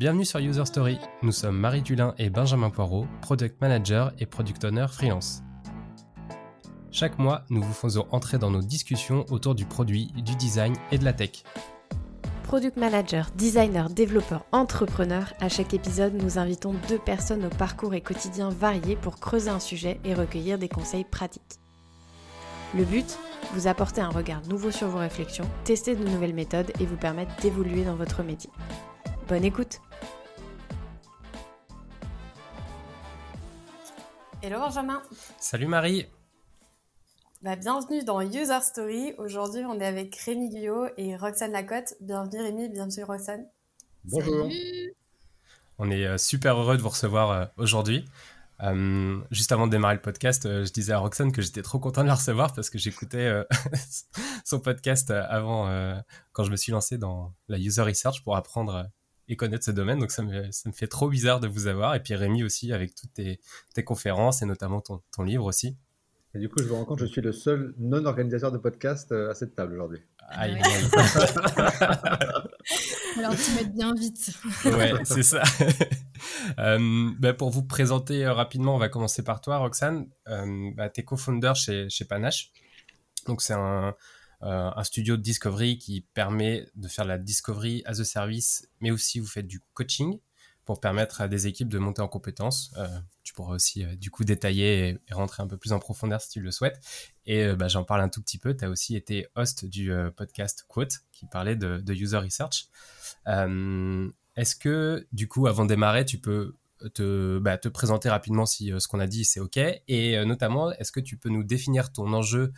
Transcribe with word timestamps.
Bienvenue 0.00 0.24
sur 0.24 0.40
User 0.40 0.64
Story. 0.64 0.98
Nous 1.20 1.30
sommes 1.30 1.58
Marie 1.58 1.82
Dulin 1.82 2.14
et 2.16 2.30
Benjamin 2.30 2.70
Poirot, 2.70 3.06
Product 3.20 3.60
Manager 3.60 4.12
et 4.18 4.24
Product 4.24 4.64
Owner 4.64 4.86
freelance. 4.88 5.42
Chaque 6.90 7.18
mois, 7.18 7.44
nous 7.50 7.60
vous 7.60 7.74
faisons 7.74 8.06
entrer 8.10 8.38
dans 8.38 8.50
nos 8.50 8.62
discussions 8.62 9.26
autour 9.28 9.54
du 9.54 9.66
produit, 9.66 10.06
du 10.16 10.34
design 10.36 10.74
et 10.90 10.96
de 10.96 11.04
la 11.04 11.12
tech. 11.12 11.42
Product 12.44 12.78
manager, 12.78 13.28
designer, 13.34 13.90
développeur, 13.90 14.46
entrepreneur, 14.52 15.34
à 15.38 15.50
chaque 15.50 15.74
épisode, 15.74 16.14
nous 16.14 16.38
invitons 16.38 16.74
deux 16.88 16.98
personnes 16.98 17.44
au 17.44 17.50
parcours 17.50 17.92
et 17.92 18.00
quotidien 18.00 18.48
variés 18.48 18.96
pour 18.96 19.20
creuser 19.20 19.50
un 19.50 19.60
sujet 19.60 20.00
et 20.06 20.14
recueillir 20.14 20.58
des 20.58 20.70
conseils 20.70 21.04
pratiques. 21.04 21.60
Le 22.74 22.84
but 22.84 23.18
Vous 23.52 23.66
apporter 23.66 24.00
un 24.00 24.08
regard 24.08 24.40
nouveau 24.48 24.70
sur 24.70 24.88
vos 24.88 24.98
réflexions, 24.98 25.50
tester 25.64 25.94
de 25.94 26.08
nouvelles 26.08 26.34
méthodes 26.34 26.72
et 26.80 26.86
vous 26.86 26.96
permettre 26.96 27.36
d'évoluer 27.42 27.84
dans 27.84 27.96
votre 27.96 28.22
métier. 28.22 28.50
Bonne 29.30 29.44
écoute 29.44 29.80
Hello 34.42 34.58
Benjamin 34.58 35.00
Salut 35.38 35.68
Marie 35.68 36.08
bah, 37.40 37.54
Bienvenue 37.54 38.02
dans 38.02 38.22
User 38.22 38.60
Story. 38.60 39.14
Aujourd'hui, 39.18 39.64
on 39.64 39.78
est 39.78 39.86
avec 39.86 40.16
Rémi 40.16 40.50
Guyot 40.50 40.86
et 40.96 41.14
Roxane 41.14 41.52
Lacotte. 41.52 41.94
Bienvenue 42.00 42.42
Rémi, 42.42 42.68
bienvenue 42.70 43.04
Roxane. 43.04 43.46
Bonjour. 44.02 44.48
On 45.78 45.92
est 45.92 46.06
euh, 46.06 46.18
super 46.18 46.58
heureux 46.58 46.76
de 46.76 46.82
vous 46.82 46.88
recevoir 46.88 47.30
euh, 47.30 47.44
aujourd'hui. 47.56 48.06
Euh, 48.64 49.20
juste 49.30 49.52
avant 49.52 49.68
de 49.68 49.70
démarrer 49.70 49.94
le 49.94 50.02
podcast, 50.02 50.42
je 50.42 50.72
disais 50.72 50.92
à 50.92 50.98
Roxane 50.98 51.30
que 51.30 51.40
j'étais 51.40 51.62
trop 51.62 51.78
content 51.78 52.02
de 52.02 52.08
la 52.08 52.16
recevoir 52.16 52.52
parce 52.52 52.68
que 52.68 52.78
j'écoutais 52.78 53.32
son 54.44 54.58
podcast 54.58 55.12
avant, 55.12 55.70
quand 56.32 56.42
je 56.42 56.50
me 56.50 56.56
suis 56.56 56.72
lancé 56.72 56.98
dans 56.98 57.32
la 57.46 57.58
user 57.58 57.82
research 57.82 58.24
pour 58.24 58.34
apprendre 58.34 58.90
et 59.30 59.36
connaître 59.36 59.64
ce 59.64 59.70
domaine. 59.70 59.98
Donc 59.98 60.10
ça 60.10 60.22
me, 60.22 60.50
ça 60.50 60.68
me, 60.68 60.74
fait 60.74 60.88
trop 60.88 61.08
bizarre 61.08 61.40
de 61.40 61.48
vous 61.48 61.68
avoir. 61.68 61.94
Et 61.94 62.02
puis 62.02 62.14
Rémi 62.14 62.44
aussi 62.44 62.72
avec 62.72 62.94
toutes 62.94 63.14
tes, 63.14 63.40
tes 63.74 63.84
conférences 63.84 64.42
et 64.42 64.46
notamment 64.46 64.82
ton, 64.82 65.00
ton, 65.16 65.22
livre 65.22 65.46
aussi. 65.46 65.76
Et 66.34 66.38
du 66.38 66.48
coup, 66.48 66.62
je 66.62 66.68
me 66.68 66.74
rends 66.74 66.84
compte 66.84 66.98
que 66.98 67.06
je 67.06 67.10
suis 67.10 67.22
le 67.22 67.32
seul 67.32 67.74
non-organisateur 67.78 68.52
de 68.52 68.58
podcast 68.58 69.10
euh, 69.12 69.30
à 69.30 69.34
cette 69.34 69.54
table 69.54 69.72
aujourd'hui. 69.74 70.00
Aïe, 70.28 70.60
Alors 73.18 73.34
tu 73.34 73.52
m'aides 73.52 73.72
bien 73.74 73.94
vite. 73.94 74.30
ouais, 74.64 74.92
c'est 75.04 75.22
ça. 75.22 75.42
euh, 76.58 77.10
bah, 77.18 77.34
pour 77.34 77.50
vous 77.50 77.64
présenter 77.64 78.24
euh, 78.24 78.32
rapidement, 78.32 78.74
on 78.76 78.78
va 78.78 78.88
commencer 78.88 79.24
par 79.24 79.40
toi, 79.40 79.58
Roxane. 79.58 80.06
Euh, 80.28 80.70
bah, 80.76 80.88
tu 80.88 81.00
es 81.00 81.04
co-founder 81.04 81.52
chez, 81.54 81.88
chez 81.88 82.04
Panache. 82.04 82.52
Donc 83.26 83.42
c'est 83.42 83.54
un, 83.54 83.94
un 84.42 84.84
studio 84.84 85.16
de 85.16 85.22
discovery 85.22 85.76
qui 85.78 86.00
permet 86.00 86.66
de 86.74 86.88
faire 86.88 87.04
la 87.04 87.18
discovery 87.18 87.82
as 87.84 88.00
a 88.00 88.04
service, 88.04 88.68
mais 88.80 88.90
aussi 88.90 89.20
vous 89.20 89.26
faites 89.26 89.46
du 89.46 89.60
coaching 89.74 90.18
pour 90.70 90.80
permettre 90.80 91.20
à 91.20 91.26
des 91.26 91.46
équipes 91.48 91.68
de 91.68 91.78
monter 91.78 92.00
en 92.00 92.06
compétences. 92.06 92.72
Euh, 92.76 92.86
tu 93.24 93.34
pourras 93.34 93.54
aussi 93.54 93.84
euh, 93.84 93.96
du 93.96 94.10
coup 94.10 94.24
détailler 94.24 95.00
et, 95.08 95.14
rentrer 95.14 95.42
un 95.42 95.46
peu 95.46 95.56
plus 95.56 95.72
en 95.72 95.78
profondeur 95.78 96.20
si 96.20 96.30
tu 96.30 96.40
le 96.40 96.50
souhaites. 96.50 96.80
Et 97.26 97.44
euh, 97.44 97.56
bah, 97.56 97.68
j'en 97.68 97.84
parle 97.84 98.02
un 98.02 98.08
tout 98.08 98.22
petit 98.22 98.38
peu. 98.38 98.56
Tu 98.56 98.64
as 98.64 98.70
aussi 98.70 98.94
été 98.94 99.26
host 99.34 99.64
du 99.64 99.92
euh, 99.92 100.10
podcast 100.10 100.64
Quote 100.68 101.00
qui 101.10 101.26
parlait 101.26 101.56
de, 101.56 101.82
user 101.92 102.18
research. 102.18 102.68
Est-ce 104.36 104.54
que 104.54 105.08
du 105.12 105.26
coup, 105.26 105.48
avant 105.48 105.64
de 105.64 105.70
démarrer, 105.70 106.04
tu 106.04 106.18
peux 106.18 106.56
te, 106.94 107.38
bah, 107.38 107.58
te 107.58 107.68
présenter 107.68 108.08
rapidement 108.08 108.46
si 108.46 108.72
ce 108.78 108.86
qu'on 108.86 109.00
a 109.00 109.06
dit 109.06 109.24
c'est 109.24 109.40
OK? 109.40 109.58
Et 109.58 110.24
notamment, 110.24 110.70
est-ce 110.72 110.92
que 110.92 111.00
tu 111.00 111.16
peux 111.16 111.28
nous 111.30 111.42
définir 111.42 111.92
ton 111.92 112.12
enjeu 112.12 112.52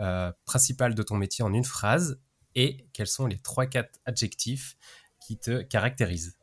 euh, 0.00 0.32
principal 0.44 0.94
de 0.94 1.02
ton 1.02 1.16
métier 1.16 1.44
en 1.44 1.52
une 1.52 1.64
phrase 1.64 2.20
et 2.54 2.86
quels 2.92 3.06
sont 3.06 3.26
les 3.26 3.36
3-4 3.36 3.86
adjectifs 4.04 4.76
qui 5.20 5.36
te 5.38 5.62
caractérisent 5.62 6.36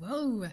Wow 0.00 0.44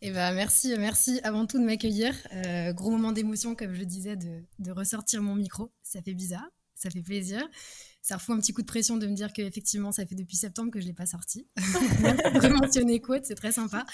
Et 0.00 0.10
ben 0.10 0.34
merci, 0.34 0.74
merci 0.78 1.20
avant 1.22 1.46
tout 1.46 1.58
de 1.58 1.64
m'accueillir. 1.64 2.14
Euh, 2.32 2.72
gros 2.72 2.90
moment 2.90 3.12
d'émotion, 3.12 3.54
comme 3.54 3.74
je 3.74 3.84
disais, 3.84 4.16
de, 4.16 4.42
de, 4.58 4.70
ressortir 4.70 5.20
mon 5.22 5.34
micro. 5.34 5.70
Ça 5.82 6.00
fait 6.00 6.14
bizarre, 6.14 6.48
ça 6.74 6.88
fait 6.88 7.02
plaisir. 7.02 7.46
Ça 8.00 8.16
refout 8.16 8.34
un 8.36 8.40
petit 8.40 8.52
coup 8.52 8.62
de 8.62 8.66
pression 8.66 8.96
de 8.96 9.06
me 9.06 9.14
dire 9.14 9.32
qu'effectivement, 9.32 9.92
ça 9.92 10.06
fait 10.06 10.14
depuis 10.14 10.36
septembre 10.36 10.70
que 10.70 10.80
je 10.80 10.84
ne 10.84 10.90
l'ai 10.90 10.94
pas 10.94 11.06
sorti. 11.06 11.46
de 11.56 12.48
mentionner 12.48 13.00
quote, 13.00 13.26
c'est 13.26 13.34
très 13.34 13.52
sympa. 13.52 13.84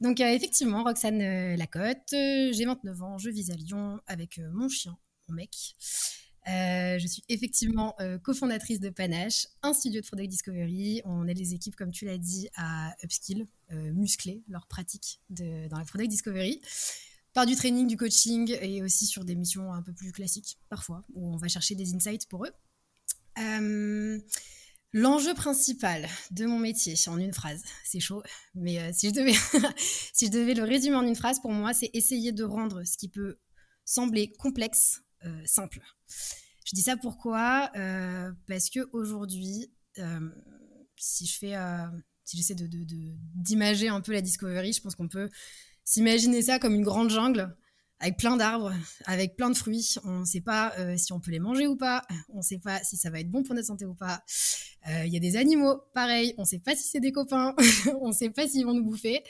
Donc 0.00 0.20
euh, 0.20 0.26
effectivement, 0.26 0.84
Roxane 0.84 1.22
euh, 1.22 1.56
Lacotte, 1.56 2.10
j'ai 2.10 2.64
29 2.64 3.02
ans, 3.02 3.18
je 3.18 3.30
vis 3.30 3.50
à 3.50 3.54
Lyon 3.54 4.00
avec 4.06 4.38
euh, 4.38 4.50
mon 4.52 4.68
chien, 4.68 4.96
mon 5.28 5.34
mec. 5.34 5.74
Euh, 6.48 6.98
je 6.98 7.06
suis 7.08 7.24
effectivement 7.28 7.94
euh, 8.00 8.18
cofondatrice 8.18 8.78
de 8.78 8.88
Panache, 8.88 9.48
un 9.62 9.72
studio 9.72 10.00
de 10.00 10.06
product 10.06 10.30
discovery. 10.30 11.02
On 11.04 11.26
aide 11.26 11.38
les 11.38 11.54
équipes, 11.54 11.74
comme 11.74 11.90
tu 11.90 12.04
l'as 12.04 12.18
dit, 12.18 12.48
à 12.54 12.94
upskill, 13.02 13.46
euh, 13.72 13.92
muscler 13.92 14.42
leur 14.48 14.66
pratique 14.66 15.20
dans 15.30 15.78
la 15.78 15.84
product 15.84 16.10
discovery 16.10 16.60
par 17.32 17.46
du 17.46 17.56
training, 17.56 17.86
du 17.86 17.96
coaching 17.96 18.56
et 18.62 18.82
aussi 18.82 19.06
sur 19.06 19.24
des 19.24 19.34
missions 19.34 19.72
un 19.72 19.82
peu 19.82 19.92
plus 19.92 20.12
classiques 20.12 20.58
parfois 20.68 21.04
où 21.14 21.34
on 21.34 21.36
va 21.36 21.48
chercher 21.48 21.74
des 21.74 21.94
insights 21.94 22.28
pour 22.28 22.44
eux. 22.46 22.52
Euh, 23.38 24.18
L'enjeu 24.92 25.34
principal 25.34 26.08
de 26.30 26.46
mon 26.46 26.58
métier, 26.58 26.94
en 27.08 27.18
une 27.18 27.34
phrase, 27.34 27.62
c'est 27.84 28.00
chaud, 28.00 28.22
mais 28.54 28.92
si, 28.94 29.10
je 29.10 30.30
devais 30.30 30.54
le 30.54 30.62
résumer 30.62 30.96
en 30.96 31.04
une 31.04 31.16
phrase, 31.16 31.40
pour 31.40 31.50
moi, 31.50 31.74
c'est 31.74 31.90
essayer 31.92 32.32
de 32.32 32.44
rendre 32.44 32.82
ce 32.84 32.96
qui 32.96 33.08
peut 33.08 33.36
sembler 33.84 34.32
complexe 34.38 35.02
simple. 35.44 35.82
Je 36.64 36.74
dis 36.74 36.82
ça 36.82 36.96
pourquoi? 36.96 37.70
Euh, 37.76 38.32
Parce 38.48 38.70
que 38.70 38.88
aujourd'hui, 38.92 39.70
euh, 39.98 40.20
si 40.96 41.26
je 41.26 41.38
fais, 41.38 41.56
euh, 41.56 41.86
si 42.24 42.36
j'essaie 42.36 42.54
de, 42.54 42.68
d'imager 43.34 43.88
un 43.88 44.00
peu 44.00 44.12
la 44.12 44.20
discovery, 44.20 44.72
je 44.72 44.80
pense 44.80 44.96
qu'on 44.96 45.08
peut 45.08 45.30
s'imaginer 45.84 46.42
ça 46.42 46.58
comme 46.58 46.74
une 46.74 46.82
grande 46.82 47.10
jungle 47.10 47.56
avec 48.00 48.18
plein 48.18 48.36
d'arbres, 48.36 48.74
avec 49.06 49.36
plein 49.36 49.48
de 49.48 49.56
fruits. 49.56 49.94
On 50.04 50.20
ne 50.20 50.24
sait 50.24 50.40
pas 50.40 50.74
si 50.98 51.12
on 51.12 51.20
peut 51.20 51.30
les 51.30 51.38
manger 51.38 51.66
ou 51.66 51.76
pas. 51.76 52.02
On 52.28 52.38
ne 52.38 52.42
sait 52.42 52.58
pas 52.58 52.82
si 52.84 52.96
ça 52.96 53.08
va 53.08 53.20
être 53.20 53.30
bon 53.30 53.42
pour 53.42 53.54
notre 53.54 53.68
santé 53.68 53.86
ou 53.86 53.94
pas. 53.94 54.22
Il 54.88 55.08
y 55.08 55.16
a 55.16 55.20
des 55.20 55.36
animaux, 55.36 55.80
pareil. 55.94 56.34
On 56.36 56.42
ne 56.42 56.46
sait 56.46 56.58
pas 56.58 56.76
si 56.76 56.82
c'est 56.82 57.00
des 57.00 57.12
copains. 57.12 57.54
on 58.02 58.08
ne 58.08 58.12
sait 58.12 58.28
pas 58.28 58.46
s'ils 58.46 58.66
vont 58.66 58.74
nous 58.74 58.84
bouffer. 58.84 59.22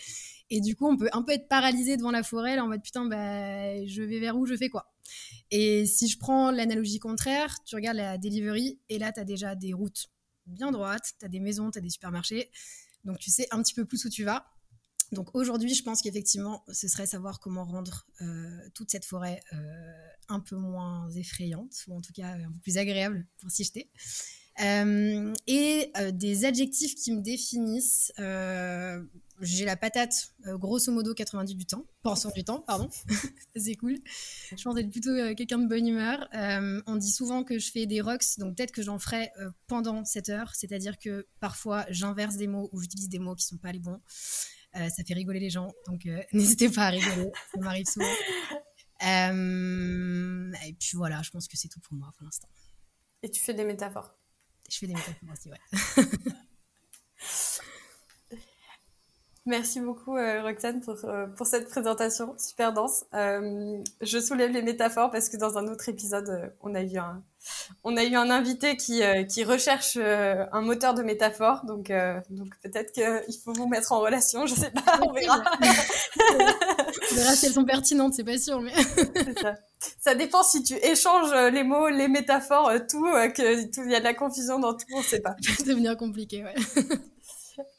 Et 0.51 0.61
du 0.61 0.77
coup, 0.77 0.89
on 0.89 0.97
peut 0.97 1.09
un 1.13 1.23
peu 1.23 1.33
être 1.33 1.49
paralysé 1.49 1.97
devant 1.97 2.11
la 2.11 2.23
forêt, 2.23 2.57
là, 2.57 2.65
en 2.65 2.69
mode 2.69 2.83
putain, 2.83 3.07
bah, 3.07 3.85
je 3.87 4.03
vais 4.03 4.21
vers 4.21 4.37
où, 4.37 4.47
je 4.47 4.57
fais 4.57 4.69
quoi? 4.69 4.93
Et 5.51 5.87
si 5.87 6.09
je 6.09 6.19
prends 6.19 6.51
l'analogie 6.51 6.99
contraire, 6.99 7.63
tu 7.65 7.77
regardes 7.77 7.97
la 7.97 8.19
delivery, 8.19 8.81
et 8.89 8.99
là, 8.99 9.13
tu 9.13 9.21
as 9.21 9.25
déjà 9.25 9.55
des 9.55 9.73
routes 9.73 10.07
bien 10.47 10.71
droites, 10.71 11.13
tu 11.19 11.25
as 11.25 11.29
des 11.29 11.41
maisons, 11.41 11.71
tu 11.71 11.79
as 11.79 11.81
des 11.81 11.91
supermarchés. 11.91 12.51
Donc, 13.05 13.19
tu 13.19 13.31
sais 13.31 13.47
un 13.51 13.63
petit 13.63 13.75
peu 13.75 13.85
plus 13.85 14.05
où 14.05 14.11
tu 14.11 14.25
vas. 14.25 14.47
Donc 15.13 15.35
aujourd'hui, 15.35 15.73
je 15.73 15.83
pense 15.83 16.03
qu'effectivement, 16.03 16.65
ce 16.73 16.89
serait 16.89 17.07
savoir 17.07 17.39
comment 17.39 17.65
rendre 17.65 18.07
euh, 18.23 18.69
toute 18.75 18.91
cette 18.91 19.05
forêt 19.05 19.41
euh, 19.53 19.57
un 20.29 20.41
peu 20.41 20.57
moins 20.57 21.09
effrayante, 21.11 21.73
ou 21.87 21.97
en 21.97 22.01
tout 22.01 22.13
cas 22.13 22.33
un 22.33 22.51
peu 22.51 22.59
plus 22.59 22.77
agréable 22.77 23.27
pour 23.39 23.51
s'y 23.51 23.63
jeter. 23.63 23.91
Euh, 24.63 25.35
et 25.47 25.93
des 26.13 26.45
adjectifs 26.45 26.95
qui 26.95 27.13
me 27.13 27.21
définissent. 27.21 28.13
j'ai 29.41 29.67
la 29.67 29.77
patate, 29.77 30.35
grosso 30.47 30.91
modo 30.91 31.13
90 31.13 31.55
du 31.55 31.67
temps, 31.67 31.85
pensant 32.03 32.31
du 32.31 32.43
temps, 32.43 32.61
pardon. 32.61 32.89
c'est 33.57 33.75
cool. 33.75 33.99
Je 34.57 34.63
pense 34.63 34.79
être 34.79 34.91
plutôt 34.91 35.15
quelqu'un 35.35 35.59
de 35.59 35.69
bonne 35.69 35.87
humeur. 35.87 36.29
on 36.87 36.97
dit 36.97 37.13
souvent 37.13 37.45
que 37.45 37.59
je 37.59 37.71
fais 37.71 37.87
des 37.87 38.01
rocks, 38.01 38.39
donc 38.39 38.57
peut-être 38.57 38.73
que 38.73 38.83
j'en 38.83 38.99
ferai 38.99 39.31
pendant 39.67 40.05
cette 40.05 40.31
heure. 40.31 40.55
C'est-à-dire 40.55 40.99
que 40.99 41.27
parfois 41.41 41.85
j'inverse 41.91 42.37
des 42.37 42.47
mots 42.47 42.71
ou 42.73 42.81
j'utilise 42.81 43.09
des 43.09 43.19
mots 43.19 43.35
qui 43.35 43.45
sont 43.45 43.59
pas 43.59 43.73
les 43.73 43.81
bons. 43.81 44.01
Euh, 44.77 44.89
ça 44.91 45.03
fait 45.05 45.15
rigoler 45.15 45.41
les 45.41 45.49
gens, 45.49 45.73
donc 45.87 46.05
euh, 46.07 46.23
n'hésitez 46.33 46.69
pas 46.69 46.87
à 46.87 46.91
rigoler, 46.91 47.31
ça 47.53 47.61
m'arrive 47.61 47.87
souvent. 47.87 48.07
Euh, 49.07 50.53
et 50.67 50.73
puis 50.75 50.91
voilà, 50.95 51.23
je 51.23 51.31
pense 51.31 51.49
que 51.49 51.57
c'est 51.57 51.69
tout 51.69 51.81
pour 51.81 51.95
moi 51.95 52.13
pour 52.17 52.25
l'instant. 52.25 52.49
Et 53.23 53.31
tu 53.31 53.41
fais 53.41 53.55
des 53.55 53.65
métaphores? 53.65 54.15
Je 54.69 54.79
fais 54.79 54.87
des 54.87 54.95
métaphores 54.95 55.31
aussi, 55.33 55.51
ouais. 55.51 55.61
Merci 59.47 59.79
beaucoup 59.79 60.17
euh, 60.17 60.43
Roxane 60.43 60.81
pour, 60.81 60.97
euh, 61.05 61.27
pour 61.29 61.47
cette 61.47 61.69
présentation 61.69 62.35
super 62.37 62.73
dense. 62.73 63.05
Euh, 63.15 63.79
je 64.01 64.19
soulève 64.19 64.51
les 64.51 64.61
métaphores 64.61 65.13
parce 65.13 65.29
que 65.29 65.37
dans 65.37 65.57
un 65.57 65.69
autre 65.69 65.89
épisode, 65.89 66.53
on 66.63 66.75
a 66.75 66.83
eu 66.83 66.99
un, 66.99 67.23
on 67.85 67.97
a 67.97 68.03
eu 68.03 68.17
un 68.17 68.29
invité 68.29 68.77
qui, 68.77 69.03
qui 69.29 69.45
recherche 69.45 69.97
un 69.99 70.61
moteur 70.63 70.95
de 70.95 71.05
métaphores. 71.05 71.65
Donc, 71.65 71.93
donc 72.31 72.49
peut-être 72.65 72.91
qu'il 72.91 73.37
faut 73.45 73.53
vous 73.53 73.69
mettre 73.69 73.93
en 73.93 74.01
relation, 74.01 74.47
je 74.47 74.57
sais 74.57 74.73
pas, 74.73 74.99
on 75.01 75.13
verra. 75.13 75.45
on 75.63 77.15
verra 77.15 77.37
si 77.37 77.47
elles 77.47 77.53
sont 77.53 77.65
pertinentes, 77.65 78.15
c'est 78.15 78.25
pas 78.25 78.39
sûr. 78.39 78.61
Mais... 78.61 78.73
ça. 79.41 79.55
ça 80.01 80.15
dépend 80.17 80.43
si 80.43 80.65
tu 80.65 80.75
échanges 80.75 81.33
les 81.53 81.63
mots, 81.63 81.89
les 81.89 82.09
métaphores, 82.09 82.73
tout, 82.91 83.05
que 83.05 83.71
tout, 83.71 83.83
il 83.85 83.93
y 83.93 83.95
a 83.95 84.01
de 84.01 84.05
la 84.05 84.15
confusion 84.15 84.59
dans 84.59 84.75
tout, 84.75 84.87
on 84.93 85.03
sait 85.03 85.21
pas. 85.21 85.37
Ça 85.41 85.53
va 85.61 85.65
devenir 85.71 85.97
compliqué, 85.97 86.43
ouais. 86.43 86.55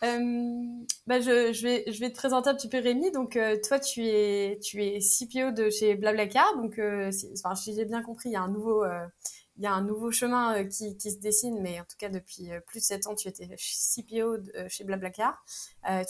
Euh, 0.03 0.85
bah 1.05 1.19
je, 1.19 1.61
vais, 1.63 2.11
te 2.11 2.15
présenter 2.15 2.49
un 2.49 2.55
petit 2.55 2.69
peu 2.69 2.79
Rémi. 2.79 3.11
Donc, 3.11 3.35
euh, 3.35 3.57
toi, 3.67 3.79
tu 3.79 4.05
es, 4.05 4.59
CPO 4.61 5.51
de 5.51 5.69
chez 5.69 5.95
Blablacar. 5.95 6.55
Donc, 6.57 6.79
euh, 6.79 7.11
enfin, 7.33 7.55
si 7.55 7.73
j'ai 7.75 7.85
bien 7.85 8.01
compris, 8.01 8.29
il 8.29 8.33
y 8.33 8.35
a 8.35 8.41
un 8.41 9.81
nouveau, 9.81 10.11
chemin 10.11 10.63
qui, 10.65 10.99
se 10.99 11.19
dessine, 11.19 11.61
mais 11.61 11.79
en 11.79 11.83
tout 11.83 11.97
cas 11.97 12.09
depuis 12.09 12.49
plus 12.67 12.79
de 12.79 12.85
7 12.85 13.07
ans, 13.07 13.15
tu 13.15 13.27
étais 13.27 13.49
CPO 13.57 14.37
chez 14.67 14.83
Blablacar. 14.83 15.43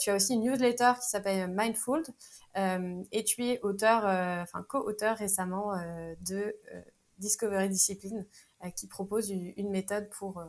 tu 0.00 0.10
as 0.10 0.16
aussi 0.16 0.34
une 0.34 0.42
newsletter 0.42 0.92
qui 1.00 1.08
s'appelle 1.08 1.50
Mindful 1.50 2.02
et 2.56 3.24
tu 3.24 3.44
es 3.44 3.60
auteur, 3.62 4.46
co-auteur 4.68 5.16
récemment 5.16 5.72
de 6.20 6.54
Discovery 7.18 7.68
Discipline 7.68 8.26
qui 8.76 8.86
propose 8.86 9.30
une 9.30 9.70
méthode 9.70 10.10
pour, 10.10 10.42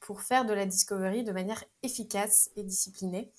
pour 0.00 0.22
faire 0.22 0.44
de 0.44 0.52
la 0.52 0.66
discovery 0.66 1.24
de 1.24 1.32
manière 1.32 1.62
efficace 1.82 2.50
et 2.56 2.62
disciplinée. 2.62 3.30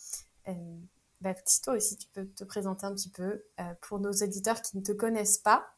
Baptiste, 1.21 1.65
toi 1.65 1.73
aussi, 1.75 1.97
tu 1.97 2.07
peux 2.13 2.25
te 2.25 2.43
présenter 2.43 2.85
un 2.85 2.93
petit 2.93 3.09
peu 3.09 3.43
pour 3.81 3.99
nos 3.99 4.11
éditeurs 4.11 4.61
qui 4.61 4.77
ne 4.77 4.81
te 4.81 4.91
connaissent 4.91 5.37
pas 5.37 5.75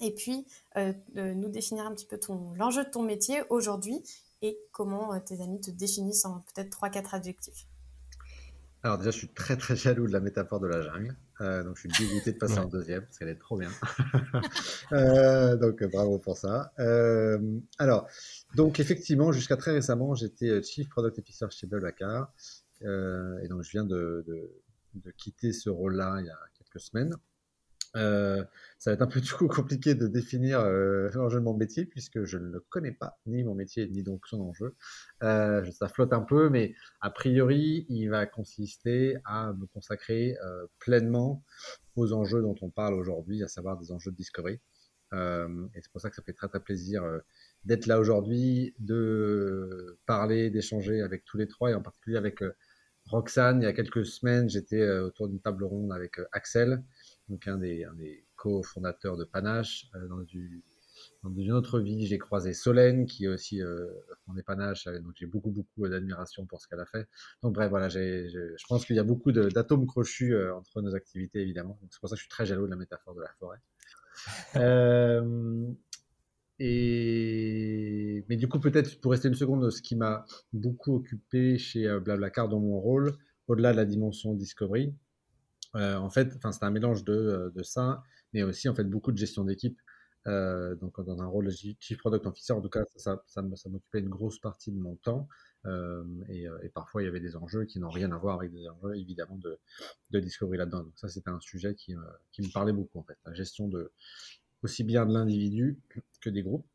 et 0.00 0.14
puis 0.14 0.46
euh, 0.76 0.92
nous 1.14 1.48
définir 1.48 1.86
un 1.86 1.94
petit 1.94 2.06
peu 2.06 2.18
l'enjeu 2.56 2.84
de 2.84 2.90
ton 2.90 3.02
métier 3.02 3.42
aujourd'hui 3.50 4.02
et 4.42 4.58
comment 4.72 5.14
euh, 5.14 5.20
tes 5.20 5.40
amis 5.40 5.60
te 5.60 5.70
définissent 5.70 6.24
en 6.24 6.40
peut-être 6.40 6.70
trois 6.70 6.90
quatre 6.90 7.14
adjectifs. 7.14 7.66
Alors 8.82 8.98
déjà, 8.98 9.10
je 9.10 9.18
suis 9.18 9.28
très 9.28 9.56
très 9.56 9.74
jaloux 9.74 10.06
de 10.06 10.12
la 10.12 10.20
métaphore 10.20 10.60
de 10.60 10.66
la 10.66 10.82
jungle, 10.82 11.16
euh, 11.40 11.62
donc 11.62 11.76
je 11.76 11.88
suis 11.88 12.06
dégoûté 12.06 12.32
de 12.32 12.38
passer 12.38 12.58
en 12.58 12.66
deuxième 12.66 13.02
parce 13.02 13.18
qu'elle 13.18 13.28
est 13.28 13.38
trop 13.38 13.58
bien. 13.58 13.70
donc 15.56 15.84
bravo 15.84 16.18
pour 16.18 16.36
ça. 16.36 16.72
alors, 17.78 18.08
donc 18.54 18.80
effectivement, 18.80 19.32
jusqu'à 19.32 19.56
très 19.56 19.72
récemment, 19.72 20.14
j'étais 20.14 20.62
Chief 20.62 20.88
Product 20.88 21.18
Officer 21.18 21.46
chez 21.50 21.66
Blablacar 21.66 22.32
et 22.82 23.48
donc 23.48 23.62
je 23.62 23.70
viens 23.70 23.84
de, 23.84 24.24
de 24.94 25.10
quitter 25.12 25.52
ce 25.52 25.70
rôle-là 25.70 26.16
il 26.20 26.26
y 26.26 26.30
a 26.30 26.38
quelques 26.58 26.80
semaines. 26.80 27.14
Euh, 27.96 28.44
ça 28.78 28.90
va 28.90 28.94
être 28.94 29.02
un 29.02 29.06
peu 29.06 29.20
du 29.20 29.32
coup 29.32 29.48
compliqué 29.48 29.94
de 29.94 30.06
définir 30.06 30.60
euh, 30.60 31.08
l'enjeu 31.14 31.38
de 31.38 31.44
mon 31.44 31.54
métier 31.54 31.86
puisque 31.86 32.24
je 32.24 32.38
ne 32.38 32.58
connais 32.58 32.92
pas, 32.92 33.18
ni 33.26 33.42
mon 33.42 33.54
métier, 33.54 33.88
ni 33.88 34.02
donc 34.02 34.26
son 34.26 34.40
enjeu. 34.40 34.74
Euh, 35.22 35.64
ça 35.72 35.88
flotte 35.88 36.12
un 36.12 36.20
peu, 36.20 36.50
mais 36.50 36.74
a 37.00 37.10
priori, 37.10 37.86
il 37.88 38.08
va 38.08 38.26
consister 38.26 39.16
à 39.24 39.52
me 39.54 39.66
consacrer 39.66 40.36
euh, 40.44 40.66
pleinement 40.78 41.42
aux 41.96 42.12
enjeux 42.12 42.42
dont 42.42 42.56
on 42.60 42.70
parle 42.70 42.94
aujourd'hui, 42.94 43.42
à 43.42 43.48
savoir 43.48 43.78
des 43.78 43.92
enjeux 43.92 44.10
de 44.10 44.16
discovery. 44.16 44.60
Euh, 45.12 45.66
et 45.74 45.80
c'est 45.80 45.90
pour 45.90 46.00
ça 46.00 46.10
que 46.10 46.16
ça 46.16 46.22
fait 46.22 46.32
très 46.32 46.48
très 46.48 46.60
plaisir 46.60 47.02
d'être 47.64 47.86
là 47.86 47.98
aujourd'hui, 47.98 48.74
de 48.78 49.98
parler, 50.04 50.50
d'échanger 50.50 51.00
avec 51.00 51.24
tous 51.24 51.38
les 51.38 51.48
trois 51.48 51.70
et 51.70 51.74
en 51.74 51.80
particulier 51.80 52.16
avec 52.16 52.42
Roxane. 53.06 53.62
Il 53.62 53.64
y 53.64 53.68
a 53.68 53.72
quelques 53.72 54.04
semaines, 54.04 54.50
j'étais 54.50 54.86
autour 54.98 55.28
d'une 55.28 55.40
table 55.40 55.64
ronde 55.64 55.92
avec 55.92 56.16
Axel 56.32 56.82
donc 57.28 57.46
un 57.48 57.58
des, 57.58 57.86
des 57.96 58.24
co-fondateurs 58.36 59.16
de 59.16 59.24
Panache. 59.24 59.86
Euh, 59.94 60.08
dans, 61.22 61.34
une 61.34 61.52
autre 61.52 61.80
vie, 61.80 62.06
j'ai 62.06 62.18
croisé 62.18 62.54
Solène, 62.54 63.06
qui 63.06 63.24
est 63.24 63.28
aussi 63.28 63.62
euh, 63.62 63.86
fondé 64.24 64.42
Panache, 64.42 64.86
donc 64.86 65.12
j'ai 65.14 65.26
beaucoup, 65.26 65.50
beaucoup 65.50 65.88
d'admiration 65.88 66.46
pour 66.46 66.60
ce 66.60 66.68
qu'elle 66.68 66.80
a 66.80 66.86
fait. 66.86 67.06
Donc 67.42 67.54
bref, 67.54 67.68
voilà, 67.68 67.88
je 67.88 68.66
pense 68.68 68.86
qu'il 68.86 68.96
y 68.96 68.98
a 68.98 69.04
beaucoup 69.04 69.32
d'atomes 69.32 69.86
crochus 69.86 70.34
euh, 70.34 70.54
entre 70.54 70.80
nos 70.82 70.94
activités, 70.94 71.40
évidemment. 71.40 71.78
C'est 71.90 72.00
pour 72.00 72.08
ça 72.08 72.14
que 72.14 72.18
je 72.18 72.22
suis 72.22 72.30
très 72.30 72.46
jaloux 72.46 72.66
de 72.66 72.70
la 72.70 72.76
métaphore 72.76 73.14
de 73.14 73.22
la 73.22 73.32
forêt. 73.38 73.58
Euh, 74.56 75.66
et... 76.58 78.24
Mais 78.30 78.36
du 78.36 78.48
coup, 78.48 78.58
peut-être 78.58 78.98
pour 79.02 79.10
rester 79.10 79.28
une 79.28 79.34
seconde, 79.34 79.68
ce 79.68 79.82
qui 79.82 79.94
m'a 79.94 80.24
beaucoup 80.54 80.94
occupé 80.94 81.58
chez 81.58 81.86
Blablacar 82.00 82.48
dans 82.48 82.60
mon 82.60 82.80
rôle, 82.80 83.18
au-delà 83.46 83.72
de 83.72 83.76
la 83.76 83.84
dimension 83.84 84.32
Discovery, 84.32 84.86
euh, 84.88 84.92
en 85.76 86.10
fait, 86.10 86.32
c'est 86.40 86.64
un 86.64 86.70
mélange 86.70 87.02
euh, 87.08 87.50
de, 87.50 87.62
ça, 87.62 88.02
mais 88.32 88.42
aussi 88.42 88.68
en 88.68 88.74
fait 88.74 88.84
beaucoup 88.84 89.12
de 89.12 89.18
gestion 89.18 89.44
d'équipe. 89.44 89.80
Euh, 90.26 90.74
donc 90.74 91.00
dans 91.04 91.22
un 91.22 91.26
rôle 91.26 91.46
de 91.46 91.50
chief 91.50 91.98
product 91.98 92.26
officer, 92.26 92.52
en 92.52 92.60
tout 92.60 92.68
cas, 92.68 92.82
ça, 92.96 93.22
ça, 93.26 93.42
m'occupait 93.42 94.00
une 94.00 94.08
grosse 94.08 94.40
partie 94.40 94.72
de 94.72 94.78
mon 94.78 94.96
temps. 94.96 95.28
et, 96.28 96.68
parfois, 96.74 97.02
il 97.02 97.06
y 97.06 97.08
avait 97.08 97.20
des 97.20 97.36
enjeux 97.36 97.64
qui 97.64 97.78
n'ont 97.78 97.90
rien 97.90 98.10
à 98.12 98.18
voir 98.18 98.38
avec 98.38 98.52
des 98.52 98.68
enjeux 98.68 98.96
évidemment 98.96 99.36
de, 99.36 99.58
de 100.10 100.20
discovery 100.20 100.58
là-dedans. 100.58 100.82
Donc 100.84 100.98
ça, 100.98 101.08
c'était 101.08 101.30
un 101.30 101.40
sujet 101.40 101.74
qui, 101.74 101.94
me 101.94 102.52
parlait 102.52 102.72
beaucoup 102.72 102.98
en 102.98 103.04
fait, 103.04 103.18
la 103.24 103.34
gestion 103.34 103.68
de 103.68 103.92
aussi 104.62 104.84
bien 104.84 105.06
de 105.06 105.12
l'individu 105.12 105.78
que 106.20 106.30
des 106.30 106.42
groupes. 106.42 106.66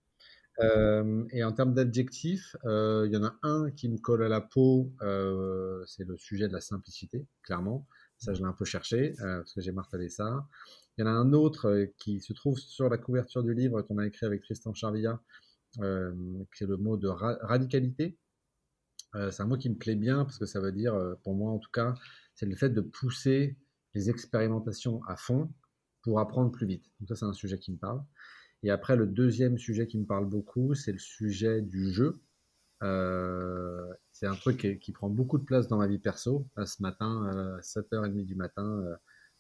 et 0.60 1.44
en 1.44 1.52
termes 1.52 1.74
d'adjectifs, 1.74 2.56
il 2.64 3.10
y 3.12 3.18
en 3.18 3.24
a 3.24 3.36
un 3.44 3.70
qui 3.72 3.90
me 3.90 3.98
colle 3.98 4.24
à 4.24 4.30
la 4.30 4.40
peau, 4.40 4.94
c'est 5.88 6.06
le 6.08 6.18
sujet 6.18 6.48
de 6.48 6.54
la 6.54 6.62
simplicité, 6.62 7.26
clairement. 7.44 7.86
Ça, 8.22 8.36
je 8.36 8.40
l'ai 8.40 8.48
un 8.48 8.54
peu 8.54 8.66
cherché 8.66 9.16
euh, 9.22 9.38
parce 9.38 9.54
que 9.56 9.62
j'ai 9.62 9.72
martelé 9.72 10.08
ça. 10.08 10.48
Il 10.98 11.02
y 11.02 11.04
en 11.04 11.08
a 11.08 11.12
un 11.12 11.34
autre 11.34 11.70
euh, 11.70 11.86
qui 11.98 12.22
se 12.22 12.34
trouve 12.34 12.60
sur 12.60 12.88
la 12.88 13.00
couverture 13.00 13.42
du 13.42 13.56
livre 13.56 13.82
qu'on 13.82 13.98
a 13.98 14.06
écrit 14.06 14.28
avec 14.28 14.44
Tristan 14.44 14.76
Charvilla, 14.76 15.20
euh, 15.80 16.14
qui 16.56 16.64
est 16.64 16.68
le 16.68 16.78
mot 16.78 16.98
de 16.98 17.08
radicalité. 17.08 18.20
c'est 19.14 19.42
un 19.42 19.48
mot 19.48 19.58
qui 19.58 19.70
me 19.70 19.76
plaît 19.76 19.96
bien 19.96 20.24
parce 20.24 20.38
que 20.38 20.46
ça 20.46 20.62
veut 20.62 20.72
dire, 20.72 20.94
pour 21.24 21.34
moi 21.34 21.52
en 21.52 21.58
tout 21.58 21.72
cas, 21.72 21.96
c'est 22.36 22.46
le 22.46 22.56
fait 22.56 22.70
de 22.70 22.82
pousser 22.82 23.58
les 23.96 24.10
expérimentations 24.10 25.04
à 25.06 25.16
fond 25.16 25.52
pour 26.04 26.20
apprendre 26.20 26.52
plus 26.52 26.68
vite. 26.68 26.86
Donc 27.00 27.10
ça, 27.10 27.16
c'est 27.16 27.26
un 27.26 27.34
sujet 27.34 27.58
qui 27.58 27.72
me 27.72 27.78
parle. 27.78 28.04
Et 28.64 28.70
après, 28.70 28.96
le 28.96 29.08
deuxième 29.08 29.58
sujet 29.58 29.88
qui 29.88 29.98
me 29.98 30.06
parle 30.06 30.30
beaucoup, 30.30 30.76
c'est 30.76 30.92
le 30.92 31.00
sujet 31.00 31.62
du 31.62 31.92
jeu. 31.92 32.22
Euh, 32.84 33.94
c'est 34.12 34.28
un 34.28 34.36
truc 34.36 34.80
qui, 34.80 34.92
prend 34.92 35.10
beaucoup 35.10 35.38
de 35.38 35.44
place 35.44 35.68
dans 35.68 35.78
ma 35.78 35.88
vie 35.88 36.00
perso. 36.00 36.48
ce 36.58 36.82
matin, 36.82 37.58
à 37.58 37.62
7h30 37.62 38.26
du 38.26 38.36
matin, 38.36 38.82
euh, 38.86 38.96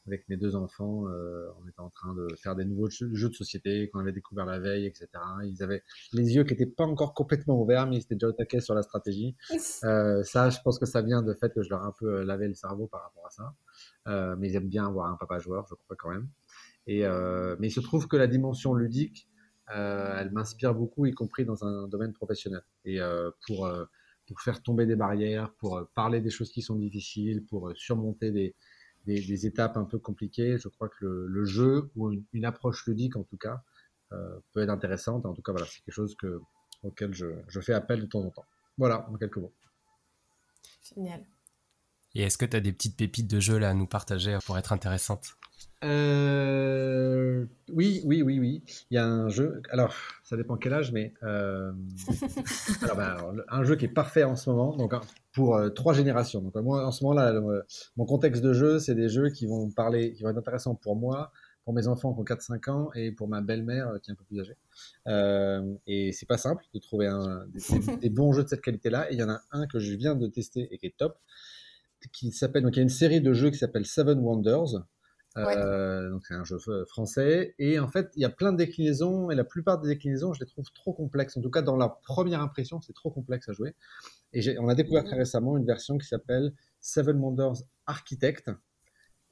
avec 0.07 0.27
mes 0.29 0.37
deux 0.37 0.55
enfants, 0.55 1.07
euh, 1.07 1.47
on 1.61 1.67
était 1.67 1.79
en 1.79 1.89
train 1.89 2.13
de 2.15 2.27
faire 2.35 2.55
des 2.55 2.65
nouveaux 2.65 2.89
jeux, 2.89 3.29
de 3.29 3.33
société 3.33 3.89
qu'on 3.89 3.99
avait 3.99 4.11
découvert 4.11 4.45
la 4.45 4.59
veille, 4.59 4.85
etc. 4.85 5.07
Ils 5.43 5.61
avaient 5.61 5.83
les 6.13 6.35
yeux 6.35 6.43
qui 6.43 6.53
n'étaient 6.53 6.65
pas 6.65 6.85
encore 6.85 7.13
complètement 7.13 7.61
ouverts, 7.61 7.87
mais 7.87 7.97
ils 7.97 8.01
étaient 8.01 8.15
déjà 8.15 8.27
au 8.27 8.31
taquet 8.31 8.61
sur 8.61 8.73
la 8.73 8.81
stratégie. 8.81 9.35
ça, 9.59 10.49
je 10.49 10.57
pense 10.63 10.79
que 10.79 10.85
ça 10.85 11.01
vient 11.01 11.21
de 11.21 11.33
fait 11.33 11.53
que 11.53 11.61
je 11.61 11.69
leur 11.69 11.83
ai 11.83 11.87
un 11.87 11.93
peu 11.97 12.23
lavé 12.23 12.47
le 12.47 12.55
cerveau 12.55 12.87
par 12.87 13.03
rapport 13.03 13.27
à 13.27 13.29
ça. 13.29 14.35
mais 14.37 14.49
ils 14.49 14.55
aiment 14.55 14.69
bien 14.69 14.87
avoir 14.87 15.11
un 15.11 15.17
papa 15.17 15.37
joueur, 15.39 15.67
je 15.69 15.75
crois 15.75 15.95
quand 15.97 16.09
même. 16.09 16.27
Et, 16.87 17.03
mais 17.59 17.67
il 17.67 17.71
se 17.71 17.81
trouve 17.81 18.07
que 18.07 18.17
la 18.17 18.27
dimension 18.27 18.73
ludique, 18.73 19.27
elle 19.73 20.31
m'inspire 20.31 20.73
beaucoup, 20.73 21.05
y 21.05 21.13
compris 21.13 21.45
dans 21.45 21.63
un 21.63 21.87
domaine 21.87 22.13
professionnel. 22.13 22.61
Et 22.85 22.99
pour 23.47 23.67
pour 24.31 24.41
faire 24.41 24.61
tomber 24.61 24.85
des 24.85 24.95
barrières, 24.95 25.51
pour 25.55 25.77
euh, 25.77 25.83
parler 25.93 26.21
des 26.21 26.29
choses 26.29 26.51
qui 26.51 26.61
sont 26.61 26.75
difficiles, 26.75 27.43
pour 27.45 27.67
euh, 27.67 27.75
surmonter 27.75 28.31
des, 28.31 28.55
des, 29.05 29.45
étapes 29.45 29.75
un 29.75 29.83
peu 29.83 29.99
compliquées. 29.99 30.57
Je 30.57 30.69
crois 30.69 30.87
que 30.87 31.05
le, 31.05 31.43
jeu 31.43 31.91
ou 31.95 32.13
une, 32.31 32.45
approche 32.45 32.85
ludique, 32.87 33.17
en 33.17 33.23
tout 33.23 33.37
cas, 33.37 33.61
euh, 34.13 34.39
peut 34.53 34.61
être 34.61 34.69
intéressante. 34.69 35.25
En 35.25 35.33
tout 35.33 35.41
cas, 35.41 35.51
voilà, 35.51 35.67
c'est 35.67 35.81
quelque 35.81 35.93
chose 35.93 36.15
que, 36.15 36.39
auquel 36.83 37.13
je, 37.13 37.27
je, 37.49 37.59
fais 37.59 37.73
appel 37.73 37.99
de 37.99 38.05
temps 38.05 38.21
en 38.21 38.29
temps. 38.29 38.45
Voilà, 38.77 39.05
en 39.09 39.17
quelques 39.17 39.37
mots. 39.37 39.53
Génial. 40.95 41.25
Et 42.15 42.23
est-ce 42.23 42.37
que 42.37 42.45
tu 42.45 42.57
as 42.57 42.59
des 42.59 42.73
petites 42.73 42.97
pépites 42.97 43.29
de 43.29 43.39
jeu 43.39 43.57
là 43.57 43.69
à 43.69 43.73
nous 43.73 43.87
partager 43.87 44.37
pour 44.45 44.57
être 44.57 44.73
intéressantes? 44.73 45.35
Euh, 45.83 47.45
oui, 47.73 48.01
oui, 48.05 48.21
oui, 48.21 48.39
oui. 48.39 48.63
Il 48.91 48.95
y 48.95 48.97
a 48.97 49.05
un 49.05 49.29
jeu. 49.29 49.61
Alors, 49.71 49.95
ça 50.23 50.37
dépend 50.37 50.55
quel 50.55 50.73
âge, 50.73 50.91
mais 50.91 51.13
euh, 51.23 51.71
ben, 52.95 53.17
un 53.49 53.63
jeu 53.63 53.75
qui 53.75 53.85
est 53.85 53.93
parfait 53.93 54.23
en 54.23 54.35
ce 54.35 54.49
moment. 54.49 54.75
Donc, 54.75 54.93
pour 55.33 55.55
euh, 55.55 55.69
trois 55.69 55.93
générations. 55.93 56.41
Donc, 56.41 56.55
moi, 56.57 56.85
en 56.85 56.91
ce 56.91 57.03
moment-là, 57.03 57.41
mon 57.97 58.05
contexte 58.05 58.43
de 58.43 58.53
jeu, 58.53 58.79
c'est 58.79 58.95
des 58.95 59.09
jeux 59.09 59.29
qui 59.29 59.47
vont 59.47 59.71
parler, 59.71 60.13
qui 60.13 60.21
vont 60.23 60.29
être 60.29 60.37
intéressants 60.37 60.75
pour 60.75 60.95
moi, 60.95 61.31
pour 61.63 61.73
mes 61.73 61.87
enfants 61.87 62.13
qui 62.13 62.19
ont 62.19 62.35
4-5 62.35 62.69
ans 62.69 62.89
et 62.93 63.11
pour 63.11 63.27
ma 63.27 63.41
belle-mère 63.41 63.93
qui 64.03 64.11
est 64.11 64.13
un 64.13 64.15
peu 64.15 64.23
plus 64.25 64.39
âgée. 64.39 64.57
et 65.87 66.11
c'est 66.11 66.27
pas 66.27 66.37
simple 66.37 66.63
de 66.73 66.79
trouver 66.79 67.07
un, 67.07 67.45
des, 67.47 67.61
des, 68.01 68.09
bons 68.09 68.33
jeux 68.33 68.43
de 68.43 68.49
cette 68.49 68.61
qualité-là. 68.61 69.09
Et 69.09 69.15
il 69.15 69.19
y 69.19 69.23
en 69.23 69.29
a 69.29 69.41
un 69.51 69.65
que 69.65 69.79
je 69.79 69.93
viens 69.95 70.15
de 70.15 70.27
tester 70.27 70.67
et 70.71 70.77
qui 70.77 70.85
est 70.85 70.97
top, 70.97 71.17
qui 72.11 72.31
s'appelle. 72.31 72.63
Donc, 72.63 72.75
il 72.75 72.77
y 72.77 72.81
a 72.81 72.83
une 72.83 72.89
série 72.89 73.21
de 73.21 73.33
jeux 73.33 73.49
qui 73.49 73.57
s'appelle 73.57 73.85
Seven 73.85 74.19
Wonders. 74.19 74.83
Euh, 75.37 76.09
donc 76.09 76.25
c'est 76.25 76.33
un 76.33 76.43
jeu 76.43 76.57
français. 76.85 77.55
Et 77.57 77.79
en 77.79 77.87
fait, 77.87 78.11
il 78.15 78.21
y 78.21 78.25
a 78.25 78.29
plein 78.29 78.51
de 78.51 78.57
déclinaisons 78.57 79.31
et 79.31 79.35
la 79.35 79.43
plupart 79.43 79.79
des 79.79 79.87
déclinaisons, 79.87 80.33
je 80.33 80.41
les 80.41 80.45
trouve 80.45 80.69
trop 80.73 80.93
complexes. 80.93 81.37
En 81.37 81.41
tout 81.41 81.49
cas, 81.49 81.61
dans 81.61 81.77
la 81.77 81.89
première 81.89 82.41
impression, 82.41 82.81
c'est 82.81 82.93
trop 82.93 83.11
complexe 83.11 83.47
à 83.49 83.53
jouer. 83.53 83.75
Et 84.33 84.57
on 84.59 84.67
a 84.67 84.75
découvert 84.75 85.03
très 85.03 85.17
récemment 85.17 85.57
une 85.57 85.65
version 85.65 85.97
qui 85.97 86.07
s'appelle 86.07 86.53
Seven 86.79 87.17
Wonders 87.17 87.63
Architect, 87.85 88.51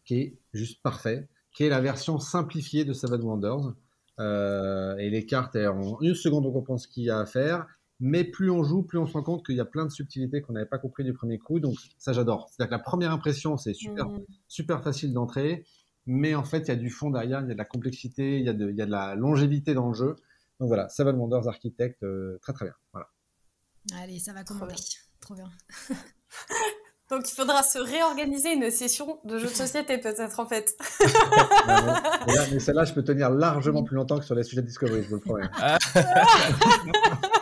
qui 0.06 0.20
est 0.20 0.38
juste 0.54 0.82
parfait, 0.82 1.28
qui 1.54 1.64
est 1.66 1.70
la 1.70 1.82
version 1.82 2.20
simplifiée 2.20 2.86
de 2.86 2.94
Seven 2.94 3.22
Wonders. 3.22 3.74
Euh, 4.20 4.98
et 4.98 5.10
les 5.10 5.26
cartes, 5.26 5.56
en 5.56 6.00
une 6.02 6.16
seconde, 6.16 6.46
on 6.46 6.52
comprend 6.52 6.78
ce 6.78 6.88
qu'il 6.88 7.04
y 7.04 7.10
a 7.10 7.20
à 7.20 7.26
faire. 7.26 7.68
Mais 8.02 8.24
plus 8.24 8.50
on 8.50 8.64
joue, 8.64 8.84
plus 8.84 8.98
on 8.98 9.06
se 9.06 9.14
rend 9.14 9.24
compte 9.24 9.46
qu'il 9.46 9.56
y 9.56 9.60
a 9.60 9.66
plein 9.66 9.86
de 9.86 9.92
subtilités 9.92 10.42
qu'on 10.42 10.54
n'avait 10.54 10.66
pas 10.66 10.78
compris 10.78 11.04
du 11.04 11.14
premier 11.14 11.38
coup. 11.38 11.60
Donc 11.60 11.76
ça, 11.98 12.14
j'adore. 12.14 12.50
C'est-à-dire 12.50 12.70
que 12.70 12.76
la 12.76 12.84
première 12.84 13.12
impression, 13.12 13.58
c'est 13.58 13.74
super, 13.74 14.08
mmh. 14.08 14.24
super 14.48 14.82
facile 14.82 15.14
d'entrer 15.14 15.66
mais 16.12 16.34
en 16.34 16.44
fait, 16.44 16.62
il 16.62 16.68
y 16.70 16.72
a 16.72 16.76
du 16.76 16.90
fond 16.90 17.12
derrière, 17.12 17.42
il 17.42 17.50
y 17.50 17.52
a 17.52 17.54
de 17.54 17.58
la 17.58 17.66
complexité, 17.66 18.40
il 18.40 18.46
y 18.46 18.50
a 18.50 18.54
de, 18.54 18.72
il 18.72 18.76
y 18.76 18.82
a 18.82 18.88
de 18.88 18.92
la 18.92 19.14
longévité 19.14 19.76
dans 19.76 19.90
le 19.90 19.94
jeu. 19.94 20.16
Donc 20.60 20.68
voilà, 20.68 20.90
Seven 20.90 21.16
Wonders 21.16 21.48
Architect, 21.48 22.02
euh, 22.02 22.40
très 22.42 22.52
très 22.52 22.66
bien. 22.66 22.74
Voilà. 22.94 23.08
Allez, 24.02 24.18
ça 24.18 24.34
va 24.34 24.44
commander. 24.44 24.74
Trop 25.22 25.36
bien. 25.36 25.50
Donc 27.12 27.30
il 27.30 27.36
faudra 27.36 27.62
se 27.62 27.78
réorganiser 27.78 28.54
une 28.54 28.72
session 28.72 29.20
de 29.24 29.38
jeux 29.38 29.50
de 29.50 29.54
société 29.54 30.00
peut-être 30.00 30.40
en 30.40 30.48
fait. 30.48 30.76
mais, 32.28 32.60
celle-là, 32.60 32.86
je 32.86 32.94
peux 32.94 33.04
tenir 33.04 33.30
largement 33.30 33.84
plus 33.84 33.96
longtemps 33.96 34.18
que 34.18 34.26
sur 34.26 34.36
les 34.36 34.44
sujets 34.44 34.62
de 34.62 34.68
Discovery, 34.68 35.04
je 35.04 35.10
vous 35.10 35.16
le 35.16 35.22
promets. 35.22 35.48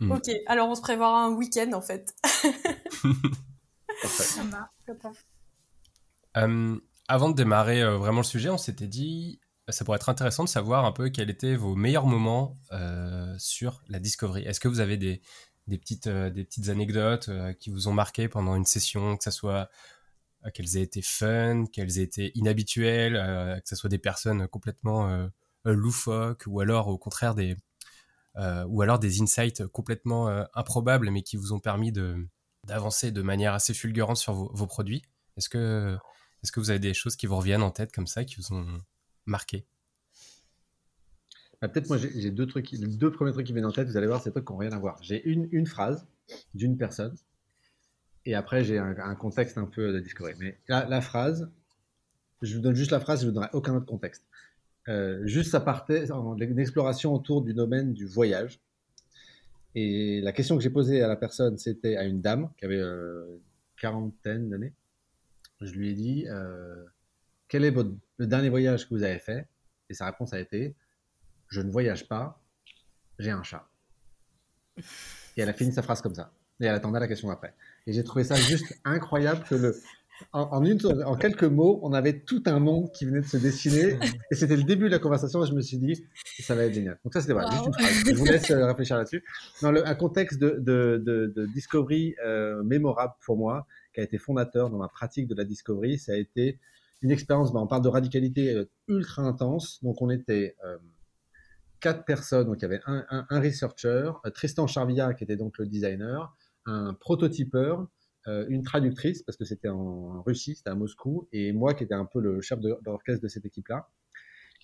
Hmm. 0.00 0.12
ok, 0.12 0.30
alors 0.46 0.68
on 0.68 0.74
se 0.74 0.82
prévoira 0.82 1.24
un 1.24 1.32
week-end 1.32 1.72
en 1.72 1.80
fait. 1.80 2.14
euh, 6.36 6.78
avant 7.08 7.30
de 7.30 7.34
démarrer 7.34 7.82
euh, 7.82 7.96
vraiment 7.96 8.20
le 8.20 8.24
sujet, 8.24 8.50
on 8.50 8.58
s'était 8.58 8.88
dit, 8.88 9.40
ça 9.68 9.84
pourrait 9.84 9.96
être 9.96 10.08
intéressant 10.08 10.44
de 10.44 10.48
savoir 10.48 10.84
un 10.84 10.92
peu 10.92 11.08
quels 11.08 11.30
étaient 11.30 11.56
vos 11.56 11.74
meilleurs 11.74 12.06
moments 12.06 12.58
euh, 12.72 13.34
sur 13.38 13.82
la 13.88 13.98
Discovery. 13.98 14.42
Est-ce 14.42 14.60
que 14.60 14.68
vous 14.68 14.80
avez 14.80 14.96
des, 14.98 15.22
des 15.66 15.78
petites, 15.78 16.06
euh, 16.06 16.30
des 16.30 16.44
petites 16.44 16.68
anecdotes 16.68 17.28
euh, 17.28 17.52
qui 17.52 17.70
vous 17.70 17.88
ont 17.88 17.92
marqué 17.92 18.28
pendant 18.28 18.56
une 18.56 18.64
session, 18.64 19.16
que 19.16 19.24
ce 19.24 19.30
soit 19.30 19.68
euh, 20.44 20.50
qu'elles 20.50 20.76
aient 20.76 20.82
été 20.82 21.02
fun, 21.02 21.64
qu'elles 21.72 21.98
aient 21.98 22.04
été 22.04 22.32
inhabituelles, 22.36 23.14
que 23.62 23.68
ce 23.68 23.76
soit 23.76 23.90
des 23.90 23.98
personnes 23.98 24.46
complètement 24.48 25.28
loufoques 25.64 26.44
ou 26.46 26.60
alors 26.60 26.88
au 26.88 26.98
contraire 26.98 27.34
des, 27.34 27.56
ou 28.36 28.82
alors 28.82 28.98
des 28.98 29.22
insights 29.22 29.66
complètement 29.66 30.28
improbables 30.54 31.10
mais 31.10 31.22
qui 31.22 31.36
vous 31.36 31.52
ont 31.52 31.60
permis 31.60 31.92
d'avancer 32.64 33.10
de 33.10 33.22
manière 33.22 33.54
assez 33.54 33.74
fulgurante 33.74 34.18
sur 34.18 34.34
vos, 34.34 34.50
vos 34.52 34.66
produits. 34.66 35.02
Est-ce 35.36 35.48
que, 35.48 35.96
est-ce 36.42 36.52
que 36.52 36.60
vous 36.60 36.70
avez 36.70 36.78
des 36.78 36.94
choses 36.94 37.16
qui 37.16 37.26
vous 37.26 37.36
reviennent 37.36 37.62
en 37.62 37.70
tête 37.70 37.92
comme 37.92 38.06
ça, 38.06 38.24
qui 38.24 38.36
vous 38.36 38.54
ont 38.54 38.66
marqué? 39.24 39.66
Bah, 41.60 41.68
peut-être 41.68 41.88
moi 41.88 41.96
j'ai 41.98 42.30
deux 42.30 42.46
trucs, 42.46 42.70
les 42.72 42.86
deux 42.86 43.10
premiers 43.10 43.32
trucs 43.32 43.46
qui 43.46 43.52
viennent 43.52 43.64
en 43.64 43.72
tête, 43.72 43.88
vous 43.88 43.96
allez 43.96 44.06
voir, 44.06 44.22
c'est 44.22 44.30
trucs 44.30 44.46
qui 44.46 44.52
n'ont 44.52 44.58
rien 44.58 44.72
à 44.72 44.78
voir. 44.78 44.98
J'ai 45.02 45.26
une, 45.26 45.48
une 45.52 45.66
phrase 45.66 46.06
d'une 46.54 46.76
personne, 46.76 47.16
et 48.26 48.34
après 48.34 48.62
j'ai 48.64 48.78
un, 48.78 49.14
contexte 49.14 49.56
un 49.56 49.64
peu 49.64 49.92
de 49.92 50.00
Discovery. 50.00 50.34
Mais 50.38 50.58
la, 50.68 51.00
phrase, 51.00 51.50
je 52.42 52.54
vous 52.54 52.60
donne 52.60 52.74
juste 52.74 52.90
la 52.90 53.00
phrase, 53.00 53.20
je 53.20 53.26
ne 53.26 53.30
vous 53.30 53.34
donnerai 53.34 53.50
aucun 53.54 53.74
autre 53.74 53.86
contexte. 53.86 54.24
Euh, 54.88 55.26
juste 55.26 55.50
ça 55.50 55.60
partait 55.60 56.06
d'une 56.36 56.58
exploration 56.58 57.12
autour 57.12 57.42
du 57.42 57.54
domaine 57.54 57.92
du 57.92 58.06
voyage. 58.06 58.60
Et 59.74 60.20
la 60.22 60.32
question 60.32 60.56
que 60.56 60.62
j'ai 60.62 60.70
posée 60.70 61.02
à 61.02 61.08
la 61.08 61.16
personne, 61.16 61.58
c'était 61.58 61.96
à 61.96 62.04
une 62.04 62.20
dame 62.20 62.50
qui 62.56 62.64
avait 62.64 62.80
euh, 62.80 63.40
quarantaine 63.78 64.48
d'années. 64.48 64.72
Je 65.60 65.72
lui 65.72 65.90
ai 65.90 65.94
dit, 65.94 66.26
euh, 66.28 66.84
quel 67.48 67.64
est 67.64 67.70
votre, 67.70 67.90
le 68.18 68.26
dernier 68.26 68.48
voyage 68.48 68.88
que 68.88 68.94
vous 68.94 69.02
avez 69.02 69.18
fait? 69.18 69.46
Et 69.90 69.94
sa 69.94 70.06
réponse 70.06 70.32
a 70.32 70.40
été, 70.40 70.74
je 71.48 71.60
ne 71.60 71.70
voyage 71.70 72.08
pas, 72.08 72.40
j'ai 73.18 73.30
un 73.30 73.42
chat. 73.42 73.68
Et 75.36 75.42
elle 75.42 75.48
a 75.48 75.52
fini 75.52 75.72
sa 75.72 75.82
phrase 75.82 76.00
comme 76.00 76.14
ça. 76.14 76.32
Et 76.60 76.64
elle 76.64 76.74
attendait 76.74 77.00
la 77.00 77.08
question 77.08 77.30
après. 77.30 77.54
Et 77.86 77.92
j'ai 77.92 78.02
trouvé 78.02 78.24
ça 78.24 78.34
juste 78.34 78.78
incroyable 78.84 79.44
que 79.44 79.54
le, 79.54 79.76
en, 80.32 80.64
une, 80.64 80.78
en, 81.04 81.16
quelques 81.16 81.44
mots, 81.44 81.80
on 81.82 81.92
avait 81.92 82.20
tout 82.20 82.42
un 82.46 82.58
monde 82.58 82.90
qui 82.92 83.04
venait 83.04 83.20
de 83.20 83.26
se 83.26 83.36
dessiner. 83.36 83.98
Et 84.30 84.34
c'était 84.34 84.56
le 84.56 84.62
début 84.62 84.86
de 84.86 84.90
la 84.90 84.98
conversation 84.98 85.42
et 85.42 85.46
je 85.46 85.52
me 85.52 85.60
suis 85.60 85.78
dit, 85.78 86.04
ça 86.40 86.54
va 86.54 86.64
être 86.64 86.74
génial. 86.74 86.98
Donc 87.04 87.12
ça, 87.12 87.20
c'était 87.20 87.32
voilà, 87.32 87.50
juste 87.50 87.66
une 87.66 87.72
phrase. 87.72 88.04
Je 88.06 88.14
vous 88.14 88.24
laisse 88.24 88.50
euh, 88.50 88.66
réfléchir 88.66 88.96
là-dessus. 88.96 89.24
Dans 89.62 89.72
le, 89.72 89.86
un 89.86 89.94
contexte 89.94 90.38
de, 90.38 90.56
de, 90.58 91.02
de, 91.04 91.32
de 91.34 91.46
discovery 91.46 92.16
euh, 92.24 92.62
mémorable 92.62 93.14
pour 93.24 93.36
moi, 93.36 93.66
qui 93.94 94.00
a 94.00 94.02
été 94.02 94.18
fondateur 94.18 94.70
dans 94.70 94.78
ma 94.78 94.88
pratique 94.88 95.26
de 95.28 95.34
la 95.34 95.44
discovery, 95.44 95.98
ça 95.98 96.12
a 96.12 96.16
été 96.16 96.58
une 97.02 97.10
expérience, 97.10 97.52
bah, 97.52 97.60
on 97.60 97.66
parle 97.66 97.82
de 97.82 97.88
radicalité 97.88 98.54
euh, 98.54 98.64
ultra 98.88 99.22
intense. 99.22 99.82
Donc 99.82 100.02
on 100.02 100.10
était 100.10 100.56
quatre 101.80 102.04
personnes. 102.04 102.46
Donc, 102.46 102.56
il 102.58 102.62
y 102.62 102.64
avait 102.64 102.80
un, 102.86 103.04
un, 103.10 103.40
researcher, 103.40 104.10
Tristan 104.34 104.66
Charvilla, 104.66 105.14
qui 105.14 105.24
était 105.24 105.36
donc 105.36 105.58
le 105.58 105.66
designer, 105.66 106.34
un 106.64 106.94
prototypeur, 106.94 107.86
une 108.26 108.62
traductrice, 108.62 109.22
parce 109.22 109.36
que 109.36 109.44
c'était 109.44 109.68
en 109.68 110.22
Russie, 110.22 110.56
c'était 110.56 110.70
à 110.70 110.74
Moscou, 110.74 111.28
et 111.32 111.52
moi 111.52 111.74
qui 111.74 111.84
étais 111.84 111.94
un 111.94 112.04
peu 112.04 112.20
le 112.20 112.40
chef 112.40 112.58
d'orchestre 112.60 113.22
de, 113.22 113.28
cette 113.28 113.44
équipe-là. 113.44 113.88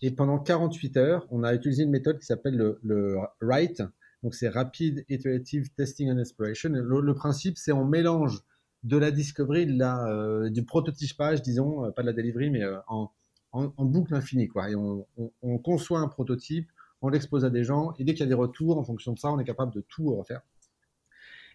Et 0.02 0.10
pendant 0.10 0.38
48 0.40 0.96
heures, 0.96 1.26
on 1.30 1.44
a 1.44 1.54
utilisé 1.54 1.84
une 1.84 1.90
méthode 1.90 2.18
qui 2.18 2.26
s'appelle 2.26 2.56
le, 2.56 2.80
le 2.82 3.18
RITE. 3.40 3.82
Donc, 4.24 4.34
c'est 4.34 4.48
Rapid 4.48 5.04
Iterative 5.08 5.72
Testing 5.74 6.10
and 6.10 6.18
Inspiration. 6.18 6.70
Le, 6.70 7.14
principe, 7.14 7.56
c'est 7.56 7.72
on 7.72 7.84
mélange 7.84 8.40
de 8.82 8.96
la 8.96 9.12
discovery, 9.12 9.66
de 9.66 9.78
la, 9.78 10.06
euh, 10.08 10.50
du 10.50 10.64
prototypage, 10.64 11.40
disons, 11.42 11.90
pas 11.92 12.02
de 12.02 12.08
la 12.08 12.12
delivery, 12.12 12.50
mais 12.50 12.64
en, 12.88 13.12
en, 13.52 13.84
boucle 13.84 14.14
infinie. 14.14 14.48
Quoi. 14.48 14.70
Et 14.70 14.74
on, 14.74 15.06
on, 15.16 15.30
on, 15.42 15.58
conçoit 15.58 16.00
un 16.00 16.08
prototype, 16.08 16.68
on 17.00 17.08
l'expose 17.08 17.44
à 17.44 17.50
des 17.50 17.64
gens, 17.64 17.94
et 17.98 18.04
dès 18.04 18.14
qu'il 18.14 18.20
y 18.20 18.26
a 18.26 18.28
des 18.28 18.34
retours, 18.34 18.78
en 18.78 18.84
fonction 18.84 19.12
de 19.12 19.18
ça, 19.18 19.30
on 19.30 19.38
est 19.38 19.44
capable 19.44 19.72
de 19.72 19.82
tout 19.82 20.14
refaire. 20.16 20.40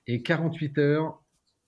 Et 0.05 0.21
48 0.21 0.77
heures 0.77 1.21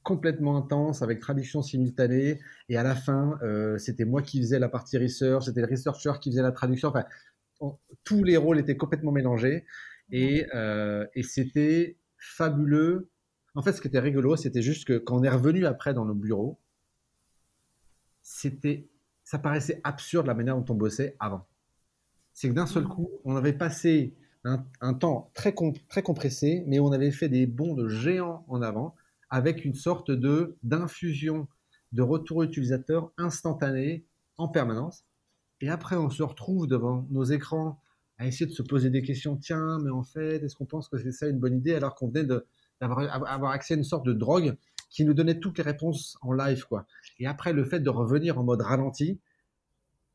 complètement 0.04 0.58
intense, 0.58 1.02
avec 1.02 1.20
traduction 1.20 1.62
simultanée, 1.62 2.40
et 2.70 2.78
à 2.78 2.84
la 2.84 2.96
fin, 2.96 3.38
euh, 3.44 3.78
c'était 3.78 4.06
moi 4.06 4.22
qui 4.22 4.40
faisais 4.40 4.60
la 4.60 4.70
partie 4.70 4.98
research, 4.98 5.46
c'était 5.46 5.62
le 5.62 5.68
researcher 5.68 6.14
qui 6.22 6.32
faisait 6.32 6.42
la 6.42 6.52
traduction, 6.52 6.90
enfin, 6.90 7.06
tous 8.04 8.24
les 8.24 8.38
rôles 8.38 8.60
étaient 8.60 8.78
complètement 8.78 9.12
mélangés, 9.12 9.66
et, 10.12 10.46
euh, 10.56 11.06
et 11.16 11.24
c'était 11.24 11.98
fabuleux. 12.18 13.10
En 13.56 13.62
fait, 13.62 13.74
ce 13.74 13.82
qui 13.82 13.88
était 13.88 14.00
rigolo, 14.00 14.36
c'était 14.36 14.62
juste 14.62 14.86
que 14.86 14.98
quand 14.98 15.20
on 15.20 15.24
est 15.24 15.30
revenu 15.30 15.66
après 15.66 15.94
dans 15.94 16.06
nos 16.06 16.14
bureaux, 16.16 16.60
c'était, 18.22 18.88
ça 19.24 19.40
paraissait 19.40 19.82
absurde 19.84 20.28
la 20.28 20.34
manière 20.34 20.56
dont 20.56 20.74
on 20.74 20.78
bossait 20.78 21.16
avant. 21.20 21.48
C'est 22.34 22.50
que 22.50 22.54
d'un 22.54 22.68
seul 22.68 22.86
coup, 22.86 23.10
on 23.26 23.36
avait 23.36 23.54
passé 23.54 24.16
un, 24.46 24.94
temps 24.94 25.32
très, 25.34 25.54
très 25.90 26.02
compressé, 26.02 26.64
mais 26.68 26.80
on 26.80 26.92
avait 26.92 27.12
fait 27.12 27.30
des 27.30 27.46
bonds 27.46 27.74
de 27.74 27.88
géants 27.88 28.46
en 28.48 28.62
avant, 28.62 28.96
avec 29.30 29.66
une 29.66 29.74
sorte 29.74 30.12
de 30.12 30.58
d'infusion 30.64 31.48
de 31.92 32.02
retour 32.02 32.44
utilisateur 32.44 33.12
instantané 33.18 34.06
en 34.38 34.48
permanence. 34.48 35.06
Et 35.62 35.70
après, 35.70 35.96
on 35.96 36.10
se 36.10 36.24
retrouve 36.24 36.68
devant 36.68 37.08
nos 37.10 37.24
écrans 37.24 37.82
à 38.18 38.28
essayer 38.28 38.46
de 38.46 38.52
se 38.52 38.62
poser 38.62 38.90
des 38.90 39.02
questions. 39.02 39.38
Tiens, 39.38 39.80
mais 39.84 39.90
en 39.90 40.04
fait, 40.04 40.44
est-ce 40.44 40.56
qu'on 40.56 40.66
pense 40.66 40.88
que 40.88 40.98
c'est 40.98 41.12
ça 41.12 41.28
une 41.28 41.40
bonne 41.40 41.58
idée 41.58 41.74
alors 41.74 41.96
qu'on 41.96 42.08
venait 42.08 42.28
d'avoir 42.80 43.52
accès 43.52 43.74
à 43.74 43.78
une 43.78 43.84
sorte 43.84 44.06
de 44.06 44.14
drogue 44.14 44.56
qui 44.90 45.06
nous 45.06 45.14
donnait 45.14 45.40
toutes 45.40 45.58
les 45.58 45.64
réponses 45.64 46.18
en 46.22 46.34
live, 46.34 46.66
quoi. 46.68 46.86
Et 47.20 47.28
après, 47.28 47.54
le 47.54 47.64
fait 47.64 47.80
de 47.80 47.90
revenir 47.90 48.40
en 48.40 48.44
mode 48.44 48.62
ralenti, 48.62 49.20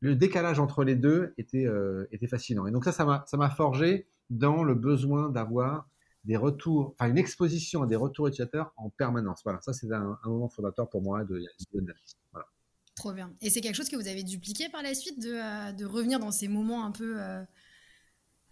le 0.01 0.15
décalage 0.15 0.59
entre 0.59 0.83
les 0.83 0.95
deux 0.95 1.33
était, 1.37 1.65
euh, 1.65 2.07
était 2.11 2.27
fascinant. 2.27 2.67
Et 2.67 2.71
donc 2.71 2.83
ça, 2.83 2.91
ça 2.91 3.05
m'a, 3.05 3.23
ça 3.27 3.37
m'a 3.37 3.49
forgé 3.49 4.07
dans 4.29 4.63
le 4.63 4.75
besoin 4.75 5.29
d'avoir 5.29 5.87
des 6.25 6.37
retours, 6.37 6.95
enfin 6.97 7.09
une 7.09 7.17
exposition 7.17 7.83
à 7.83 7.87
des 7.87 7.95
retours 7.95 8.27
utilisateurs 8.27 8.73
en 8.77 8.89
permanence. 8.89 9.41
Voilà, 9.43 9.59
ça 9.61 9.73
c'est 9.73 9.91
un, 9.91 10.17
moment 10.25 10.49
fondateur 10.49 10.89
pour 10.89 11.01
moi 11.01 11.23
de, 11.23 11.39
de 11.73 11.95
voilà. 12.31 12.47
Trop 12.95 13.13
bien. 13.13 13.33
Et 13.41 13.49
c'est 13.49 13.61
quelque 13.61 13.75
chose 13.75 13.89
que 13.89 13.95
vous 13.95 14.07
avez 14.07 14.23
dupliqué 14.23 14.69
par 14.69 14.81
la 14.81 14.93
suite, 14.93 15.21
de, 15.21 15.33
euh, 15.33 15.71
de 15.73 15.85
revenir 15.85 16.19
dans 16.19 16.31
ces 16.31 16.47
moments 16.47 16.85
un 16.85 16.91
peu 16.91 17.19
euh, 17.19 17.43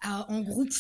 en 0.04 0.42
groupe, 0.42 0.74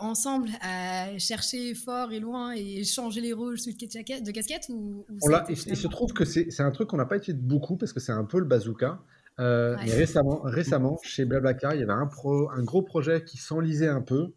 ensemble, 0.00 0.50
à 0.60 1.16
chercher 1.18 1.74
fort 1.74 2.12
et 2.12 2.18
loin 2.18 2.52
et 2.52 2.82
changer 2.82 3.20
les 3.20 3.32
rôles 3.32 3.56
de 3.56 4.30
casquette 4.32 4.66
ou, 4.70 5.04
ou 5.08 5.18
il, 5.48 5.56
se 5.56 5.86
trouve 5.86 6.12
que 6.12 6.24
c'est, 6.24 6.60
un 6.60 6.72
truc 6.72 6.88
qu'on 6.88 6.96
n'a 6.96 7.06
pas 7.06 7.16
utilisé 7.16 7.40
beaucoup 7.40 7.76
parce 7.76 7.92
que 7.92 8.00
c'est 8.00 8.12
un 8.12 8.24
peu 8.24 8.40
le 8.40 8.44
bazooka. 8.44 9.00
Euh, 9.38 9.76
mais 9.84 9.92
récemment, 9.92 10.40
récemment, 10.44 10.98
chez 11.02 11.24
Blablacar, 11.24 11.74
il 11.74 11.80
y 11.80 11.82
avait 11.82 11.92
un, 11.92 12.06
pro, 12.06 12.50
un 12.50 12.62
gros 12.62 12.82
projet 12.82 13.22
qui 13.24 13.36
s'enlisait 13.36 13.88
un 13.88 14.00
peu 14.00 14.32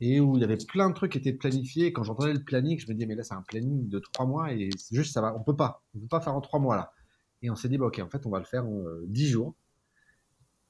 et 0.00 0.20
où 0.20 0.36
il 0.36 0.40
y 0.40 0.44
avait 0.44 0.56
plein 0.56 0.88
de 0.90 0.94
trucs 0.94 1.12
qui 1.12 1.18
étaient 1.18 1.32
planifiés. 1.32 1.92
quand 1.92 2.04
j'entendais 2.04 2.32
le 2.32 2.42
planning, 2.42 2.78
je 2.78 2.86
me 2.86 2.94
disais, 2.94 3.06
mais 3.06 3.14
là, 3.14 3.22
c'est 3.22 3.34
un 3.34 3.42
planning 3.42 3.88
de 3.88 3.98
trois 3.98 4.26
mois 4.26 4.52
et 4.52 4.70
c'est 4.76 4.94
juste, 4.94 5.12
ça 5.12 5.20
va, 5.20 5.34
on 5.36 5.42
peut 5.42 5.56
pas. 5.56 5.82
On 5.94 6.00
peut 6.00 6.08
pas 6.08 6.20
faire 6.20 6.34
en 6.34 6.40
trois 6.40 6.60
mois, 6.60 6.76
là. 6.76 6.92
Et 7.42 7.50
on 7.50 7.56
s'est 7.56 7.68
dit, 7.68 7.78
bah, 7.78 7.86
ok, 7.86 8.00
en 8.00 8.08
fait, 8.08 8.26
on 8.26 8.30
va 8.30 8.38
le 8.38 8.44
faire 8.44 8.66
en 8.66 8.84
euh, 8.86 9.04
dix 9.06 9.28
jours 9.28 9.54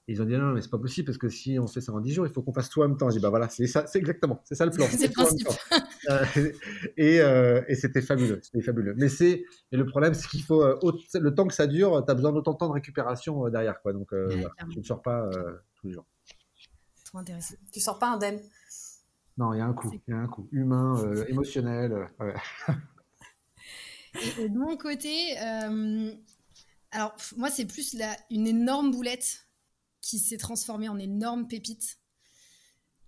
ils 0.08 0.22
ont 0.22 0.24
dit 0.24 0.32
non, 0.32 0.52
mais 0.52 0.62
c'est 0.62 0.70
pas 0.70 0.78
possible 0.78 1.04
parce 1.04 1.18
que 1.18 1.28
si 1.28 1.58
on 1.58 1.66
fait 1.66 1.82
ça 1.82 1.92
en 1.92 2.00
10 2.00 2.14
jours, 2.14 2.26
il 2.26 2.32
faut 2.32 2.40
qu'on 2.42 2.52
fasse 2.52 2.70
tout 2.70 2.80
en 2.80 2.88
même 2.88 2.96
temps. 2.96 3.10
J'ai 3.10 3.16
dit 3.16 3.22
bah 3.22 3.28
voilà, 3.28 3.50
c'est 3.50 3.66
ça, 3.66 3.86
c'est 3.86 3.98
exactement, 3.98 4.40
c'est 4.44 4.54
ça 4.54 4.64
le 4.64 4.70
plan. 4.70 4.86
C'est 4.90 5.08
le 5.08 5.12
principe. 5.12 5.48
Euh, 6.08 6.24
et, 6.96 7.20
euh, 7.20 7.62
et 7.68 7.74
c'était 7.74 8.00
fabuleux, 8.00 8.40
c'était 8.42 8.62
fabuleux. 8.62 8.94
Mais 8.96 9.10
c'est, 9.10 9.44
et 9.70 9.76
le 9.76 9.84
problème, 9.84 10.14
c'est 10.14 10.26
qu'il 10.28 10.42
faut, 10.42 10.62
euh, 10.62 10.78
le 11.14 11.34
temps 11.34 11.46
que 11.46 11.52
ça 11.52 11.66
dure, 11.66 12.02
tu 12.04 12.10
as 12.10 12.14
besoin 12.14 12.32
d'autant 12.32 12.54
de 12.54 12.56
temps 12.56 12.68
de 12.68 12.72
récupération 12.72 13.46
derrière, 13.50 13.82
quoi. 13.82 13.92
Donc, 13.92 14.08
tu 14.70 14.78
ne 14.78 14.82
sors 14.82 15.02
pas 15.02 15.28
tous 15.74 15.88
les 15.88 15.92
jours. 15.92 16.06
Trop 17.04 17.18
intéressant. 17.18 17.56
Tu 17.70 17.80
sors 17.80 17.98
pas 17.98 18.08
indemne? 18.08 18.40
Non, 19.38 19.54
il 19.54 19.58
y 19.58 19.60
a 19.60 19.66
un 19.66 19.72
coût, 19.72 19.90
il 20.06 20.10
y 20.10 20.14
a 20.14 20.18
un 20.18 20.26
coût 20.26 20.48
humain, 20.52 20.96
émotionnel. 21.28 22.10
et, 24.38 24.48
de 24.48 24.58
mon 24.58 24.76
côté, 24.76 25.36
alors 26.90 27.14
moi, 27.36 27.50
c'est 27.50 27.66
plus 27.66 27.94
la, 27.94 28.16
une 28.30 28.46
énorme 28.46 28.90
boulette 28.90 29.46
qui 30.00 30.18
s'est 30.18 30.38
transformé 30.38 30.88
en 30.88 30.98
énorme 30.98 31.46
pépite. 31.48 31.98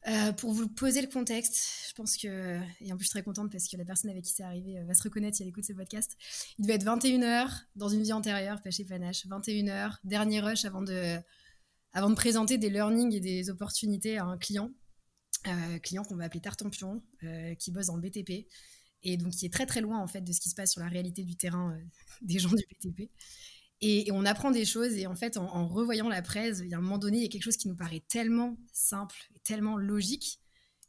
Euh, 0.09 0.33
pour 0.33 0.53
vous 0.53 0.67
poser 0.67 1.03
le 1.03 1.09
contexte, 1.09 1.89
je 1.89 1.93
pense 1.93 2.17
que, 2.17 2.59
et 2.81 2.91
en 2.91 2.97
plus 2.97 3.05
je 3.05 3.09
suis 3.09 3.11
très 3.11 3.23
contente 3.23 3.53
parce 3.53 3.69
que 3.69 3.77
la 3.77 3.85
personne 3.85 4.11
avec 4.11 4.25
qui 4.25 4.33
c'est 4.33 4.43
arrivé 4.43 4.79
euh, 4.79 4.85
va 4.85 4.95
se 4.95 5.03
reconnaître 5.03 5.37
si 5.37 5.43
elle 5.43 5.51
écoute 5.51 5.65
ce 5.65 5.75
podcast. 5.75 6.17
Il 6.59 6.63
devait 6.63 6.77
être 6.77 6.87
21h 6.87 7.51
dans 7.77 7.89
une 7.91 8.03
vie 8.03 8.15
antérieure, 8.15 8.63
pas 8.63 8.71
chez 8.71 8.85
Panache. 8.85 9.27
21h, 9.27 9.99
dernier 10.05 10.41
rush 10.41 10.65
avant 10.65 10.81
de, 10.81 11.19
avant 11.93 12.09
de 12.09 12.15
présenter 12.15 12.57
des 12.57 12.71
learnings 12.71 13.15
et 13.15 13.21
des 13.21 13.51
opportunités 13.51 14.17
à 14.17 14.25
un 14.25 14.39
client, 14.39 14.71
euh, 14.71 14.71
client 15.83 16.05
qu'on 16.05 16.17
va 16.17 16.25
appeler 16.25 16.41
Tartampion, 16.41 17.03
qui 17.59 17.71
bosse 17.71 17.87
dans 17.87 17.97
le 17.97 18.03
BTP. 18.03 18.47
et 19.03 19.17
donc 19.17 19.33
qui 19.33 19.47
est 19.47 19.53
très 19.53 19.67
très 19.67 19.81
loin 19.81 19.99
en 19.99 20.07
fait 20.07 20.21
de 20.21 20.33
ce 20.33 20.41
qui 20.41 20.51
se 20.51 20.55
passe 20.55 20.73
sur 20.73 20.81
la 20.81 20.89
réalité 20.89 21.25
du 21.25 21.37
terrain 21.37 21.79
des 22.23 22.39
gens 22.39 22.51
du 22.51 22.65
BTP. 22.71 23.11
Et, 23.83 24.11
on 24.13 24.27
apprend 24.27 24.51
des 24.51 24.67
choses 24.67 24.93
et 24.95 25.07
en 25.07 25.15
fait 25.15 25.39
en, 25.39 25.67
revoyant 25.67 26.09
la 26.09 26.21
presse, 26.21 26.61
il 26.63 26.69
y 26.69 26.75
a 26.75 26.79
un 26.79 26.83
moment 26.83 26.99
donné, 26.99 27.19
il 27.19 27.23
y 27.23 27.27
a 27.27 27.29
quelque 27.29 27.45
chose 27.45 27.57
qui 27.57 27.69
nous 27.69 27.77
paraît 27.77 28.05
tellement 28.09 28.59
simple, 28.73 29.17
tellement 29.43 29.77
logique. 29.77 30.41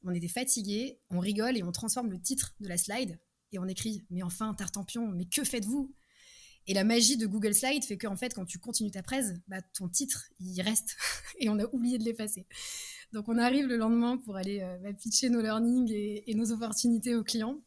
On 0.03 0.13
était 0.13 0.27
fatigués, 0.27 0.99
on 1.09 1.19
rigole 1.19 1.57
et 1.57 1.63
on 1.63 1.71
transforme 1.71 2.11
le 2.11 2.19
titre 2.19 2.55
de 2.59 2.67
la 2.67 2.77
slide 2.77 3.19
et 3.51 3.59
on 3.59 3.67
écrit 3.67 4.05
Mais 4.09 4.23
enfin, 4.23 4.53
Tartampion, 4.53 5.07
mais 5.07 5.25
que 5.25 5.43
faites-vous? 5.43 5.93
Et 6.67 6.73
la 6.73 6.83
magie 6.83 7.17
de 7.17 7.25
Google 7.25 7.55
Slide 7.55 7.83
fait 7.83 7.97
qu'en 7.97 8.15
fait, 8.15 8.33
quand 8.33 8.45
tu 8.45 8.59
continues 8.59 8.91
ta 8.91 9.01
presse, 9.01 9.33
bah, 9.47 9.61
ton 9.73 9.89
titre, 9.89 10.25
il 10.39 10.61
reste 10.61 10.95
et 11.39 11.49
on 11.49 11.59
a 11.59 11.65
oublié 11.73 11.97
de 11.97 12.03
l'effacer. 12.03 12.45
Donc 13.13 13.27
on 13.27 13.37
arrive 13.37 13.65
le 13.65 13.77
lendemain 13.77 14.17
pour 14.17 14.37
aller 14.37 14.61
euh, 14.61 14.77
bah, 14.77 14.93
pitcher 14.93 15.29
nos 15.29 15.41
learnings 15.41 15.91
et, 15.91 16.33
nos 16.35 16.51
opportunités 16.51 17.15
aux 17.15 17.23
clients. 17.23 17.59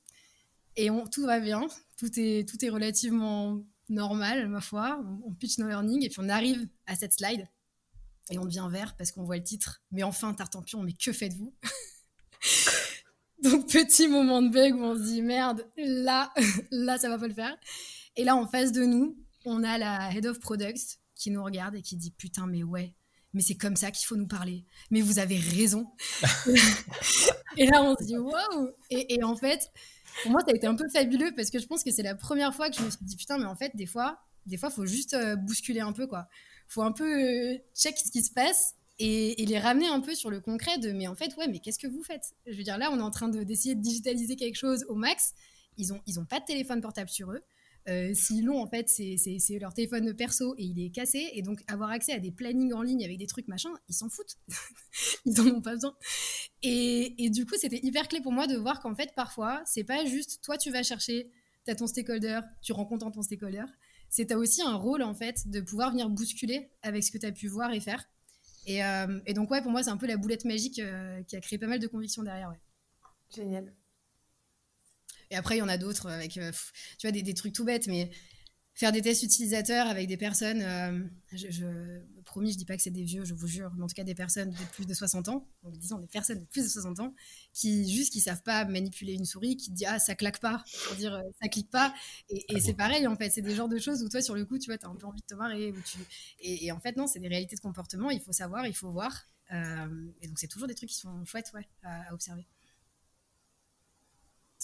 Et 0.76 0.90
on, 0.90 1.06
tout 1.06 1.26
va 1.26 1.40
bien, 1.40 1.66
tout 1.96 2.10
est, 2.18 2.48
tout 2.48 2.64
est 2.64 2.68
relativement 2.68 3.64
normal, 3.88 4.48
ma 4.48 4.60
foi. 4.60 5.04
On, 5.24 5.34
pitch 5.34 5.58
nos 5.58 5.68
learning 5.68 6.04
et 6.04 6.08
puis 6.08 6.20
on 6.20 6.28
arrive 6.28 6.66
à 6.86 6.96
cette 6.96 7.12
slide 7.12 7.46
et 8.30 8.38
on 8.38 8.44
devient 8.44 8.68
vert 8.70 8.96
parce 8.96 9.12
qu'on 9.12 9.24
voit 9.24 9.36
le 9.36 9.44
titre. 9.44 9.82
Mais 9.90 10.02
enfin, 10.02 10.32
Tartampion, 10.34 10.82
mais 10.82 10.92
que 10.92 11.12
faites-vous? 11.12 11.54
Donc, 13.42 13.70
petit 13.70 14.08
moment 14.08 14.40
de 14.40 14.48
bug 14.48 14.74
où 14.74 14.82
on 14.82 14.96
se 14.96 15.02
dit 15.02 15.20
merde, 15.20 15.66
là, 15.76 16.32
là, 16.70 16.96
ça 16.96 17.08
va 17.08 17.18
pas 17.18 17.28
le 17.28 17.34
faire. 17.34 17.56
Et 18.16 18.24
là, 18.24 18.36
en 18.36 18.46
face 18.46 18.72
de 18.72 18.84
nous, 18.84 19.16
on 19.44 19.62
a 19.62 19.78
la 19.78 20.12
head 20.12 20.26
of 20.26 20.40
products 20.40 20.98
qui 21.14 21.30
nous 21.30 21.42
regarde 21.42 21.74
et 21.74 21.82
qui 21.82 21.96
dit 21.96 22.10
putain, 22.10 22.46
mais 22.46 22.62
ouais, 22.62 22.94
mais 23.32 23.42
c'est 23.42 23.56
comme 23.56 23.76
ça 23.76 23.90
qu'il 23.90 24.06
faut 24.06 24.16
nous 24.16 24.28
parler. 24.28 24.64
Mais 24.90 25.00
vous 25.00 25.18
avez 25.18 25.36
raison. 25.36 25.86
et 27.56 27.66
là, 27.66 27.82
on 27.82 27.96
se 27.96 28.04
dit 28.04 28.16
waouh. 28.16 28.70
Et, 28.90 29.14
et 29.14 29.24
en 29.24 29.36
fait, 29.36 29.70
pour 30.22 30.30
moi, 30.30 30.40
ça 30.40 30.52
a 30.52 30.54
été 30.54 30.66
un 30.66 30.76
peu 30.76 30.88
fabuleux 30.88 31.32
parce 31.36 31.50
que 31.50 31.58
je 31.58 31.66
pense 31.66 31.82
que 31.82 31.90
c'est 31.90 32.02
la 32.02 32.14
première 32.14 32.54
fois 32.54 32.70
que 32.70 32.76
je 32.76 32.82
me 32.82 32.90
suis 32.90 33.04
dit 33.04 33.16
putain, 33.16 33.38
mais 33.38 33.46
en 33.46 33.56
fait, 33.56 33.74
des 33.74 33.86
fois, 33.86 34.20
des 34.46 34.56
fois, 34.56 34.70
faut 34.70 34.86
juste 34.86 35.14
euh, 35.14 35.36
bousculer 35.36 35.80
un 35.80 35.92
peu, 35.92 36.06
quoi. 36.06 36.28
Faut 36.68 36.82
un 36.82 36.92
peu 36.92 37.04
euh, 37.04 37.58
check 37.74 37.98
ce 37.98 38.10
qui 38.10 38.22
se 38.22 38.32
passe 38.32 38.74
et, 38.98 39.44
les 39.44 39.58
ramener 39.58 39.88
un 39.88 40.00
peu 40.00 40.14
sur 40.14 40.30
le 40.30 40.40
concret 40.40 40.78
de 40.78 40.92
mais 40.92 41.08
en 41.08 41.14
fait, 41.14 41.36
ouais, 41.36 41.48
mais 41.48 41.58
qu'est-ce 41.58 41.78
que 41.78 41.86
vous 41.86 42.02
faites? 42.02 42.34
Je 42.46 42.56
veux 42.56 42.62
dire, 42.62 42.78
là, 42.78 42.90
on 42.92 42.98
est 42.98 43.02
en 43.02 43.10
train 43.10 43.28
d'essayer 43.28 43.74
de, 43.74 43.80
digitaliser 43.80 44.36
quelque 44.36 44.56
chose 44.56 44.84
au 44.88 44.94
max. 44.94 45.34
Ils 45.76 45.92
ont, 45.92 46.00
ils 46.06 46.20
ont 46.20 46.24
pas 46.24 46.40
de 46.40 46.44
téléphone 46.44 46.80
portable 46.80 47.10
sur 47.10 47.32
eux. 47.32 47.42
Euh, 47.88 48.14
S'ils 48.14 48.44
l'ont, 48.44 48.60
en 48.60 48.66
fait, 48.66 48.88
c'est 48.88 49.58
leur 49.60 49.74
téléphone 49.74 50.14
perso 50.14 50.54
et 50.56 50.64
il 50.64 50.80
est 50.80 50.90
cassé. 50.90 51.30
Et 51.34 51.42
donc, 51.42 51.62
avoir 51.68 51.90
accès 51.90 52.12
à 52.12 52.18
des 52.18 52.30
plannings 52.30 52.72
en 52.72 52.82
ligne 52.82 53.04
avec 53.04 53.18
des 53.18 53.26
trucs 53.26 53.48
machin, 53.48 53.70
ils 53.88 53.94
s'en 53.94 54.08
foutent. 54.08 54.38
ils 55.26 55.40
en 55.40 55.46
ont 55.46 55.60
pas 55.60 55.74
besoin. 55.74 55.94
Et, 56.62 57.30
du 57.30 57.44
coup, 57.46 57.54
c'était 57.58 57.80
hyper 57.82 58.08
clé 58.08 58.20
pour 58.20 58.32
moi 58.32 58.46
de 58.46 58.56
voir 58.56 58.80
qu'en 58.80 58.94
fait, 58.94 59.12
parfois, 59.14 59.62
c'est 59.66 59.84
pas 59.84 60.04
juste 60.04 60.42
toi, 60.42 60.56
tu 60.56 60.70
vas 60.70 60.82
chercher, 60.82 61.30
tu 61.64 61.70
as 61.70 61.74
ton 61.74 61.86
stakeholder, 61.86 62.40
tu 62.62 62.72
rencontres 62.72 63.10
ton 63.10 63.22
stakeholder. 63.22 63.64
C'est 64.08 64.32
as 64.32 64.38
aussi 64.38 64.62
un 64.62 64.76
rôle, 64.76 65.02
en 65.02 65.14
fait, 65.14 65.48
de 65.48 65.60
pouvoir 65.60 65.90
venir 65.90 66.08
bousculer 66.08 66.70
avec 66.82 67.04
ce 67.04 67.10
que 67.10 67.18
tu 67.18 67.26
as 67.26 67.32
pu 67.32 67.48
voir 67.48 67.72
et 67.72 67.80
faire. 67.80 68.08
Et, 68.66 68.82
euh, 68.82 69.20
et, 69.26 69.34
donc, 69.34 69.50
ouais, 69.50 69.60
pour 69.60 69.70
moi, 69.70 69.82
c'est 69.82 69.90
un 69.90 69.98
peu 69.98 70.06
la 70.06 70.16
boulette 70.16 70.44
magique 70.44 70.78
euh, 70.78 71.22
qui 71.24 71.36
a 71.36 71.40
créé 71.40 71.58
pas 71.58 71.66
mal 71.66 71.80
de 71.80 71.86
convictions 71.86 72.22
derrière. 72.22 72.48
Ouais. 72.48 72.60
Génial. 73.34 73.74
Et 75.34 75.36
après, 75.36 75.56
il 75.56 75.58
y 75.58 75.62
en 75.62 75.68
a 75.68 75.78
d'autres 75.78 76.08
avec, 76.08 76.36
euh, 76.36 76.52
tu 76.96 77.08
vois, 77.08 77.10
des, 77.10 77.34
trucs 77.34 77.52
tout 77.52 77.64
bêtes, 77.64 77.88
mais 77.88 78.08
faire 78.72 78.92
des 78.92 79.02
tests 79.02 79.24
utilisateurs 79.24 79.88
avec 79.88 80.06
des 80.06 80.16
personnes, 80.16 80.62
euh, 80.62 81.00
je, 81.32 81.50
je, 81.50 81.66
promis, 82.24 82.52
je 82.52 82.56
dis 82.56 82.64
pas 82.64 82.76
que 82.76 82.82
c'est 82.84 82.90
des 82.90 83.02
vieux, 83.02 83.24
je 83.24 83.34
vous 83.34 83.48
jure, 83.48 83.72
mais 83.76 83.82
en 83.82 83.88
tout 83.88 83.96
cas 83.96 84.04
des 84.04 84.14
personnes 84.14 84.52
de 84.52 84.64
plus 84.72 84.86
de 84.86 84.94
60 84.94 85.28
ans, 85.30 85.48
donc 85.64 85.76
disons 85.76 85.98
des 85.98 86.06
personnes 86.06 86.38
de 86.38 86.44
plus 86.44 86.62
de 86.62 86.68
60 86.68 87.00
ans, 87.00 87.16
qui 87.52 87.92
juste 87.92 88.12
qui 88.12 88.20
savent 88.20 88.44
pas 88.44 88.64
manipuler 88.64 89.14
une 89.14 89.24
souris, 89.24 89.56
qui 89.56 89.72
disent 89.72 89.88
ah 89.90 89.98
ça 89.98 90.14
claque 90.14 90.38
pas, 90.38 90.62
pour 90.86 90.94
dire 90.94 91.14
euh, 91.14 91.22
ça 91.42 91.48
clique 91.48 91.70
pas, 91.70 91.92
et, 92.28 92.36
et 92.36 92.56
ah 92.56 92.60
c'est 92.60 92.74
pareil 92.74 93.08
en 93.08 93.16
fait, 93.16 93.30
c'est 93.30 93.42
des 93.42 93.56
genres 93.56 93.68
de 93.68 93.78
choses 93.78 94.04
où 94.04 94.08
toi 94.08 94.22
sur 94.22 94.36
le 94.36 94.44
coup 94.44 94.58
tu 94.58 94.70
vois 94.70 94.78
as 94.80 94.88
un 94.88 94.94
peu 94.94 95.06
envie 95.06 95.20
de 95.20 95.26
te 95.26 95.34
marrer, 95.34 95.72
où 95.72 95.80
tu... 95.80 95.98
et, 96.38 96.70
en 96.70 96.78
fait 96.78 96.96
non, 96.96 97.08
c'est 97.08 97.18
des 97.18 97.28
réalités 97.28 97.56
de 97.56 97.60
comportement, 97.60 98.10
il 98.10 98.20
faut 98.20 98.32
savoir, 98.32 98.68
il 98.68 98.74
faut 98.74 98.92
voir, 98.92 99.26
et 99.50 100.28
donc 100.28 100.38
c'est 100.38 100.48
toujours 100.48 100.68
des 100.68 100.76
trucs 100.76 100.90
qui 100.90 100.96
sont 100.96 101.24
chouettes 101.24 101.50
ouais, 101.54 101.68
à 101.82 102.14
observer 102.14 102.46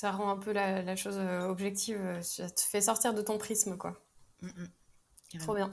ça 0.00 0.12
rend 0.12 0.30
un 0.30 0.38
peu 0.38 0.52
la, 0.52 0.96
chose 0.96 1.18
euh, 1.18 1.46
objective. 1.46 2.00
Euh, 2.00 2.22
ça 2.22 2.48
te 2.48 2.62
fait 2.62 2.80
sortir 2.80 3.12
de 3.12 3.20
ton 3.20 3.36
prisme, 3.36 3.76
quoi. 3.76 4.00
Mm, 4.40 4.46
mm. 4.46 5.38
Trop 5.40 5.54
bien. 5.54 5.70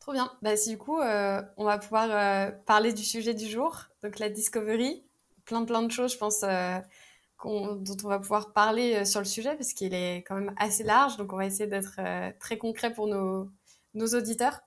Trop 0.00 0.12
bien. 0.12 0.32
Bah, 0.40 0.56
si 0.56 0.70
du 0.70 0.78
coup, 0.78 0.98
euh, 0.98 1.42
on 1.58 1.64
va 1.64 1.76
pouvoir 1.76 2.54
parler 2.64 2.94
du 2.94 3.04
sujet 3.04 3.34
du 3.34 3.46
jour, 3.48 3.84
donc 4.02 4.18
la 4.18 4.30
discovery. 4.30 5.04
Plein, 5.44 5.64
plein 5.66 5.82
de 5.82 5.92
choses, 5.92 6.14
je 6.14 6.18
pense, 6.18 6.40
dont 6.40 7.96
on 8.04 8.08
va 8.08 8.18
pouvoir 8.18 8.52
parler 8.54 9.04
sur 9.04 9.20
le 9.20 9.26
sujet, 9.26 9.54
parce 9.54 9.74
qu'il 9.74 9.92
est 9.92 10.24
quand 10.26 10.34
même 10.34 10.54
assez 10.56 10.82
large. 10.82 11.18
Donc, 11.18 11.32
on 11.34 11.36
va 11.36 11.44
essayer 11.44 11.68
d'être 11.68 12.00
très 12.40 12.56
concret 12.56 12.92
pour 12.92 13.06
nos, 13.06 13.48
nos 13.94 14.06
auditeurs. 14.14 14.60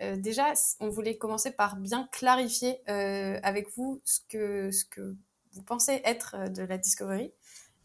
déjà, 0.00 0.52
on 0.80 0.90
voulait 0.90 1.16
commencer 1.16 1.52
par 1.52 1.76
bien 1.76 2.08
clarifier 2.12 2.86
avec 2.86 3.70
vous 3.76 4.02
ce 4.04 4.20
que, 4.28 4.70
ce 4.72 4.84
que 4.84 5.14
vous 5.52 5.62
pensez 5.62 6.02
être 6.04 6.50
de 6.50 6.64
la 6.64 6.76
discovery. 6.76 7.32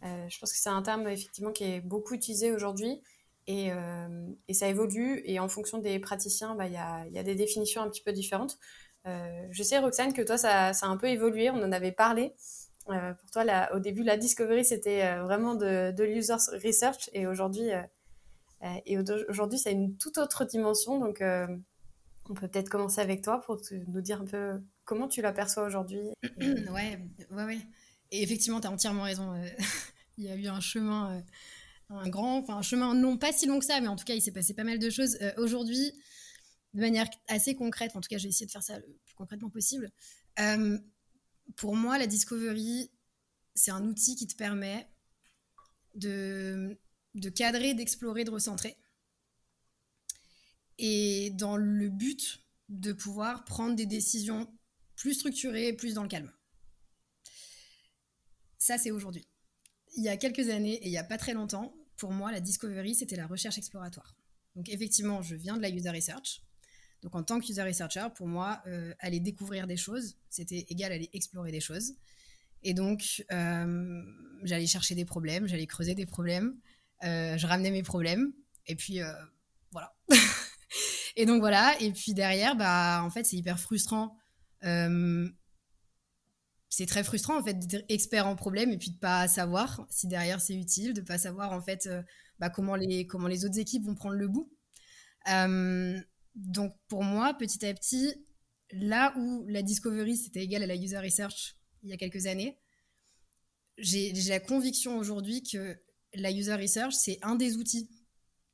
Euh, 0.03 0.27
je 0.29 0.39
pense 0.39 0.51
que 0.51 0.57
c'est 0.57 0.69
un 0.69 0.81
terme 0.81 1.07
effectivement 1.07 1.51
qui 1.51 1.63
est 1.63 1.81
beaucoup 1.81 2.13
utilisé 2.13 2.51
aujourd'hui 2.51 3.01
et, 3.47 3.71
euh, 3.71 4.27
ça 4.51 4.67
évolue 4.67 5.21
et 5.25 5.39
en 5.39 5.47
fonction 5.47 5.77
des 5.77 5.99
praticiens, 5.99 6.55
bah, 6.55 6.67
il 6.67 6.73
y, 6.73 7.19
a, 7.19 7.23
des 7.23 7.35
définitions 7.35 7.81
un 7.81 7.89
petit 7.89 8.01
peu 8.01 8.11
différentes. 8.11 8.57
Euh, 9.07 9.47
je 9.51 9.63
sais 9.63 9.79
Roxane 9.79 10.13
que 10.13 10.21
toi 10.21 10.37
ça, 10.37 10.69
a 10.69 10.85
un 10.85 10.97
peu 10.97 11.07
évolué, 11.07 11.49
on 11.49 11.63
en 11.63 11.71
avait 11.71 11.91
parlé. 11.91 12.33
pour 12.85 13.31
toi, 13.31 13.69
au 13.73 13.79
début, 13.79 14.03
la 14.03 14.17
discovery 14.17 14.65
c'était 14.65 15.17
vraiment 15.19 15.55
de, 15.55 16.03
l'user 16.03 16.33
research 16.63 17.09
et 17.13 17.27
aujourd'hui, 17.27 17.69
et 18.85 18.97
aujourd'hui, 18.97 19.59
ça 19.59 19.69
a 19.69 19.73
une 19.73 19.97
toute 19.97 20.17
autre 20.17 20.45
dimension. 20.45 20.99
Donc, 20.99 21.23
on 22.29 22.33
peut 22.33 22.47
peut-être 22.47 22.69
commencer 22.69 23.01
avec 23.01 23.23
toi 23.23 23.41
pour 23.41 23.59
nous 23.87 24.01
dire 24.01 24.21
un 24.21 24.25
peu 24.25 24.61
comment 24.85 25.07
tu 25.07 25.21
l'aperçois 25.21 25.63
aujourd'hui. 25.63 26.01
ouais, 26.39 26.99
ouais, 27.31 27.43
ouais. 27.43 27.59
Et 28.11 28.23
effectivement, 28.23 28.59
tu 28.59 28.67
as 28.67 28.71
entièrement 28.71 29.03
raison. 29.03 29.33
Euh, 29.33 29.49
il 30.17 30.25
y 30.25 30.29
a 30.29 30.35
eu 30.35 30.47
un 30.47 30.59
chemin, 30.59 31.17
euh, 31.17 31.21
un 31.89 32.09
grand, 32.09 32.37
enfin 32.39 32.57
un 32.57 32.61
chemin 32.61 32.93
non 32.93 33.17
pas 33.17 33.31
si 33.31 33.45
long 33.45 33.59
que 33.59 33.65
ça, 33.65 33.79
mais 33.81 33.87
en 33.87 33.95
tout 33.95 34.05
cas, 34.05 34.13
il 34.13 34.21
s'est 34.21 34.31
passé 34.31 34.53
pas 34.53 34.63
mal 34.63 34.79
de 34.79 34.89
choses. 34.89 35.17
Euh, 35.21 35.31
aujourd'hui, 35.37 35.93
de 36.73 36.81
manière 36.81 37.07
assez 37.27 37.55
concrète, 37.55 37.95
en 37.95 38.01
tout 38.01 38.09
cas, 38.09 38.17
j'ai 38.17 38.29
essayé 38.29 38.45
de 38.45 38.51
faire 38.51 38.63
ça 38.63 38.79
le 38.79 38.99
plus 39.05 39.15
concrètement 39.15 39.49
possible. 39.49 39.91
pour 41.55 41.75
moi, 41.75 41.97
la 41.97 42.07
discovery, 42.07 42.89
c'est 43.55 43.71
un 43.71 43.85
outil 43.85 44.15
qui 44.15 44.27
te 44.27 44.35
permet 44.35 44.87
de, 45.95 46.79
de 47.15 47.29
cadrer, 47.29 47.73
d'explorer, 47.73 48.23
de 48.23 48.31
recentrer. 48.31 48.77
Et 50.77 51.31
dans 51.31 51.57
le 51.57 51.89
but 51.89 52.41
de 52.69 52.93
pouvoir 52.93 53.43
prendre 53.43 53.75
des 53.75 53.85
décisions 53.85 54.47
plus 54.95 55.13
structurées, 55.15 55.73
plus 55.73 55.93
dans 55.93 56.03
le 56.03 56.09
calme. 56.09 56.31
Ça, 58.61 58.77
c'est 58.77 58.91
aujourd'hui. 58.91 59.27
Il 59.97 60.03
y 60.03 60.09
a 60.09 60.17
quelques 60.17 60.49
années 60.49 60.75
et 60.75 60.85
il 60.85 60.91
n'y 60.91 60.97
a 60.99 61.03
pas 61.03 61.17
très 61.17 61.33
longtemps, 61.33 61.73
pour 61.97 62.11
moi, 62.11 62.31
la 62.31 62.39
discovery, 62.39 62.93
c'était 62.93 63.15
la 63.15 63.25
recherche 63.25 63.57
exploratoire. 63.57 64.15
Donc 64.55 64.69
effectivement, 64.69 65.23
je 65.23 65.33
viens 65.33 65.57
de 65.57 65.63
la 65.63 65.69
user 65.69 65.89
research. 65.89 66.43
Donc 67.01 67.15
en 67.15 67.23
tant 67.23 67.39
que 67.39 67.51
user 67.51 67.63
researcher, 67.63 68.05
pour 68.13 68.27
moi, 68.27 68.61
euh, 68.67 68.93
aller 68.99 69.19
découvrir 69.19 69.65
des 69.65 69.77
choses, 69.77 70.15
c'était 70.29 70.67
égal 70.69 70.91
à 70.91 70.95
aller 70.95 71.09
explorer 71.11 71.51
des 71.51 71.59
choses. 71.59 71.95
Et 72.61 72.75
donc, 72.75 73.25
euh, 73.31 74.03
j'allais 74.43 74.67
chercher 74.67 74.93
des 74.93 75.05
problèmes, 75.05 75.47
j'allais 75.47 75.65
creuser 75.65 75.95
des 75.95 76.05
problèmes, 76.05 76.55
euh, 77.03 77.39
je 77.39 77.47
ramenais 77.47 77.71
mes 77.71 77.81
problèmes, 77.81 78.31
et 78.67 78.75
puis 78.75 78.99
voilà. 79.71 79.91
et 81.15 81.25
donc 81.25 81.39
voilà, 81.39 81.75
et 81.81 81.91
puis 81.91 82.13
derrière, 82.13 82.55
bah, 82.55 83.01
en 83.03 83.09
fait, 83.09 83.23
c'est 83.23 83.37
hyper 83.37 83.59
frustrant 83.59 84.15
c'est 86.71 86.85
très 86.85 87.03
frustrant 87.03 87.37
en 87.37 87.43
fait 87.43 87.59
d'être 87.67 87.85
expert 87.89 88.25
en 88.25 88.37
problème 88.37 88.71
et 88.71 88.77
puis 88.77 88.91
de 88.91 88.97
pas 88.97 89.27
savoir 89.27 89.85
si 89.89 90.07
derrière 90.07 90.39
c'est 90.39 90.55
utile, 90.55 90.93
de 90.93 91.01
pas 91.01 91.17
savoir 91.17 91.51
en 91.51 91.61
fait 91.61 91.85
euh, 91.85 92.01
bah, 92.39 92.49
comment 92.49 92.75
les 92.75 93.05
comment 93.05 93.27
les 93.27 93.43
autres 93.43 93.59
équipes 93.59 93.83
vont 93.83 93.93
prendre 93.93 94.15
le 94.15 94.29
bout. 94.29 94.49
Euh, 95.29 95.99
donc 96.33 96.73
pour 96.87 97.03
moi, 97.03 97.33
petit 97.33 97.65
à 97.65 97.73
petit, 97.73 98.15
là 98.71 99.13
où 99.17 99.45
la 99.49 99.63
discovery 99.63 100.15
c'était 100.15 100.43
égal 100.43 100.63
à 100.63 100.65
la 100.65 100.75
user 100.75 100.97
research 100.97 101.57
il 101.83 101.89
y 101.89 101.93
a 101.93 101.97
quelques 101.97 102.25
années, 102.25 102.57
j'ai 103.77 104.13
la 104.29 104.39
conviction 104.39 104.97
aujourd'hui 104.97 105.43
que 105.43 105.77
la 106.13 106.31
user 106.31 106.55
research 106.55 106.93
c'est 106.93 107.19
un 107.21 107.35
des 107.35 107.57
outils 107.57 107.89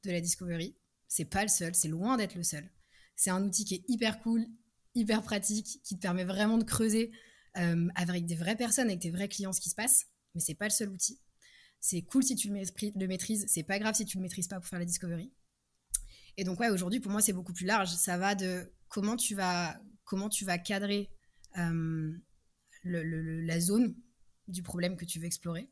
de 0.03 0.11
la 0.11 0.21
discovery. 0.21 0.75
C'est 1.07 1.25
pas 1.25 1.43
le 1.43 1.49
seul, 1.49 1.75
c'est 1.75 1.87
loin 1.87 2.17
d'être 2.17 2.35
le 2.35 2.43
seul. 2.43 2.67
C'est 3.15 3.29
un 3.29 3.43
outil 3.43 3.63
qui 3.63 3.75
est 3.75 3.83
hyper 3.87 4.19
cool, 4.21 4.47
hyper 4.95 5.21
pratique, 5.21 5.81
qui 5.83 5.95
te 5.95 6.01
permet 6.01 6.25
vraiment 6.25 6.57
de 6.57 6.63
creuser 6.63 7.11
euh, 7.57 7.87
avec 7.95 8.25
des 8.25 8.35
vraies 8.35 8.55
personnes, 8.55 8.87
avec 8.87 8.99
des 8.99 9.11
vrais 9.11 9.27
clients, 9.27 9.53
ce 9.53 9.61
qui 9.61 9.69
se 9.69 9.75
passe. 9.75 10.05
Mais 10.35 10.41
c'est 10.41 10.55
pas 10.55 10.65
le 10.65 10.71
seul 10.71 10.89
outil. 10.89 11.19
C'est 11.79 12.01
cool 12.01 12.23
si 12.23 12.35
tu 12.35 12.49
le 12.49 13.07
maîtrises, 13.07 13.45
c'est 13.47 13.63
pas 13.63 13.79
grave 13.79 13.95
si 13.95 14.05
tu 14.05 14.17
le 14.17 14.23
maîtrises 14.23 14.47
pas 14.47 14.59
pour 14.59 14.67
faire 14.67 14.79
la 14.79 14.85
discovery. 14.85 15.31
Et 16.37 16.43
donc 16.43 16.59
ouais, 16.59 16.69
aujourd'hui 16.69 16.99
pour 16.99 17.11
moi 17.11 17.21
c'est 17.21 17.33
beaucoup 17.33 17.53
plus 17.53 17.65
large. 17.65 17.89
Ça 17.89 18.17
va 18.17 18.35
de 18.35 18.71
comment 18.89 19.15
tu 19.15 19.35
vas 19.35 19.79
comment 20.03 20.29
tu 20.29 20.45
vas 20.45 20.57
cadrer 20.57 21.09
euh, 21.57 22.13
la 22.83 23.59
zone 23.59 23.95
du 24.47 24.63
problème 24.63 24.95
que 24.95 25.05
tu 25.05 25.19
veux 25.19 25.25
explorer. 25.25 25.69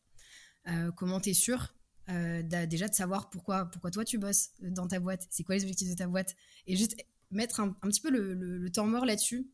comment 0.96 1.20
tu 1.20 1.30
es 1.30 1.34
sûr 1.34 1.74
déjà 2.08 2.88
de 2.88 2.94
savoir 2.94 3.30
pourquoi, 3.30 3.66
pourquoi 3.66 3.90
toi 3.90 4.04
tu 4.04 4.18
bosses 4.18 4.50
dans 4.60 4.88
ta 4.88 5.00
boîte, 5.00 5.26
c'est 5.30 5.44
quoi 5.44 5.56
les 5.56 5.64
objectifs 5.64 5.90
de 5.90 5.96
ta 5.96 6.08
boîte, 6.08 6.36
et 6.68 6.76
juste 6.76 6.96
mettre 7.32 7.60
un, 7.60 7.72
petit 7.74 8.02
peu 8.02 8.10
le, 8.10 8.70
temps 8.72 8.86
mort 8.86 9.06
là-dessus 9.06 9.48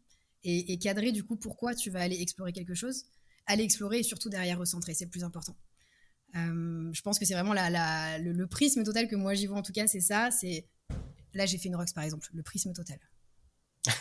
et, 0.43 0.77
cadrer 0.79 1.11
du 1.11 1.23
coup 1.23 1.35
pourquoi 1.35 1.75
tu 1.75 1.89
vas 1.89 2.01
aller 2.01 2.19
explorer 2.21 2.51
quelque 2.53 2.73
chose, 2.73 3.05
aller 3.45 3.63
explorer 3.63 3.99
et 3.99 4.03
surtout 4.03 4.29
derrière 4.29 4.57
recentrer, 4.57 4.93
c'est 4.93 5.05
le 5.05 5.09
plus 5.09 5.23
important. 5.23 5.55
je 6.33 7.01
pense 7.01 7.19
que 7.19 7.25
c'est 7.25 7.33
vraiment 7.33 7.53
la, 7.53 8.17
le, 8.17 8.47
prisme 8.47 8.83
total 8.83 9.07
que 9.07 9.15
moi 9.15 9.33
j'y 9.33 9.47
vois 9.47 9.57
en 9.57 9.63
tout 9.63 9.73
cas, 9.73 9.87
c'est 9.87 10.01
ça, 10.01 10.31
c'est 10.31 10.67
là 11.33 11.45
j'ai 11.45 11.57
fait 11.57 11.69
une 11.69 11.75
rocks 11.75 11.93
par 11.93 12.03
exemple, 12.03 12.27
le 12.33 12.43
prisme 12.43 12.73
total. 12.73 12.99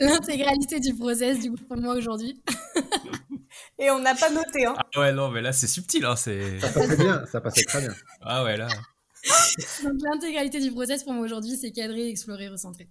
L'intégralité 0.00 0.80
du 0.80 0.94
process 0.94 1.40
du 1.40 1.50
coup 1.50 1.58
pour 1.64 1.76
moi 1.76 1.94
aujourd'hui. 1.94 2.42
Et 3.78 3.90
on 3.90 3.98
n'a 4.00 4.14
pas 4.14 4.30
noté. 4.30 4.66
Hein. 4.66 4.74
Ah 4.76 5.00
ouais, 5.00 5.12
non, 5.12 5.30
mais 5.30 5.40
là, 5.40 5.52
c'est 5.52 5.66
subtil. 5.66 6.04
Hein, 6.04 6.16
ça 6.16 6.30
passait 6.72 6.96
bien, 6.96 7.24
ça 7.26 7.40
passait 7.40 7.64
très 7.64 7.80
bien. 7.80 7.94
Ah 8.22 8.44
ouais, 8.44 8.56
là. 8.56 8.68
Donc, 9.84 9.94
l'intégralité 10.02 10.60
du 10.60 10.70
process 10.72 11.04
pour 11.04 11.12
moi 11.12 11.24
aujourd'hui, 11.24 11.56
c'est 11.56 11.70
cadrer, 11.72 12.08
explorer, 12.08 12.48
recentrer. 12.48 12.88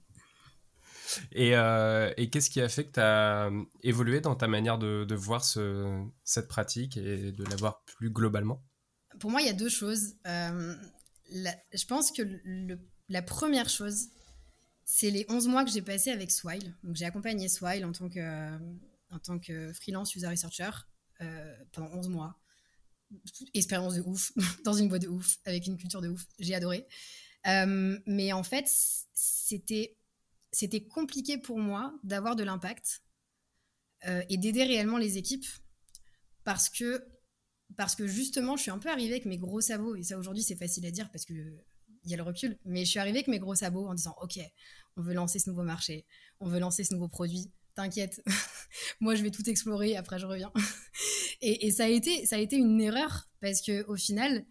Et, 1.32 1.56
euh, 1.56 2.12
et 2.18 2.30
qu'est-ce 2.30 2.50
qui 2.50 2.62
a 2.62 2.70
fait 2.70 2.86
que 2.86 2.94
tu 2.94 3.00
as 3.00 3.50
évolué 3.84 4.22
dans 4.22 4.36
ta 4.36 4.48
manière 4.48 4.78
de, 4.78 5.16
voir 5.16 5.44
ce, 5.44 6.04
cette 6.24 6.48
pratique 6.48 6.98
et 6.98 7.32
de 7.32 7.44
la 7.46 7.56
voir 7.56 7.84
plus 7.86 8.10
globalement? 8.10 8.64
Pour 9.20 9.32
moi, 9.32 9.42
il 9.42 9.48
y 9.48 9.50
a 9.50 9.54
deux 9.54 9.70
choses. 9.70 10.16
Euh, 10.28 10.76
je 11.32 11.86
pense 11.86 12.12
que 12.12 12.24
la 13.10 13.22
première 13.22 13.70
chose, 13.70 14.08
c'est 14.86 15.10
les 15.10 15.26
11 15.30 15.48
mois 15.48 15.66
que 15.66 15.72
j'ai 15.72 15.82
passé 15.82 16.12
avec 16.12 16.32
Swile. 16.32 16.76
Donc, 16.84 16.96
j'ai 16.96 17.06
accompagné 17.06 17.50
Swile 17.50 17.86
en 17.86 17.92
tant 17.92 18.10
que, 19.40 19.74
freelance 19.74 20.16
user 20.16 20.28
researcher 20.28 20.70
euh, 21.22 21.56
pendant 21.72 21.90
11 21.94 22.10
mois. 22.10 22.40
Expérience 23.54 23.96
de 23.96 24.02
ouf, 24.02 24.32
dans 24.66 24.74
une 24.74 24.90
boîte 24.90 25.04
de 25.04 25.08
ouf, 25.08 25.38
avec 25.46 25.66
une 25.68 25.78
culture 25.78 26.02
de 26.02 26.10
ouf. 26.10 26.26
J'ai 26.40 26.56
adoré. 26.56 26.88
Euh, 27.48 27.98
mais 28.06 28.34
en 28.34 28.44
fait, 28.44 28.66
c'était 29.14 29.97
c'était 30.58 30.84
compliqué 30.84 31.38
pour 31.38 31.60
moi 31.60 31.94
d'avoir 32.04 32.36
de 32.36 32.44
l'impact 32.44 33.04
euh, 34.08 34.24
et 34.28 34.38
d'aider 34.38 34.64
réellement 34.64 34.98
les 34.98 35.20
équipes 35.20 35.46
parce 36.44 36.68
que 36.68 37.06
parce 37.76 37.96
que 37.96 38.08
justement, 38.08 38.56
je 38.56 38.64
suis 38.64 38.72
un 38.72 38.80
peu 38.80 38.90
arrivée 38.90 39.12
avec 39.12 39.26
mes 39.26 39.38
gros 39.38 39.62
sabots 39.62 39.96
et 39.96 40.02
ça 40.02 40.18
aujourd'hui 40.18 40.42
c'est 40.42 40.56
facile 40.56 40.88
à 40.88 40.92
dire 40.92 41.12
parce 41.12 41.26
que 41.26 41.34
il 42.04 42.10
y 42.10 42.14
a 42.16 42.18
le 42.18 42.24
recul, 42.24 42.58
mais 42.66 42.86
je 42.86 42.90
suis 42.90 43.00
arrivée 43.00 43.20
avec 43.20 43.28
mes 43.28 43.38
gros 43.38 43.54
sabots 43.54 43.88
en 43.88 43.94
disant 43.94 44.16
ok, 44.20 44.40
on 44.96 45.04
veut 45.04 45.14
lancer 45.14 45.38
ce 45.38 45.48
nouveau 45.48 45.62
marché, 45.62 46.08
on 46.40 46.48
veut 46.48 46.60
lancer 46.60 46.84
ce 46.84 46.92
nouveau 46.92 47.08
produit, 47.08 47.52
t'inquiète, 47.76 48.24
moi 49.00 49.14
je 49.14 49.22
vais 49.22 49.30
tout 49.30 49.48
explorer, 49.48 49.96
après 49.96 50.18
je 50.18 50.26
reviens. 50.26 50.52
et, 51.42 51.70
ça, 51.70 51.84
a 51.84 51.88
été, 51.88 52.26
ça 52.26 52.38
a 52.38 52.40
été 52.40 52.56
une 52.56 52.82
erreur 52.82 53.30
parce 53.42 53.62
que 53.62 53.86
au 53.86 53.96
final, 53.96 54.44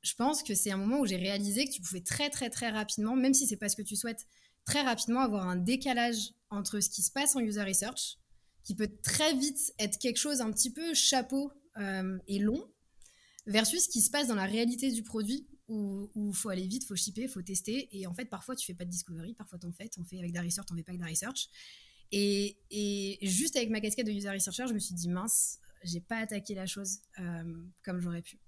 je 0.00 0.14
pense 0.14 0.42
que 0.42 0.56
c'est 0.56 0.72
un 0.72 0.76
moment 0.76 0.98
où 0.98 1.06
j'ai 1.06 1.18
réalisé 1.18 1.66
que 1.66 1.70
tu 1.70 1.82
pouvais 1.82 2.02
très 2.02 2.30
très 2.30 2.50
très 2.50 2.70
rapidement, 2.70 3.14
même 3.14 3.34
si 3.34 3.46
c'est 3.46 3.58
pas 3.58 3.68
ce 3.68 3.76
que 3.76 3.82
tu 3.82 3.94
souhaites, 3.94 4.26
très 4.64 4.82
rapidement 4.82 5.20
avoir 5.20 5.48
un 5.48 5.56
décalage 5.56 6.32
entre 6.50 6.80
ce 6.80 6.88
qui 6.88 7.02
se 7.02 7.10
passe 7.10 7.36
en 7.36 7.40
user 7.40 7.62
research, 7.62 8.18
qui 8.64 8.74
peut 8.74 8.90
très 9.02 9.34
vite 9.34 9.72
être 9.78 9.98
quelque 9.98 10.18
chose 10.18 10.40
un 10.40 10.52
petit 10.52 10.72
peu 10.72 10.94
chapeau 10.94 11.52
euh, 11.78 12.18
et 12.28 12.38
long, 12.38 12.70
versus 13.46 13.84
ce 13.84 13.88
qui 13.88 14.02
se 14.02 14.10
passe 14.10 14.28
dans 14.28 14.34
la 14.34 14.46
réalité 14.46 14.90
du 14.92 15.02
produit 15.02 15.48
où 15.68 16.10
il 16.14 16.34
faut 16.34 16.50
aller 16.50 16.66
vite, 16.66 16.84
faut 16.84 16.96
shipper, 16.96 17.28
faut 17.28 17.40
tester. 17.40 17.88
Et 17.92 18.06
en 18.06 18.12
fait, 18.12 18.26
parfois, 18.26 18.54
tu 18.54 18.66
fais 18.66 18.74
pas 18.74 18.84
de 18.84 18.90
discovery, 18.90 19.34
parfois, 19.34 19.58
t'en 19.58 19.72
fais, 19.72 19.88
t'en 19.88 20.04
fais 20.04 20.18
avec 20.18 20.32
de 20.32 20.36
la 20.36 20.42
research, 20.42 20.66
t'en 20.66 20.76
fais 20.76 20.82
pas 20.82 20.90
avec 20.90 21.00
de 21.00 21.04
la 21.04 21.10
research. 21.10 21.48
Et, 22.10 23.18
juste 23.22 23.56
avec 23.56 23.70
ma 23.70 23.80
casquette 23.80 24.06
de 24.06 24.12
user 24.12 24.28
researcher, 24.30 24.66
je 24.68 24.74
me 24.74 24.78
suis 24.78 24.94
dit 24.94 25.08
mince, 25.08 25.58
j'ai 25.82 26.00
pas 26.00 26.18
attaqué 26.18 26.54
la 26.54 26.66
chose 26.66 26.98
euh, 27.18 27.64
comme 27.82 28.00
j'aurais 28.00 28.22
pu. 28.22 28.38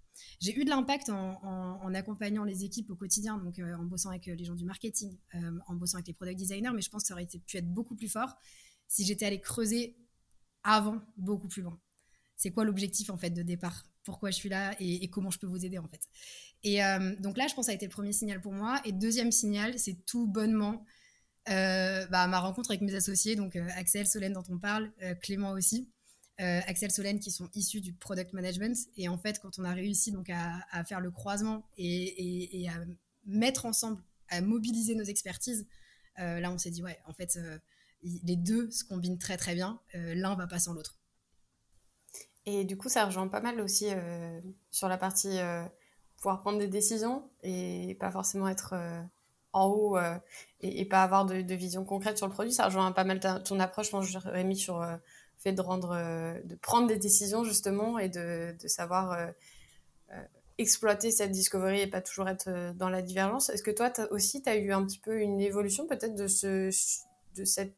J'ai 0.41 0.59
eu 0.59 0.65
de 0.65 0.71
l'impact 0.71 1.09
en, 1.09 1.95
accompagnant 1.95 2.45
les 2.45 2.65
équipes 2.65 2.91
au 2.91 2.97
quotidien, 2.97 3.39
donc 3.39 3.59
euh, 3.59 3.75
en 3.77 3.85
bossant 3.85 4.11
avec 4.11 4.29
euh, 4.29 4.35
les 4.35 4.45
gens 4.45 4.55
du 4.55 4.65
marketing, 4.65 5.17
en 5.69 5.75
bossant 5.75 5.97
avec 5.99 6.09
les 6.09 6.13
product 6.13 6.39
designers, 6.39 6.71
mais 6.75 6.83
je 6.83 6.91
pense 6.91 7.03
que 7.03 7.09
ça 7.09 7.15
aurait 7.15 7.27
pu 7.27 7.57
être 7.57 7.73
beaucoup 7.73 7.95
plus 7.95 8.09
fort 8.09 8.35
si 8.89 9.05
j'étais 9.05 9.27
allée 9.27 9.41
creuser 9.41 9.97
avant, 10.63 11.01
beaucoup 11.17 11.49
plus 11.49 11.63
loin. 11.63 11.79
C'est 12.37 12.51
quoi 12.51 12.65
l'objectif 12.65 13.11
en 13.11 13.17
fait 13.17 13.31
de 13.31 13.43
départ? 13.43 13.85
Pourquoi 14.03 14.31
je 14.31 14.37
suis 14.37 14.49
là 14.49 14.75
et, 14.81 15.09
comment 15.09 15.31
je 15.31 15.39
peux 15.39 15.47
vous 15.47 15.65
aider 15.65 15.79
en 15.79 15.89
fait? 15.89 16.09
Et 16.63 16.81
donc 17.21 17.37
là, 17.37 17.47
je 17.47 17.55
pense 17.55 17.65
que 17.65 17.67
ça 17.67 17.73
a 17.73 17.75
été 17.75 17.87
le 17.87 17.91
premier 17.91 18.13
signal 18.13 18.41
pour 18.41 18.53
moi. 18.53 18.81
Et 18.85 18.93
deuxième 18.93 19.33
signal, 19.33 19.79
c'est 19.79 20.05
tout 20.05 20.27
bonnement 20.27 20.85
euh, 21.51 22.07
bah, 22.07 22.27
ma 22.27 22.41
rencontre 22.41 22.71
avec 22.71 22.81
mes 22.81 22.95
associés, 22.95 23.37
donc 23.37 23.57
euh, 23.57 23.69
Axel, 23.77 24.07
Solène 24.07 24.33
dont 24.33 24.45
on 24.49 24.59
parle, 24.59 24.91
euh, 25.03 25.15
Clément 25.15 25.53
aussi. 25.53 25.91
Axel, 26.39 26.91
Solène 26.91 27.21
qui 27.21 27.31
sont 27.31 27.49
issus 27.55 27.81
du 27.81 27.93
product 27.93 28.33
management. 28.33 28.77
Et 28.97 29.09
en 29.09 29.19
fait, 29.19 29.41
quand 29.41 29.59
on 29.59 29.65
a 29.65 29.73
réussi 29.73 30.13
donc 30.13 30.31
à, 30.31 30.85
faire 30.85 31.01
le 31.01 31.11
croisement 31.11 31.69
et, 31.77 32.69
à 32.69 32.75
mettre 33.25 33.67
ensemble, 33.67 34.03
à 34.29 34.41
mobiliser 34.41 34.95
nos 34.95 35.05
expertises, 35.05 35.67
là 36.17 36.51
on 36.51 36.59
s'est 36.59 36.71
dit 36.71 36.83
ouais, 36.83 36.99
en 37.07 37.13
fait, 37.13 37.39
les 38.03 38.37
deux 38.37 38.71
se 38.71 38.85
combinent 38.85 39.19
très 39.19 39.37
très 39.37 39.55
bien. 39.55 39.81
L'un 39.95 40.35
va 40.35 40.47
pas 40.47 40.59
sans 40.59 40.75
l'autre. 40.75 40.99
Et 42.47 42.65
du 42.65 42.77
coup, 42.77 42.89
ça 42.89 43.07
rejoint 43.07 43.29
pas 43.29 43.41
mal 43.41 43.61
aussi 43.61 43.87
sur 44.71 44.89
la 44.89 44.99
partie 44.99 45.39
pouvoir 46.17 46.41
prendre 46.41 46.59
des 46.59 46.69
décisions 46.69 47.31
et 47.43 47.97
pas 48.01 48.11
forcément 48.11 48.49
être 48.49 48.75
en 49.55 49.67
haut 49.69 49.97
euh, 49.97 50.19
et, 50.61 50.85
pas 50.85 51.03
avoir 51.03 51.25
de, 51.25 51.55
vision 51.55 51.85
concrète 51.85 52.19
sur 52.19 52.27
le 52.27 52.33
produit. 52.33 52.53
Ça 52.53 52.67
rejoint 52.67 52.93
pas 52.93 53.05
mal 53.05 53.21
ton 53.45 53.61
approche, 53.61 53.93
moi, 53.93 54.03
mis 54.45 54.57
sur 54.57 54.81
le 54.81 54.87
euh, 54.87 54.97
fait 55.39 55.53
de 55.53 55.61
rendre, 55.61 55.93
euh, 55.93 56.41
de 56.45 56.55
prendre 56.55 56.87
des 56.87 56.97
décisions 56.97 57.45
justement 57.45 57.99
et 57.99 58.09
de, 58.09 58.55
savoir 58.67 59.19
exploiter 60.57 61.11
cette 61.11 61.33
discovery 61.33 61.81
et 61.81 61.87
pas 61.89 62.01
toujours 62.01 62.29
être 62.29 62.73
dans 62.75 62.89
la 62.89 63.03
divergence. 63.03 63.51
Est-ce 63.51 63.63
que 63.63 63.73
toi 63.73 63.93
aussi, 64.11 64.43
tu 64.43 64.49
as 64.49 64.57
eu 64.57 64.73
un 64.73 64.85
petit 64.85 65.01
peu 65.01 65.21
une 65.21 65.41
évolution 65.41 65.87
peut-être 65.89 66.15
de, 66.15 66.29
ce, 66.29 66.71
de 67.35 67.45
cette 67.45 67.75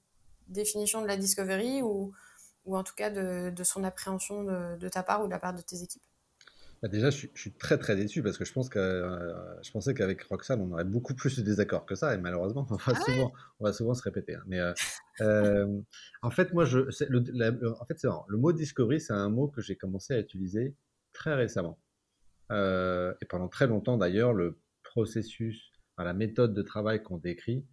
définition 0.48 1.00
de 1.00 1.06
la 1.06 1.16
discovery 1.16 1.80
ou, 1.80 2.12
ou 2.66 2.76
en 2.76 2.82
tout 2.82 2.94
cas 2.94 3.10
de, 3.10 3.64
son 3.64 3.82
appréhension 3.82 4.44
de, 4.44 4.76
de 4.76 4.88
ta 4.88 5.02
part 5.02 5.22
ou 5.22 5.26
de 5.26 5.30
la 5.30 5.38
part 5.38 5.54
de 5.54 5.62
tes 5.62 5.82
équipes? 5.82 6.02
Bah, 6.82 6.88
déjà, 6.88 7.10
je 7.10 7.26
suis, 7.34 7.52
très 7.52 7.78
très 7.78 7.96
déçu 7.96 8.22
parce 8.22 8.36
que 8.36 8.44
je 8.44 8.52
pense 8.52 8.68
que 8.68 8.78
euh, 8.78 9.62
je 9.62 9.70
pensais 9.70 9.94
qu'avec 9.94 10.22
Roxane, 10.24 10.60
on 10.60 10.72
aurait 10.72 10.84
beaucoup 10.84 11.14
plus 11.14 11.36
de 11.38 11.42
désaccords 11.42 11.86
que 11.86 11.94
ça 11.94 12.14
et 12.14 12.18
malheureusement, 12.18 12.66
on 12.70 12.74
va, 12.76 12.82
ah 12.86 13.00
souvent, 13.00 13.32
on 13.60 13.64
va 13.64 13.72
souvent 13.72 13.94
se 13.94 14.02
répéter. 14.02 14.34
Hein. 14.34 14.42
Mais 14.46 14.60
euh, 14.60 14.74
euh, 15.20 15.80
en 16.22 16.30
fait, 16.30 16.52
moi, 16.52 16.64
je, 16.64 16.80
le, 17.08 17.80
en 17.80 17.84
fait, 17.86 18.02
Le 18.28 18.36
mot 18.36 18.52
discovery, 18.52 19.00
c'est 19.00 19.12
un 19.12 19.30
mot 19.30 19.48
que 19.48 19.60
j'ai 19.60 19.76
commencé 19.76 20.14
à 20.14 20.18
utiliser 20.18 20.74
très 21.12 21.34
récemment 21.34 21.78
et 22.50 23.24
pendant 23.28 23.48
très 23.48 23.66
longtemps 23.66 23.96
d'ailleurs, 23.96 24.32
le 24.32 24.60
processus, 24.84 25.72
la 25.98 26.14
méthode 26.14 26.54
de 26.54 26.62
travail 26.62 27.02
qu'on 27.02 27.18
décrit 27.18 27.66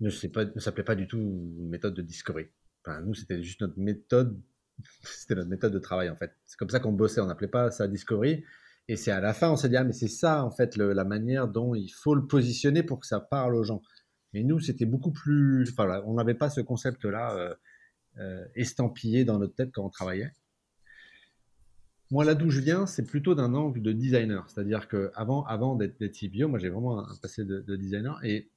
ne 0.00 0.10
s'appelait 0.10 0.84
pas 0.84 0.96
du 0.96 1.06
tout 1.06 1.18
méthode 1.58 1.94
de 1.94 2.02
discovery. 2.02 2.48
Enfin, 2.84 3.00
nous, 3.02 3.14
c'était 3.14 3.42
juste 3.42 3.60
notre 3.60 3.78
méthode 3.78 4.40
c'était 5.02 5.34
notre 5.34 5.48
méthode 5.48 5.72
de 5.72 5.78
travail 5.78 6.10
en 6.10 6.16
fait. 6.16 6.36
C'est 6.46 6.56
comme 6.56 6.70
ça 6.70 6.80
qu'on 6.80 6.92
bossait, 6.92 7.20
on 7.20 7.26
n'appelait 7.26 7.48
pas 7.48 7.70
ça 7.70 7.88
Discovery. 7.88 8.44
Et 8.88 8.96
c'est 8.96 9.12
à 9.12 9.20
la 9.20 9.34
fin, 9.34 9.50
on 9.50 9.56
s'est 9.56 9.68
dit, 9.68 9.76
ah, 9.76 9.84
mais 9.84 9.92
c'est 9.92 10.08
ça 10.08 10.44
en 10.44 10.50
fait 10.50 10.76
la 10.76 11.04
manière 11.04 11.46
dont 11.48 11.74
il 11.74 11.90
faut 11.90 12.14
le 12.14 12.26
positionner 12.26 12.82
pour 12.82 12.98
que 12.98 13.06
ça 13.06 13.20
parle 13.20 13.54
aux 13.54 13.62
gens. 13.62 13.82
Mais 14.32 14.42
nous, 14.42 14.60
c'était 14.60 14.86
beaucoup 14.86 15.12
plus. 15.12 15.68
Enfin, 15.70 16.02
on 16.06 16.14
n'avait 16.14 16.34
pas 16.34 16.50
ce 16.50 16.60
concept-là 16.60 17.36
euh, 17.36 17.54
euh, 18.18 18.44
estampillé 18.54 19.24
dans 19.24 19.38
notre 19.38 19.54
tête 19.54 19.70
quand 19.72 19.84
on 19.84 19.90
travaillait. 19.90 20.32
Moi, 22.10 22.24
là 22.24 22.34
d'où 22.34 22.50
je 22.50 22.60
viens, 22.60 22.86
c'est 22.86 23.04
plutôt 23.04 23.34
d'un 23.34 23.54
angle 23.54 23.82
de 23.82 23.92
designer. 23.92 24.48
C'est-à-dire 24.50 24.88
qu'avant 24.88 25.44
avant, 25.44 25.76
d'être 25.76 25.98
CBO, 26.08 26.48
moi 26.48 26.58
j'ai 26.58 26.68
vraiment 26.68 27.08
un 27.08 27.16
passé 27.22 27.44
de, 27.44 27.60
de 27.60 27.76
designer. 27.76 28.20
Et, 28.24 28.50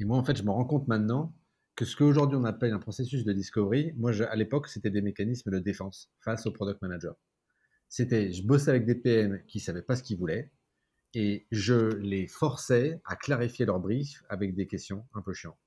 moi, 0.00 0.16
en 0.18 0.24
fait, 0.24 0.36
je 0.36 0.42
me 0.42 0.50
rends 0.50 0.64
compte 0.64 0.88
maintenant 0.88 1.34
que 1.76 1.84
ce 1.84 1.96
qu'aujourd'hui 1.96 2.36
on 2.36 2.44
appelle 2.44 2.72
un 2.72 2.80
processus 2.80 3.24
de 3.24 3.32
discovery, 3.32 3.92
moi 3.96 4.10
à 4.28 4.34
l'époque 4.34 4.66
c'était 4.66 4.90
des 4.90 5.00
mécanismes 5.00 5.52
de 5.52 5.60
défense 5.60 6.10
face 6.20 6.44
au 6.46 6.50
product 6.50 6.82
manager. 6.82 7.14
C'était, 7.88 8.32
je 8.32 8.44
bossais 8.44 8.70
avec 8.70 8.84
des 8.84 8.96
PM 8.96 9.40
qui 9.46 9.60
savaient 9.60 9.82
pas 9.82 9.94
ce 9.94 10.02
qu'ils 10.02 10.18
voulaient 10.18 10.50
et 11.14 11.46
je 11.50 11.96
les 11.96 12.26
forçais 12.26 13.00
à 13.04 13.16
clarifier 13.16 13.66
leur 13.66 13.80
brief 13.80 14.22
avec 14.28 14.54
des 14.54 14.66
questions 14.66 15.04
un 15.14 15.22
peu 15.22 15.32
chiantes. 15.32 15.58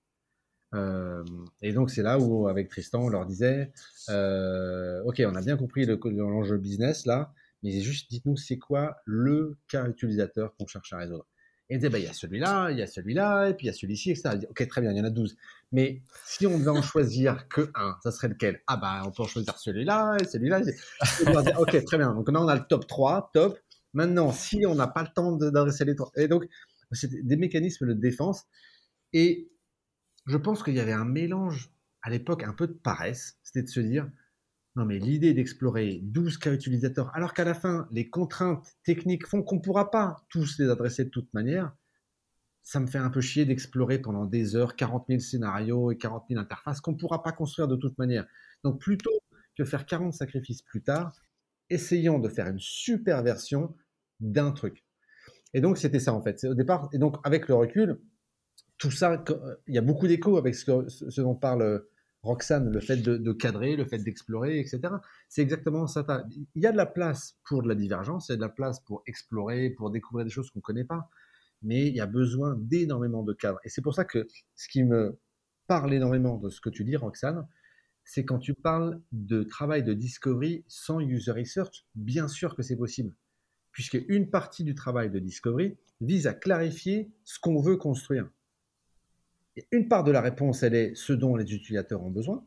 Euh, 0.73 1.23
et 1.61 1.73
donc 1.73 1.89
c'est 1.91 2.03
là 2.03 2.17
où 2.17 2.47
avec 2.47 2.69
Tristan 2.69 3.01
on 3.03 3.09
leur 3.09 3.25
disait, 3.25 3.71
euh, 4.09 5.01
ok 5.03 5.21
on 5.25 5.35
a 5.35 5.41
bien 5.41 5.57
compris 5.57 5.85
l'enjeu 5.85 6.57
business 6.57 7.05
là, 7.05 7.33
mais 7.61 7.81
juste 7.81 8.09
dites-nous 8.09 8.37
c'est 8.37 8.57
quoi 8.57 8.97
le 9.05 9.57
cas 9.67 9.87
utilisateur 9.87 10.55
qu'on 10.55 10.67
cherche 10.67 10.93
à 10.93 10.97
résoudre? 10.97 11.25
Et 11.71 11.77
disait, 11.77 11.89
bah, 11.89 11.99
il 11.99 12.03
y 12.03 12.09
a 12.09 12.11
celui-là, 12.11 12.69
il 12.71 12.77
y 12.79 12.81
a 12.81 12.87
celui-là, 12.87 13.47
et 13.47 13.53
puis 13.53 13.65
il 13.65 13.67
y 13.67 13.69
a 13.69 13.73
celui-ci, 13.73 14.11
etc. 14.11 14.35
Dit, 14.37 14.45
ok, 14.49 14.67
très 14.67 14.81
bien, 14.81 14.91
il 14.91 14.97
y 14.97 14.99
en 14.99 15.05
a 15.05 15.09
12. 15.09 15.37
Mais 15.71 16.01
si 16.25 16.45
on 16.45 16.59
devait 16.59 16.69
en 16.69 16.81
choisir 16.81 17.47
que 17.49 17.71
un, 17.75 17.95
ça 18.03 18.11
serait 18.11 18.27
lequel? 18.27 18.61
Ah 18.67 18.75
bah, 18.75 19.01
on 19.05 19.11
peut 19.11 19.23
en 19.23 19.27
choisir 19.27 19.57
celui-là 19.57 20.17
et 20.19 20.25
celui-là. 20.25 20.59
ok, 21.59 21.85
très 21.85 21.97
bien. 21.97 22.13
Donc 22.13 22.29
là, 22.29 22.41
on 22.41 22.47
a 22.49 22.55
le 22.55 22.65
top 22.67 22.87
3, 22.87 23.31
top. 23.33 23.57
Maintenant, 23.93 24.31
si 24.31 24.65
on 24.65 24.75
n'a 24.75 24.87
pas 24.87 25.03
le 25.03 25.09
temps 25.13 25.33
d'adresser 25.33 25.85
les 25.85 25.95
trois. 25.95 26.11
Et 26.15 26.27
donc, 26.27 26.45
c'est 26.91 27.25
des 27.25 27.37
mécanismes 27.37 27.87
de 27.87 27.93
défense. 27.93 28.45
Et 29.13 29.51
je 30.25 30.37
pense 30.37 30.63
qu'il 30.63 30.75
y 30.75 30.79
avait 30.79 30.91
un 30.93 31.05
mélange 31.05 31.71
à 32.01 32.09
l'époque 32.09 32.43
un 32.43 32.53
peu 32.53 32.67
de 32.67 32.73
paresse. 32.73 33.37
C'était 33.43 33.63
de 33.63 33.69
se 33.69 33.79
dire, 33.79 34.09
Non, 34.75 34.85
mais 34.85 34.99
l'idée 34.99 35.33
d'explorer 35.33 35.99
12 36.03 36.37
cas 36.37 36.53
utilisateurs, 36.53 37.11
alors 37.15 37.33
qu'à 37.33 37.43
la 37.43 37.53
fin, 37.53 37.87
les 37.91 38.09
contraintes 38.09 38.65
techniques 38.83 39.27
font 39.27 39.43
qu'on 39.43 39.57
ne 39.57 39.61
pourra 39.61 39.91
pas 39.91 40.25
tous 40.29 40.57
les 40.59 40.69
adresser 40.69 41.05
de 41.05 41.09
toute 41.09 41.33
manière, 41.33 41.75
ça 42.63 42.79
me 42.79 42.87
fait 42.87 42.97
un 42.97 43.09
peu 43.09 43.21
chier 43.21 43.45
d'explorer 43.45 43.99
pendant 43.99 44.25
des 44.25 44.55
heures 44.55 44.75
40 44.75 45.05
000 45.09 45.19
scénarios 45.19 45.91
et 45.91 45.97
40 45.97 46.25
000 46.29 46.39
interfaces 46.39 46.79
qu'on 46.79 46.91
ne 46.91 46.97
pourra 46.97 47.23
pas 47.23 47.31
construire 47.31 47.67
de 47.67 47.75
toute 47.75 47.97
manière. 47.97 48.25
Donc 48.63 48.79
plutôt 48.79 49.19
que 49.57 49.65
faire 49.65 49.85
40 49.85 50.13
sacrifices 50.13 50.61
plus 50.61 50.81
tard, 50.83 51.13
essayons 51.73 52.19
de 52.19 52.29
faire 52.29 52.47
une 52.47 52.59
super 52.59 53.23
version 53.23 53.75
d'un 54.19 54.51
truc. 54.51 54.85
Et 55.53 55.61
donc 55.61 55.77
c'était 55.77 55.99
ça 55.99 56.13
en 56.13 56.21
fait. 56.21 56.43
Au 56.43 56.53
départ, 56.53 56.89
et 56.93 56.97
donc 56.97 57.17
avec 57.23 57.47
le 57.47 57.55
recul, 57.55 57.99
tout 58.77 58.91
ça, 58.91 59.23
il 59.67 59.75
y 59.75 59.77
a 59.77 59.81
beaucoup 59.81 60.07
d'écho 60.07 60.37
avec 60.37 60.55
ce, 60.55 60.87
ce, 60.87 61.21
dont 61.21 61.35
parle 61.35 61.83
Roxane, 62.23 62.71
le 62.71 62.79
fait 62.79 62.97
de, 62.97 63.33
cadrer, 63.33 63.75
le 63.75 63.85
fait 63.85 63.97
d'explorer, 63.97 64.59
etc. 64.59 64.81
C'est 65.27 65.41
exactement 65.41 65.87
ça. 65.87 66.05
Il 66.55 66.61
y 66.61 66.67
a 66.67 66.71
de 66.71 66.77
la 66.77 66.85
place 66.85 67.37
pour 67.43 67.63
de 67.63 67.67
la 67.67 67.75
divergence, 67.75 68.29
il 68.29 68.33
y 68.33 68.33
a 68.33 68.37
de 68.37 68.41
la 68.41 68.49
place 68.49 68.79
pour 68.81 69.03
explorer, 69.07 69.71
pour 69.71 69.89
découvrir 69.89 70.25
des 70.25 70.31
choses 70.31 70.49
qu'on 70.51 70.59
ne 70.59 70.63
connaît 70.63 70.83
pas, 70.83 71.09
mais 71.63 71.87
il 71.87 71.95
y 71.95 72.01
a 72.01 72.05
besoin 72.05 72.55
d'énormément 72.59 73.23
de 73.23 73.33
cadres. 73.33 73.59
Et 73.63 73.69
c'est 73.69 73.81
pour 73.81 73.95
ça 73.95 74.05
que 74.05 74.27
ce 74.55 74.67
qui 74.67 74.83
me 74.83 75.19
parle 75.67 75.93
énormément 75.93 76.37
de 76.37 76.49
ce 76.49 76.61
que 76.61 76.69
tu 76.69 76.83
dis, 76.83 76.95
Roxane, 76.95 77.47
c'est 78.03 78.25
quand 78.25 78.39
tu 78.39 78.53
parles 78.53 79.01
de 79.11 79.43
travail 79.43 79.83
de 79.83 79.93
discovery 79.93 80.63
sans 80.67 80.99
user 80.99 81.31
research, 81.31 81.85
bien 81.95 82.27
sûr 82.27 82.55
que 82.55 82.63
c'est 82.63 82.77
possible, 82.77 83.13
puisque 83.71 83.97
une 84.07 84.29
partie 84.29 84.63
du 84.63 84.75
travail 84.75 85.09
de 85.09 85.19
discovery 85.19 85.77
vise 86.01 86.27
à 86.27 86.33
clarifier 86.33 87.11
ce 87.23 87.39
qu'on 87.39 87.61
veut 87.61 87.77
construire 87.77 88.29
une 89.71 89.87
part 89.87 90.03
de 90.03 90.11
la 90.11 90.21
réponse, 90.21 90.63
elle 90.63 90.75
est 90.75 90.95
ce 90.95 91.13
dont 91.13 91.35
les 91.35 91.53
utilisateurs 91.53 92.01
ont 92.03 92.11
besoin, 92.11 92.45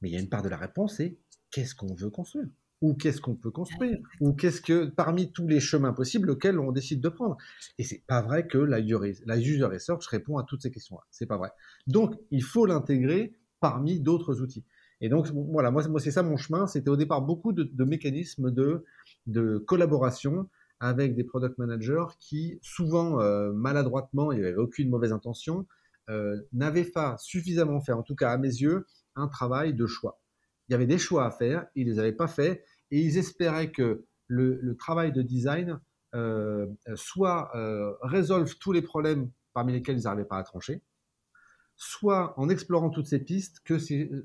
mais 0.00 0.08
il 0.08 0.14
y 0.14 0.16
a 0.16 0.20
une 0.20 0.28
part 0.28 0.42
de 0.42 0.48
la 0.48 0.56
réponse, 0.56 0.96
c'est 0.96 1.18
qu'est-ce 1.50 1.74
qu'on 1.74 1.94
veut 1.94 2.10
construire? 2.10 2.48
Ou 2.80 2.94
qu'est-ce 2.94 3.20
qu'on 3.20 3.34
peut 3.34 3.50
construire, 3.50 3.98
ou 4.20 4.32
qu'est-ce 4.32 4.60
que 4.60 4.86
parmi 4.86 5.32
tous 5.32 5.48
les 5.48 5.58
chemins 5.58 5.92
possibles 5.92 6.30
auxquels 6.30 6.60
on 6.60 6.70
décide 6.70 7.00
de 7.00 7.08
prendre? 7.08 7.36
Et 7.76 7.82
c'est 7.82 8.04
pas 8.06 8.22
vrai 8.22 8.46
que 8.46 8.58
la, 8.58 8.78
la 8.78 9.36
user 9.36 9.64
research 9.64 10.06
répond 10.06 10.38
à 10.38 10.44
toutes 10.44 10.62
ces 10.62 10.70
questions-là. 10.70 11.02
C'est 11.10 11.26
pas 11.26 11.38
vrai. 11.38 11.50
Donc, 11.88 12.14
il 12.30 12.44
faut 12.44 12.66
l'intégrer 12.66 13.34
parmi 13.58 13.98
d'autres 13.98 14.40
outils. 14.40 14.64
Et 15.00 15.08
donc, 15.08 15.28
voilà, 15.28 15.70
moi, 15.70 15.82
c'est 15.98 16.10
ça 16.10 16.22
mon 16.22 16.36
chemin. 16.36 16.66
C'était 16.66 16.90
au 16.90 16.96
départ 16.96 17.22
beaucoup 17.22 17.52
de, 17.52 17.84
mécanismes 17.84 18.50
de, 18.50 18.84
de 19.26 19.58
collaboration 19.58 20.48
avec 20.80 21.14
des 21.14 21.24
product 21.24 21.58
managers 21.58 22.06
qui, 22.20 22.58
souvent 22.62 23.20
euh, 23.20 23.52
maladroitement, 23.52 24.32
il 24.32 24.40
n'y 24.40 24.44
avait 24.44 24.56
aucune 24.56 24.90
mauvaise 24.90 25.12
intention, 25.12 25.66
euh, 26.08 26.40
n'avaient 26.52 26.84
pas 26.84 27.16
suffisamment 27.18 27.80
fait, 27.80 27.92
en 27.92 28.02
tout 28.02 28.14
cas 28.14 28.30
à 28.30 28.38
mes 28.38 28.48
yeux, 28.48 28.86
un 29.16 29.28
travail 29.28 29.74
de 29.74 29.86
choix. 29.86 30.20
Il 30.68 30.72
y 30.72 30.74
avait 30.74 30.86
des 30.86 30.98
choix 30.98 31.26
à 31.26 31.30
faire, 31.30 31.66
ils 31.74 31.86
ne 31.86 31.92
les 31.92 31.98
avaient 31.98 32.12
pas 32.12 32.28
faits, 32.28 32.64
et 32.90 33.00
ils 33.00 33.18
espéraient 33.18 33.70
que 33.70 34.04
le, 34.26 34.74
travail 34.76 35.12
de 35.12 35.22
design 35.22 35.80
euh, 36.14 36.66
soit 36.94 37.50
euh, 37.54 37.92
résolve 38.02 38.56
tous 38.58 38.72
les 38.72 38.82
problèmes 38.82 39.30
parmi 39.52 39.72
lesquels 39.72 39.98
ils 39.98 40.04
n'arrivaient 40.04 40.24
pas 40.24 40.38
à 40.38 40.42
trancher, 40.42 40.82
soit 41.78 42.34
en 42.38 42.48
explorant 42.48 42.90
toutes 42.90 43.06
ces 43.06 43.20
pistes 43.20 43.60
que 43.64 43.78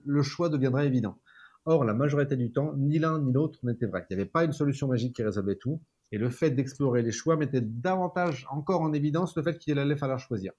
le 0.03 0.21
choix 0.23 0.49
deviendrait 0.49 0.87
évident. 0.87 1.19
Or, 1.65 1.85
la 1.85 1.93
majorité 1.93 2.35
du 2.35 2.51
temps, 2.51 2.73
ni 2.75 2.99
l'un 2.99 3.19
ni 3.19 3.31
l'autre 3.31 3.59
n'était 3.63 3.85
vrai. 3.85 4.05
Il 4.09 4.17
n'y 4.17 4.21
avait 4.21 4.29
pas 4.29 4.43
une 4.43 4.51
solution 4.51 4.87
magique 4.87 5.15
qui 5.15 5.23
résolvait 5.23 5.55
tout, 5.55 5.79
et 6.11 6.17
le 6.17 6.29
fait 6.29 6.51
d'explorer 6.51 7.01
les 7.03 7.11
choix 7.11 7.37
mettait 7.37 7.61
davantage 7.61 8.45
encore 8.49 8.81
en 8.81 8.91
évidence 8.91 9.37
le 9.37 9.43
fait 9.43 9.57
qu'il 9.57 9.79
allait 9.79 9.95
falloir 9.95 10.19
choisir. 10.19 10.51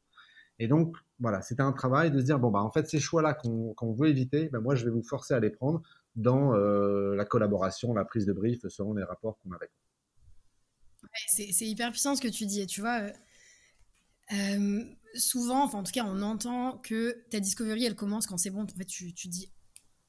Et 0.60 0.68
donc, 0.68 0.96
voilà, 1.18 1.42
c'était 1.42 1.62
un 1.62 1.72
travail 1.72 2.12
de 2.12 2.20
se 2.20 2.24
dire, 2.24 2.38
bon, 2.38 2.50
bah, 2.50 2.62
en 2.62 2.70
fait, 2.70 2.88
ces 2.88 3.00
choix-là 3.00 3.34
qu'on 3.34 3.92
veut 3.92 4.08
éviter, 4.08 4.48
ben, 4.50 4.60
moi, 4.60 4.76
je 4.76 4.84
vais 4.84 4.90
vous 4.90 5.02
forcer 5.02 5.34
à 5.34 5.40
les 5.40 5.50
prendre 5.50 5.82
dans 6.14 6.54
euh, 6.54 7.16
la 7.16 7.24
collaboration, 7.24 7.92
la 7.92 8.04
prise 8.04 8.24
de 8.24 8.32
brief 8.32 8.66
selon 8.68 8.94
les 8.94 9.02
rapports 9.02 9.36
qu'on 9.40 9.50
a 9.50 9.56
avec. 9.56 9.70
c'est 11.26 11.66
hyper 11.66 11.90
puissant 11.90 12.14
ce 12.14 12.22
que 12.22 12.28
tu 12.28 12.46
dis. 12.46 12.66
Tu 12.66 12.80
vois, 12.80 13.02
euh, 14.32 14.84
souvent, 15.14 15.64
enfin, 15.64 15.78
en 15.78 15.82
tout 15.82 15.92
cas, 15.92 16.04
on 16.04 16.22
entend 16.22 16.78
que 16.78 17.24
ta 17.30 17.40
discovery, 17.40 17.84
elle 17.84 17.94
commence 17.94 18.26
quand 18.26 18.38
c'est 18.38 18.50
bon. 18.50 18.62
En 18.62 18.66
fait, 18.68 18.84
tu, 18.84 19.12
tu 19.14 19.28
dis, 19.28 19.50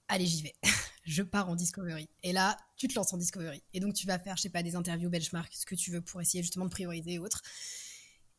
allez, 0.07 0.25
j'y 0.25 0.43
vais. 0.43 0.55
je 1.03 1.23
pars 1.23 1.49
en 1.49 1.55
discovery. 1.55 2.09
Et 2.23 2.33
là, 2.33 2.57
tu 2.77 2.87
te 2.87 2.95
lances 2.95 3.13
en 3.13 3.17
discovery. 3.17 3.63
Et 3.73 3.79
donc, 3.79 3.93
tu 3.93 4.07
vas 4.07 4.19
faire, 4.19 4.37
je 4.37 4.43
sais 4.43 4.49
pas, 4.49 4.63
des 4.63 4.75
interviews 4.75 5.09
benchmark, 5.09 5.53
ce 5.53 5.65
que 5.65 5.75
tu 5.75 5.91
veux 5.91 6.01
pour 6.01 6.21
essayer 6.21 6.43
justement 6.43 6.65
de 6.65 6.71
prioriser 6.71 7.13
et 7.13 7.19
autres. 7.19 7.41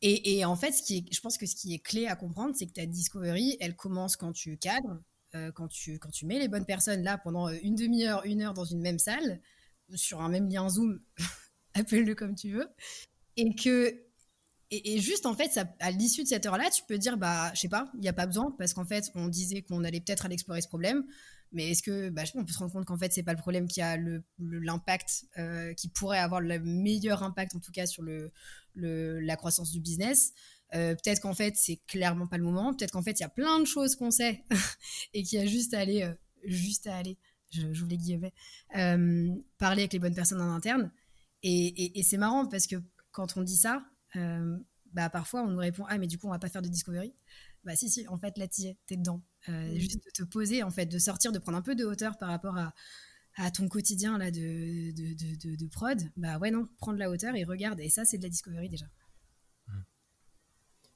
Et, 0.03 0.45
en 0.45 0.57
fait, 0.57 0.73
ce 0.73 0.83
qui 0.83 0.99
est, 0.99 1.13
je 1.13 1.21
pense 1.21 1.39
que 1.39 1.47
ce 1.47 1.57
qui 1.57 1.75
est 1.75 1.79
clé 1.79 2.07
à 2.07 2.17
comprendre, 2.17 2.55
c'est 2.55 2.67
que 2.67 2.73
ta 2.73 2.87
discovery, 2.87 3.57
elle 3.61 3.75
commence 3.75 4.17
quand 4.17 4.33
tu 4.33 4.57
cadres, 4.59 5.03
euh, 5.35 5.51
quand, 5.53 5.69
tu, 5.69 5.99
quand 5.99 6.11
tu 6.11 6.27
mets 6.27 6.39
les 6.39 6.49
bonnes 6.49 6.67
personnes 6.67 7.03
là 7.03 7.19
pendant 7.19 7.49
euh, 7.49 7.57
une 7.63 7.75
demi-heure, 7.75 8.25
une 8.25 8.43
heure 8.43 8.53
dans 8.53 8.65
une 8.65 8.81
même 8.81 8.99
salle, 8.99 9.41
sur 9.95 10.21
un 10.21 10.29
même 10.29 10.49
lien 10.49 10.69
Zoom, 10.69 11.01
appelle-le 11.75 12.15
comme 12.15 12.35
tu 12.35 12.53
veux, 12.53 12.69
et 13.37 13.55
que 13.55 14.06
et, 14.71 14.99
juste 15.01 15.27
en 15.27 15.35
fait, 15.35 15.61
à 15.81 15.91
l'issue 15.91 16.23
de 16.23 16.29
cette 16.29 16.47
heure-là, 16.47 16.71
tu 16.71 16.83
peux 16.89 16.99
dire 16.99 17.17
bah 17.17 17.53
je 17.55 17.61
sais 17.61 17.69
pas, 17.69 17.91
il 17.95 18.01
n'y 18.01 18.09
a 18.09 18.13
pas 18.13 18.27
besoin 18.27 18.55
parce 18.59 18.75
qu'en 18.75 18.85
fait 18.85 19.11
on 19.15 19.29
disait 19.29 19.63
qu'on 19.63 19.85
allait 19.85 20.01
peut-être 20.01 20.25
aller 20.25 20.35
explorer 20.35 20.61
ce 20.61 20.69
problème, 20.69 21.05
mais 21.53 21.71
est-ce 21.71 21.83
que 21.83 22.11
bah, 22.11 22.23
on 22.35 22.45
peut 22.45 22.53
se 22.53 22.59
rendre 22.59 22.73
compte 22.73 22.85
qu'en 22.85 22.99
fait 22.99 23.13
c'est 23.13 23.23
pas 23.23 23.33
le 23.33 23.39
problème 23.39 23.69
qui 23.69 23.81
a 23.81 23.97
l'impact 24.39 25.27
euh, 25.39 25.73
qui 25.75 25.89
pourrait 25.89 26.19
avoir 26.19 26.41
le 26.41 26.59
meilleur 26.59 27.23
impact 27.23 27.55
en 27.55 27.61
tout 27.61 27.73
cas 27.73 27.87
sur 27.87 28.05
la 28.75 29.37
croissance 29.37 29.71
du 29.71 29.81
business. 29.81 30.33
Euh, 30.75 30.97
peut-être 30.97 31.21
qu'en 31.21 31.35
fait, 31.35 31.55
c'est 31.57 31.81
clairement 31.87 32.27
pas 32.27 32.39
le 32.39 32.43
moment. 32.43 32.75
Peut-être 32.75 32.91
qu'en 32.91 33.03
fait, 33.03 33.21
il 33.21 33.23
y 33.23 33.25
a 33.25 33.29
plein 33.29 33.61
de 33.61 33.67
choses 33.67 33.95
qu'on 33.95 34.11
sait 34.11 34.43
et 35.15 35.23
qu'il 35.23 35.39
y 35.39 35.43
a 35.43 35.47
juste 35.47 35.75
à 35.75 35.79
aller, 35.79 36.03
euh, 36.03 36.13
juste 36.45 36.89
à 36.89 36.97
aller, 36.97 37.19
je, 37.51 37.73
je 37.73 37.85
les 37.85 37.97
guillemets, 37.97 38.33
parler 39.59 39.83
avec 39.83 39.93
les 39.93 40.01
bonnes 40.01 40.17
personnes 40.17 40.41
en 40.41 40.53
interne. 40.53 40.91
Et, 41.49 42.03
c'est 42.03 42.17
marrant 42.17 42.47
parce 42.47 42.67
que 42.67 42.77
quand 43.13 43.37
on 43.37 43.43
dit 43.43 43.57
ça, 43.57 43.85
bah, 44.93 45.11
parfois 45.11 45.43
on 45.43 45.49
nous 45.49 45.59
répond 45.59 45.85
Ah, 45.89 45.99
mais 45.99 46.07
du 46.07 46.19
coup, 46.19 46.27
on 46.27 46.31
va 46.31 46.39
pas 46.39 46.49
faire 46.49 46.63
de 46.63 46.69
discovery. 46.69 47.15
Bah, 47.65 47.77
si, 47.77 47.91
si, 47.91 48.07
en 48.09 48.19
fait, 48.19 48.39
là, 48.39 48.47
tu 48.49 48.63
es, 48.63 48.77
dedans. 48.91 49.23
Mmh. 49.49 49.75
Juste 49.75 50.05
de 50.05 50.11
te 50.11 50.23
poser, 50.23 50.63
en 50.63 50.71
fait, 50.71 50.87
de 50.87 50.99
sortir, 50.99 51.33
de 51.33 51.39
prendre 51.39 51.59
un 51.59 51.63
peu 51.63 51.75
de 51.75 51.85
hauteur 51.85 52.17
par 52.17 52.29
rapport 52.29 52.57
à, 52.57 52.73
à 53.37 53.51
ton 53.51 53.69
quotidien 53.69 54.19
là 54.19 54.31
de, 54.31 54.93
de, 54.93 55.57
de, 55.57 55.67
prod, 55.69 56.01
bah 56.17 56.39
ouais 56.39 56.51
non, 56.51 56.69
prends 56.79 56.93
de 56.93 56.99
la 56.99 57.11
hauteur 57.11 57.35
et 57.37 57.45
regarde. 57.45 57.81
Et 57.81 57.91
ça, 57.91 58.05
c'est 58.05 58.19
de 58.19 58.23
la 58.23 58.29
discovery 58.29 58.69
déjà. 58.69 58.87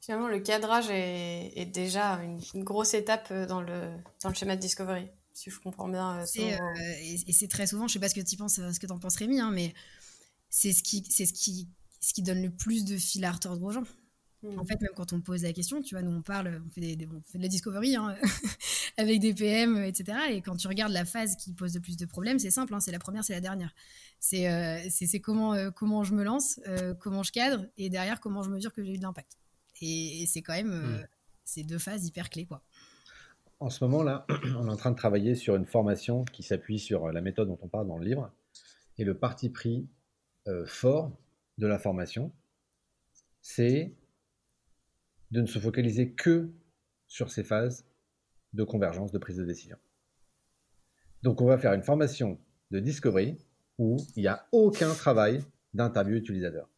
Finalement, 0.00 0.28
le 0.28 0.40
cadrage 0.40 0.88
est, 0.88 1.66
déjà 1.66 2.22
une, 2.22 2.64
grosse 2.64 2.94
étape 2.94 3.28
euh, 3.30 3.46
dans 3.46 3.60
le, 3.60 3.92
dans 4.22 4.30
le 4.30 4.34
schéma 4.34 4.56
de 4.56 4.60
discovery, 4.60 5.10
si 5.34 5.50
je 5.50 5.60
comprends 5.60 5.88
bien. 5.88 6.20
Euh, 6.20 6.24
euh, 6.38 6.94
et, 7.02 7.32
c'est 7.34 7.48
très 7.48 7.66
souvent, 7.66 7.86
je 7.86 7.92
sais 7.92 7.98
pas 7.98 8.08
ce 8.08 8.14
que 8.14 8.22
tu 8.22 8.38
penses, 8.38 8.54
ce 8.54 8.80
que 8.80 8.90
en 8.90 8.98
penses 8.98 9.16
Rémi, 9.16 9.40
hein, 9.40 9.50
mais 9.52 9.74
c'est 10.48 10.72
ce 10.72 10.82
qui, 10.82 11.04
c'est 11.10 11.26
ce 11.26 11.34
qui, 11.34 11.68
ce 12.00 12.12
qui 12.12 12.22
donne 12.22 12.42
le 12.42 12.50
plus 12.50 12.84
de 12.84 12.96
fil 12.96 13.24
à 13.24 13.32
retordre 13.32 13.62
aux 13.62 13.70
gens. 13.70 13.84
En 14.56 14.64
fait, 14.64 14.80
même 14.80 14.92
quand 14.96 15.12
on 15.12 15.20
pose 15.20 15.42
la 15.42 15.52
question, 15.52 15.82
tu 15.82 15.94
vois, 15.94 16.02
nous 16.02 16.16
on 16.16 16.22
parle, 16.22 16.62
on 16.66 16.70
fait, 16.70 16.80
des, 16.80 17.06
on 17.06 17.20
fait 17.30 17.36
de 17.36 17.42
la 17.42 17.48
discovery 17.48 17.96
hein, 17.96 18.16
avec 18.96 19.20
des 19.20 19.34
PM, 19.34 19.76
etc. 19.76 20.16
Et 20.30 20.40
quand 20.40 20.56
tu 20.56 20.66
regardes 20.66 20.92
la 20.92 21.04
phase 21.04 21.36
qui 21.36 21.52
pose 21.52 21.74
le 21.74 21.80
plus 21.80 21.98
de 21.98 22.06
problèmes, 22.06 22.38
c'est 22.38 22.50
simple, 22.50 22.72
hein, 22.72 22.80
c'est 22.80 22.90
la 22.90 22.98
première, 22.98 23.22
c'est 23.22 23.34
la 23.34 23.42
dernière. 23.42 23.74
C'est 24.18 24.50
euh, 24.50 24.78
c'est 24.88 25.20
comment, 25.20 25.52
euh, 25.52 25.70
comment 25.70 26.04
je 26.04 26.14
me 26.14 26.24
lance, 26.24 26.58
euh, 26.68 26.94
comment 26.94 27.22
je 27.22 27.32
cadre, 27.32 27.66
et 27.76 27.90
derrière, 27.90 28.18
comment 28.18 28.42
je 28.42 28.48
mesure 28.48 28.72
que 28.72 28.82
j'ai 28.82 28.94
eu 28.94 28.98
de 28.98 29.02
l'impact. 29.02 29.38
Et, 29.82 30.24
c'est 30.26 30.40
quand 30.40 30.54
même 30.54 30.72
mm. 30.72 31.06
ces 31.44 31.62
deux 31.62 31.78
phases 31.78 32.06
hyper 32.06 32.30
clés. 32.30 32.46
Quoi. 32.46 32.62
En 33.60 33.68
ce 33.68 33.84
moment-là, 33.84 34.26
on 34.56 34.68
est 34.68 34.70
en 34.70 34.76
train 34.76 34.90
de 34.90 34.96
travailler 34.96 35.34
sur 35.34 35.54
une 35.54 35.66
formation 35.66 36.24
qui 36.24 36.42
s'appuie 36.42 36.78
sur 36.78 37.12
la 37.12 37.20
méthode 37.20 37.48
dont 37.48 37.58
on 37.60 37.68
parle 37.68 37.88
dans 37.88 37.98
le 37.98 38.06
livre. 38.06 38.32
Et 38.96 39.04
le 39.04 39.16
parti 39.16 39.50
pris 39.50 39.86
fort 40.66 41.12
de 41.60 41.66
la 41.66 41.78
formation, 41.78 42.32
c'est 43.42 43.94
de 45.30 45.42
ne 45.42 45.46
se 45.46 45.58
focaliser 45.58 46.12
que 46.12 46.50
sur 47.06 47.30
ces 47.30 47.44
phases 47.44 47.86
de 48.54 48.64
convergence, 48.64 49.12
de 49.12 49.18
prise 49.18 49.36
de 49.36 49.44
décision. 49.44 49.76
Donc 51.22 51.40
on 51.40 51.46
va 51.46 51.58
faire 51.58 51.74
une 51.74 51.82
formation 51.82 52.40
de 52.70 52.80
discovery 52.80 53.36
où 53.78 53.98
il 54.16 54.22
n'y 54.22 54.28
a 54.28 54.48
aucun 54.52 54.92
travail 54.94 55.44
d'interview 55.74 56.16
utilisateur. 56.16 56.68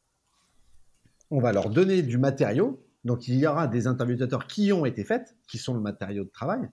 On 1.31 1.41
va 1.41 1.53
leur 1.53 1.71
donner 1.71 2.03
du 2.03 2.19
matériau, 2.19 2.85
donc 3.05 3.29
il 3.29 3.37
y 3.37 3.47
aura 3.47 3.69
des 3.69 3.87
interviews 3.87 4.15
utilisateurs 4.15 4.47
qui 4.49 4.73
ont 4.73 4.85
été 4.85 5.05
faites, 5.05 5.37
qui 5.47 5.59
sont 5.59 5.75
le 5.75 5.81
matériau 5.81 6.25
de 6.25 6.31
travail. 6.31 6.69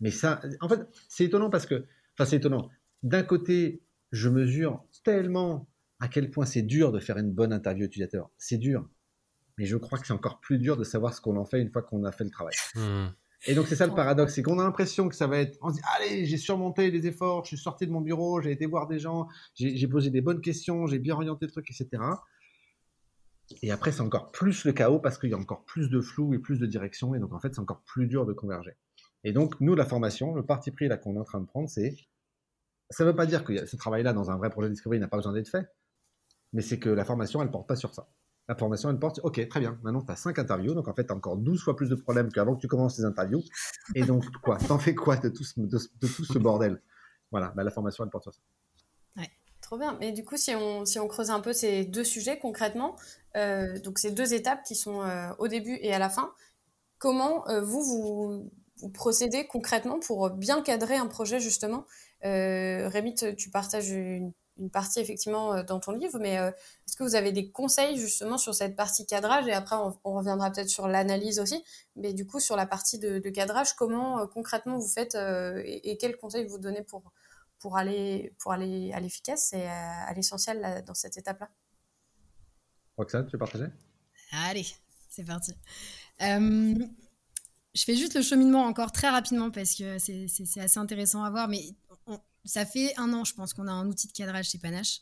Mais 0.00 0.10
ça, 0.10 0.40
en 0.60 0.68
fait, 0.68 0.80
c'est 1.08 1.24
étonnant 1.24 1.50
parce 1.50 1.66
que, 1.66 1.84
enfin 2.14 2.24
c'est 2.24 2.36
étonnant. 2.36 2.70
D'un 3.02 3.22
côté, 3.22 3.82
je 4.12 4.30
mesure 4.30 4.84
tellement 5.04 5.68
à 6.00 6.08
quel 6.08 6.30
point 6.30 6.46
c'est 6.46 6.62
dur 6.62 6.92
de 6.92 7.00
faire 7.00 7.18
une 7.18 7.32
bonne 7.32 7.52
interview 7.52 7.86
utilisateur. 7.86 8.30
C'est 8.38 8.58
dur 8.58 8.88
mais 9.58 9.66
je 9.66 9.76
crois 9.76 9.98
que 9.98 10.06
c'est 10.06 10.12
encore 10.12 10.40
plus 10.40 10.58
dur 10.58 10.76
de 10.76 10.84
savoir 10.84 11.12
ce 11.12 11.20
qu'on 11.20 11.36
en 11.36 11.44
fait 11.44 11.60
une 11.60 11.70
fois 11.70 11.82
qu'on 11.82 12.04
a 12.04 12.12
fait 12.12 12.24
le 12.24 12.30
travail. 12.30 12.54
Hmm. 12.74 13.08
Et 13.46 13.54
donc 13.54 13.66
c'est 13.66 13.76
ça 13.76 13.86
le 13.86 13.94
paradoxe, 13.94 14.34
c'est 14.34 14.42
qu'on 14.42 14.58
a 14.58 14.64
l'impression 14.64 15.08
que 15.08 15.14
ça 15.14 15.26
va 15.26 15.38
être, 15.38 15.58
on 15.62 15.68
se 15.70 15.74
dit 15.74 15.80
allez 15.96 16.24
j'ai 16.26 16.36
surmonté 16.36 16.90
les 16.90 17.06
efforts, 17.06 17.44
je 17.44 17.48
suis 17.48 17.58
sorti 17.58 17.86
de 17.86 17.92
mon 17.92 18.00
bureau, 18.00 18.40
j'ai 18.40 18.50
été 18.50 18.66
voir 18.66 18.88
des 18.88 18.98
gens, 18.98 19.28
j'ai 19.54 19.86
posé 19.86 20.10
des 20.10 20.20
bonnes 20.20 20.40
questions, 20.40 20.86
j'ai 20.86 20.98
bien 20.98 21.14
orienté 21.14 21.46
le 21.46 21.52
truc, 21.52 21.70
etc. 21.70 22.02
Et 23.62 23.70
après 23.70 23.92
c'est 23.92 24.00
encore 24.00 24.32
plus 24.32 24.64
le 24.64 24.72
chaos 24.72 24.98
parce 24.98 25.18
qu'il 25.18 25.30
y 25.30 25.34
a 25.34 25.38
encore 25.38 25.64
plus 25.64 25.88
de 25.88 26.00
flou 26.00 26.34
et 26.34 26.38
plus 26.38 26.58
de 26.58 26.66
direction 26.66 27.14
et 27.14 27.20
donc 27.20 27.32
en 27.32 27.38
fait 27.38 27.54
c'est 27.54 27.60
encore 27.60 27.82
plus 27.82 28.06
dur 28.06 28.26
de 28.26 28.32
converger. 28.32 28.76
Et 29.22 29.32
donc 29.32 29.60
nous 29.60 29.74
la 29.74 29.84
formation, 29.84 30.34
le 30.34 30.44
parti 30.44 30.70
pris 30.72 30.88
là 30.88 30.96
qu'on 30.96 31.14
est 31.14 31.20
en 31.20 31.24
train 31.24 31.40
de 31.40 31.46
prendre, 31.46 31.68
c'est 31.68 31.96
ça 32.90 33.04
ne 33.04 33.10
veut 33.10 33.16
pas 33.16 33.26
dire 33.26 33.44
que 33.44 33.66
ce 33.66 33.76
travail-là, 33.76 34.14
dans 34.14 34.30
un 34.30 34.36
vrai 34.38 34.48
projet 34.50 34.68
de 34.68 34.72
discovery, 34.72 34.98
n'a 34.98 35.08
pas 35.08 35.18
besoin 35.18 35.34
d'être 35.34 35.48
fait, 35.48 35.68
mais 36.52 36.62
c'est 36.62 36.78
que 36.78 36.88
la 36.88 37.04
formation, 37.04 37.40
elle 37.40 37.48
ne 37.48 37.52
porte 37.52 37.68
pas 37.68 37.76
sur 37.76 37.94
ça. 37.94 38.08
La 38.48 38.54
formation, 38.54 38.88
elle 38.88 38.98
porte, 38.98 39.20
ok, 39.22 39.46
très 39.48 39.60
bien, 39.60 39.78
maintenant 39.82 40.02
tu 40.02 40.10
as 40.10 40.16
5 40.16 40.38
interviews, 40.38 40.74
donc 40.74 40.88
en 40.88 40.94
fait, 40.94 41.06
tu 41.06 41.12
as 41.12 41.16
encore 41.16 41.36
12 41.36 41.62
fois 41.62 41.76
plus 41.76 41.90
de 41.90 41.94
problèmes 41.94 42.32
qu'avant 42.32 42.54
que 42.56 42.60
tu 42.60 42.68
commences 42.68 42.98
les 42.98 43.04
interviews. 43.04 43.42
Et 43.94 44.04
donc, 44.04 44.24
quoi 44.42 44.56
T'en 44.56 44.78
fais 44.78 44.94
quoi 44.94 45.16
de 45.16 45.28
tout, 45.28 45.44
ce, 45.44 45.60
de, 45.60 45.78
tout 46.00 46.24
ce 46.24 46.38
bordel? 46.38 46.82
Voilà, 47.30 47.52
bah, 47.54 47.62
la 47.62 47.70
formation, 47.70 48.04
elle 48.04 48.10
porte 48.10 48.24
sur 48.24 48.34
ça. 48.34 48.40
Ouais. 49.18 49.30
Trop 49.60 49.76
bien. 49.76 49.98
Mais 50.00 50.12
du 50.12 50.24
coup, 50.24 50.38
si 50.38 50.54
on, 50.54 50.86
si 50.86 50.98
on 50.98 51.06
creuse 51.08 51.30
un 51.30 51.40
peu 51.40 51.52
ces 51.52 51.84
deux 51.84 52.04
sujets 52.04 52.38
concrètement, 52.38 52.96
euh, 53.36 53.78
donc 53.80 53.98
ces 53.98 54.10
deux 54.10 54.32
étapes 54.32 54.62
qui 54.62 54.74
sont 54.74 55.02
euh, 55.02 55.30
au 55.38 55.46
début 55.46 55.78
et 55.82 55.92
à 55.92 55.98
la 55.98 56.08
fin, 56.08 56.32
comment 56.96 57.46
euh, 57.48 57.60
vous, 57.60 57.82
vous, 57.82 58.50
vous, 58.78 58.88
procédez 58.88 59.46
concrètement 59.46 59.98
pour 60.00 60.30
bien 60.30 60.62
cadrer 60.62 60.96
un 60.96 61.06
projet 61.06 61.38
justement? 61.38 61.84
Rémi, 62.22 63.14
tu 63.36 63.50
partages 63.50 63.90
une 63.90 64.32
une 64.58 64.70
partie 64.70 65.00
effectivement 65.00 65.54
euh, 65.54 65.62
dans 65.62 65.80
ton 65.80 65.92
livre, 65.92 66.18
mais 66.18 66.38
euh, 66.38 66.50
est-ce 66.50 66.96
que 66.96 67.02
vous 67.02 67.14
avez 67.14 67.32
des 67.32 67.50
conseils 67.50 67.98
justement 67.98 68.38
sur 68.38 68.54
cette 68.54 68.76
partie 68.76 69.06
cadrage? 69.06 69.46
Et 69.46 69.52
après, 69.52 69.76
on, 69.76 70.14
reviendra 70.14 70.50
peut-être 70.50 70.68
sur 70.68 70.88
l'analyse 70.88 71.40
aussi, 71.40 71.62
mais 71.96 72.12
du 72.12 72.26
coup, 72.26 72.40
sur 72.40 72.56
la 72.56 72.66
partie 72.66 72.98
de, 72.98 73.18
cadrage, 73.30 73.74
comment 73.74 74.20
euh, 74.20 74.26
concrètement 74.26 74.78
vous 74.78 74.88
faites 74.88 75.14
et, 75.14 75.96
quels 75.98 76.16
conseils 76.16 76.46
vous 76.46 76.58
donnez 76.58 76.82
pour, 76.82 77.12
pour 77.58 77.76
aller, 77.76 78.34
pour 78.38 78.52
aller 78.52 78.92
à 78.92 79.00
l'efficace 79.00 79.52
et 79.52 79.66
à, 79.66 80.12
l'essentiel 80.14 80.82
dans 80.86 80.94
cette 80.94 81.16
étape-là? 81.16 81.48
Roxane, 82.96 83.26
tu 83.26 83.32
veux 83.32 83.38
partager? 83.38 83.66
Allez, 84.32 84.66
c'est 85.08 85.24
parti. 85.24 85.52
je 86.20 87.84
fais 87.84 87.94
juste 87.94 88.14
le 88.14 88.22
cheminement 88.22 88.64
encore 88.64 88.92
très 88.92 89.08
rapidement 89.08 89.50
parce 89.50 89.74
que 89.76 89.98
c'est 89.98 90.60
assez 90.60 90.78
intéressant 90.78 91.22
à 91.22 91.30
voir, 91.30 91.48
mais 91.48 91.62
ça 92.48 92.64
fait 92.64 92.96
un 92.96 93.12
an, 93.12 93.24
je 93.24 93.34
pense, 93.34 93.52
qu'on 93.52 93.68
a 93.68 93.72
un 93.72 93.86
outil 93.86 94.08
de 94.08 94.12
cadrage 94.12 94.48
chez 94.48 94.58
Panache. 94.58 95.00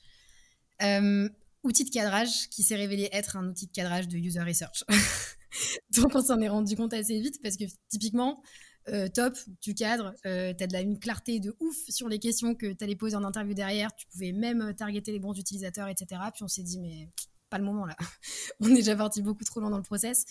Euh, 0.82 1.28
outil 1.62 1.85
de 1.85 1.90
cadrage 1.90 2.48
qui 2.50 2.62
s'est 2.62 2.76
révélé 2.76 3.09
être 3.12 3.37
un 3.37 3.48
outil 3.48 3.66
de 3.66 3.72
cadrage 3.72 4.09
de 4.09 4.18
user 4.18 4.40
research. 4.40 4.85
Donc 5.96 6.14
on 6.14 6.22
s'en 6.22 6.40
est 6.40 6.48
rendu 6.48 6.76
compte 6.76 6.92
assez 6.92 7.20
vite 7.20 7.40
parce 7.42 7.56
que 7.56 7.64
typiquement, 7.88 8.42
euh, 8.88 9.09
top, 9.09 9.38
tu 9.61 9.74
cadres, 9.74 10.12
euh, 10.26 10.52
tu 10.54 10.64
as 10.64 10.66
la, 10.66 10.80
une 10.80 10.98
clarté 10.98 11.38
de 11.38 11.56
ouf 11.61 11.76
sur 11.88 12.09
les 12.09 12.18
questions 12.18 12.54
que 12.54 12.72
tu 12.72 12.85
allais 12.85 12.96
poser 12.96 13.14
en 13.14 13.24
interview 13.24 13.54
derrière, 13.54 13.94
tu 13.94 14.06
pouvais 14.09 14.32
même 14.32 14.74
targeter 14.74 15.12
les 15.12 15.20
bons 15.20 15.35
utilisateurs, 15.35 15.88
etc. 15.88 16.20
Puis 16.35 16.42
on 16.42 16.48
s'est 16.48 16.64
dit, 16.64 16.80
mais 16.80 17.09
pas 17.48 17.59
le 17.59 17.64
moment 17.64 17.87
là, 17.87 17.96
on 18.61 18.68
est 18.70 18.74
déjà 18.74 18.96
parti 18.96 19.22
beaucoup 19.22 19.44
trop 19.44 19.61
loin 19.61 19.70
dans 19.70 19.76
le 19.76 19.85
process. 19.85 20.24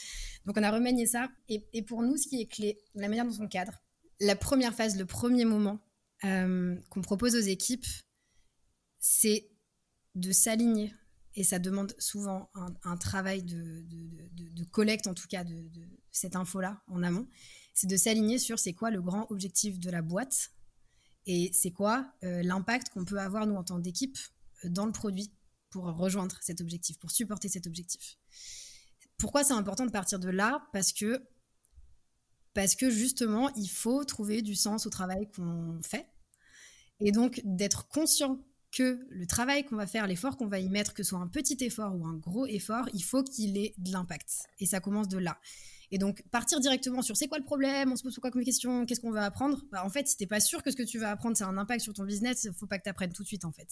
Donc 0.45 0.58
on 0.58 0.63
a 0.63 0.71
remanié 0.71 1.06
ça. 1.06 1.30
Et, 1.47 1.65
et 1.71 1.82
pour 1.82 2.01
nous, 2.01 2.17
ce 2.17 2.28
qui 2.28 2.41
est 2.41 2.47
clé, 2.47 2.78
la 2.93 3.08
manière 3.08 3.25
dont 3.25 3.43
on 3.43 3.47
cadre, 3.47 3.82
la 4.19 4.36
première 4.36 4.73
phase, 4.73 4.97
le 4.97 5.06
premier 5.06 5.45
moment, 5.45 5.80
euh, 6.26 6.76
qu'on 6.90 7.02
propose 7.02 7.36
aux 7.36 7.40
équipes, 7.40 7.86
c'est 9.00 9.50
de 10.16 10.32
s'aligner. 10.32 10.94
Et 11.36 11.44
ça 11.44 11.60
demande 11.60 11.94
souvent 12.00 12.50
un, 12.84 12.98
travail 12.98 13.44
de, 13.44 13.84
collecte, 14.72 15.08
en 15.08 15.14
tout 15.14 15.28
cas, 15.28 15.44
de, 15.44 15.70
cette 16.12 16.36
info-là 16.36 16.82
en 16.88 17.04
amont. 17.04 17.28
C'est 17.74 17.88
de 17.88 17.98
s'aligner 17.98 18.40
sur 18.40 18.58
c'est 18.58 18.74
quoi 18.74 18.90
le 18.90 19.02
grand 19.02 19.30
objectif 19.32 19.80
de 19.80 19.90
la 19.90 20.02
boîte 20.02 20.52
et 21.26 21.52
c'est 21.54 21.72
quoi 21.72 22.14
euh, 22.24 22.42
l'impact 22.44 22.90
qu'on 22.90 23.04
peut 23.04 23.20
avoir, 23.20 23.48
nous, 23.48 23.56
en 23.56 23.64
tant 23.64 23.82
qu'équipe, 23.82 24.18
euh, 24.64 24.70
dans 24.70 24.86
le 24.86 24.92
produit 24.92 25.32
pour 25.72 25.86
rejoindre 25.86 26.38
cet 26.42 26.62
objectif, 26.62 26.98
pour 27.00 27.12
supporter 27.12 27.50
cet 27.50 27.68
objectif. 27.68 28.18
Pourquoi 29.18 29.44
c'est 29.44 29.54
important 29.54 29.86
de 29.86 29.92
partir 29.92 30.20
de 30.20 30.30
là? 30.30 30.68
Parce 30.72 30.94
que 30.94 31.22
parce 32.54 32.76
que 32.76 32.90
justement, 32.90 33.54
il 33.56 33.70
faut 33.70 34.06
trouver 34.06 34.42
du 34.42 34.56
sens 34.56 34.86
au 34.86 34.90
travail 34.90 35.30
qu'on 35.36 35.82
fait. 35.84 36.08
Et 37.00 37.12
donc, 37.12 37.42
d'être 37.44 37.88
conscient 37.88 38.40
que 38.72 39.06
le 39.10 39.26
travail 39.26 39.64
qu'on 39.64 39.76
va 39.76 39.88
faire, 39.88 40.06
l'effort 40.06 40.38
qu'on 40.38 40.48
va 40.48 40.60
y 40.60 40.70
mettre, 40.70 40.94
que 40.94 41.04
ce 41.04 41.10
soit 41.10 41.20
un 41.20 41.28
petit 41.28 41.58
effort 41.62 41.96
ou 41.96 42.06
un 42.06 42.16
gros 42.16 42.46
effort, 42.46 42.90
il 42.94 43.04
faut 43.04 43.24
qu'il 43.24 43.58
ait 43.58 43.74
de 43.78 43.92
l'impact. 43.92 44.48
Et 44.60 44.66
ça 44.66 44.80
commence 44.80 45.08
de 45.08 45.18
là. 45.18 45.40
Et 45.92 45.98
donc, 45.98 46.24
partir 46.32 46.60
directement 46.60 47.02
sur 47.02 47.16
c'est 47.16 47.28
quoi 47.28 47.38
le 47.38 47.46
problème, 47.46 47.92
on 47.92 47.96
se 47.96 48.04
pose 48.04 48.16
quoi 48.18 48.32
comme 48.32 48.44
question, 48.44 48.86
qu'est-ce 48.86 49.00
qu'on 49.00 49.12
va 49.12 49.24
apprendre 49.24 49.64
bah, 49.72 49.84
En 49.86 49.90
fait, 49.90 50.08
si 50.08 50.18
t'es 50.18 50.26
pas 50.26 50.40
sûr 50.40 50.64
que 50.64 50.72
ce 50.72 50.76
que 50.76 50.84
tu 50.84 51.00
vas 51.00 51.12
apprendre, 51.12 51.38
c'est 51.38 51.44
un 51.44 51.58
impact 51.58 51.82
sur 51.82 51.94
ton 51.94 52.04
business, 52.04 52.44
il 52.46 52.54
faut 52.54 52.66
pas 52.66 52.78
que 52.78 52.84
tu 52.84 52.90
apprennes 52.90 53.14
tout 53.14 53.24
de 53.24 53.28
suite, 53.28 53.46
en 53.46 53.52
fait. 53.52 53.68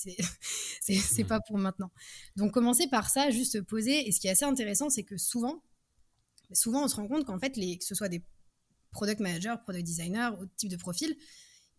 C'est, 0.82 1.24
pas 1.28 1.42
pour 1.42 1.58
maintenant. 1.58 1.92
Donc, 2.36 2.54
commencer 2.54 2.88
par 2.88 3.10
ça, 3.10 3.30
juste 3.32 3.62
poser. 3.64 4.08
Et 4.08 4.12
ce 4.12 4.20
qui 4.20 4.28
est 4.28 4.32
assez 4.32 4.46
intéressant, 4.46 4.90
c'est 4.90 5.04
que 5.04 5.18
souvent, 5.18 5.64
souvent, 6.52 6.86
on 6.86 6.88
se 6.88 6.96
rend 6.96 7.08
compte 7.08 7.26
qu'en 7.26 7.40
fait, 7.40 7.58
les, 7.58 7.78
que 7.78 7.84
ce 7.84 7.96
soit 7.96 8.10
des 8.10 8.24
product 8.92 9.20
manager, 9.20 9.62
product 9.64 9.86
designer, 9.86 10.40
autre 10.40 10.52
type 10.56 10.70
de 10.70 10.78
profil, 10.78 11.18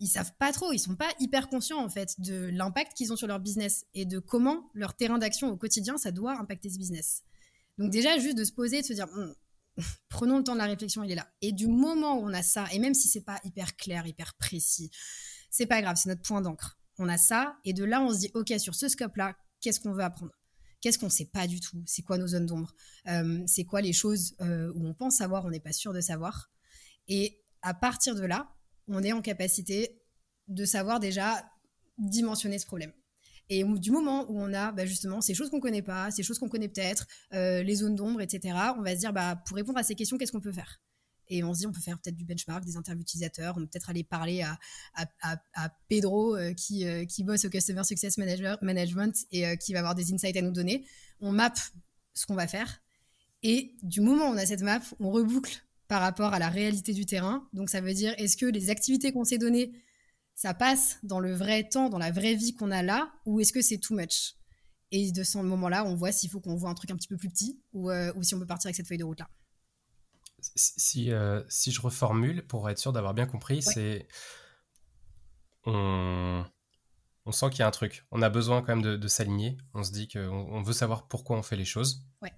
ils 0.01 0.09
savent 0.09 0.33
pas 0.39 0.53
trop, 0.53 0.73
ils 0.73 0.79
sont 0.79 0.97
pas 0.97 1.11
hyper 1.21 1.49
conscients 1.49 1.83
en 1.83 1.89
fait 1.89 2.21
de 2.21 2.51
l'impact 2.53 2.95
qu'ils 2.95 3.13
ont 3.13 3.17
sur 3.17 3.27
leur 3.27 3.41
business 3.41 3.87
et 3.95 4.05
de 4.05 4.19
comment 4.19 4.71
leur 4.75 4.95
terrain 4.95 5.19
d'action 5.19 5.51
au 5.51 5.57
quotidien 5.57 5.99
ça 5.99 6.11
doit 6.11 6.39
impacter 6.39 6.71
ce 6.71 6.79
business. 6.79 7.23
Donc 7.79 7.91
déjà 7.91 8.19
juste 8.19 8.37
de 8.37 8.45
se 8.45 8.53
poser, 8.53 8.83
de 8.83 8.87
se 8.87 8.93
dire 8.93 9.09
prenons 10.09 10.39
le 10.39 10.45
temps 10.45 10.55
de 10.55 10.59
la 10.59 10.67
réflexion, 10.67 11.03
il 11.03 11.13
est 11.13 11.17
là. 11.17 11.29
Et 11.41 11.53
du 11.53 11.67
moment 11.67 12.19
où 12.19 12.25
on 12.25 12.33
a 12.33 12.43
ça, 12.43 12.67
et 12.73 12.79
même 12.79 12.95
si 12.95 13.09
c'est 13.09 13.25
pas 13.25 13.41
hyper 13.45 13.77
clair, 13.77 14.07
hyper 14.07 14.35
précis, 14.35 14.91
c'est 15.51 15.67
pas 15.67 15.81
grave, 15.83 15.97
c'est 15.97 16.09
notre 16.09 16.23
point 16.23 16.41
d'encre. 16.41 16.79
On 16.99 17.09
a 17.09 17.19
ça 17.19 17.57
et 17.65 17.73
de 17.73 17.85
là 17.85 18.01
on 18.03 18.13
se 18.13 18.19
dit 18.19 18.31
ok 18.35 18.53
sur 18.59 18.75
ce 18.75 18.89
scope 18.89 19.17
là, 19.17 19.37
qu'est-ce 19.61 19.81
qu'on 19.81 19.93
veut 19.93 20.05
apprendre? 20.05 20.33
Qu'est-ce 20.81 20.99
qu'on 20.99 21.09
sait 21.09 21.25
pas 21.25 21.47
du 21.47 21.61
tout? 21.61 21.83
C'est 21.87 22.03
quoi 22.03 22.19
nos 22.19 22.27
zones 22.27 22.45
d'ombre? 22.45 22.75
Euh, 23.09 23.43
C'est 23.47 23.65
quoi 23.65 23.81
les 23.81 23.95
choses 23.95 24.37
euh, 24.43 24.71
où 24.75 24.87
on 24.87 24.93
pense 24.93 25.17
savoir, 25.17 25.47
on 25.47 25.51
n'est 25.51 25.59
pas 25.59 25.73
sûr 25.73 25.95
de 25.95 26.01
savoir? 26.03 26.51
Et 27.09 27.43
à 27.63 27.73
partir 27.73 28.15
de 28.15 28.23
là, 28.23 28.54
on 28.89 29.03
est 29.03 29.13
en 29.13 29.23
capacité 29.23 30.01
de 30.49 30.65
savoir 30.65 31.01
déjà 31.01 31.45
dimensionner 31.99 32.59
ce 32.59 32.67
problème. 32.67 32.93
Et 33.51 33.63
du 33.63 33.91
moment 33.91 34.31
où 34.31 34.41
on 34.41 34.53
a 34.55 34.73
bah, 34.73 34.87
justement 34.87 35.21
ces 35.21 35.35
choses 35.35 35.51
qu'on 35.51 35.61
connaît 35.61 35.83
pas, 35.83 36.11
ces 36.11 36.23
choses 36.23 36.39
qu'on 36.39 36.49
connaît 36.49 36.69
peut-être, 36.69 37.07
euh, 37.35 37.63
les 37.63 37.75
zones 37.77 37.95
d'ombre, 37.95 38.23
etc., 38.23 38.57
on 38.79 38.83
va 38.83 38.95
se 38.95 39.01
dire, 39.01 39.13
bah, 39.13 39.37
pour 39.47 39.57
répondre 39.57 39.79
à 39.79 39.83
ces 39.83 39.95
questions, 39.95 40.17
qu'est-ce 40.17 40.33
qu'on 40.33 40.41
peut 40.41 40.53
faire? 40.53 40.81
Et 41.29 41.43
on 41.43 41.55
se 41.55 41.61
dit, 41.61 41.67
on 41.67 41.73
peut 41.73 41.81
faire 41.81 41.99
peut-être 41.99 42.17
du 42.17 42.25
benchmark, 42.25 42.65
des 42.65 42.77
interviews 42.77 43.03
utilisateurs, 43.03 43.55
on 43.57 43.61
peut 43.61 43.67
peut-être 43.67 43.91
aller 43.91 44.05
parler 44.05 44.43
à, 44.43 45.77
Pedro 45.89 46.37
euh, 46.37 46.53
qui, 46.53 46.87
euh, 46.87 47.05
qui 47.07 47.25
bosse 47.25 47.45
au 47.45 47.51
Customer 47.51 47.85
Success 47.85 48.19
Management 48.19 49.15
et 49.31 49.57
qui 49.59 49.73
va 49.73 49.81
avoir 49.81 49.95
des 49.95 50.13
insights 50.13 50.37
à 50.37 50.43
nous 50.43 50.53
donner. 50.53 50.87
On 51.21 51.33
map 51.33 51.53
ce 52.15 52.27
qu'on 52.27 52.35
va 52.35 52.47
faire. 52.47 52.83
Et 53.43 53.75
du 53.83 54.01
moment 54.01 54.29
où 54.29 54.33
on 54.33 54.37
a 54.37 54.47
cette 54.47 54.63
map, 54.63 54.81
on 55.01 55.11
reboucle 55.11 55.63
par 55.89 56.01
rapport 56.01 56.33
à 56.33 56.39
la 56.39 56.49
réalité 56.49 56.93
du 56.93 57.07
terrain. 57.07 57.49
Donc 57.53 57.71
ça 57.71 57.81
veut 57.81 57.95
dire, 57.95 58.15
est-ce 58.19 58.37
que 58.37 58.47
les 58.47 58.71
activités 58.71 59.13
qu'on 59.13 59.25
s'est 59.25 59.39
données, 59.39 59.73
ça 60.35 60.55
passe 60.55 60.99
dans 61.03 61.21
le 61.21 61.33
vrai 61.33 61.69
temps, 61.69 61.89
dans 61.89 61.99
la 61.99 62.11
vraie 62.11 62.35
vie 62.35 62.55
qu'on 62.55 62.71
a 62.71 62.83
là, 62.83 63.13
ou 63.27 63.41
est-ce 63.41 63.53
que 63.53 63.63
c'est 63.63 63.79
too 63.79 63.95
much? 63.95 64.35
Et 64.91 65.13
de 65.13 65.23
ce 65.23 65.39
moment-là, 65.39 65.85
on 65.85 65.95
voit 65.95 66.13
s'il 66.13 66.31
faut 66.31 66.41
qu'on 66.41 66.57
voit 66.57 66.71
un 66.71 66.75
truc 66.75 66.91
un 66.91 66.97
petit 66.97 67.09
peu 67.09 67.17
plus 67.17 67.29
petit, 67.29 67.61
ou, 67.73 67.91
euh, 67.91 68.13
si 68.23 68.35
on 68.35 68.39
peut 68.39 68.47
partir 68.47 68.69
avec 68.69 68.77
cette 68.77 68.87
feuille 68.87 68.99
de 68.99 69.05
route-là. 69.05 69.29
Si, 70.41 71.11
euh, 71.11 71.43
si 71.49 71.73
je 71.73 71.81
reformule, 71.81 72.47
pour 72.47 72.69
être 72.69 72.79
sûr 72.79 72.93
d'avoir 72.93 73.15
bien 73.15 73.27
compris, 73.27 73.63
c'est... 73.63 74.07
On... 75.67 76.45
on 77.25 77.33
sent 77.33 77.51
qu'il 77.51 77.61
y 77.61 77.63
a 77.63 77.67
un 77.67 77.71
truc. 77.71 78.05
On 78.11 78.21
a 78.21 78.29
besoin 78.29 78.61
quand 78.61 78.77
même 78.77 78.83
de, 78.83 78.97
de 78.97 79.09
s'aligner. 79.09 79.57
On 79.73 79.83
se 79.83 79.93
dit 79.93 80.09
qu'on 80.09 80.21
on 80.29 80.63
veut 80.63 80.75
savoir 80.75 81.09
pourquoi 81.09 81.39
on 81.39 81.43
fait 81.43 81.57
les 81.57 81.65
choses. 81.65 82.05
Ouais. 82.21 82.33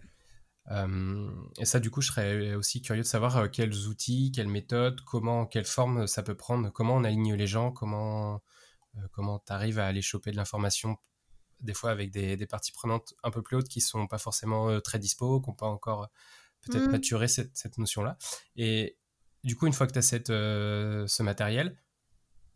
Euh, 0.70 1.31
et 1.59 1.64
ça, 1.64 1.81
du 1.81 1.90
coup, 1.90 2.00
je 2.00 2.09
serais 2.09 2.55
aussi 2.55 2.83
curieux 2.83 3.02
de 3.02 3.07
savoir 3.07 3.37
euh, 3.37 3.48
quels 3.48 3.87
outils, 3.87 4.33
quelles 4.35 4.48
méthodes, 4.48 5.00
comment, 5.02 5.46
quelle 5.46 5.64
forme 5.64 6.07
ça 6.07 6.22
peut 6.22 6.37
prendre, 6.37 6.70
comment 6.70 6.96
on 6.96 7.05
aligne 7.05 7.35
les 7.35 7.46
gens, 7.46 7.70
comment 7.70 8.42
euh, 8.96 9.00
comment 9.12 9.38
tu 9.38 9.52
arrives 9.52 9.79
à 9.79 9.87
aller 9.87 10.02
choper 10.02 10.33
de 10.33 10.37
l'information, 10.37 10.96
des 11.61 11.74
fois 11.74 11.90
avec 11.90 12.11
des, 12.11 12.37
des, 12.37 12.46
parties 12.46 12.72
prenantes 12.72 13.14
un 13.22 13.31
peu 13.31 13.42
plus 13.42 13.57
hautes 13.57 13.68
qui 13.68 13.81
sont 13.81 14.07
pas 14.07 14.18
forcément 14.18 14.81
très 14.81 14.98
dispo, 14.98 15.40
qui 15.40 15.50
n'ont 15.50 15.55
pas 15.55 15.66
encore 15.66 16.09
peut-être 16.62 16.88
mmh. 16.88 16.92
maturé 16.92 17.29
cette, 17.29 17.57
cette 17.57 17.79
notion-là. 17.79 18.18
Et 18.57 18.98
du 19.44 19.57
coup, 19.57 19.66
une 19.66 19.72
fois 19.72 19.87
que 19.87 19.92
tu 19.92 19.98
as 19.98 20.02
cette, 20.02 20.29
ce 20.29 21.22
matériel, 21.22 21.79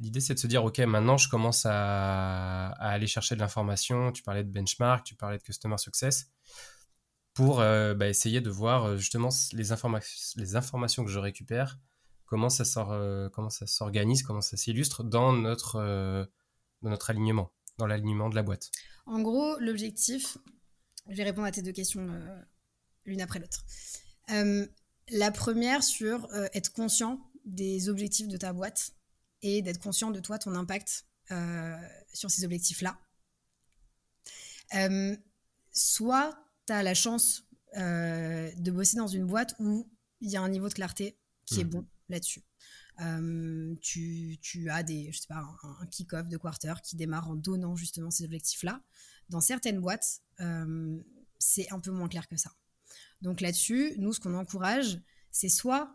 l'idée 0.01 0.21
c'est 0.21 0.35
de 0.35 0.39
se 0.39 0.47
dire, 0.47 0.65
OK, 0.65 0.79
maintenant 0.79 1.17
je 1.17 1.29
commence 1.29 1.65
à, 1.67 2.69
à 2.71 2.89
aller 2.89 3.07
chercher 3.07 3.37
de 3.37 3.41
l'information. 3.41 4.11
Tu 4.11 4.23
parlais 4.23 4.43
de 4.43 4.51
benchmark, 4.51 5.05
tu 5.05 5.15
parlais 5.15 5.39
de 5.39 5.43
customer 5.43 5.79
success 5.79 6.31
pour 7.35 7.61
euh, 7.61 7.95
bah, 7.95 8.09
essayer 8.09 8.41
de 8.41 8.51
voir 8.51 8.85
euh, 8.85 8.97
justement 8.97 9.29
les, 9.53 9.73
informations 9.73 11.05
que 11.05 11.11
je 11.11 11.19
récupère, 11.19 11.79
comment 12.27 12.51
ça 12.51 12.65
sort, 12.65 12.93
euh, 12.93 13.29
comment 13.29 13.51
ça 13.51 13.67
s'organise, 13.67 14.23
comment 14.23 14.41
ça 14.41 14.57
s'illustre 14.57 15.05
dans 15.05 15.33
notre, 15.33 16.29
dans 16.83 16.91
notre 16.91 17.11
alignement, 17.11 17.53
dans 17.79 17.87
l'alignement 17.87 18.29
de 18.29 18.35
la 18.35 18.43
boîte. 18.43 18.71
En 19.07 19.21
gros, 19.21 19.59
l'objectif, 19.59 20.39
je 21.09 21.17
vais 21.17 21.25
répondre 21.25 21.47
à 21.47 21.53
tes 21.53 21.63
deux 21.63 21.73
questions 21.73 22.09
l'une 23.05 23.21
après 23.21 23.39
l'autre. 23.39 23.65
la 25.09 25.31
première 25.31 25.83
sur 25.83 26.29
être 26.53 26.73
conscient 26.73 27.21
des 27.45 27.89
objectifs 27.89 28.29
de 28.29 28.37
ta 28.37 28.53
boîte 28.53 28.93
et 29.43 29.63
d'être 29.63 29.81
conscient 29.81 30.11
de 30.11 30.21
toi, 30.21 30.39
ton 30.39 30.55
impact 30.55 31.07
sur 32.13 32.31
ces 32.31 32.45
objectifs-là. 32.45 32.99
soit 35.73 36.50
tu 36.67 36.73
la 36.73 36.95
chance 36.95 37.45
euh, 37.77 38.51
de 38.57 38.71
bosser 38.71 38.97
dans 38.97 39.07
une 39.07 39.27
boîte 39.27 39.55
où 39.59 39.89
il 40.21 40.31
y 40.31 40.37
a 40.37 40.43
un 40.43 40.49
niveau 40.49 40.69
de 40.69 40.75
clarté 40.75 41.19
qui 41.47 41.61
est 41.61 41.65
mmh. 41.65 41.71
bon 41.71 41.87
là-dessus. 42.09 42.43
tu, 43.81 44.71
as 44.71 44.83
des, 44.83 45.11
je 45.13 45.21
sais 45.21 45.29
pas, 45.29 45.45
un, 45.63 45.87
kick-off 45.87 46.29
de 46.29 46.37
quarter 46.37 46.75
qui 46.83 46.97
démarre 46.97 47.29
en 47.29 47.37
donnant 47.37 47.77
justement 47.77 48.11
ces 48.11 48.25
objectifs-là. 48.25 48.83
Dans 49.29 49.41
certaines 49.41 49.81
boîtes, 49.81 50.21
c'est 51.39 51.73
un 51.73 51.81
peu 51.81 51.91
moins 51.91 52.09
clair 52.09 52.29
que 52.29 52.37
ça. 52.37 52.51
Donc 53.23 53.41
là-dessus, 53.41 53.95
nous, 53.99 54.13
ce 54.13 54.21
qu'on 54.21 54.35
encourage, 54.35 55.01
c'est 55.31 55.49
soit 55.49 55.95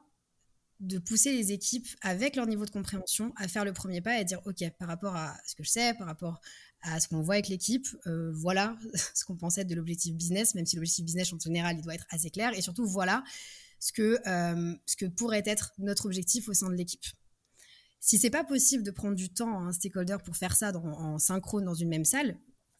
de 0.80 0.97
pousser 0.97 1.32
les 1.32 1.51
équipes 1.51 1.88
avec 2.01 2.36
leur 2.36 2.47
niveau 2.47 2.66
de 2.66 2.70
compréhension 2.70 3.34
à 3.38 3.47
faire 3.47 3.63
le 3.63 3.72
premier 3.72 4.01
pas 4.01 4.18
et 4.18 4.20
à 4.20 4.24
dire 4.26 4.41
ok 4.45 4.61
par 4.78 4.89
rapport 4.89 5.16
à 5.16 5.38
ce 5.45 5.55
que 5.55 5.63
je 5.63 5.70
sais 5.70 5.93
par 5.93 6.05
rapport 6.05 6.41
à 6.86 6.99
ce 6.99 7.07
qu'on 7.07 7.21
voit 7.21 7.36
avec 7.36 7.49
l'équipe. 7.49 7.88
Euh, 8.07 8.31
voilà 8.33 8.77
ce 9.13 9.25
qu'on 9.25 9.36
pensait 9.36 9.65
de 9.65 9.75
l'objectif 9.75 10.15
business 10.15 10.55
même 10.55 10.65
si 10.65 10.75
l'objectif 10.75 11.05
business 11.05 11.33
en 11.33 11.39
général 11.39 11.77
il 11.77 11.81
doit 11.81 11.95
être 11.95 12.05
assez 12.09 12.29
clair. 12.29 12.53
Et 12.55 12.61
surtout 12.61 12.86
voilà 12.86 13.23
ce 13.79 13.91
que 13.91 14.19
euh, 14.27 14.75
ce 14.86 14.95
que 14.95 15.05
pourrait 15.05 15.43
être 15.45 15.73
notre 15.77 16.05
objectif 16.05 16.47
au 16.47 16.53
sein 16.53 16.69
de 16.69 16.75
l'équipe. 16.75 17.03
Si 17.99 18.19
c'est 18.19 18.29
pas 18.29 18.43
possible 18.43 18.83
de 18.83 18.91
prendre 18.91 19.15
du 19.15 19.29
temps 19.29 19.57
à 19.57 19.61
un 19.63 19.71
stakeholder 19.71 20.17
pour 20.23 20.38
faire 20.38 20.55
ça 20.55 20.71
en 20.75 21.17
synchrone 21.17 21.65
dans 21.65 21.73
une 21.73 21.89
même 21.89 22.05
salle 22.05 22.38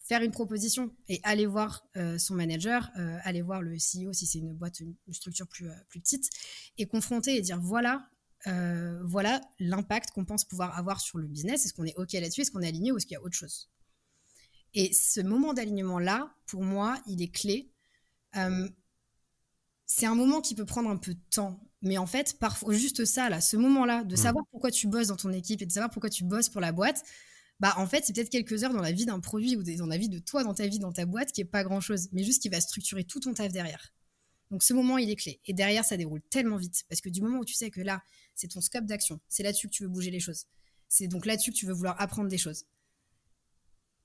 faire 0.08 0.22
une 0.22 0.30
proposition 0.30 0.92
et 1.10 1.20
aller 1.24 1.48
voir 1.48 1.84
euh, 1.98 2.20
son 2.20 2.36
manager, 2.36 2.92
aller 3.24 3.42
voir 3.42 3.64
le 3.64 3.72
CEO 3.72 4.14
si 4.14 4.28
c'est 4.28 4.38
une 4.38 4.54
boîte, 4.54 4.80
une, 4.80 4.94
structure 5.12 5.48
plus, 5.48 5.68
plus 5.90 6.00
petite, 6.00 6.30
et 6.78 6.86
confronter 6.86 7.36
et 7.36 7.42
dire 7.42 7.60
voilà, 7.60 8.08
voilà 8.46 9.42
l'impact 9.58 10.12
qu'on 10.12 10.24
pense 10.24 10.46
pouvoir 10.46 10.78
avoir 10.78 11.02
sur 11.02 11.18
le 11.18 11.28
business. 11.28 11.66
Est-ce 11.66 11.74
qu'on 11.74 11.86
est 11.86 11.98
OK 11.98 12.14
là-dessus? 12.14 12.42
Est-ce 12.42 12.52
qu'on 12.52 12.62
est 12.62 12.68
aligné 12.68 12.92
ou 12.92 12.98
est-ce 12.98 13.08
qu'il 13.08 13.16
y 13.16 13.18
a 13.18 13.24
autre 13.24 13.36
chose? 13.36 13.68
Et 14.76 14.94
ce 14.94 15.22
moment 15.22 15.54
d'alignement-là, 15.54 16.36
pour 16.46 16.62
moi, 16.62 17.02
il 17.08 17.22
est 17.22 17.32
clé. 17.32 17.72
c'est 19.86 20.06
un 20.06 20.16
moment 20.16 20.42
qui 20.42 20.54
peut 20.54 20.66
prendre 20.66 20.90
un 20.90 20.98
peu 20.98 21.14
de 21.14 21.22
temps. 21.32 21.60
Mais 21.82 21.98
en 21.98 22.06
fait, 22.06 22.38
parfois, 22.40 22.74
juste 22.74 23.06
ça, 23.06 23.30
là, 23.30 23.42
ce 23.42 23.58
moment-là, 23.58 24.04
de 24.04 24.14
mmh. 24.14 24.18
savoir 24.18 24.46
pourquoi 24.52 24.72
tu 24.72 24.88
bosses 24.88 25.08
dans 25.08 25.16
ton 25.16 25.32
équipe 25.32 25.62
et 25.62 25.66
de 25.66 25.72
savoir 25.72 25.90
pourquoi 25.90 26.10
tu 26.10 26.24
bosses 26.24 26.50
pour 26.50 26.62
la 26.62 26.72
boîte, 26.72 27.04
bah 27.60 27.74
en 27.78 27.88
fait 27.88 28.04
c'est 28.06 28.14
peut-être 28.14 28.30
quelques 28.30 28.64
heures 28.64 28.74
dans 28.74 28.82
la 28.82 28.92
vie 28.92 29.06
d'un 29.06 29.20
produit 29.20 29.56
ou 29.56 29.64
dans 29.64 29.86
la 29.86 29.98
vie 29.98 30.10
de 30.10 30.20
toi 30.20 30.44
dans 30.44 30.54
ta 30.54 30.68
vie 30.68 30.80
dans 30.80 30.92
ta 30.92 31.06
boîte 31.06 31.32
qui 31.32 31.42
est 31.42 31.46
pas 31.46 31.64
grand 31.64 31.80
chose 31.80 32.10
mais 32.12 32.24
juste 32.24 32.42
qui 32.42 32.50
va 32.50 32.60
structurer 32.60 33.04
tout 33.06 33.20
ton 33.20 33.34
taf 33.34 33.52
derrière 33.52 33.94
donc 34.52 34.62
ce 34.62 34.74
moment 34.74 34.98
il 34.98 35.10
est 35.10 35.16
clé 35.16 35.40
et 35.46 35.54
derrière 35.54 35.86
ça 35.86 35.96
déroule 35.96 36.22
tellement 36.30 36.58
vite 36.58 36.84
parce 36.90 37.02
que 37.02 37.10
du 37.10 37.22
moment 37.22 37.40
où 37.40 37.46
tu 37.46 37.54
sais 37.54 37.70
que 37.70 37.82
là 37.82 38.04
c'est 38.36 38.50
ton 38.50 38.62
scope 38.62 38.86
d'action 38.86 39.20
c'est 39.30 39.44
là-dessus 39.44 39.68
que 39.68 39.74
tu 39.74 39.84
veux 39.84 39.90
bouger 39.90 40.12
les 40.12 40.20
choses 40.20 40.48
c'est 40.90 41.08
donc 41.08 41.26
là-dessus 41.26 41.52
que 41.52 41.58
tu 41.58 41.66
veux 41.66 41.74
vouloir 41.74 42.00
apprendre 42.02 42.28
des 42.28 42.38
choses 42.38 42.66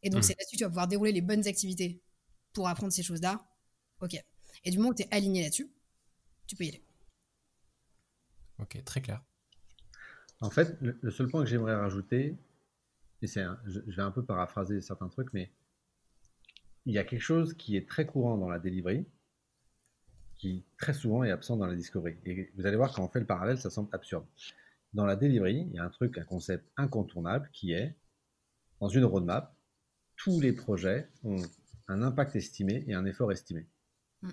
et 0.03 0.11
donc 0.11 0.21
mmh. 0.21 0.23
c'est 0.23 0.39
là-dessus 0.39 0.57
que 0.57 0.59
tu 0.59 0.65
vas 0.65 0.71
pouvoir 0.71 0.89
dérouler 0.89 1.13
les 1.13 1.21
bonnes 1.21 1.47
activités 1.47 2.03
pour 2.53 2.69
apprendre 2.69 2.93
ces 2.93 3.03
choses 3.03 3.21
là 3.21 3.45
ok 4.01 4.23
et 4.65 4.71
du 4.71 4.79
moment 4.79 4.91
où 4.91 4.95
tu 4.95 5.03
es 5.03 5.09
aligné 5.11 5.43
là-dessus 5.43 5.71
tu 6.47 6.57
peux 6.57 6.65
y 6.65 6.69
aller 6.69 6.83
ok 8.59 8.83
très 8.85 9.01
clair 9.01 9.23
en 10.41 10.51
fait 10.51 10.77
le 10.81 11.11
seul 11.11 11.29
point 11.29 11.43
que 11.43 11.49
j'aimerais 11.49 11.75
rajouter 11.75 12.37
et 13.23 13.27
c'est 13.27 13.45
je, 13.67 13.81
vais 13.81 14.03
un 14.03 14.11
peu 14.11 14.25
paraphraser 14.25 14.81
certains 14.81 15.09
trucs, 15.09 15.33
mais 15.33 15.51
il 16.87 16.95
y 16.95 16.99
a 16.99 17.05
quelque 17.05 17.21
chose 17.21 17.55
qui 17.55 17.77
est 17.77 17.89
très 17.89 18.07
courant 18.07 18.39
dans 18.39 18.49
la 18.49 18.59
delivery, 18.59 19.07
qui 20.39 20.65
très 20.79 20.95
souvent 20.95 21.23
est 21.23 21.31
absent 21.31 21.57
dans 21.57 21.67
la 21.67 21.75
discovery. 21.75 22.17
Et 22.25 22.51
vous 22.57 22.67
allez 22.67 22.77
voir, 22.77 22.93
quand 22.93 23.05
on 23.05 23.09
fait 23.09 23.21
le 23.21 23.27
parallèle, 23.27 23.59
ça 23.59 23.69
semble 23.69 23.91
absurde. 23.93 24.25
Dans 24.95 25.05
la 25.05 25.17
delivery, 25.17 25.67
il 25.69 25.75
y 25.75 25.79
a 25.79 25.85
un 25.85 25.91
truc, 25.91 26.17
un 26.17 26.25
concept 26.25 26.67
incontournable 26.77 27.51
qui 27.53 27.73
est, 27.73 27.95
dans 28.81 28.89
une 28.89 29.05
roadmap, 29.05 29.55
tous 30.23 30.41
les 30.41 30.53
projets 30.53 31.09
ont 31.25 31.43
un 31.89 32.03
impact 32.03 32.37
estimé 32.37 32.85
et 32.87 32.95
un 32.95 33.05
effort 33.07 33.33
estimé. 33.33 33.67
Mm. 34.23 34.31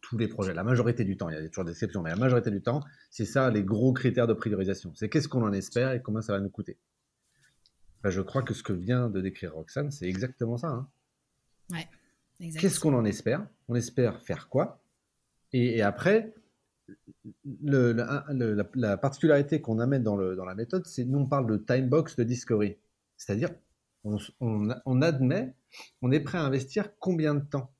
Tous 0.00 0.18
les 0.18 0.28
projets, 0.28 0.54
la 0.54 0.64
majorité 0.64 1.04
du 1.04 1.16
temps, 1.16 1.28
il 1.28 1.34
y 1.34 1.38
a 1.38 1.48
toujours 1.48 1.64
des 1.64 1.72
exceptions, 1.72 2.02
mais 2.02 2.10
la 2.10 2.16
majorité 2.16 2.50
du 2.50 2.62
temps, 2.62 2.82
c'est 3.10 3.24
ça 3.24 3.50
les 3.50 3.64
gros 3.64 3.92
critères 3.92 4.26
de 4.26 4.32
priorisation. 4.32 4.92
C'est 4.94 5.08
qu'est-ce 5.08 5.28
qu'on 5.28 5.42
en 5.42 5.52
espère 5.52 5.92
et 5.92 6.00
combien 6.00 6.22
ça 6.22 6.32
va 6.32 6.40
nous 6.40 6.48
coûter. 6.48 6.78
Je 8.04 8.20
crois 8.22 8.42
que 8.42 8.54
ce 8.54 8.62
que 8.62 8.72
vient 8.72 9.10
de 9.10 9.20
décrire 9.20 9.52
Roxane, 9.54 9.90
c'est 9.90 10.06
exactement 10.06 10.56
ça. 10.56 10.68
Hein. 10.68 10.88
Ouais, 11.70 11.88
Qu'est-ce 12.58 12.80
qu'on 12.80 12.94
en 12.94 13.04
espère? 13.04 13.46
On 13.68 13.74
espère 13.74 14.22
faire 14.22 14.48
quoi? 14.48 14.82
Et, 15.52 15.82
après, 15.82 16.32
le, 17.44 17.92
la, 18.74 18.96
particularité 18.96 19.60
qu'on 19.60 19.80
amène 19.80 20.02
dans, 20.02 20.16
dans, 20.16 20.44
la 20.44 20.54
méthode, 20.54 20.86
c'est 20.86 21.04
nous 21.04 21.18
on 21.18 21.26
parle 21.26 21.46
de 21.50 21.56
time 21.58 21.88
box 21.88 22.16
de 22.16 22.24
discovery. 22.24 22.78
C'est-à-dire, 23.16 23.50
on, 24.04 25.02
admet, 25.02 25.54
on 26.02 26.10
est 26.10 26.20
prêt 26.20 26.38
à 26.38 26.44
investir 26.44 26.90
combien 26.98 27.34
de 27.34 27.44
temps? 27.44 27.72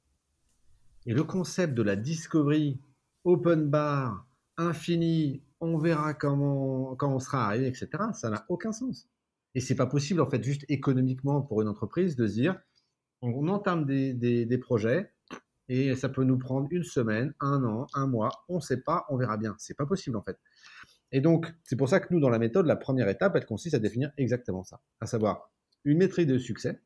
Et 1.06 1.14
le 1.14 1.24
concept 1.24 1.74
de 1.74 1.82
la 1.82 1.96
discovery 1.96 2.78
open 3.24 3.68
bar, 3.68 4.26
infini, 4.56 5.42
on 5.60 5.78
verra 5.78 6.14
comment, 6.14 6.94
quand 6.96 7.12
on 7.12 7.18
sera 7.18 7.46
arrivé, 7.46 7.66
etc., 7.66 7.88
ça 8.12 8.30
n'a 8.30 8.44
aucun 8.48 8.72
sens. 8.72 9.08
Et 9.54 9.60
c'est 9.60 9.74
pas 9.74 9.86
possible, 9.86 10.20
en 10.20 10.26
fait, 10.26 10.42
juste 10.42 10.64
économiquement 10.68 11.42
pour 11.42 11.62
une 11.62 11.68
entreprise 11.68 12.16
de 12.16 12.26
se 12.26 12.34
dire, 12.34 12.60
on, 13.22 13.48
entame 13.48 13.84
des, 13.84 14.14
des, 14.14 14.58
projets 14.58 15.12
et 15.68 15.94
ça 15.94 16.08
peut 16.08 16.24
nous 16.24 16.38
prendre 16.38 16.68
une 16.70 16.84
semaine, 16.84 17.34
un 17.40 17.62
an, 17.64 17.86
un 17.94 18.06
mois, 18.06 18.30
on 18.48 18.56
ne 18.56 18.60
sait 18.60 18.80
pas, 18.80 19.04
on 19.10 19.16
verra 19.16 19.36
bien. 19.36 19.54
C'est 19.58 19.76
pas 19.76 19.86
possible, 19.86 20.16
en 20.16 20.22
fait. 20.22 20.38
Et 21.12 21.20
donc, 21.20 21.52
c'est 21.64 21.76
pour 21.76 21.88
ça 21.88 22.00
que 22.00 22.12
nous, 22.14 22.20
dans 22.20 22.30
la 22.30 22.38
méthode, 22.38 22.66
la 22.66 22.76
première 22.76 23.08
étape, 23.08 23.34
elle 23.36 23.46
consiste 23.46 23.74
à 23.74 23.78
définir 23.78 24.12
exactement 24.16 24.62
ça, 24.62 24.80
à 25.00 25.06
savoir 25.06 25.50
une 25.84 25.98
métrique 25.98 26.26
de 26.26 26.38
succès 26.38 26.80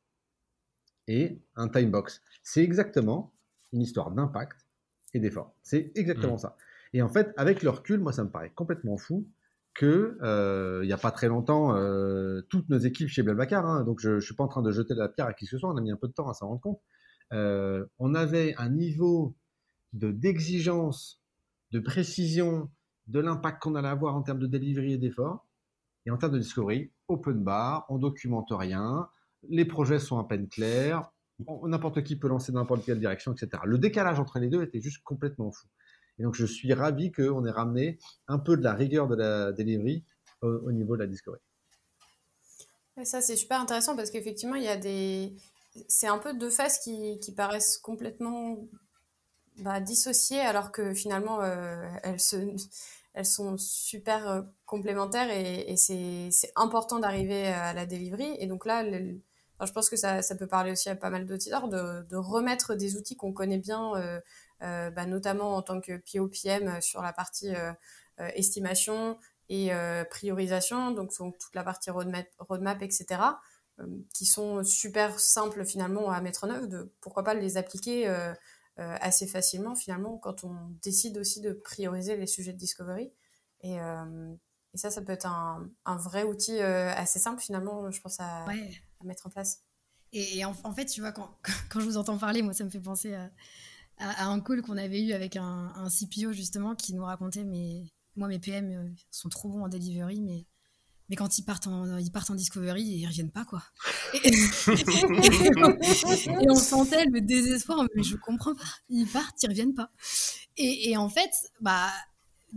et 1.07 1.43
un 1.57 1.69
time 1.69 1.91
box. 1.91 2.23
C'est 2.43 2.63
exactement 2.63 3.35
une 3.73 3.83
histoire 3.83 4.11
d'impact 4.11 4.67
et 5.13 5.21
d'effort. 5.21 5.55
C'est 5.63 5.93
exactement 5.95 6.35
mmh. 6.35 6.39
ça. 6.39 6.57
Et 6.93 7.03
en 7.03 7.09
fait, 7.09 7.33
avec 7.37 7.63
le 7.63 7.71
recul, 7.71 8.01
moi, 8.01 8.13
ça 8.13 8.25
me 8.25 8.31
paraît 8.31 8.53
complètement 8.55 8.97
fou 8.97 9.29
que 9.75 10.17
euh, 10.23 10.81
il 10.85 10.87
n'y 10.87 10.93
a 10.93 10.99
pas 10.99 11.11
très 11.11 11.27
longtemps, 11.27 11.77
euh, 11.77 12.43
toutes 12.49 12.69
nos 12.69 12.79
équipes 12.79 13.09
chez 13.09 13.23
Blablacar, 13.23 13.67
hein, 13.67 13.83
donc 13.83 13.99
je 14.01 14.13
ne 14.13 14.21
suis 14.21 14.35
pas 14.35 14.45
en 14.45 14.49
train 14.49 14.63
de 14.63 14.71
jeter 14.71 14.95
la 14.95 15.09
pierre 15.09 15.27
à 15.27 15.35
qui 15.35 15.47
que 15.47 15.51
ce 15.51 15.59
soit, 15.59 15.71
on 15.71 15.77
a 15.77 15.81
mis 15.81 15.91
un 15.91 15.97
peu 15.97 16.07
de 16.07 16.13
temps 16.13 16.29
à 16.29 16.35
s'en 16.35 16.47
rendre 16.47 16.61
compte, 16.61 16.81
euh, 17.33 17.85
on 17.99 18.15
avait 18.15 18.55
un 18.57 18.71
niveau 18.71 19.37
de 19.93 20.13
d'exigence, 20.13 21.21
de 21.73 21.81
précision, 21.81 22.71
de 23.09 23.19
l'impact 23.19 23.61
qu'on 23.61 23.75
allait 23.75 23.89
avoir 23.89 24.15
en 24.15 24.23
termes 24.23 24.39
de 24.39 24.47
delivery 24.47 24.93
et 24.93 24.99
d'effort, 24.99 25.45
et 26.07 26.11
en 26.11 26.17
termes 26.17 26.33
de 26.33 26.39
discovery, 26.39 26.93
open 27.09 27.43
bar, 27.43 27.87
on 27.89 27.99
documente 27.99 28.49
rien, 28.51 29.09
les 29.49 29.65
projets 29.65 29.99
sont 29.99 30.19
à 30.19 30.25
peine 30.25 30.49
clairs, 30.49 31.11
n'importe 31.65 32.03
qui 32.03 32.17
peut 32.17 32.29
lancer 32.29 32.53
n'importe 32.53 32.85
quelle 32.85 33.01
direction, 33.01 33.33
etc. 33.33 33.63
Le 33.65 33.79
décalage 33.79 34.21
entre 34.21 34.39
les 34.39 34.49
deux 34.49 34.63
était 34.63 34.81
juste 34.81 35.03
complètement 35.03 35.51
fou. 35.51 35.67
Et 36.19 36.23
donc, 36.23 36.35
je 36.35 36.47
suis 36.47 36.73
ravi 36.73 37.11
qu'on 37.11 37.45
ait 37.45 37.51
ramené 37.51 37.99
un 38.29 38.39
peu 38.39 38.57
de 38.57 38.63
la 38.63 38.75
rigueur 38.75 39.09
de 39.09 39.17
la 39.17 39.53
delivery 39.53 40.05
au, 40.43 40.71
niveau 40.73 40.95
de 40.95 41.03
la 41.03 41.07
discovery. 41.07 41.41
ça, 43.03 43.21
c'est 43.21 43.37
super 43.37 43.61
intéressant 43.61 43.97
parce 43.97 44.11
qu'effectivement, 44.11 44.57
il 44.57 44.65
y 44.65 44.69
a 44.69 44.77
des. 44.77 45.35
C'est 45.89 46.07
un 46.07 46.19
peu 46.19 46.35
deux 46.35 46.51
phases 46.51 46.79
qui, 46.79 47.19
qui 47.19 47.33
paraissent 47.33 47.79
complètement 47.79 48.69
bah, 49.59 49.81
dissociées 49.81 50.41
alors 50.41 50.71
que 50.71 50.95
finalement, 50.95 51.41
euh, 51.43 51.89
elles, 52.05 52.21
se, 52.21 52.37
elles 53.15 53.27
sont 53.27 53.57
super 53.57 54.29
euh, 54.29 54.43
complémentaires 54.67 55.31
et, 55.31 55.75
c'est 55.77 56.53
important 56.57 56.99
d'arriver 56.99 57.47
à 57.47 57.73
la 57.73 57.87
delivery. 57.87 58.37
Et 58.39 58.47
donc 58.47 58.67
là, 58.67 58.85
je 58.85 59.73
pense 59.73 59.89
que 59.89 59.97
ça, 59.97 60.21
peut 60.39 60.47
parler 60.47 60.73
aussi 60.73 60.89
à 60.91 60.97
pas 60.97 61.11
mal 61.11 61.27
d'auditeurs 61.27 61.69
de, 61.69 62.03
de, 62.09 62.17
remettre 62.17 62.75
des 62.75 62.97
outils 62.97 63.17
qu'on 63.17 63.33
connaît 63.33 63.59
bien. 63.59 63.95
Euh, 63.97 64.21
euh, 64.65 64.91
bah, 64.91 65.05
notamment 65.05 65.57
en 65.57 65.63
tant 65.63 65.81
que 65.81 65.97
POPM 65.99 66.69
euh, 66.69 66.81
sur 66.81 67.03
la 67.03 67.13
partie 67.13 67.55
euh, 67.55 67.73
estimation 68.35 69.19
et 69.51 69.73
priorisation, 70.11 70.93
donc 70.93 71.13
toute 71.13 71.55
la 71.55 71.65
partie 71.65 71.91
roadmap, 71.91 72.27
roadmap 72.39 72.81
etc., 72.81 73.21
qui 74.15 74.25
sont 74.25 74.65
super 74.65 75.21
simples 75.21 75.67
finalement 75.67 76.11
à 76.11 76.23
mettre 76.23 76.45
en 76.45 76.51
œuvre, 76.51 76.67
de 76.67 76.91
pourquoi 77.03 77.25
pas 77.25 77.35
les 77.35 77.59
appliquer 77.59 78.09
assez 78.77 79.27
facilement 79.27 79.75
finalement 79.75 80.19
quand 80.19 80.45
on 80.45 80.55
décide 80.83 81.19
aussi 81.19 81.41
de 81.41 81.53
prioriser 81.53 82.17
les 82.17 82.27
sujets 82.27 82.53
de 82.53 82.59
discovery. 82.59 83.13
Et, 83.63 83.77
et 83.77 84.77
ça, 84.79 84.91
ça 84.91 85.01
peut 85.01 85.13
être 85.13 85.27
un, 85.27 85.71
un 85.85 85.97
vrai 85.97 86.25
outil 86.25 86.59
assez 86.59 87.19
simple 87.19 87.41
finalement, 87.41 87.91
je 87.91 88.01
pense, 88.01 88.19
à, 88.19 88.45
à 88.45 89.05
mettre 89.05 89.27
en 89.27 89.31
place. 89.31 89.63
Et, 90.13 90.45
en, 90.45 90.55
en, 90.65 90.73
fait, 90.73 90.87
tu 90.87 91.01
vois, 91.01 91.13
quand, 91.13 91.39
quand, 91.71 91.81
je 91.81 91.85
vous 91.85 91.97
entends 91.97 92.19
parler, 92.19 92.43
moi, 92.43 92.53
ça 92.53 92.65
me 92.65 92.71
fait 92.71 92.81
penser 92.81 93.15
à, 93.15 93.31
à, 93.99 94.27
un 94.27 94.41
call 94.41 94.63
qu'on 94.63 94.77
avait 94.77 95.03
eu 95.03 95.13
avec 95.13 95.37
un, 95.37 95.73
un, 95.75 95.89
CPO 95.89 96.33
justement 96.33 96.75
qui 96.75 96.95
nous 96.95 97.05
racontait 97.05 97.45
mais 97.45 97.85
moi 98.17 98.29
mes 98.29 98.39
PM 98.39 98.71
euh, 98.71 98.91
sont 99.11 99.29
trop 99.29 99.49
bons 99.49 99.65
en 99.65 99.69
delivery 99.69 100.21
mais 100.21 100.47
mais 101.09 101.17
quand 101.17 101.39
ils 101.39 101.45
partent 101.45 101.67
en 101.67 101.99
ils 101.99 102.11
partent 102.11 102.31
en 102.31 102.35
discovery 102.35 102.83
ils 102.83 103.07
reviennent 103.07 103.31
pas 103.31 103.45
quoi. 103.45 103.63
Et, 104.25 104.31
on 106.49 106.55
sentait 106.55 107.05
le 107.07 107.21
désespoir 107.21 107.85
mais 107.95 108.03
je 108.03 108.17
comprends 108.17 108.55
pas. 108.55 108.65
Ils 108.89 109.07
partent 109.07 109.43
ils 109.43 109.49
reviennent 109.49 109.75
pas. 109.75 109.91
Et, 110.57 110.91
et 110.91 110.97
en 110.97 111.09
fait 111.09 111.33
bah 111.61 111.91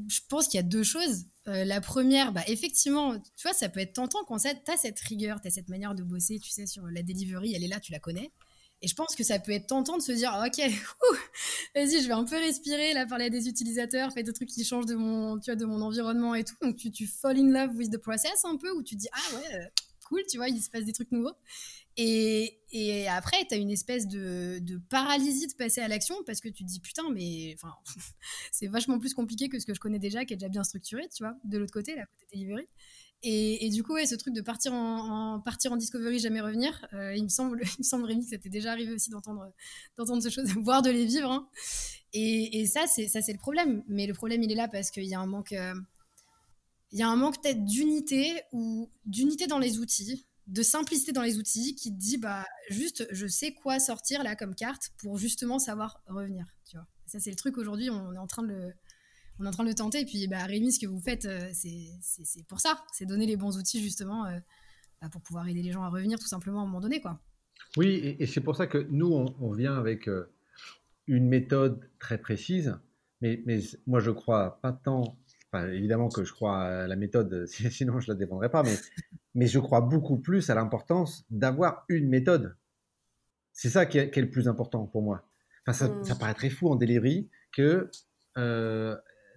je 0.07 0.19
pense 0.29 0.47
qu'il 0.47 0.57
y 0.57 0.61
a 0.61 0.63
deux 0.63 0.83
choses. 0.83 1.25
Euh, 1.47 1.63
la 1.63 1.81
première, 1.81 2.31
bah, 2.31 2.43
effectivement, 2.47 3.17
tu 3.17 3.43
vois, 3.43 3.53
ça 3.53 3.69
peut 3.69 3.79
être 3.79 3.93
tentant 3.93 4.19
quand 4.27 4.37
tu 4.37 4.47
as 4.47 4.77
cette 4.77 4.99
rigueur, 4.99 5.41
tu 5.41 5.47
as 5.47 5.51
cette 5.51 5.69
manière 5.69 5.95
de 5.95 6.03
bosser, 6.03 6.39
tu 6.39 6.51
sais, 6.51 6.65
sur 6.65 6.85
la 6.87 7.01
delivery, 7.01 7.53
elle 7.55 7.63
est 7.63 7.67
là, 7.67 7.79
tu 7.79 7.91
la 7.91 7.99
connais. 7.99 8.31
Et 8.81 8.87
je 8.87 8.93
pense 8.93 9.15
que 9.15 9.23
ça 9.23 9.39
peut 9.39 9.51
être 9.51 9.67
tentant 9.67 9.97
de 9.97 10.03
se 10.03 10.11
dire, 10.11 10.31
ok, 10.45 10.57
vas-y, 11.75 12.01
je 12.01 12.07
vais 12.07 12.13
un 12.13 12.25
peu 12.25 12.37
respirer, 12.37 12.93
là, 12.93 13.05
parler 13.07 13.25
à 13.25 13.29
des 13.29 13.47
utilisateurs, 13.47 14.13
faire 14.13 14.23
des 14.23 14.33
trucs 14.33 14.49
qui 14.49 14.63
changent 14.63 14.85
de 14.85 14.95
mon, 14.95 15.39
tu 15.39 15.49
vois, 15.49 15.55
de 15.55 15.65
mon 15.65 15.81
environnement 15.81 16.35
et 16.35 16.43
tout. 16.43 16.55
Donc, 16.61 16.75
tu, 16.75 16.91
tu 16.91 17.07
fall 17.07 17.37
in 17.39 17.49
love 17.51 17.75
with 17.75 17.91
the 17.91 17.97
process 17.97 18.45
un 18.45 18.57
peu, 18.57 18.71
où 18.71 18.83
tu 18.83 18.95
dis, 18.95 19.07
ah 19.11 19.35
ouais, 19.35 19.71
cool, 20.07 20.21
tu 20.29 20.37
vois, 20.37 20.49
il 20.49 20.61
se 20.61 20.69
passe 20.69 20.85
des 20.85 20.93
trucs 20.93 21.11
nouveaux. 21.11 21.35
Et, 21.99 22.59
et 22.71 23.07
après, 23.07 23.45
tu 23.49 23.55
as 23.55 23.57
une 23.57 23.71
espèce 23.71 24.07
de, 24.07 24.59
de, 24.61 24.77
paralysie 24.77 25.47
de 25.47 25.53
passer 25.55 25.81
à 25.81 25.87
l'action 25.87 26.15
parce 26.27 26.41
que 26.41 26.49
tu 26.49 26.63
te 26.63 26.69
dis, 26.69 26.79
putain, 26.79 27.09
mais 27.11 27.55
c'est 28.51 28.67
vachement 28.67 28.99
plus 28.99 29.15
compliqué 29.15 29.49
que 29.49 29.59
ce 29.59 29.65
que 29.65 29.73
je 29.73 29.79
connais 29.79 29.99
déjà, 29.99 30.23
qui 30.23 30.33
est 30.33 30.37
déjà 30.37 30.49
bien 30.49 30.63
structuré, 30.63 31.07
tu 31.09 31.23
vois, 31.23 31.35
de 31.43 31.57
l'autre 31.57 31.73
côté, 31.73 31.95
la 31.95 32.05
côté 32.05 32.25
delivery. 32.33 32.67
Et, 33.23 33.69
du 33.69 33.83
coup, 33.83 33.97
ce 34.05 34.15
truc 34.15 34.33
de 34.33 34.41
partir 34.41 34.73
en, 34.73 35.39
partir 35.39 35.71
en 35.71 35.75
discovery, 35.75 36.19
jamais 36.19 36.39
revenir, 36.39 36.85
euh, 36.93 37.15
il 37.15 37.23
me 37.23 37.29
semble, 37.29 37.61
il 37.77 37.79
me 37.79 37.83
semble 37.83 38.05
Rémi 38.05 38.23
que 38.23 38.29
ça 38.29 38.37
t'est 38.37 38.49
déjà 38.49 38.71
arrivé 38.71 38.93
aussi 38.93 39.09
d'entendre, 39.09 39.51
d'entendre 39.97 40.21
ces 40.21 40.29
choses, 40.29 40.47
voire 40.61 40.81
de 40.81 40.91
les 40.91 41.05
vivre. 41.05 41.31
Hein. 41.31 41.47
Et, 42.13 42.61
et, 42.61 42.65
ça, 42.67 42.85
c'est 42.87 43.07
ça, 43.07 43.21
c'est 43.21 43.33
le 43.33 43.39
problème. 43.39 43.83
Mais 43.87 44.05
le 44.05 44.13
problème, 44.13 44.43
il 44.43 44.51
est 44.51 44.55
là 44.55 44.67
parce 44.67 44.91
qu'il 44.91 45.05
y 45.05 45.15
a 45.15 45.19
un 45.19 45.25
manque, 45.25 45.53
euh, 45.53 45.73
il 46.91 46.99
y 46.99 47.01
a 47.01 47.09
un 47.09 47.15
manque 47.15 47.41
peut-être 47.41 47.65
d'unité 47.65 48.41
ou 48.51 48.89
d'unité 49.05 49.47
dans 49.47 49.59
les 49.59 49.79
outils, 49.79 50.25
de 50.45 50.61
simplicité 50.61 51.11
dans 51.11 51.23
les 51.23 51.37
outils, 51.37 51.75
qui 51.75 51.91
te 51.91 51.97
dit, 51.97 52.17
bah, 52.17 52.45
juste, 52.69 53.07
je 53.11 53.27
sais 53.27 53.53
quoi 53.53 53.79
sortir 53.79 54.23
là 54.23 54.35
comme 54.35 54.53
carte 54.53 54.91
pour 54.99 55.17
justement 55.17 55.59
savoir 55.59 56.01
revenir. 56.07 56.45
Tu 56.69 56.77
vois. 56.77 56.85
Ça, 57.07 57.19
c'est 57.19 57.31
le 57.31 57.35
truc 57.35 57.57
aujourd'hui. 57.57 57.89
On 57.89 58.13
est 58.13 58.19
en 58.19 58.27
train 58.27 58.43
de 58.43 58.49
le 58.49 58.73
on 59.39 59.45
est 59.45 59.47
en 59.47 59.51
train 59.51 59.63
de 59.63 59.69
le 59.69 59.75
tenter. 59.75 60.01
Et 60.01 60.05
puis, 60.05 60.27
bah, 60.27 60.43
Rémi, 60.45 60.71
ce 60.71 60.79
que 60.79 60.87
vous 60.87 60.99
faites, 60.99 61.25
euh, 61.25 61.49
c'est 61.51 62.45
pour 62.47 62.59
ça. 62.59 62.83
C'est 62.93 63.05
donner 63.05 63.25
les 63.25 63.37
bons 63.37 63.57
outils, 63.57 63.81
justement, 63.81 64.25
euh, 64.25 64.39
bah, 65.01 65.09
pour 65.11 65.21
pouvoir 65.21 65.47
aider 65.47 65.61
les 65.61 65.71
gens 65.71 65.83
à 65.83 65.89
revenir, 65.89 66.17
tout 66.19 66.27
simplement, 66.27 66.59
à 66.59 66.63
un 66.63 66.65
moment 66.65 66.81
donné. 66.81 67.01
Quoi. 67.01 67.19
Oui, 67.75 68.15
et, 68.19 68.25
c'est 68.25 68.41
pour 68.41 68.55
ça 68.55 68.67
que 68.67 68.87
nous, 68.89 69.07
on, 69.07 69.51
vient 69.51 69.75
avec 69.75 70.07
euh, 70.07 70.31
une 71.07 71.27
méthode 71.27 71.89
très 71.99 72.17
précise. 72.17 72.77
Mais, 73.21 73.41
mais 73.45 73.59
moi, 73.85 73.99
je 73.99 74.11
crois 74.11 74.59
pas 74.61 74.71
tant. 74.71 75.17
évidemment 75.53 76.09
que 76.09 76.23
je 76.23 76.33
crois 76.33 76.61
à 76.61 76.87
la 76.87 76.95
méthode, 76.95 77.45
sinon 77.71 77.99
je 77.99 78.11
la 78.11 78.15
défendrais 78.15 78.49
pas. 78.49 78.63
Mais, 78.63 78.75
mais 79.35 79.47
je 79.47 79.59
crois 79.59 79.81
beaucoup 79.81 80.17
plus 80.17 80.49
à 80.49 80.55
l'importance 80.55 81.25
d'avoir 81.29 81.85
une 81.89 82.09
méthode. 82.09 82.55
C'est 83.53 83.69
ça 83.69 83.87
qui 83.87 83.97
est, 83.97 84.15
le 84.15 84.29
plus 84.29 84.47
important 84.47 84.85
pour 84.85 85.01
moi. 85.01 85.27
Enfin, 85.65 85.73
ça, 85.73 85.89
mmh. 85.89 86.03
ça 86.03 86.15
paraît 86.15 86.35
très 86.35 86.51
fou 86.51 86.69
en 86.69 86.75
delivery 86.75 87.27
que 87.51 87.89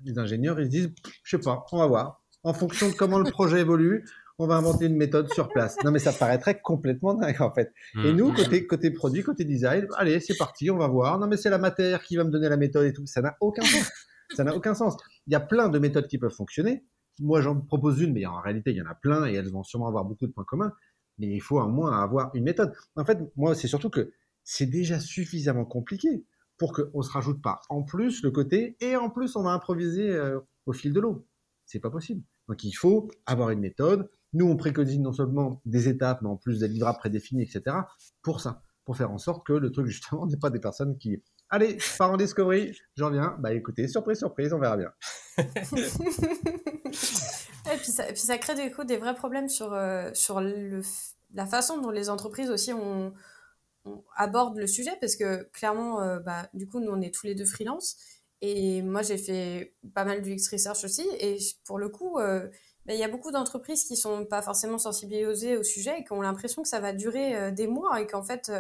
les 0.05 0.19
ingénieurs, 0.19 0.61
ils 0.61 0.67
se 0.67 0.71
disent, 0.71 0.91
je 1.23 1.37
sais 1.37 1.43
pas, 1.43 1.65
on 1.73 1.79
va 1.79 1.87
voir. 1.87 2.23
En 2.43 2.55
fonction 2.55 2.89
de 2.89 2.95
comment 2.95 3.19
le 3.19 3.31
projet 3.31 3.61
évolue, 3.61 4.05
on 4.39 4.47
va 4.47 4.57
inventer 4.57 4.87
une 4.87 4.97
méthode 4.97 5.31
sur 5.35 5.49
place. 5.49 5.77
Non, 5.85 5.91
mais 5.91 5.99
ça 5.99 6.13
paraîtrait 6.13 6.61
complètement 6.63 7.13
dingue, 7.13 7.43
en 7.43 7.53
fait. 7.53 7.73
Et 8.03 8.13
nous, 8.15 8.33
mm. 8.33 8.35
côté, 8.35 8.67
côté 8.67 8.91
produit, 8.91 9.23
côté 9.23 9.45
design, 9.45 9.87
allez, 9.97 10.19
c'est 10.21 10.37
parti, 10.37 10.71
on 10.71 10.79
va 10.79 10.89
voir. 10.89 11.19
Non, 11.19 11.27
mais 11.27 11.37
c'est 11.37 11.51
la 11.51 11.59
matière 11.59 12.03
qui 12.03 12.17
va 12.17 12.25
me 12.25 12.31
donner 12.31 12.49
la 12.49 12.57
méthode 12.57 12.87
et 12.87 12.93
tout. 12.95 13.07
Ça 13.07 13.21
n'a 13.21 13.37
aucun 13.41 13.63
sens. 13.63 13.91
Ça 14.35 14.45
n'a 14.45 14.55
aucun 14.57 14.75
sens. 14.75 14.97
Il 15.27 15.33
y 15.33 15.37
a 15.37 15.41
plein 15.41 15.69
de 15.69 15.79
méthodes 15.79 16.07
qui 16.07 16.17
peuvent 16.17 16.33
fonctionner. 16.33 16.85
Moi, 17.19 17.43
j'en 17.43 17.61
propose 17.61 18.01
une, 18.01 18.15
mais 18.15 18.25
en 18.25 18.41
réalité, 18.41 18.71
il 18.71 18.77
y 18.77 18.83
en 18.83 18.87
a 18.87 18.95
plein 18.95 19.27
et 19.27 19.35
elles 19.35 19.51
vont 19.51 19.63
sûrement 19.63 19.89
avoir 19.89 20.05
beaucoup 20.05 20.27
de 20.27 20.33
points 20.33 20.45
communs. 20.45 20.73
Mais 21.19 21.27
il 21.27 21.41
faut 21.41 21.61
au 21.61 21.69
moins 21.69 22.01
avoir 22.01 22.31
une 22.35 22.45
méthode. 22.45 22.73
En 22.97 23.05
fait, 23.05 23.19
moi, 23.37 23.55
c'est 23.55 23.69
surtout 23.69 23.91
que 23.91 24.13
c'est 24.43 24.67
déjà 24.67 24.99
suffisamment 24.99 25.67
compliqué 25.67 26.25
pour 26.61 26.75
qu'on 26.75 26.99
ne 26.99 27.03
se 27.03 27.11
rajoute 27.11 27.41
pas 27.41 27.63
en 27.71 27.83
plus 27.83 28.23
le 28.23 28.31
côté 28.31 28.77
et 28.81 28.95
en 28.95 29.09
plus 29.09 29.35
on 29.35 29.43
va 29.43 29.51
improviser 29.51 30.11
euh, 30.11 30.39
au 30.67 30.75
fil 30.75 30.93
de 30.93 31.01
l'eau. 31.01 31.27
C'est 31.65 31.81
pas 31.81 31.89
possible. 31.89 32.23
Donc 32.49 32.63
il 32.65 32.73
faut 32.73 33.09
avoir 33.25 33.49
une 33.49 33.61
méthode. 33.61 34.11
Nous, 34.35 34.47
on 34.47 34.57
préconise 34.57 34.99
non 35.01 35.13
seulement 35.13 35.63
des 35.65 35.89
étapes, 35.89 36.21
mais 36.21 36.29
en 36.29 36.37
plus 36.37 36.61
des 36.61 36.69
livrables 36.69 36.99
prédéfinis, 36.99 37.43
etc. 37.43 37.77
pour 38.23 38.41
ça, 38.41 38.63
pour 38.85 38.95
faire 38.95 39.11
en 39.11 39.17
sorte 39.17 39.45
que 39.47 39.55
le 39.55 39.73
truc, 39.73 39.87
justement, 39.87 40.27
n'est 40.31 40.37
pas 40.37 40.51
des 40.51 40.61
personnes 40.61 40.99
qui 40.99 41.23
Allez, 41.49 41.79
je 41.81 41.97
pars 41.97 42.13
en 42.13 42.17
discovery, 42.19 42.79
j'en 42.95 43.11
viens. 43.11 43.37
Bah 43.41 43.55
écoutez, 43.55 43.89
surprise, 43.89 44.19
surprise, 44.19 44.53
on 44.53 44.61
verra 44.61 44.77
bien. 44.77 44.93
et, 45.39 45.45
puis 47.77 47.91
ça, 47.91 48.39
crée 48.39 48.55
des 48.55 48.97
vrais 48.99 49.15
problèmes 49.15 49.49
sur, 49.49 49.73
euh, 49.73 50.11
la 51.33 51.47
façon 51.47 51.81
dont 51.81 51.91
les 51.91 52.11
entreprises 52.11 52.51
aussi 52.51 52.73
ont, 52.73 53.15
on 53.85 54.03
aborde 54.17 54.59
le 54.59 54.67
sujet 54.67 54.93
parce 55.01 55.17
que 55.17 55.45
clairement, 55.53 56.03
euh, 56.03 56.19
bah, 56.19 56.49
du 56.55 56.69
coup, 56.69 56.81
nous, 56.81 56.91
on 56.91 57.01
est 57.01 57.15
tous 57.15 57.27
les 57.27 57.35
deux 57.35 57.45
freelance. 57.45 57.97
Et 58.43 58.83
moi, 58.83 59.03
j'ai 59.03 59.19
fait 59.19 59.75
pas 59.95 60.05
mal 60.05 60.23
du 60.23 60.33
X-Research 60.33 60.85
aussi. 60.85 61.07
Et 61.19 61.39
pour 61.65 61.79
le 61.79 61.89
coup, 61.89 62.19
euh, 62.19 62.49
bah, 62.87 62.95
il 62.95 62.99
y 62.99 63.05
a 63.05 63.09
beaucoup 63.09 63.31
d'entreprises 63.31 63.85
qui 63.85 63.97
sont 63.97 64.25
pas 64.25 64.43
forcément 64.43 64.79
sensibilisées 64.79 65.57
au 65.57 65.63
sujet 65.63 66.01
et 66.01 66.05
qui 66.05 66.13
ont 66.13 66.23
l'impression 66.23 66.63
que 66.63 66.69
ça 66.69 66.81
va 66.81 66.93
durer 66.93 67.37
euh, 67.37 67.51
des 67.51 67.67
mois 67.67 68.01
et 68.01 68.07
qu'en 68.07 68.23
fait, 68.23 68.51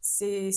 c'est 0.00 0.52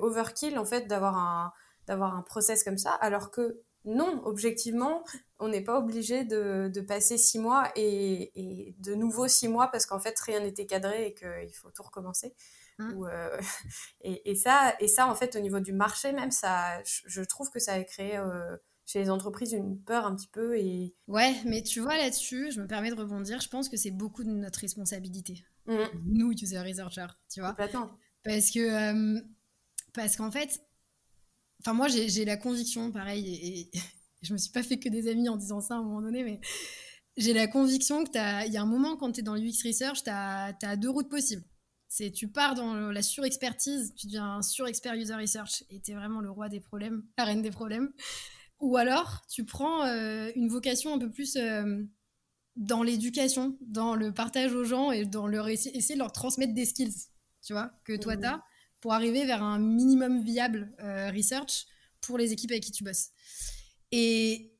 overkill 0.00 0.58
en 0.58 0.64
fait 0.64 0.86
d'avoir 0.86 1.16
un, 1.16 1.52
un 1.88 2.22
process 2.22 2.64
comme 2.64 2.78
ça. 2.78 2.92
Alors 2.92 3.30
que 3.30 3.60
non, 3.84 4.22
objectivement, 4.24 5.04
on 5.38 5.48
n'est 5.48 5.62
pas 5.62 5.78
obligé 5.78 6.24
de, 6.24 6.70
de, 6.72 6.80
passer 6.80 7.18
six 7.18 7.38
mois 7.38 7.70
et, 7.76 8.32
et 8.34 8.74
de 8.78 8.94
nouveau 8.94 9.28
six 9.28 9.48
mois 9.48 9.68
parce 9.68 9.84
qu'en 9.84 9.98
fait, 9.98 10.18
rien 10.20 10.40
n'était 10.40 10.64
cadré 10.64 11.08
et 11.08 11.14
qu'il 11.14 11.54
faut 11.54 11.70
tout 11.70 11.82
recommencer. 11.82 12.34
Mmh. 12.78 13.04
Euh, 13.04 13.40
et, 14.02 14.34
ça, 14.34 14.74
et 14.80 14.88
ça, 14.88 15.08
en 15.08 15.14
fait, 15.14 15.36
au 15.36 15.40
niveau 15.40 15.60
du 15.60 15.72
marché 15.72 16.12
même, 16.12 16.30
ça, 16.30 16.82
je, 16.84 17.20
trouve 17.22 17.50
que 17.50 17.58
ça 17.58 17.74
a 17.74 17.84
créé 17.84 18.16
euh, 18.16 18.56
chez 18.84 18.98
les 18.98 19.10
entreprises 19.10 19.52
une 19.52 19.80
peur 19.80 20.06
un 20.06 20.14
petit 20.14 20.28
peu. 20.28 20.58
Et... 20.58 20.94
Ouais, 21.06 21.34
mais 21.44 21.62
tu 21.62 21.80
vois 21.80 21.96
là-dessus, 21.96 22.50
je 22.50 22.60
me 22.60 22.66
permets 22.66 22.90
de 22.90 22.96
rebondir, 22.96 23.40
je 23.40 23.48
pense 23.48 23.68
que 23.68 23.76
c'est 23.76 23.90
beaucoup 23.90 24.24
de 24.24 24.30
notre 24.30 24.60
responsabilité. 24.60 25.44
Mmh. 25.66 25.78
Nous, 26.06 26.32
user 26.32 26.58
researchers, 26.58 27.14
tu 27.32 27.40
vois. 27.40 27.54
Parce 28.24 28.50
que, 28.50 28.58
euh, 28.58 29.20
parce 29.92 30.16
qu'en 30.16 30.30
fait, 30.30 30.60
enfin 31.60 31.74
moi 31.74 31.88
j'ai 31.88 32.24
la 32.24 32.36
conviction, 32.36 32.90
pareil, 32.90 33.70
et, 33.74 33.78
je 34.22 34.32
me 34.32 34.38
suis 34.38 34.50
pas 34.50 34.62
fait 34.62 34.78
que 34.78 34.88
des 34.88 35.08
amis 35.08 35.28
en 35.28 35.36
disant 35.36 35.60
ça 35.60 35.74
à 35.74 35.78
un 35.78 35.82
moment 35.82 36.00
donné, 36.00 36.24
mais 36.24 36.40
j'ai 37.16 37.32
la 37.32 37.46
conviction 37.46 38.04
qu'il 38.04 38.14
y 38.14 38.56
a 38.56 38.62
un 38.62 38.66
moment 38.66 38.96
quand 38.96 39.12
tu 39.12 39.20
es 39.20 39.22
dans 39.22 39.34
l'UX 39.34 39.62
Research, 39.64 40.02
tu 40.02 40.10
as, 40.10 40.56
as, 40.62 40.76
deux 40.76 40.90
routes 40.90 41.08
possibles. 41.08 41.44
C'est 41.96 42.10
tu 42.10 42.26
pars 42.26 42.56
dans 42.56 42.74
la 42.90 43.02
surexpertise, 43.02 43.94
tu 43.94 44.06
deviens 44.06 44.38
un 44.38 44.42
surexpert 44.42 44.94
user 44.94 45.14
research 45.14 45.62
et 45.70 45.78
tu 45.78 45.92
es 45.92 45.94
vraiment 45.94 46.20
le 46.20 46.28
roi 46.28 46.48
des 46.48 46.58
problèmes, 46.58 47.04
la 47.16 47.24
reine 47.24 47.40
des 47.40 47.52
problèmes. 47.52 47.92
Ou 48.58 48.76
alors 48.76 49.22
tu 49.30 49.44
prends 49.44 49.86
euh, 49.86 50.28
une 50.34 50.48
vocation 50.48 50.92
un 50.92 50.98
peu 50.98 51.08
plus 51.08 51.36
euh, 51.36 51.84
dans 52.56 52.82
l'éducation, 52.82 53.56
dans 53.60 53.94
le 53.94 54.12
partage 54.12 54.54
aux 54.54 54.64
gens 54.64 54.90
et 54.90 55.04
dans 55.04 55.28
leur 55.28 55.46
essayer 55.46 55.94
de 55.94 56.00
leur 56.00 56.10
transmettre 56.10 56.52
des 56.52 56.64
skills, 56.64 57.06
tu 57.46 57.52
vois, 57.52 57.70
que 57.84 57.96
toi 57.96 58.16
tu 58.16 58.26
as 58.26 58.42
pour 58.80 58.92
arriver 58.92 59.24
vers 59.24 59.44
un 59.44 59.60
minimum 59.60 60.20
viable 60.20 60.74
euh, 60.80 61.12
research 61.12 61.64
pour 62.00 62.18
les 62.18 62.32
équipes 62.32 62.50
avec 62.50 62.64
qui 62.64 62.72
tu 62.72 62.82
bosses. 62.82 63.10
Et, 63.92 64.52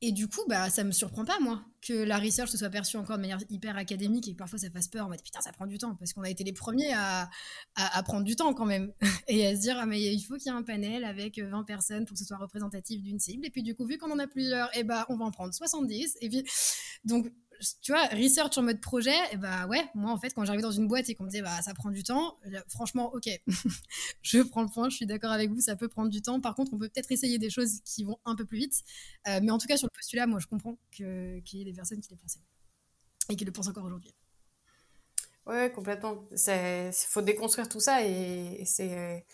et 0.00 0.12
du 0.12 0.28
coup, 0.28 0.40
bah, 0.48 0.70
ça 0.70 0.82
me 0.82 0.92
surprend 0.92 1.26
pas, 1.26 1.40
moi, 1.40 1.62
que 1.80 1.92
la 1.92 2.18
research 2.18 2.50
se 2.50 2.58
soit 2.58 2.70
perçue 2.70 2.96
encore 2.96 3.16
de 3.16 3.22
manière 3.22 3.40
hyper 3.48 3.76
académique 3.76 4.28
et 4.28 4.32
que 4.32 4.36
parfois 4.36 4.58
ça 4.58 4.70
fasse 4.70 4.88
peur 4.88 5.06
en 5.06 5.08
mode 5.08 5.22
putain, 5.22 5.40
ça 5.40 5.52
prend 5.52 5.66
du 5.66 5.78
temps, 5.78 5.94
parce 5.96 6.12
qu'on 6.12 6.22
a 6.22 6.30
été 6.30 6.44
les 6.44 6.52
premiers 6.52 6.92
à, 6.92 7.28
à, 7.74 8.02
prendre 8.02 8.24
du 8.24 8.36
temps 8.36 8.52
quand 8.54 8.66
même, 8.66 8.92
et 9.28 9.46
à 9.46 9.56
se 9.56 9.60
dire, 9.60 9.76
ah, 9.78 9.86
mais 9.86 10.00
il 10.00 10.20
faut 10.20 10.36
qu'il 10.36 10.52
y 10.52 10.54
ait 10.54 10.58
un 10.58 10.62
panel 10.62 11.04
avec 11.04 11.38
20 11.38 11.64
personnes 11.64 12.04
pour 12.04 12.14
que 12.14 12.18
ce 12.18 12.26
soit 12.26 12.38
représentatif 12.38 13.02
d'une 13.02 13.18
cible, 13.18 13.46
et 13.46 13.50
puis 13.50 13.62
du 13.62 13.74
coup, 13.74 13.86
vu 13.86 13.98
qu'on 13.98 14.10
en 14.10 14.18
a 14.18 14.26
plusieurs, 14.26 14.68
et 14.76 14.80
eh 14.80 14.84
bah, 14.84 15.06
on 15.08 15.16
va 15.16 15.24
en 15.24 15.30
prendre 15.30 15.54
70, 15.54 16.18
et 16.20 16.28
puis, 16.28 16.44
donc, 17.04 17.26
tu 17.82 17.92
vois, 17.92 18.06
research 18.06 18.56
en 18.58 18.62
mode 18.62 18.80
projet, 18.80 19.16
et 19.32 19.36
bah 19.36 19.66
ouais, 19.66 19.84
moi 19.94 20.12
en 20.12 20.18
fait, 20.18 20.32
quand 20.34 20.44
j'arrivais 20.44 20.62
dans 20.62 20.70
une 20.70 20.88
boîte 20.88 21.08
et 21.08 21.14
qu'on 21.14 21.24
me 21.24 21.30
disait 21.30 21.42
bah 21.42 21.60
ça 21.62 21.74
prend 21.74 21.90
du 21.90 22.02
temps, 22.02 22.38
franchement, 22.68 23.12
ok, 23.14 23.28
je 24.22 24.38
prends 24.40 24.62
le 24.62 24.68
point, 24.68 24.88
je 24.88 24.96
suis 24.96 25.06
d'accord 25.06 25.30
avec 25.30 25.50
vous, 25.50 25.60
ça 25.60 25.76
peut 25.76 25.88
prendre 25.88 26.10
du 26.10 26.22
temps. 26.22 26.40
Par 26.40 26.54
contre, 26.54 26.72
on 26.72 26.78
peut 26.78 26.88
peut-être 26.88 27.12
essayer 27.12 27.38
des 27.38 27.50
choses 27.50 27.80
qui 27.84 28.04
vont 28.04 28.18
un 28.24 28.34
peu 28.36 28.44
plus 28.44 28.58
vite. 28.58 28.82
Euh, 29.28 29.40
mais 29.42 29.50
en 29.50 29.58
tout 29.58 29.66
cas, 29.66 29.76
sur 29.76 29.86
le 29.86 29.96
postulat, 29.96 30.26
moi 30.26 30.38
je 30.40 30.46
comprends 30.46 30.76
qu'il 30.90 31.42
y 31.52 31.60
ait 31.60 31.64
des 31.64 31.72
personnes 31.72 32.00
qui 32.00 32.10
les 32.10 32.16
pensaient 32.16 32.40
et 33.28 33.36
qui 33.36 33.44
le 33.44 33.52
pensent 33.52 33.68
encore 33.68 33.84
aujourd'hui. 33.84 34.14
Ouais, 35.46 35.72
complètement. 35.72 36.24
Il 36.30 36.92
faut 36.92 37.22
déconstruire 37.22 37.68
tout 37.68 37.80
ça 37.80 38.06
et, 38.06 38.62
c'est. 38.66 39.24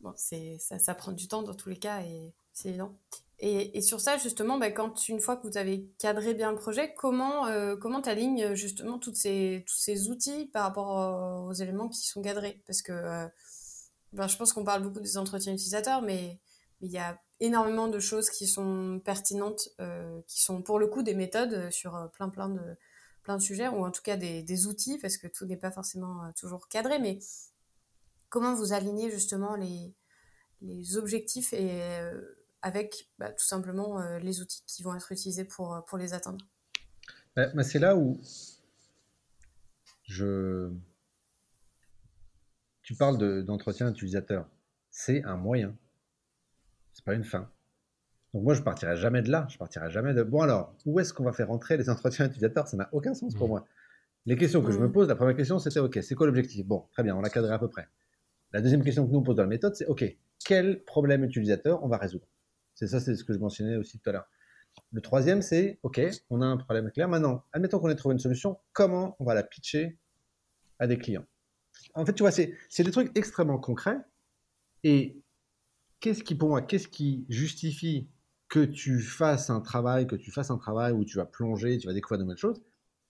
Bon, 0.00 0.14
ça 0.16 0.94
prend 0.94 1.12
du 1.12 1.28
temps 1.28 1.42
dans 1.42 1.54
tous 1.54 1.68
les 1.68 1.78
cas 1.78 2.02
et 2.02 2.34
c'est 2.52 2.70
évident. 2.70 2.98
Et, 3.44 3.80
sur 3.80 4.00
ça, 4.00 4.18
justement, 4.18 4.56
bah, 4.56 4.70
quand 4.70 5.08
une 5.08 5.18
fois 5.18 5.36
que 5.36 5.48
vous 5.48 5.58
avez 5.58 5.90
cadré 5.98 6.32
bien 6.32 6.52
le 6.52 6.56
projet, 6.56 6.94
comment 6.94 7.48
euh, 7.48 7.74
comment 7.74 8.00
alignes 8.02 8.54
justement 8.54 9.00
ces, 9.14 9.64
tous 9.66 9.74
ces 9.74 10.10
outils 10.10 10.46
par 10.52 10.62
rapport 10.62 11.48
aux, 11.48 11.52
éléments 11.52 11.88
qui 11.88 12.06
sont 12.06 12.22
cadrés? 12.22 12.62
Parce 12.68 12.82
que 12.82 12.92
euh, 12.92 13.26
ben, 14.12 14.28
je 14.28 14.36
pense 14.36 14.52
qu'on 14.52 14.62
parle 14.62 14.84
beaucoup 14.84 15.00
des 15.00 15.18
entretiens 15.18 15.52
utilisateurs, 15.52 16.02
mais 16.02 16.38
il 16.82 16.92
y 16.92 16.98
a 16.98 17.20
énormément 17.40 17.88
de 17.88 17.98
choses 17.98 18.30
qui 18.30 18.46
sont 18.46 19.00
pertinentes, 19.04 19.70
euh, 19.80 20.20
qui 20.28 20.40
sont 20.40 20.62
pour 20.62 20.78
le 20.78 20.86
coup 20.86 21.02
des 21.02 21.14
méthodes 21.14 21.68
sur 21.72 22.10
plein 22.12 22.28
plein 22.28 22.48
de 22.48 22.76
plein 23.24 23.36
de 23.38 23.42
sujets, 23.42 23.66
ou 23.66 23.84
en 23.84 23.90
tout 23.90 24.02
cas 24.02 24.16
des, 24.16 24.44
des 24.44 24.66
outils, 24.68 24.98
parce 24.98 25.16
que 25.16 25.26
tout 25.26 25.46
n'est 25.46 25.56
pas 25.56 25.72
forcément 25.72 26.32
toujours 26.38 26.68
cadré. 26.68 27.00
Mais 27.00 27.18
comment 28.28 28.54
vous 28.54 28.72
alignez 28.72 29.10
justement 29.10 29.56
les, 29.56 29.92
les 30.60 30.96
objectifs 30.96 31.52
et 31.52 31.82
avec 32.62 33.10
bah, 33.18 33.30
tout 33.30 33.44
simplement 33.44 34.00
euh, 34.00 34.18
les 34.18 34.40
outils 34.40 34.62
qui 34.66 34.82
vont 34.82 34.94
être 34.94 35.10
utilisés 35.12 35.44
pour, 35.44 35.74
euh, 35.74 35.80
pour 35.82 35.98
les 35.98 36.14
atteindre. 36.14 36.44
Bah, 37.36 37.48
bah, 37.54 37.62
c'est 37.62 37.78
là 37.78 37.96
où 37.96 38.20
je 40.04 40.70
tu 42.82 42.94
parles 42.94 43.44
d'entretien 43.44 43.90
utilisateur. 43.90 44.48
C'est 44.90 45.22
un 45.24 45.36
moyen. 45.36 45.76
C'est 46.92 47.04
pas 47.04 47.14
une 47.14 47.24
fin. 47.24 47.50
Donc 48.34 48.44
moi, 48.44 48.54
je 48.54 48.62
partirai 48.62 48.96
jamais 48.96 49.22
de 49.22 49.30
là. 49.30 49.46
Je 49.48 49.56
partirai 49.56 49.90
jamais 49.90 50.14
de. 50.14 50.22
Bon 50.22 50.40
alors, 50.40 50.74
où 50.84 50.98
est-ce 51.00 51.12
qu'on 51.12 51.24
va 51.24 51.32
faire 51.32 51.48
rentrer 51.48 51.76
les 51.76 51.88
entretiens 51.90 52.26
utilisateurs? 52.26 52.68
Ça 52.68 52.76
n'a 52.76 52.88
aucun 52.92 53.14
sens 53.14 53.34
pour 53.34 53.46
mmh. 53.46 53.50
moi. 53.50 53.66
Les 54.26 54.36
questions 54.36 54.62
que 54.62 54.70
je 54.70 54.78
me 54.78 54.88
mmh. 54.88 54.92
pose, 54.92 55.08
la 55.08 55.16
première 55.16 55.36
question, 55.36 55.58
c'était 55.58 55.80
OK, 55.80 55.98
c'est 56.02 56.14
quoi 56.14 56.26
l'objectif? 56.26 56.64
Bon, 56.64 56.86
très 56.92 57.02
bien, 57.02 57.16
on 57.16 57.20
l'a 57.20 57.30
cadré 57.30 57.52
à 57.52 57.58
peu 57.58 57.68
près. 57.68 57.88
La 58.52 58.60
deuxième 58.60 58.84
question 58.84 59.06
que 59.06 59.12
nous 59.12 59.22
pose 59.22 59.36
dans 59.36 59.42
la 59.42 59.48
méthode, 59.48 59.74
c'est 59.74 59.86
OK, 59.86 60.04
quel 60.44 60.84
problème 60.84 61.24
utilisateur 61.24 61.82
on 61.82 61.88
va 61.88 61.96
résoudre? 61.96 62.26
C'est 62.74 62.86
ça, 62.86 63.00
c'est 63.00 63.14
ce 63.14 63.24
que 63.24 63.32
je 63.32 63.38
mentionnais 63.38 63.76
aussi 63.76 63.98
tout 63.98 64.08
à 64.10 64.12
l'heure. 64.12 64.28
Le 64.92 65.00
troisième, 65.00 65.42
c'est 65.42 65.78
OK, 65.82 66.00
on 66.30 66.40
a 66.40 66.46
un 66.46 66.56
problème 66.56 66.90
clair. 66.90 67.08
Maintenant, 67.08 67.44
admettons 67.52 67.78
qu'on 67.78 67.90
ait 67.90 67.94
trouvé 67.94 68.14
une 68.14 68.18
solution, 68.18 68.58
comment 68.72 69.16
on 69.18 69.24
va 69.24 69.34
la 69.34 69.42
pitcher 69.42 69.98
à 70.78 70.86
des 70.86 70.98
clients? 70.98 71.24
En 71.94 72.04
fait, 72.06 72.14
tu 72.14 72.22
vois, 72.22 72.32
c'est 72.32 72.56
des 72.78 72.90
trucs 72.90 73.16
extrêmement 73.16 73.58
concrets. 73.58 73.98
Et 74.84 75.22
qu'est-ce 76.00 76.22
qui, 76.22 76.34
pour 76.34 76.48
moi, 76.48 76.62
qu'est-ce 76.62 76.88
qui 76.88 77.26
justifie 77.28 78.08
que 78.48 78.64
tu 78.64 79.00
fasses 79.00 79.50
un 79.50 79.60
travail, 79.60 80.06
que 80.06 80.16
tu 80.16 80.30
fasses 80.30 80.50
un 80.50 80.58
travail 80.58 80.92
où 80.92 81.04
tu 81.04 81.16
vas 81.16 81.26
plonger, 81.26 81.78
tu 81.78 81.86
vas 81.86 81.94
découvrir 81.94 82.18
de 82.18 82.24
nouvelles 82.24 82.38
choses? 82.38 82.62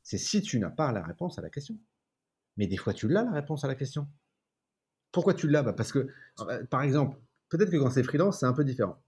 C'est 0.03 0.19
si 0.19 0.43
tu 0.43 0.59
n'as 0.59 0.71
pas 0.71 0.93
la 0.93 1.03
réponse 1.03 1.39
à 1.39 1.43
la 1.43 1.51
question. 1.51 1.79
Mais 2.57 2.67
des 2.67 2.77
fois, 2.77 2.93
tu 2.93 3.09
l'as 3.09 3.25
la 3.25 3.33
réponse 3.33 3.65
à 3.65 3.69
la 3.69 3.75
question. 3.75 4.09
Pourquoi 5.11 5.35
tu 5.35 5.49
l'as? 5.49 5.63
Bah, 5.63 5.73
Parce 5.73 5.93
que, 5.93 6.09
euh, 6.41 6.65
par 6.67 6.83
exemple, 6.83 7.19
peut-être 7.49 7.71
que 7.71 7.77
quand 7.77 7.91
c'est 7.91 8.03
freelance, 8.03 8.41
c'est 8.41 8.47
un 8.47 8.53
peu 8.53 8.65
différent. 8.65 9.03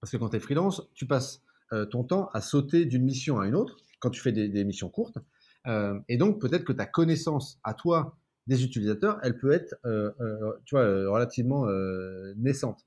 Parce 0.00 0.12
que 0.12 0.16
quand 0.16 0.30
tu 0.30 0.36
es 0.36 0.40
freelance, 0.40 0.88
tu 0.94 1.06
passes 1.06 1.42
euh, 1.72 1.86
ton 1.86 2.04
temps 2.04 2.28
à 2.32 2.40
sauter 2.40 2.84
d'une 2.84 3.04
mission 3.04 3.40
à 3.40 3.46
une 3.46 3.54
autre, 3.54 3.76
quand 4.00 4.10
tu 4.10 4.20
fais 4.20 4.32
des, 4.32 4.64
missions 4.64 4.88
courtes. 4.88 5.18
Euh, 5.66 5.98
et 6.08 6.16
donc, 6.16 6.40
peut-être 6.40 6.64
que 6.64 6.72
ta 6.72 6.86
connaissance 6.86 7.58
à 7.64 7.74
toi 7.74 8.16
des 8.46 8.64
utilisateurs, 8.64 9.18
elle 9.22 9.36
peut 9.36 9.52
être 9.52 9.74
tu 10.64 10.74
vois, 10.74 11.10
relativement 11.10 11.66
naissante. 12.36 12.86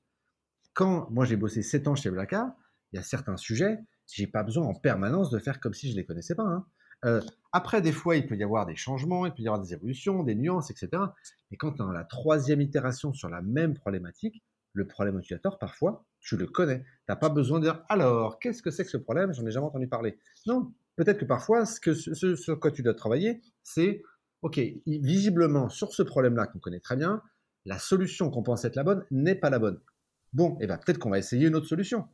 Quand 0.74 1.08
moi 1.10 1.24
j'ai 1.24 1.36
bossé 1.36 1.62
7 1.62 1.86
ans 1.86 1.94
chez 1.94 2.10
Blackard, 2.10 2.50
il 2.92 2.96
y 2.96 2.98
a 2.98 3.02
certains 3.02 3.36
sujets, 3.36 3.78
j'ai 4.12 4.26
pas 4.26 4.42
besoin 4.42 4.66
en 4.66 4.74
permanence 4.74 5.30
de 5.30 5.38
faire 5.38 5.60
comme 5.60 5.74
si 5.74 5.90
je 5.90 5.96
les 5.96 6.04
connaissais 6.04 6.34
pas. 6.34 6.44
Hein. 6.44 6.66
Euh, 7.04 7.20
après, 7.52 7.82
des 7.82 7.92
fois, 7.92 8.16
il 8.16 8.26
peut 8.26 8.36
y 8.36 8.42
avoir 8.42 8.66
des 8.66 8.76
changements, 8.76 9.26
il 9.26 9.32
peut 9.32 9.42
y 9.42 9.48
avoir 9.48 9.60
des 9.60 9.72
évolutions, 9.72 10.22
des 10.22 10.34
nuances, 10.34 10.70
etc. 10.70 11.02
Mais 11.50 11.56
quand 11.56 11.72
tu 11.72 11.82
as 11.82 11.92
la 11.92 12.04
troisième 12.04 12.60
itération 12.60 13.12
sur 13.12 13.28
la 13.28 13.42
même 13.42 13.74
problématique, 13.74 14.42
le 14.72 14.86
problème 14.86 15.18
utilisateur, 15.18 15.58
parfois, 15.58 16.04
tu 16.20 16.36
le 16.36 16.46
connais. 16.46 16.80
Tu 16.80 16.84
n'as 17.08 17.16
pas 17.16 17.28
besoin 17.28 17.58
de 17.58 17.64
dire 17.64 17.84
alors, 17.88 18.38
qu'est-ce 18.38 18.62
que 18.62 18.70
c'est 18.70 18.84
que 18.84 18.90
ce 18.90 18.96
problème? 18.96 19.32
J'en 19.32 19.46
ai 19.46 19.50
jamais 19.50 19.66
entendu 19.66 19.88
parler. 19.88 20.18
Non, 20.46 20.72
peut-être 20.96 21.18
que 21.18 21.24
parfois, 21.24 21.66
ce, 21.66 21.80
que, 21.80 21.94
sur 21.94 22.60
quoi 22.60 22.70
tu 22.70 22.82
dois 22.82 22.94
travailler, 22.94 23.42
c'est 23.62 24.02
OK, 24.42 24.60
visiblement, 24.86 25.68
sur 25.68 25.92
ce 25.92 26.02
problème-là 26.02 26.46
qu'on 26.46 26.58
connaît 26.58 26.80
très 26.80 26.96
bien, 26.96 27.22
la 27.64 27.78
solution 27.78 28.30
qu'on 28.30 28.42
pense 28.42 28.64
être 28.64 28.76
la 28.76 28.82
bonne 28.82 29.04
n'est 29.10 29.36
pas 29.36 29.50
la 29.50 29.58
bonne. 29.58 29.80
Bon, 30.32 30.54
et 30.54 30.64
eh 30.64 30.66
ben, 30.66 30.78
peut-être 30.78 30.98
qu'on 30.98 31.10
va 31.10 31.18
essayer 31.18 31.46
une 31.46 31.54
autre 31.54 31.68
solution. 31.68 32.08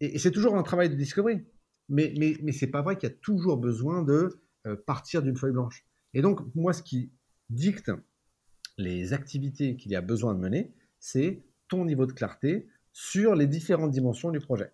Et, 0.00 0.18
c'est 0.18 0.30
toujours 0.30 0.56
un 0.56 0.62
travail 0.62 0.90
de 0.90 0.94
discovery. 0.94 1.46
Mais, 1.88 2.12
mais, 2.18 2.36
mais 2.42 2.52
ce 2.52 2.64
n'est 2.64 2.70
pas 2.70 2.82
vrai 2.82 2.96
qu'il 2.96 3.08
y 3.08 3.12
a 3.12 3.16
toujours 3.16 3.56
besoin 3.56 4.02
de 4.02 4.40
euh, 4.66 4.76
partir 4.76 5.22
d'une 5.22 5.36
feuille 5.36 5.52
blanche. 5.52 5.86
Et 6.12 6.22
donc, 6.22 6.40
moi, 6.54 6.72
ce 6.72 6.82
qui 6.82 7.12
dicte 7.48 7.90
les 8.76 9.12
activités 9.12 9.76
qu'il 9.76 9.92
y 9.92 9.96
a 9.96 10.00
besoin 10.00 10.34
de 10.34 10.40
mener, 10.40 10.74
c'est 10.98 11.42
ton 11.70 11.86
niveau 11.86 12.04
de 12.04 12.12
clarté 12.12 12.68
sur 12.92 13.34
les 13.34 13.46
différentes 13.46 13.90
dimensions 13.90 14.30
du 14.30 14.40
projet. 14.40 14.70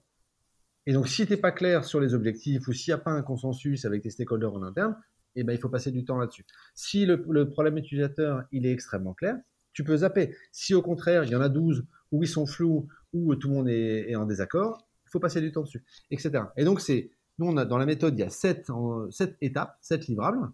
Et 0.87 0.93
donc, 0.93 1.07
si 1.07 1.27
tu 1.27 1.33
n'es 1.33 1.37
pas 1.37 1.53
clair 1.53 1.85
sur 1.85 2.01
les 2.01 2.15
objectifs 2.15 2.67
ou 2.67 2.73
s'il 2.73 2.93
n'y 2.93 2.99
a 2.99 3.03
pas 3.03 3.13
un 3.13 3.23
consensus 3.23 3.85
avec 3.85 4.03
tes 4.03 4.11
stakeholders 4.11 4.55
en 4.55 4.63
interne, 4.63 4.97
eh 5.37 5.45
ben, 5.45 5.53
il 5.53 5.59
faut 5.59 5.69
passer 5.69 5.93
du 5.93 6.05
temps 6.05 6.19
là-dessus. 6.19 6.47
Si 6.75 7.07
le, 7.07 7.51
problème 7.51 7.77
utilisateur, 7.77 8.45
il 8.51 8.67
est 8.67 8.73
extrêmement 8.73 9.15
clair, 9.15 9.37
tu 9.73 9.85
peux 9.85 9.99
zapper. 9.99 10.35
Si 10.51 10.75
au 10.75 10.83
contraire, 10.83 11.25
il 11.25 11.31
y 11.31 11.37
en 11.37 11.41
a 11.41 11.49
12 11.49 11.87
où 12.11 12.23
ils 12.23 12.29
sont 12.29 12.47
flous, 12.47 12.89
ou 13.13 13.35
tout 13.37 13.49
le 13.49 13.55
monde 13.55 13.69
est 13.69 14.17
en 14.17 14.25
désaccord, 14.25 14.87
il 15.07 15.11
faut 15.11 15.21
passer 15.21 15.41
du 15.41 15.53
temps 15.53 15.63
dessus, 15.63 15.85
etc. 16.11 16.45
Et 16.57 16.65
donc, 16.65 16.81
c'est, 16.81 17.11
nous, 17.39 17.47
on 17.47 17.57
a, 17.57 17.65
dans 17.65 17.79
la 17.79 17.87
méthode, 17.87 18.19
il 18.19 18.21
y 18.21 18.25
a 18.25 18.31
sept, 18.31 18.71
sept 19.11 19.37
étapes, 19.41 19.77
sept 19.81 20.07
livrables, 20.07 20.51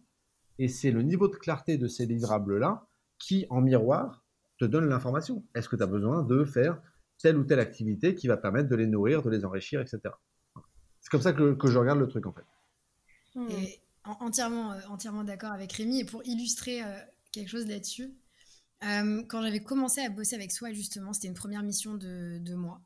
et 0.58 0.68
c'est 0.68 0.90
le 0.90 1.02
niveau 1.02 1.28
de 1.28 1.36
clarté 1.36 1.78
de 1.78 1.86
ces 1.86 2.06
livrables-là 2.06 2.86
qui, 3.18 3.46
en 3.50 3.60
miroir, 3.60 4.21
te 4.62 4.70
donne 4.70 4.88
l'information. 4.88 5.44
Est-ce 5.54 5.68
que 5.68 5.76
tu 5.76 5.82
as 5.82 5.86
besoin 5.86 6.22
de 6.22 6.44
faire 6.44 6.80
telle 7.18 7.36
ou 7.36 7.44
telle 7.44 7.60
activité 7.60 8.14
qui 8.14 8.28
va 8.28 8.36
permettre 8.36 8.68
de 8.68 8.76
les 8.76 8.86
nourrir, 8.86 9.22
de 9.22 9.30
les 9.30 9.44
enrichir, 9.44 9.80
etc. 9.80 10.00
C'est 11.00 11.10
comme 11.10 11.20
ça 11.20 11.32
que, 11.32 11.54
que, 11.54 11.68
je 11.68 11.78
regarde 11.78 11.98
le 11.98 12.06
truc, 12.06 12.26
en 12.26 12.32
fait. 12.32 12.44
Hmm. 13.34 13.48
Et 13.50 13.80
entièrement, 14.04 14.72
euh, 14.72 14.80
entièrement 14.88 15.24
d'accord 15.24 15.52
avec 15.52 15.72
Rémi. 15.72 16.00
Et 16.00 16.04
pour 16.04 16.24
illustrer 16.24 16.82
euh, 16.82 16.86
quelque 17.32 17.48
chose 17.48 17.66
là-dessus, 17.66 18.14
euh, 18.84 19.22
quand 19.28 19.42
j'avais 19.42 19.62
commencé 19.62 20.00
à 20.00 20.10
bosser 20.10 20.36
avec 20.36 20.52
soi, 20.52 20.72
justement, 20.72 21.12
c'était 21.12 21.28
une 21.28 21.34
première 21.34 21.62
mission 21.62 21.94
de, 21.94 22.38
de 22.38 22.54
moi. 22.54 22.80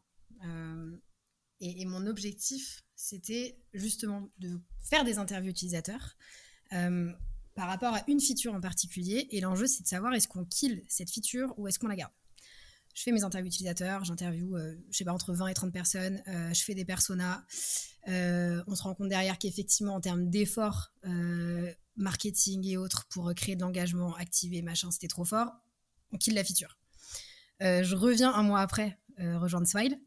Et, 1.61 1.87
mon 1.87 2.07
objectif, 2.07 2.83
c'était 2.95 3.59
justement 3.73 4.31
de 4.39 4.61
faire 4.83 5.05
des 5.05 5.19
interviews 5.19 5.51
utilisateurs 5.51 6.17
euh, 6.75 7.11
par 7.57 7.67
rapport 7.67 7.95
à 7.95 8.03
une 8.07 8.21
feature 8.21 8.55
en 8.55 8.61
particulier. 8.61 9.27
Et 9.31 9.41
l'enjeu, 9.41 9.67
c'est 9.67 9.83
de 9.83 9.89
savoir 9.89 10.13
est-ce 10.15 10.29
qu'on 10.29 10.45
kill 10.45 10.85
cette 10.89 11.11
feature 11.11 11.53
ou 11.59 11.67
est-ce 11.67 11.79
qu'on 11.79 11.89
la 11.89 11.97
garde. 11.97 12.13
Je 12.95 13.03
fais 13.03 13.13
mes 13.13 13.25
interviews 13.25 13.49
utilisateurs, 13.49 14.05
j'interviewe, 14.05 14.55
euh, 14.55 14.75
je 14.91 14.97
sais 14.97 15.05
pas, 15.05 15.13
entre 15.13 15.35
20 15.35 15.49
et 15.49 15.55
30 15.55 15.73
personnes, 15.73 16.23
euh, 16.29 16.53
je 16.55 16.63
fais 16.63 16.75
des 16.75 16.85
personas. 16.85 17.45
on 18.07 18.75
se 18.75 18.83
rend 18.83 18.95
compte 18.95 19.09
derrière 19.09 19.39
qu'effectivement, 19.39 19.95
en 19.95 20.01
termes 20.01 20.31
d'efforts 20.31 20.93
marketing 21.97 22.67
et 22.67 22.77
autres 22.77 23.07
pour 23.09 23.35
créer 23.35 23.57
de 23.57 23.63
l'engagement, 23.63 24.15
activer, 24.17 24.63
machin, 24.63 24.91
c'était 24.91 25.09
trop 25.09 25.25
fort. 25.25 25.51
On 26.13 26.19
kill 26.19 26.35
la 26.35 26.45
feature. 26.45 26.79
je 27.61 27.95
reviens 27.95 28.33
un 28.33 28.43
mois 28.43 28.61
après 28.61 28.99
rejoindre 29.19 29.67
Smile. 29.67 29.99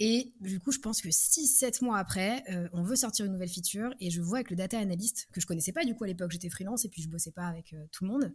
Et 0.00 0.32
du 0.40 0.60
coup, 0.60 0.70
je 0.70 0.78
pense 0.78 1.00
que 1.00 1.08
6-7 1.08 1.84
mois 1.84 1.98
après, 1.98 2.44
euh, 2.50 2.68
on 2.72 2.82
veut 2.82 2.94
sortir 2.94 3.26
une 3.26 3.32
nouvelle 3.32 3.48
feature 3.48 3.92
et 3.98 4.10
je 4.10 4.20
vois 4.20 4.38
avec 4.38 4.50
le 4.50 4.56
data 4.56 4.78
analyst, 4.78 5.26
que 5.32 5.40
je 5.40 5.46
connaissais 5.46 5.72
pas 5.72 5.84
du 5.84 5.94
coup 5.94 6.04
à 6.04 6.06
l'époque, 6.06 6.30
j'étais 6.30 6.50
freelance 6.50 6.84
et 6.84 6.88
puis 6.88 7.02
je 7.02 7.08
bossais 7.08 7.32
pas 7.32 7.46
avec 7.46 7.72
euh, 7.72 7.84
tout 7.90 8.04
le 8.04 8.10
monde. 8.10 8.32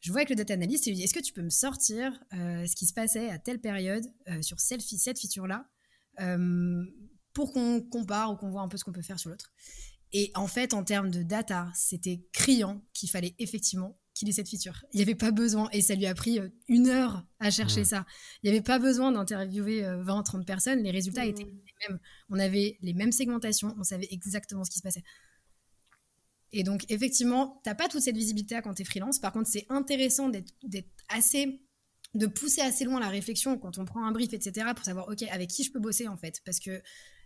Je 0.00 0.12
vois 0.12 0.20
avec 0.20 0.30
le 0.30 0.36
data 0.36 0.54
analyst 0.54 0.86
et 0.86 0.90
je 0.90 0.90
lui 0.90 0.98
dis 0.98 1.02
Est-ce 1.04 1.14
que 1.14 1.22
tu 1.22 1.32
peux 1.32 1.42
me 1.42 1.50
sortir 1.50 2.12
euh, 2.34 2.66
ce 2.66 2.76
qui 2.76 2.86
se 2.86 2.92
passait 2.92 3.30
à 3.30 3.38
telle 3.38 3.60
période 3.60 4.04
sur 4.42 4.60
cette 4.60 5.18
feature-là 5.18 5.68
pour 7.32 7.52
qu'on 7.52 7.82
compare 7.82 8.32
ou 8.32 8.36
qu'on 8.36 8.50
voit 8.50 8.62
un 8.62 8.68
peu 8.68 8.76
ce 8.76 8.84
qu'on 8.84 8.92
peut 8.92 9.02
faire 9.02 9.18
sur 9.18 9.30
l'autre? 9.30 9.52
Et 10.12 10.30
en 10.34 10.46
fait, 10.46 10.72
en 10.72 10.84
termes 10.84 11.10
de 11.10 11.22
data, 11.22 11.70
c'était 11.74 12.24
criant 12.32 12.82
qu'il 12.92 13.10
fallait 13.10 13.34
effectivement 13.38 13.98
qu'il 14.16 14.28
ait 14.30 14.32
cette 14.32 14.48
feature. 14.48 14.82
Il 14.92 14.96
n'y 14.96 15.02
avait 15.02 15.14
pas 15.14 15.30
besoin, 15.30 15.68
et 15.72 15.82
ça 15.82 15.94
lui 15.94 16.06
a 16.06 16.14
pris 16.14 16.40
euh, 16.40 16.48
une 16.68 16.88
heure 16.88 17.24
à 17.38 17.50
chercher 17.50 17.84
ça. 17.84 18.06
Il 18.42 18.50
n'y 18.50 18.56
avait 18.56 18.64
pas 18.64 18.78
besoin 18.78 19.12
d'interviewer 19.12 19.82
20, 19.82 20.18
euh, 20.18 20.22
30 20.22 20.46
personnes, 20.46 20.82
les 20.82 20.90
résultats 20.90 21.26
étaient 21.26 21.44
les 21.44 21.88
mêmes. 21.88 22.00
On 22.30 22.38
avait 22.38 22.78
les 22.80 22.94
mêmes 22.94 23.12
segmentations, 23.12 23.74
on 23.78 23.84
savait 23.84 24.08
exactement 24.10 24.64
ce 24.64 24.70
qui 24.70 24.78
se 24.78 24.82
passait. 24.82 25.04
Et 26.52 26.62
donc, 26.62 26.84
effectivement, 26.88 27.60
tu 27.62 27.68
n'as 27.68 27.74
pas 27.74 27.88
toute 27.88 28.00
cette 28.00 28.16
visibilité 28.16 28.58
quand 28.64 28.72
tu 28.72 28.82
es 28.82 28.84
freelance. 28.86 29.18
Par 29.18 29.32
contre, 29.32 29.50
c'est 29.50 29.66
intéressant 29.68 30.30
d'être 30.30 30.54
assez 31.10 31.60
de 32.14 32.26
pousser 32.26 32.62
assez 32.62 32.84
loin 32.84 32.98
la 32.98 33.10
réflexion 33.10 33.58
quand 33.58 33.76
on 33.76 33.84
prend 33.84 34.06
un 34.06 34.12
brief, 34.12 34.32
etc., 34.32 34.68
pour 34.74 34.86
savoir, 34.86 35.06
OK, 35.08 35.22
avec 35.24 35.50
qui 35.50 35.62
je 35.62 35.70
peux 35.70 35.80
bosser, 35.80 36.08
en 36.08 36.16
fait. 36.16 36.40
Parce 36.46 36.58
qu'il 36.58 36.82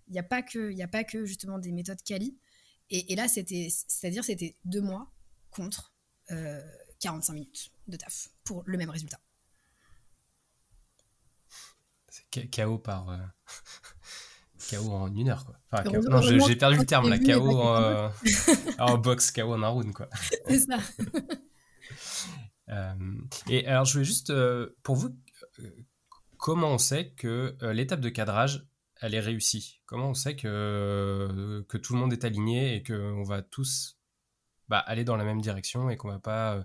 n'y 0.09 0.19
a, 0.19 0.25
pas 0.25 0.43
que, 0.43 0.73
y 0.73 0.83
a 0.83 0.89
pas 0.89 1.05
que, 1.05 1.25
justement, 1.25 1.61
des 1.61 1.71
méthodes 1.71 2.03
quali. 2.03 2.37
Et, 2.89 3.13
et 3.13 3.15
là, 3.15 3.29
c'était, 3.29 3.69
c'est-à-dire, 3.71 4.25
c'était 4.25 4.57
deux 4.65 4.81
mois 4.81 5.15
contre 5.51 5.95
45 7.01 7.33
euh, 7.33 7.35
minutes 7.35 7.71
de 7.89 7.97
taf 7.97 8.29
pour 8.45 8.63
le 8.67 8.79
même 8.79 8.91
résultat. 8.91 9.21
C'est 12.09 12.51
KO 12.51 12.79
par. 12.79 13.11
Euh, 13.11 13.19
KO 14.71 14.91
en 14.91 15.13
une 15.15 15.31
heure, 15.31 15.45
quoi. 15.45 15.83
non, 15.85 16.21
j'ai 16.21 16.57
perdu 16.57 16.79
le 16.79 16.87
terme, 16.87 17.09
là. 17.09 17.19
KO 17.19 17.61
en, 17.61 18.13
en 18.79 18.99
boxe, 18.99 19.33
KO 19.33 19.55
en 19.55 19.63
un 19.63 19.69
round, 19.69 19.93
quoi. 19.93 20.09
C'est 20.49 20.61
ça. 20.61 20.79
Euh, 22.69 22.95
et 23.49 23.67
alors, 23.67 23.85
je 23.85 23.95
voulais 23.95 24.05
juste, 24.05 24.33
pour 24.85 24.95
vous, 24.95 25.09
comment 26.37 26.69
on 26.69 26.79
sait 26.79 27.11
que 27.17 27.57
l'étape 27.73 27.99
de 27.99 28.11
cadrage, 28.11 28.65
elle 29.01 29.13
est 29.15 29.21
réussie? 29.21 29.81
Comment 29.87 30.11
on 30.11 30.15
sait 30.15 30.37
que, 30.37 31.67
que 31.69 31.79
tout 31.79 31.95
le 31.95 31.99
monde 31.99 32.13
est 32.13 32.25
aligné 32.25 32.77
et 32.77 32.85
qu'on 32.85 33.25
va 33.25 33.43
tous 33.43 34.00
bah, 34.71 34.79
aller 34.79 35.05
dans 35.05 35.17
la 35.17 35.25
même 35.25 35.41
direction 35.41 35.91
et 35.91 35.97
qu'on 35.97 36.09
va 36.09 36.21
pas 36.21 36.55
euh, 36.55 36.63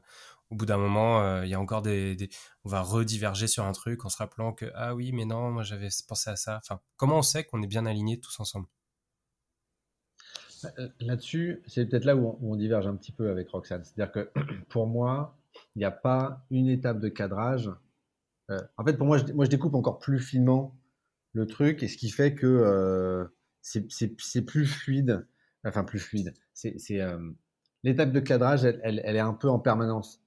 au 0.52 0.56
bout 0.56 0.68
d'un 0.68 0.78
moment 0.78 1.22
euh, 1.22 1.44
il 1.44 1.50
y 1.50 1.56
a 1.56 1.60
encore 1.60 1.82
des, 1.82 2.30
on 2.64 2.70
va 2.70 2.82
rediverger 2.82 3.48
sur 3.48 3.66
un 3.66 3.72
truc 3.72 4.06
en 4.06 4.10
se 4.10 4.18
rappelant 4.18 4.54
que 4.54 4.72
ah 4.76 4.94
oui 4.94 5.12
mais 5.12 5.26
non 5.26 5.52
moi 5.52 5.64
j'avais 5.64 5.90
pensé 6.08 6.30
à 6.30 6.36
ça 6.36 6.58
enfin 6.58 6.80
comment 6.98 7.18
on 7.18 7.24
sait 7.24 7.44
qu'on 7.44 7.64
est 7.64 7.68
bien 7.68 7.86
alignés 7.86 8.20
tous 8.20 8.40
ensemble? 8.40 8.68
Euh, 10.80 10.88
Là-dessus, 11.00 11.62
c'est 11.68 11.86
peut-être 11.86 12.06
là 12.06 12.16
où 12.16 12.40
on, 12.42 12.56
diverge 12.56 12.88
un 12.88 12.96
petit 12.96 13.12
peu 13.12 13.30
avec 13.30 13.50
Roxane. 13.50 13.84
C'est-à-dire 13.84 14.12
que 14.12 14.32
pour 14.70 14.88
moi, 14.88 15.38
il 15.76 15.80
n'y 15.80 15.86
a 15.86 15.92
pas 15.92 16.44
une 16.50 16.68
étape 16.70 17.00
de 17.00 17.10
cadrage. 17.10 17.70
en 18.50 18.86
fait, 18.86 18.94
pour 18.98 19.06
moi 19.06 19.18
je, 19.18 19.32
moi, 19.34 19.46
je 19.46 19.50
découpe 19.50 19.76
encore 19.76 20.00
plus 20.00 20.20
finement 20.20 20.76
le 21.34 21.46
truc 21.46 21.84
et 21.84 21.88
ce 21.88 21.98
qui 21.98 22.10
fait 22.10 22.34
que 22.34 23.30
c'est 23.62 24.42
plus 24.46 24.66
fluide. 24.66 25.28
Enfin, 25.66 25.84
plus 25.84 26.00
fluide. 26.00 26.34
C'est 26.54 27.02
l'étape 27.86 28.12
de 28.12 28.20
cadrage, 28.20 28.66
elle, 28.66 29.00
est 29.00 29.20
un 29.20 29.34
peu 29.34 29.50
en 29.50 29.60
permanence. 29.60 30.22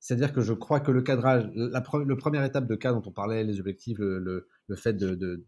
C'est-à-dire 0.00 0.32
que 0.32 0.40
je 0.40 0.52
crois 0.52 0.80
que 0.80 0.90
le 0.90 1.02
cadrage, 1.02 1.50
la, 1.54 1.80
première 1.82 2.44
étape 2.44 2.66
de 2.66 2.74
cas 2.74 2.92
dont 2.92 3.02
on 3.04 3.12
parlait, 3.12 3.44
les 3.44 3.60
objectifs, 3.60 3.98
le, 3.98 4.48
fait 4.76 4.96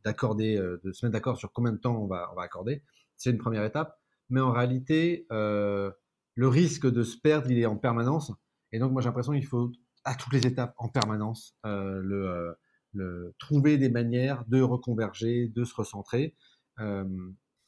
d'accorder, 0.04 0.56
de, 0.58 0.80
de, 0.84 0.92
se 0.92 1.06
mettre 1.06 1.14
d'accord 1.14 1.38
sur 1.38 1.52
combien 1.52 1.72
de 1.72 1.78
temps 1.78 1.96
on 1.96 2.06
va, 2.06 2.28
on 2.32 2.36
va 2.36 2.42
accorder, 2.42 2.82
c'est 3.16 3.30
une 3.30 3.38
première 3.38 3.64
étape. 3.64 3.98
Mais 4.30 4.40
en 4.40 4.52
réalité, 4.52 5.26
euh, 5.32 5.90
le 6.34 6.48
risque 6.48 6.90
de 6.90 7.02
se 7.02 7.16
perdre, 7.16 7.50
il 7.50 7.58
est 7.58 7.66
en 7.66 7.76
permanence. 7.76 8.32
Et 8.72 8.78
donc, 8.78 8.92
moi, 8.92 9.02
j'ai 9.02 9.08
l'impression 9.08 9.32
qu'il 9.32 9.46
faut, 9.46 9.70
à 10.04 10.14
toutes 10.14 10.32
les 10.32 10.46
étapes, 10.46 10.74
en 10.78 10.88
permanence, 10.88 11.56
euh, 11.64 12.00
le, 12.02 12.28
euh, 12.28 12.52
le, 12.92 13.34
trouver 13.38 13.78
des 13.78 13.88
manières 13.88 14.44
de 14.46 14.60
reconverger, 14.60 15.48
de 15.48 15.64
se 15.64 15.74
recentrer, 15.74 16.34
euh, 16.80 17.04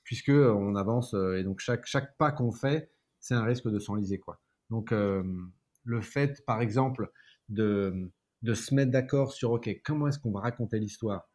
puisque 0.02 0.30
on 0.30 0.74
avance. 0.76 1.14
et 1.14 1.42
donc, 1.42 1.60
chaque, 1.60 1.86
chaque 1.86 2.16
pas 2.16 2.32
qu'on 2.32 2.52
fait, 2.52 2.90
c'est 3.20 3.34
un 3.34 3.44
risque 3.44 3.68
de 3.68 3.78
s'enliser, 3.78 4.18
quoi. 4.18 4.40
Donc, 4.70 4.90
le 4.92 6.00
fait, 6.00 6.44
par 6.46 6.60
exemple, 6.60 7.10
de, 7.48 8.10
de 8.42 8.54
se 8.54 8.74
mettre 8.74 8.90
d'accord 8.90 9.32
sur, 9.32 9.52
OK, 9.52 9.70
comment 9.84 10.08
est-ce 10.08 10.18
qu'on 10.18 10.32
va 10.32 10.40
raconter 10.40 10.78
l'histoire 10.78 11.28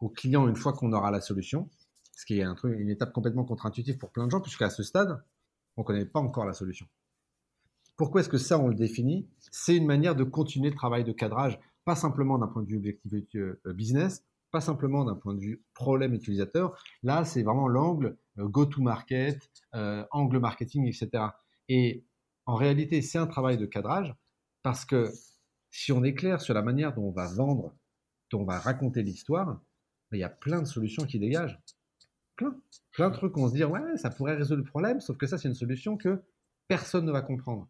au 0.00 0.08
client 0.08 0.48
une 0.48 0.56
fois 0.56 0.72
qu'on 0.72 0.92
aura 0.92 1.10
la 1.10 1.20
solution, 1.20 1.68
ce 2.16 2.24
qui 2.26 2.38
est 2.38 2.42
un 2.42 2.54
truc, 2.54 2.78
une 2.78 2.90
étape 2.90 3.12
complètement 3.12 3.44
contre-intuitive 3.44 3.98
pour 3.98 4.10
plein 4.10 4.26
de 4.26 4.30
gens, 4.30 4.40
puisqu'à 4.40 4.70
ce 4.70 4.82
stade, 4.82 5.22
on 5.76 5.82
ne 5.82 5.86
connaît 5.86 6.06
pas 6.06 6.20
encore 6.20 6.46
la 6.46 6.52
solution. 6.52 6.86
Pourquoi 7.96 8.20
est-ce 8.20 8.28
que 8.28 8.38
ça, 8.38 8.58
on 8.58 8.68
le 8.68 8.74
définit? 8.74 9.28
C'est 9.38 9.76
une 9.76 9.86
manière 9.86 10.16
de 10.16 10.24
continuer 10.24 10.70
le 10.70 10.76
travail 10.76 11.04
de 11.04 11.12
cadrage, 11.12 11.58
pas 11.84 11.96
simplement 11.96 12.38
d'un 12.38 12.48
point 12.48 12.62
de 12.62 12.68
vue 12.68 12.76
objectif 12.76 13.40
euh, 13.40 13.72
business, 13.72 14.24
pas 14.50 14.60
simplement 14.60 15.04
d'un 15.04 15.14
point 15.14 15.34
de 15.34 15.40
vue 15.40 15.62
problème 15.74 16.14
utilisateur. 16.14 16.76
Là, 17.02 17.24
c'est 17.24 17.42
vraiment 17.42 17.68
l'angle 17.68 18.06
euh, 18.06 18.16
go-to-market, 18.36 19.50
euh, 19.74 20.04
angle 20.10 20.38
marketing, 20.38 20.86
etc. 20.86 21.24
Et 21.68 22.04
en 22.46 22.54
réalité, 22.56 23.02
c'est 23.02 23.18
un 23.18 23.26
travail 23.26 23.56
de 23.56 23.66
cadrage 23.66 24.14
parce 24.62 24.84
que 24.84 25.10
si 25.70 25.92
on 25.92 26.04
est 26.04 26.14
clair 26.14 26.40
sur 26.40 26.54
la 26.54 26.62
manière 26.62 26.94
dont 26.94 27.04
on 27.04 27.12
va 27.12 27.26
vendre, 27.32 27.74
dont 28.30 28.42
on 28.42 28.44
va 28.44 28.58
raconter 28.58 29.02
l'histoire, 29.02 29.60
il 30.12 30.18
y 30.18 30.24
a 30.24 30.28
plein 30.28 30.60
de 30.60 30.66
solutions 30.66 31.04
qui 31.04 31.18
dégagent 31.18 31.58
plein, 32.36 32.56
plein 32.92 33.10
de 33.10 33.14
trucs 33.14 33.36
on 33.36 33.48
se 33.48 33.54
dit 33.54 33.64
ouais, 33.64 33.96
ça 33.96 34.10
pourrait 34.10 34.34
résoudre 34.34 34.62
le 34.62 34.68
problème, 34.68 35.00
sauf 35.00 35.16
que 35.16 35.26
ça, 35.26 35.38
c'est 35.38 35.48
une 35.48 35.54
solution 35.54 35.96
que 35.96 36.22
personne 36.68 37.04
ne 37.04 37.12
va 37.12 37.22
comprendre. 37.22 37.68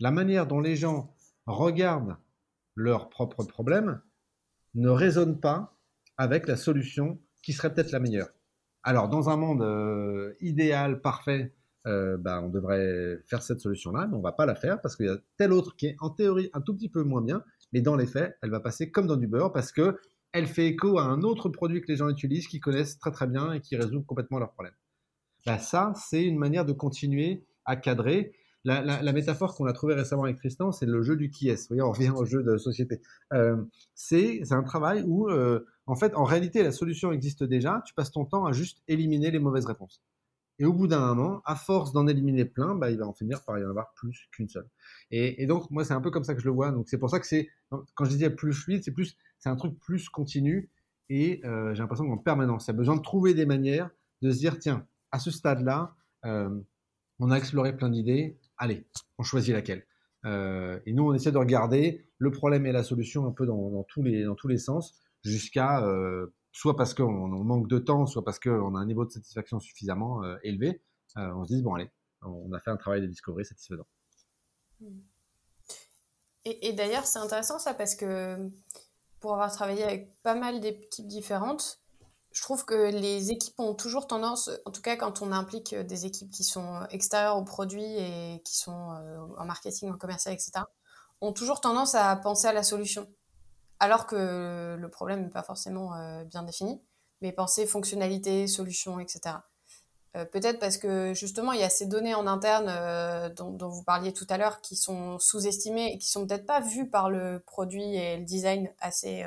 La 0.00 0.10
manière 0.10 0.46
dont 0.46 0.60
les 0.60 0.76
gens 0.76 1.14
regardent 1.46 2.16
leurs 2.74 3.08
propres 3.08 3.44
problèmes 3.44 4.00
ne 4.74 4.88
résonne 4.88 5.40
pas 5.40 5.76
avec 6.16 6.48
la 6.48 6.56
solution 6.56 7.20
qui 7.42 7.52
serait 7.52 7.72
peut-être 7.72 7.92
la 7.92 8.00
meilleure. 8.00 8.28
Alors, 8.84 9.08
dans 9.08 9.30
un 9.30 9.36
monde 9.36 9.62
euh, 9.62 10.34
idéal, 10.40 11.00
parfait, 11.00 11.54
euh, 11.86 12.18
bah, 12.18 12.42
on 12.42 12.50
devrait 12.50 13.18
faire 13.26 13.42
cette 13.42 13.60
solution-là, 13.60 14.06
mais 14.06 14.16
on 14.16 14.20
va 14.20 14.32
pas 14.32 14.44
la 14.44 14.54
faire 14.54 14.80
parce 14.80 14.94
qu'il 14.94 15.06
y 15.06 15.08
a 15.08 15.16
telle 15.38 15.52
autre 15.52 15.74
qui 15.74 15.86
est 15.86 15.96
en 16.00 16.10
théorie 16.10 16.50
un 16.52 16.60
tout 16.60 16.74
petit 16.74 16.90
peu 16.90 17.02
moins 17.02 17.22
bien, 17.22 17.42
mais 17.72 17.80
dans 17.80 17.96
les 17.96 18.06
faits, 18.06 18.36
elle 18.42 18.50
va 18.50 18.60
passer 18.60 18.90
comme 18.90 19.06
dans 19.06 19.16
du 19.16 19.26
beurre 19.26 19.52
parce 19.52 19.72
que 19.72 19.98
elle 20.32 20.46
fait 20.46 20.66
écho 20.66 20.98
à 20.98 21.04
un 21.04 21.22
autre 21.22 21.48
produit 21.48 21.80
que 21.80 21.86
les 21.88 21.96
gens 21.96 22.08
utilisent, 22.08 22.46
qui 22.46 22.60
connaissent 22.60 22.98
très 22.98 23.10
très 23.10 23.26
bien 23.26 23.52
et 23.52 23.60
qui 23.60 23.76
résout 23.76 24.02
complètement 24.02 24.38
leurs 24.38 24.52
problèmes. 24.52 24.74
Bah, 25.46 25.58
ça, 25.58 25.92
c'est 25.96 26.24
une 26.24 26.38
manière 26.38 26.66
de 26.66 26.72
continuer 26.72 27.46
à 27.64 27.76
cadrer. 27.76 28.32
La, 28.64 29.12
métaphore 29.12 29.54
qu'on 29.54 29.66
a 29.66 29.74
trouvée 29.74 29.94
récemment 29.94 30.24
avec 30.24 30.38
Tristan, 30.38 30.72
c'est 30.72 30.86
le 30.86 31.02
jeu 31.02 31.16
du 31.16 31.28
qui 31.28 31.50
est. 31.50 31.68
Voyez, 31.68 31.82
on 31.82 31.92
revient 31.92 32.10
au 32.10 32.24
jeu 32.24 32.42
de 32.42 32.56
société. 32.56 33.02
Euh, 33.34 33.62
c'est 33.94 34.40
un 34.52 34.62
travail 34.62 35.04
où, 35.06 35.28
euh, 35.28 35.66
en 35.86 35.94
fait, 35.96 36.14
en 36.14 36.24
réalité, 36.24 36.62
la 36.62 36.72
solution 36.72 37.12
existe 37.12 37.44
déjà. 37.44 37.82
Tu 37.86 37.92
passes 37.92 38.10
ton 38.10 38.24
temps 38.24 38.46
à 38.46 38.52
juste 38.52 38.82
éliminer 38.88 39.30
les 39.30 39.38
mauvaises 39.38 39.66
réponses. 39.66 40.02
Et 40.58 40.64
au 40.64 40.72
bout 40.72 40.86
d'un 40.86 41.00
moment, 41.00 41.42
à 41.44 41.56
force 41.56 41.92
d'en 41.92 42.06
éliminer 42.06 42.46
plein, 42.46 42.74
bah, 42.74 42.90
il 42.90 42.98
va 42.98 43.06
en 43.06 43.12
finir 43.12 43.44
par 43.44 43.58
y 43.58 43.64
en 43.64 43.68
avoir 43.68 43.92
plus 43.94 44.28
qu'une 44.32 44.48
seule. 44.48 44.68
Et, 45.10 45.46
donc, 45.46 45.70
moi, 45.70 45.84
c'est 45.84 45.94
un 45.94 46.00
peu 46.00 46.10
comme 46.10 46.24
ça 46.24 46.34
que 46.34 46.40
je 46.40 46.46
le 46.46 46.52
vois. 46.52 46.70
Donc, 46.70 46.88
c'est 46.88 46.98
pour 46.98 47.10
ça 47.10 47.20
que 47.20 47.26
c'est, 47.26 47.50
quand 47.68 48.04
je 48.04 48.10
disais 48.10 48.30
plus 48.30 48.54
fluide, 48.54 48.82
c'est 48.82 48.92
plus, 48.92 49.16
c'est 49.40 49.50
un 49.50 49.56
truc 49.56 49.78
plus 49.78 50.08
continu. 50.08 50.70
Et 51.10 51.42
euh, 51.44 51.74
j'ai 51.74 51.82
l'impression 51.82 52.06
qu'en 52.06 52.16
permanence, 52.16 52.66
il 52.66 52.68
y 52.68 52.70
a 52.70 52.76
besoin 52.76 52.96
de 52.96 53.02
trouver 53.02 53.34
des 53.34 53.44
manières 53.44 53.90
de 54.22 54.30
se 54.30 54.38
dire, 54.38 54.58
tiens, 54.58 54.86
à 55.12 55.18
ce 55.18 55.30
stade-là, 55.30 55.94
on 57.18 57.30
a 57.30 57.36
exploré 57.36 57.76
plein 57.76 57.90
d'idées. 57.90 58.38
Allez, 58.58 58.86
on 59.18 59.22
choisit 59.22 59.52
laquelle. 59.54 59.86
Euh, 60.24 60.80
et 60.86 60.92
nous, 60.92 61.04
on 61.04 61.14
essaie 61.14 61.32
de 61.32 61.38
regarder 61.38 62.08
le 62.18 62.30
problème 62.30 62.66
et 62.66 62.72
la 62.72 62.82
solution 62.82 63.26
un 63.26 63.32
peu 63.32 63.46
dans, 63.46 63.84
tous 63.84 64.02
les 64.02 64.24
dans 64.24 64.34
tous 64.34 64.48
les 64.48 64.58
sens, 64.58 65.00
jusqu'à 65.22 65.82
soit 66.54 66.76
parce 66.76 66.94
qu'on 66.94 67.28
manque 67.28 67.68
de 67.68 67.78
temps, 67.78 68.06
soit 68.06 68.24
parce 68.24 68.38
qu'on 68.38 68.74
a 68.76 68.78
un 68.78 68.86
niveau 68.86 69.04
de 69.04 69.10
satisfaction 69.10 69.58
suffisamment 69.58 70.22
euh, 70.22 70.36
élevé, 70.44 70.80
euh, 71.18 71.32
on 71.34 71.44
se 71.44 71.52
dit, 71.52 71.62
bon 71.62 71.74
allez, 71.74 71.90
on 72.22 72.52
a 72.52 72.60
fait 72.60 72.70
un 72.70 72.76
travail 72.76 73.02
de 73.02 73.06
discovery 73.06 73.44
satisfaisant. 73.44 73.86
Et, 76.44 76.72
d'ailleurs, 76.74 77.06
c'est 77.06 77.18
intéressant 77.18 77.58
ça 77.58 77.74
parce 77.74 77.94
que 77.94 78.50
pour 79.18 79.32
avoir 79.32 79.50
travaillé 79.52 79.82
avec 79.82 80.14
pas 80.22 80.34
mal 80.34 80.60
d'équipes 80.60 81.06
différentes, 81.06 81.80
je 82.34 82.42
trouve 82.42 82.66
que 82.66 82.90
les 82.90 83.30
équipes 83.30 83.58
ont 83.58 83.74
toujours 83.74 84.06
tendance, 84.06 84.50
en 84.66 84.70
tout 84.70 84.82
cas 84.82 84.96
quand 84.96 85.22
on 85.22 85.32
implique 85.32 85.74
des 85.74 86.04
équipes 86.04 86.30
qui 86.30 86.44
sont 86.44 86.84
extérieures 86.90 87.38
au 87.38 87.44
produit 87.44 87.84
et 87.84 88.42
qui 88.44 88.58
sont 88.58 88.92
euh, 88.92 89.18
en 89.38 89.46
marketing, 89.46 89.90
en 89.90 89.96
commercial, 89.96 90.34
etc., 90.34 90.66
ont 91.22 91.32
toujours 91.32 91.62
tendance 91.62 91.94
à 91.94 92.14
penser 92.16 92.46
à 92.48 92.52
la 92.52 92.62
solution 92.62 93.08
alors 93.80 94.06
que 94.06 94.76
le 94.78 94.88
problème 94.88 95.22
n'est 95.22 95.30
pas 95.30 95.42
forcément 95.42 95.94
euh, 95.94 96.24
bien 96.24 96.42
défini, 96.42 96.80
mais 97.20 97.32
penser 97.32 97.66
fonctionnalité, 97.66 98.46
solution, 98.46 98.98
etc. 99.00 99.36
Euh, 100.16 100.24
peut-être 100.24 100.58
parce 100.58 100.78
que 100.78 101.12
justement, 101.12 101.52
il 101.52 101.60
y 101.60 101.64
a 101.64 101.70
ces 101.70 101.86
données 101.86 102.14
en 102.14 102.26
interne 102.26 102.68
euh, 102.68 103.28
dont, 103.28 103.56
vous 103.68 103.82
parliez 103.82 104.12
tout 104.12 104.26
à 104.30 104.38
l'heure 104.38 104.60
qui 104.60 104.76
sont 104.76 105.18
sous-estimées 105.18 105.92
et 105.92 105.98
qui 105.98 106.08
sont 106.08 106.26
peut-être 106.26 106.46
pas 106.46 106.60
vues 106.60 106.88
par 106.88 107.10
le 107.10 107.40
produit 107.40 107.96
et 107.96 108.16
le 108.18 108.24
design 108.24 108.72
assez 108.80 109.24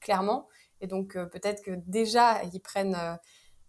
clairement. 0.00 0.48
Et 0.80 0.86
donc 0.86 1.14
peut-être 1.14 1.62
que 1.62 1.72
déjà, 1.86 2.42
ils 2.52 2.60
prennent, 2.60 3.18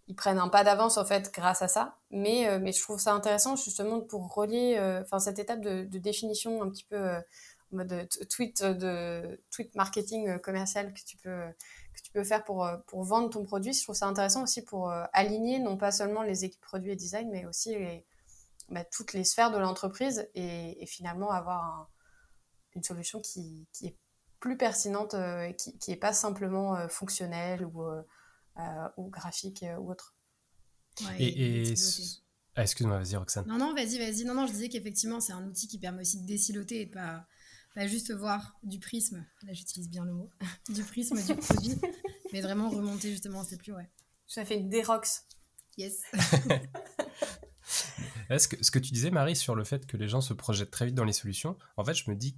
ils 0.08 0.16
prennent 0.16 0.40
un 0.40 0.50
pas 0.50 0.64
d'avance 0.64 0.98
en 0.98 1.06
fait 1.06 1.32
grâce 1.34 1.62
à 1.62 1.68
ça. 1.68 1.98
Mais, 2.12 2.60
mais 2.60 2.72
je 2.72 2.82
trouve 2.82 3.00
ça 3.00 3.14
intéressant 3.14 3.56
justement 3.56 4.02
pour 4.02 4.34
relier 4.34 4.80
enfin 5.02 5.20
cette 5.20 5.40
étape 5.40 5.62
de, 5.62 5.84
définition 5.84 6.62
un 6.62 6.70
petit 6.70 6.86
peu 6.86 7.22
mode 7.72 8.08
tweet 8.30 8.64
de 8.64 9.42
tweet 9.52 9.76
marketing 9.76 10.28
euh, 10.28 10.38
commercial 10.40 10.94
que 10.94 11.02
tu 11.06 11.18
peux 11.18 11.48
que 11.94 12.02
tu 12.04 12.12
peux 12.12 12.24
faire 12.24 12.44
pour 12.44 12.66
euh, 12.66 12.78
pour 12.88 13.04
vendre 13.04 13.30
ton 13.30 13.44
produit. 13.44 13.74
Je 13.74 13.84
trouve 13.84 13.96
ça 13.96 14.08
intéressant 14.08 14.44
aussi 14.44 14.64
pour 14.64 14.90
euh, 14.92 15.04
aligner 15.14 15.60
non 15.60 15.78
pas 15.78 15.92
seulement 15.92 16.24
les 16.24 16.46
équipes 16.46 16.62
produits 16.62 16.92
et 16.92 16.96
design, 16.96 17.30
mais 17.32 17.46
aussi 17.46 17.76
bah, 18.70 18.84
toutes 18.86 19.14
les 19.14 19.24
sphères 19.24 19.52
de 19.52 19.58
l'entreprise 19.58 20.30
et, 20.36 20.86
finalement 20.88 21.32
avoir 21.32 21.90
une 22.76 22.84
solution 22.84 23.20
qui, 23.20 23.68
qui, 23.74 23.88
est 23.88 23.98
plus 24.40 24.58
pertinente 24.58 25.14
et 25.14 25.56
qui, 25.58 25.78
qui 25.78 25.92
est 25.92 25.98
pas 25.98 26.14
simplement 26.14 26.88
fonctionnelle 26.90 27.66
ou, 27.66 27.84
ou 28.98 29.10
graphique 29.10 29.66
ou 29.80 29.92
autre. 29.92 30.16
et, 31.18 31.74
ah, 32.60 32.64
excuse-moi, 32.64 32.98
vas-y 32.98 33.16
Roxane. 33.16 33.48
Non, 33.48 33.58
non, 33.58 33.74
vas-y, 33.74 33.98
vas-y. 33.98 34.26
Non, 34.26 34.34
non, 34.34 34.46
je 34.46 34.52
disais 34.52 34.68
qu'effectivement, 34.68 35.22
c'est 35.22 35.32
un 35.32 35.46
outil 35.46 35.70
qui 35.70 35.78
permet 35.78 36.02
aussi 36.02 36.20
de 36.22 36.26
désiloter 36.26 36.82
et 36.82 36.86
de 36.88 36.92
pas, 36.92 37.26
pas 37.74 37.88
juste 37.88 38.12
voir 38.14 38.60
du 38.64 38.80
prisme, 38.80 39.26
là 39.44 39.54
j'utilise 39.54 39.90
bien 39.90 40.04
le 40.04 40.12
mot, 40.12 40.30
du 40.70 40.84
prisme 40.84 41.16
du 41.24 41.36
produit, 41.36 41.80
mais 42.34 42.42
vraiment 42.42 42.70
remonter 42.70 43.12
justement 43.12 43.46
c'est 43.46 43.56
plus, 43.58 43.72
ouais. 43.72 43.90
Ça 44.28 44.44
fait 44.44 44.58
une 44.58 44.68
dérox. 44.70 45.26
Yes. 45.78 46.02
Est-ce 48.30 48.50
que, 48.50 48.62
ce 48.64 48.72
que 48.72 48.80
tu 48.80 48.92
disais, 48.92 49.10
Marie, 49.10 49.38
sur 49.38 49.56
le 49.56 49.64
fait 49.64 49.88
que 49.88 49.96
les 49.96 50.10
gens 50.10 50.22
se 50.22 50.34
projettent 50.34 50.70
très 50.70 50.88
vite 50.88 50.96
dans 50.96 51.06
les 51.06 51.14
solutions, 51.14 51.58
en 51.78 51.86
fait, 51.86 51.94
je 51.94 52.10
me 52.12 52.16
dis 52.16 52.36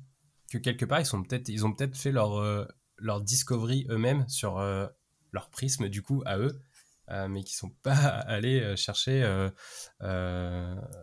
que 0.52 0.58
quelque 0.58 0.86
part, 0.86 1.00
ils, 1.00 1.06
sont 1.06 1.24
peut 1.24 1.42
ils 1.48 1.66
ont 1.66 1.74
peut-être 1.74 1.96
fait 1.96 2.12
leur, 2.12 2.40
euh, 2.40 2.66
leur 2.98 3.22
discovery 3.22 3.86
eux-mêmes 3.90 4.28
sur 4.28 4.60
euh, 4.60 4.88
leur 5.32 5.50
prisme, 5.50 5.90
du 5.90 6.02
coup, 6.02 6.22
à 6.26 6.38
eux, 6.38 6.62
euh, 7.10 7.28
mais 7.28 7.44
qui 7.44 7.56
sont 7.56 7.70
pas 7.84 7.94
allés 8.28 8.76
chercher. 8.76 9.24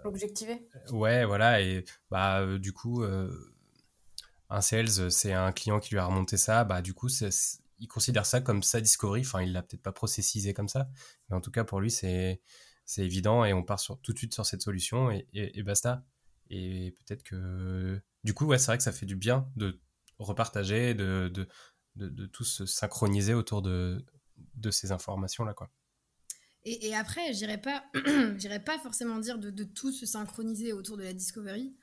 Objectiver 0.04 0.66
Ouais, 0.90 1.24
voilà, 1.24 1.60
et 1.62 1.84
bah, 2.10 2.44
du 2.58 2.72
coup 2.72 3.04
un 4.50 4.60
sales, 4.62 5.10
c'est 5.10 5.32
un 5.32 5.52
client 5.52 5.78
qui 5.78 5.90
lui 5.90 5.98
a 5.98 6.06
remonté 6.06 6.38
ça, 6.38 6.64
bah 6.64 6.80
du 6.80 6.94
coup, 6.94 7.08
il 7.80 7.88
considère 7.88 8.24
ça 8.24 8.40
comme 8.40 8.62
sa 8.62 8.80
discovery. 8.80 9.20
Enfin, 9.20 9.42
il 9.42 9.52
l'a 9.52 9.62
peut-être 9.62 9.82
pas 9.82 9.92
processisé 9.92 10.54
comme 10.54 10.68
ça, 10.68 10.88
mais 11.28 11.36
en 11.36 11.40
tout 11.42 11.50
cas 11.50 11.64
pour 11.64 11.80
lui, 11.80 11.90
c'est 11.90 12.40
c'est 12.88 13.04
évident 13.04 13.44
et 13.44 13.52
on 13.52 13.62
part 13.62 13.78
sur, 13.78 14.00
tout 14.00 14.14
de 14.14 14.18
suite 14.18 14.32
sur 14.32 14.46
cette 14.46 14.62
solution 14.62 15.10
et, 15.10 15.26
et, 15.34 15.62
basta. 15.62 16.02
Et 16.48 16.94
peut-être 16.96 17.22
que 17.22 18.00
du 18.24 18.34
coup, 18.34 18.46
ouais, 18.46 18.58
c'est 18.58 18.66
vrai 18.66 18.78
que 18.78 18.84
ça 18.84 18.92
fait 18.92 19.06
du 19.06 19.16
bien 19.16 19.50
de 19.56 19.80
repartager, 20.18 20.94
de, 20.94 21.30
de, 21.32 21.48
de, 21.96 22.08
de 22.08 22.26
tous 22.26 22.44
se 22.44 22.66
synchroniser 22.66 23.34
autour 23.34 23.62
de, 23.62 24.04
de 24.54 24.70
ces 24.70 24.92
informations-là, 24.92 25.54
quoi. 25.54 25.70
Et, 26.64 26.88
et, 26.88 26.94
après, 26.94 27.32
j'irais 27.32 27.60
pas, 27.60 27.84
j'irais 28.36 28.62
pas 28.62 28.78
forcément 28.78 29.18
dire 29.18 29.38
de, 29.38 29.50
de 29.50 29.64
tout 29.64 29.92
se 29.92 30.06
synchroniser 30.06 30.72
autour 30.72 30.96
de 30.96 31.04
la 31.04 31.12
discovery 31.12 31.76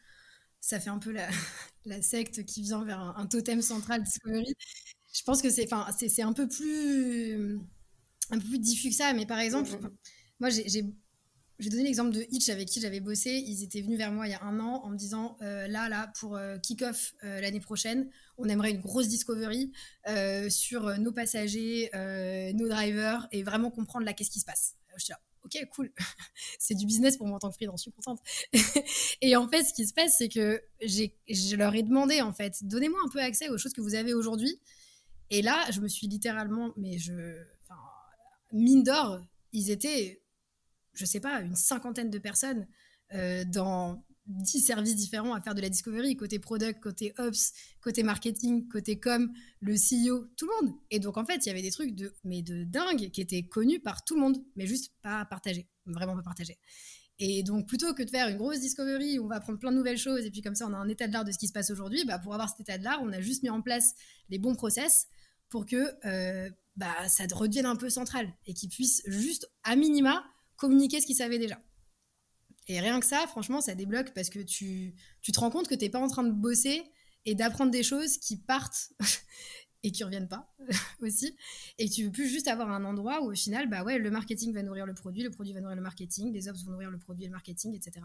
ça 0.65 0.79
fait 0.79 0.89
un 0.89 0.97
peu 0.97 1.11
la, 1.11 1.29
la 1.85 2.01
secte 2.01 2.43
qui 2.45 2.63
vient 2.63 2.83
vers 2.83 2.99
un, 2.99 3.27
totem 3.27 3.61
central 3.61 4.01
Discovery. 4.03 4.55
Je 5.13 5.21
pense 5.23 5.41
que 5.41 5.49
c'est, 5.49 5.71
enfin, 5.71 5.91
c'est, 5.97 6.21
un 6.23 6.33
peu 6.33 6.47
plus, 6.47 7.59
un 8.31 8.39
peu 8.39 8.45
plus 8.45 8.59
diffus 8.59 8.89
que 8.89 8.95
ça. 8.95 9.13
Mais 9.13 9.27
par 9.27 9.39
exemple, 9.39 9.69
moi, 10.39 10.49
j'ai, 10.49 10.83
je 11.59 11.65
vais 11.65 11.69
donner 11.69 11.83
l'exemple 11.83 12.11
de 12.11 12.25
Hitch 12.29 12.49
avec 12.49 12.67
qui 12.67 12.81
j'avais 12.81 12.99
bossé. 12.99 13.31
Ils 13.31 13.63
étaient 13.63 13.81
venus 13.81 13.97
vers 13.97 14.11
moi 14.11 14.27
il 14.27 14.31
y 14.31 14.33
a 14.33 14.43
un 14.43 14.59
an 14.59 14.81
en 14.83 14.89
me 14.89 14.97
disant 14.97 15.37
euh, 15.41 15.67
là, 15.67 15.87
là, 15.89 16.11
pour 16.19 16.35
euh, 16.35 16.57
kick-off 16.57 17.13
euh, 17.23 17.39
l'année 17.39 17.59
prochaine, 17.59 18.09
on 18.37 18.49
aimerait 18.49 18.71
une 18.71 18.81
grosse 18.81 19.07
discovery 19.07 19.71
sur 20.49 20.99
nos 20.99 21.11
passagers, 21.11 21.89
nos 22.53 22.67
drivers 22.67 23.27
et 23.31 23.43
vraiment 23.43 23.71
comprendre 23.71 24.05
là 24.05 24.13
qu'est-ce 24.13 24.29
qui 24.29 24.39
se 24.39 24.45
passe. 24.45 24.75
Je 24.97 25.05
suis 25.05 25.11
là, 25.11 25.19
ok, 25.43 25.57
cool. 25.73 25.91
c'est 26.59 26.75
du 26.75 26.85
business 26.85 27.17
pour 27.17 27.27
moi 27.27 27.37
en 27.37 27.39
tant 27.39 27.49
que 27.49 27.55
freelance, 27.55 27.79
je 27.79 27.83
suis 27.83 27.91
contente. 27.91 28.19
et 29.21 29.35
en 29.35 29.47
fait, 29.47 29.63
ce 29.63 29.73
qui 29.73 29.87
se 29.87 29.93
passe, 29.93 30.15
c'est 30.17 30.29
que 30.29 30.61
je 30.81 31.55
leur 31.55 31.73
ai 31.75 31.83
demandé 31.83 32.21
en 32.21 32.33
fait, 32.33 32.63
donnez-moi 32.63 32.99
un 33.05 33.09
peu 33.09 33.21
accès 33.21 33.49
aux 33.49 33.57
choses 33.57 33.73
que 33.73 33.81
vous 33.81 33.95
avez 33.95 34.13
aujourd'hui. 34.13 34.59
Et 35.29 35.41
là, 35.41 35.65
je 35.71 35.79
me 35.79 35.87
suis 35.87 36.07
littéralement, 36.07 36.73
mais 36.77 36.97
je, 36.97 37.13
mine 38.51 38.83
d'or, 38.83 39.21
ils 39.53 39.71
étaient 39.71 40.21
je 40.95 41.05
sais 41.05 41.19
pas, 41.19 41.41
une 41.41 41.55
cinquantaine 41.55 42.09
de 42.09 42.19
personnes 42.19 42.67
euh, 43.13 43.43
dans 43.45 44.03
dix 44.25 44.61
services 44.61 44.95
différents 44.95 45.33
à 45.33 45.41
faire 45.41 45.53
de 45.53 45.61
la 45.61 45.69
discovery, 45.69 46.15
côté 46.15 46.39
product, 46.39 46.81
côté 46.81 47.13
ops, 47.19 47.53
côté 47.81 48.01
marketing, 48.01 48.67
côté 48.67 48.99
com, 48.99 49.31
le 49.61 49.73
CEO, 49.73 50.27
tout 50.35 50.47
le 50.47 50.65
monde. 50.65 50.75
Et 50.89 50.99
donc 50.99 51.17
en 51.17 51.25
fait, 51.25 51.45
il 51.45 51.47
y 51.47 51.51
avait 51.51 51.61
des 51.61 51.71
trucs 51.71 51.93
de 51.93 52.13
mais 52.23 52.41
de 52.41 52.63
dingue 52.63 53.11
qui 53.11 53.21
étaient 53.21 53.43
connus 53.43 53.79
par 53.79 54.03
tout 54.03 54.15
le 54.15 54.21
monde, 54.21 54.43
mais 54.55 54.65
juste 54.65 54.93
pas 55.01 55.25
partagés, 55.25 55.67
vraiment 55.85 56.15
pas 56.15 56.23
partagés. 56.23 56.57
Et 57.19 57.43
donc 57.43 57.67
plutôt 57.67 57.93
que 57.93 58.03
de 58.03 58.09
faire 58.09 58.27
une 58.27 58.37
grosse 58.37 58.59
discovery 58.59 59.19
où 59.19 59.25
on 59.25 59.27
va 59.27 59.35
apprendre 59.35 59.59
plein 59.59 59.71
de 59.71 59.77
nouvelles 59.77 59.97
choses 59.97 60.25
et 60.25 60.31
puis 60.31 60.41
comme 60.41 60.55
ça 60.55 60.67
on 60.67 60.73
a 60.73 60.77
un 60.77 60.89
état 60.89 61.07
de 61.07 61.13
l'art 61.13 61.23
de 61.23 61.31
ce 61.31 61.37
qui 61.37 61.47
se 61.47 61.53
passe 61.53 61.69
aujourd'hui, 61.69 62.03
bah, 62.05 62.19
pour 62.19 62.33
avoir 62.33 62.49
cet 62.49 62.61
état 62.61 62.77
de 62.77 62.83
l'art, 62.83 62.99
on 63.03 63.13
a 63.13 63.21
juste 63.21 63.43
mis 63.43 63.49
en 63.49 63.61
place 63.61 63.93
les 64.29 64.39
bons 64.39 64.55
process 64.55 65.07
pour 65.49 65.65
que 65.65 65.93
euh, 66.05 66.49
bah, 66.75 67.07
ça 67.07 67.23
redevienne 67.31 67.67
un 67.67 67.77
peu 67.77 67.89
central 67.89 68.33
et 68.45 68.53
qu'ils 68.53 68.69
puissent 68.69 69.03
juste 69.05 69.49
à 69.63 69.75
minima 69.75 70.25
communiquer 70.57 71.01
ce 71.01 71.05
qu'ils 71.05 71.15
savaient 71.15 71.39
déjà. 71.39 71.59
Et 72.67 72.79
rien 72.79 72.99
que 72.99 73.05
ça, 73.05 73.27
franchement, 73.27 73.61
ça 73.61 73.75
débloque 73.75 74.13
parce 74.13 74.29
que 74.29 74.39
tu, 74.39 74.95
tu 75.21 75.31
te 75.31 75.39
rends 75.39 75.51
compte 75.51 75.67
que 75.67 75.75
tu 75.75 75.85
n'es 75.85 75.89
pas 75.89 75.99
en 75.99 76.07
train 76.07 76.23
de 76.23 76.31
bosser 76.31 76.83
et 77.25 77.35
d'apprendre 77.35 77.71
des 77.71 77.83
choses 77.83 78.17
qui 78.17 78.37
partent 78.37 78.91
et 79.83 79.91
qui 79.91 80.03
reviennent 80.03 80.27
pas 80.27 80.51
aussi. 81.01 81.35
Et 81.77 81.89
tu 81.89 82.05
veux 82.05 82.11
plus 82.11 82.27
juste 82.27 82.47
avoir 82.47 82.71
un 82.71 82.83
endroit 82.85 83.21
où 83.21 83.31
au 83.31 83.35
final, 83.35 83.69
bah 83.69 83.83
ouais, 83.83 83.99
le 83.99 84.09
marketing 84.09 84.51
va 84.53 84.63
nourrir 84.63 84.85
le 84.85 84.95
produit, 84.95 85.23
le 85.23 85.29
produit 85.29 85.53
va 85.53 85.61
nourrir 85.61 85.75
le 85.75 85.83
marketing, 85.83 86.33
les 86.33 86.47
ops 86.47 86.63
vont 86.63 86.71
nourrir 86.71 86.89
le 86.89 86.97
produit 86.97 87.25
et 87.25 87.27
le 87.27 87.33
marketing, 87.33 87.75
etc. 87.75 88.03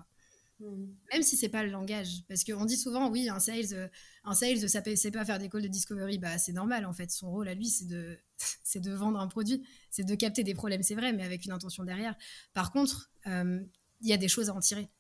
Hmm. 0.60 0.88
Même 1.12 1.22
si 1.22 1.38
c'est 1.38 1.48
pas 1.48 1.62
le 1.62 1.70
langage, 1.70 2.22
parce 2.28 2.44
qu'on 2.44 2.66
dit 2.66 2.76
souvent, 2.76 3.08
oui, 3.10 3.30
un 3.30 3.40
sales, 3.40 3.90
un 4.24 4.34
sales, 4.34 4.68
ça 4.68 4.82
sait 4.94 5.10
pas 5.10 5.24
faire 5.24 5.38
des 5.38 5.48
calls 5.48 5.62
de 5.62 5.68
discovery, 5.68 6.18
bah 6.18 6.36
c'est 6.36 6.52
normal 6.52 6.84
en 6.84 6.92
fait. 6.92 7.10
Son 7.10 7.30
rôle 7.30 7.48
à 7.48 7.54
lui, 7.54 7.66
c'est 7.66 7.86
de, 7.86 8.18
c'est 8.62 8.80
de 8.80 8.92
vendre 8.92 9.18
un 9.18 9.26
produit, 9.26 9.66
c'est 9.90 10.04
de 10.04 10.14
capter 10.14 10.44
des 10.44 10.54
problèmes, 10.54 10.82
c'est 10.82 10.94
vrai, 10.94 11.14
mais 11.14 11.24
avec 11.24 11.46
une 11.46 11.52
intention 11.52 11.82
derrière. 11.84 12.14
Par 12.52 12.72
contre, 12.72 13.10
euh, 13.26 13.60
il 14.02 14.08
y 14.08 14.12
a 14.12 14.18
des 14.18 14.28
choses 14.28 14.50
à 14.50 14.54
en 14.54 14.60
tirer. 14.60 14.90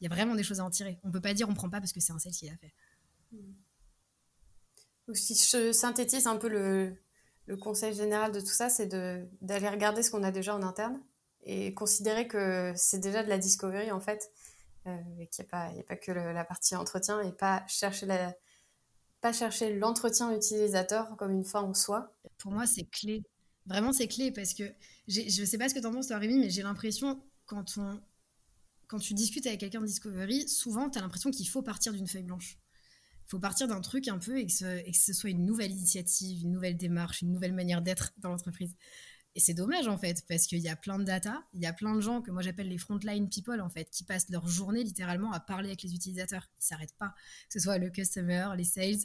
Il 0.00 0.04
y 0.04 0.06
a 0.06 0.14
vraiment 0.14 0.36
des 0.36 0.44
choses 0.44 0.60
à 0.60 0.64
en 0.64 0.70
tirer. 0.70 1.00
On 1.02 1.10
peut 1.10 1.20
pas 1.20 1.34
dire 1.34 1.48
on 1.48 1.54
prend 1.54 1.68
pas 1.68 1.80
parce 1.80 1.92
que 1.92 2.00
c'est 2.00 2.12
un 2.12 2.20
sales 2.20 2.32
qui 2.32 2.46
l'a 2.46 2.56
fait. 2.56 2.72
Donc, 5.08 5.16
si 5.16 5.34
je 5.34 5.72
synthétise 5.72 6.28
un 6.28 6.36
peu 6.36 6.48
le, 6.48 6.96
le 7.46 7.56
conseil 7.56 7.92
général 7.92 8.30
de 8.30 8.38
tout 8.38 8.46
ça, 8.46 8.68
c'est 8.68 8.86
d'aller 8.86 9.68
regarder 9.68 10.04
ce 10.04 10.12
qu'on 10.12 10.22
a 10.22 10.30
déjà 10.30 10.54
en 10.54 10.62
interne 10.62 11.00
et 11.42 11.74
considérer 11.74 12.28
que 12.28 12.72
c'est 12.76 13.00
déjà 13.00 13.24
de 13.24 13.28
la 13.28 13.38
discovery 13.38 13.90
en 13.90 14.00
fait 14.00 14.30
euh, 14.88 15.24
qu'il 15.26 15.44
n'y 15.44 15.80
a, 15.80 15.82
pas 15.82 15.96
que 15.96 16.12
la 16.12 16.44
partie 16.44 16.74
entretien 16.76 17.20
et 17.22 17.32
pas 17.32 17.64
chercher 17.66 18.06
la, 18.06 18.34
pas 19.20 19.32
chercher 19.32 19.74
l'entretien 19.74 20.34
utilisateur 20.34 21.16
comme 21.16 21.32
une 21.32 21.44
fin 21.44 21.62
en 21.62 21.74
soi. 21.74 22.14
Pour 22.38 22.52
moi, 22.52 22.66
c'est 22.66 22.84
clé. 22.84 23.22
Vraiment, 23.66 23.92
c'est 23.92 24.08
clé 24.08 24.30
parce 24.30 24.54
que 24.54 24.64
je 25.08 25.40
ne 25.40 25.46
sais 25.46 25.58
pas 25.58 25.68
ce 25.68 25.74
que 25.74 25.80
tu 25.80 25.86
en 25.86 25.92
penses, 25.92 26.10
Rémi, 26.10 26.38
mais 26.38 26.50
j'ai 26.50 26.62
l'impression, 26.62 27.22
quand, 27.46 27.78
quand 28.86 28.98
tu 28.98 29.14
discutes 29.14 29.46
avec 29.46 29.60
quelqu'un 29.60 29.80
de 29.80 29.86
Discovery, 29.86 30.48
souvent, 30.48 30.88
tu 30.88 30.98
as 30.98 31.02
l'impression 31.02 31.30
qu'il 31.30 31.48
faut 31.48 31.62
partir 31.62 31.92
d'une 31.92 32.06
feuille 32.06 32.22
blanche. 32.22 32.58
Il 33.26 33.30
faut 33.30 33.38
partir 33.38 33.68
d'un 33.68 33.82
truc 33.82 34.08
un 34.08 34.18
peu 34.18 34.38
et 34.38 34.42
et 34.42 34.46
que, 34.46 34.96
ce, 34.96 35.12
soit 35.12 35.30
une 35.30 35.44
nouvelle 35.44 35.72
initiative, 35.72 36.42
une 36.42 36.52
nouvelle 36.52 36.78
démarche, 36.78 37.20
une 37.20 37.30
nouvelle 37.30 37.52
manière 37.52 37.82
d'être 37.82 38.12
dans 38.18 38.30
l'entreprise. 38.30 38.74
Et 39.38 39.40
c'est 39.40 39.54
dommage 39.54 39.86
en 39.86 39.96
fait, 39.96 40.24
parce 40.28 40.48
qu'il 40.48 40.58
y 40.58 40.68
a 40.68 40.74
plein 40.74 40.98
de 40.98 41.04
data, 41.04 41.44
il 41.54 41.60
y 41.60 41.66
a 41.66 41.72
plein 41.72 41.94
de 41.94 42.00
gens 42.00 42.22
que 42.22 42.32
moi 42.32 42.42
j'appelle 42.42 42.66
les 42.66 42.76
frontline 42.76 43.28
people 43.28 43.60
en 43.60 43.68
fait, 43.68 43.88
qui 43.88 44.02
passent 44.02 44.28
leur 44.30 44.48
journée 44.48 44.82
littéralement 44.82 45.30
à 45.30 45.38
parler 45.38 45.68
avec 45.68 45.84
les 45.84 45.94
utilisateurs. 45.94 46.48
Ils 46.60 46.64
s'arrêtent 46.64 46.96
pas, 46.98 47.14
que 47.46 47.52
ce 47.52 47.60
soit 47.60 47.78
le 47.78 47.88
customer, 47.88 48.48
les 48.56 48.64
sales, 48.64 48.98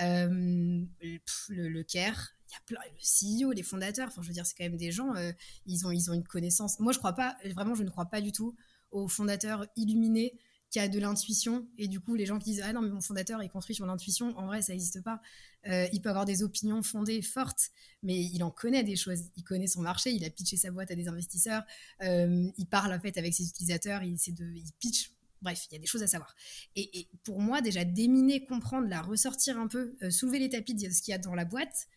euh, 0.00 0.84
le, 1.00 1.82
care, 1.82 2.28
il 2.46 2.52
y 2.52 2.54
a 2.54 2.60
plein, 2.66 2.78
le 2.92 3.46
CEO, 3.48 3.50
les 3.50 3.64
fondateurs. 3.64 4.06
Enfin, 4.06 4.22
je 4.22 4.28
veux 4.28 4.32
dire, 4.32 4.46
c'est 4.46 4.54
quand 4.56 4.62
même 4.62 4.76
des 4.76 4.92
gens, 4.92 5.12
euh, 5.16 5.32
ils 5.66 5.84
ont 5.84 5.90
ils 5.90 6.08
ont 6.08 6.14
une 6.14 6.22
connaissance. 6.22 6.78
Moi, 6.78 6.92
je 6.92 6.98
crois 6.98 7.14
pas, 7.14 7.36
vraiment, 7.46 7.74
je 7.74 7.82
ne 7.82 7.90
crois 7.90 8.06
pas 8.06 8.20
du 8.20 8.30
tout 8.30 8.54
aux 8.92 9.08
fondateurs 9.08 9.66
illuminés 9.74 10.38
qui 10.70 10.78
a 10.78 10.88
de 10.88 10.98
l'intuition. 10.98 11.68
Et 11.76 11.88
du 11.88 12.00
coup, 12.00 12.14
les 12.14 12.26
gens 12.26 12.38
qui 12.38 12.50
disent 12.50 12.62
Ah 12.64 12.72
non, 12.72 12.80
mais 12.80 12.90
mon 12.90 13.00
fondateur, 13.00 13.42
il 13.42 13.50
construit 13.50 13.74
sur 13.74 13.86
l'intuition, 13.86 14.36
en 14.38 14.46
vrai, 14.46 14.62
ça 14.62 14.72
n'existe 14.72 15.02
pas. 15.02 15.20
Euh, 15.66 15.86
il 15.92 16.00
peut 16.00 16.08
avoir 16.08 16.24
des 16.24 16.42
opinions 16.42 16.82
fondées, 16.82 17.20
fortes, 17.22 17.70
mais 18.02 18.18
il 18.18 18.42
en 18.42 18.50
connaît 18.50 18.84
des 18.84 18.96
choses. 18.96 19.24
Il 19.36 19.42
connaît 19.42 19.66
son 19.66 19.82
marché, 19.82 20.10
il 20.10 20.24
a 20.24 20.30
pitché 20.30 20.56
sa 20.56 20.70
boîte 20.70 20.90
à 20.90 20.94
des 20.94 21.08
investisseurs, 21.08 21.64
euh, 22.02 22.48
il 22.56 22.66
parle 22.66 22.92
en 22.92 23.00
fait 23.00 23.18
avec 23.18 23.34
ses 23.34 23.48
utilisateurs, 23.48 24.02
il, 24.02 24.14
de, 24.14 24.44
il 24.54 24.72
pitch. 24.78 25.12
Bref, 25.42 25.66
il 25.70 25.74
y 25.74 25.76
a 25.76 25.80
des 25.80 25.86
choses 25.86 26.02
à 26.02 26.06
savoir. 26.06 26.34
Et, 26.76 27.08
pour 27.24 27.40
moi, 27.40 27.62
déjà, 27.62 27.84
déminer, 27.84 28.44
comprendre, 28.44 28.86
la 28.88 29.00
ressortir 29.00 29.58
un 29.58 29.68
peu, 29.68 29.96
euh, 30.02 30.10
soulever 30.10 30.38
les 30.38 30.50
tapis 30.50 30.74
de 30.74 30.90
ce 30.90 31.00
qu'il 31.00 31.12
y 31.12 31.14
a 31.14 31.18
dans 31.18 31.34
la 31.34 31.46
boîte, 31.46 31.88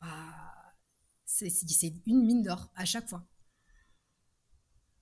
bah, 0.00 0.08
c'est 1.26 1.92
une 2.06 2.24
mine 2.24 2.42
d'or 2.42 2.70
à 2.74 2.86
chaque 2.86 3.08
fois. 3.08 3.26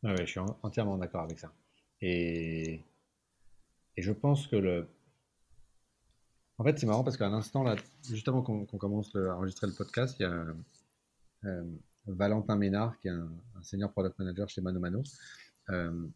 je 0.02 0.24
suis 0.24 0.40
entièrement 0.62 0.98
d'accord 0.98 1.22
avec 1.22 1.38
ça. 1.38 1.52
Et 2.00 2.80
et 3.96 4.02
je 4.02 4.12
pense 4.12 4.46
que 4.46 4.56
le. 4.56 4.88
En 6.58 6.64
fait, 6.64 6.78
c'est 6.78 6.86
marrant 6.86 7.04
parce 7.04 7.16
qu'à 7.16 7.28
l'instant, 7.28 7.62
là, 7.62 7.76
juste 8.08 8.28
avant 8.28 8.42
qu'on 8.42 8.64
commence 8.64 9.14
à 9.14 9.36
enregistrer 9.36 9.66
le 9.66 9.74
podcast, 9.74 10.16
il 10.18 10.22
y 10.22 10.26
a 10.26 10.46
euh, 11.44 11.64
Valentin 12.06 12.56
Ménard, 12.56 12.98
qui 13.00 13.08
est 13.08 13.12
un, 13.12 13.30
senior 13.62 13.92
product 13.92 14.18
manager 14.18 14.48
chez 14.48 14.60
Mano 14.62 14.80
Mano, 14.80 15.02
euh, 15.70 16.06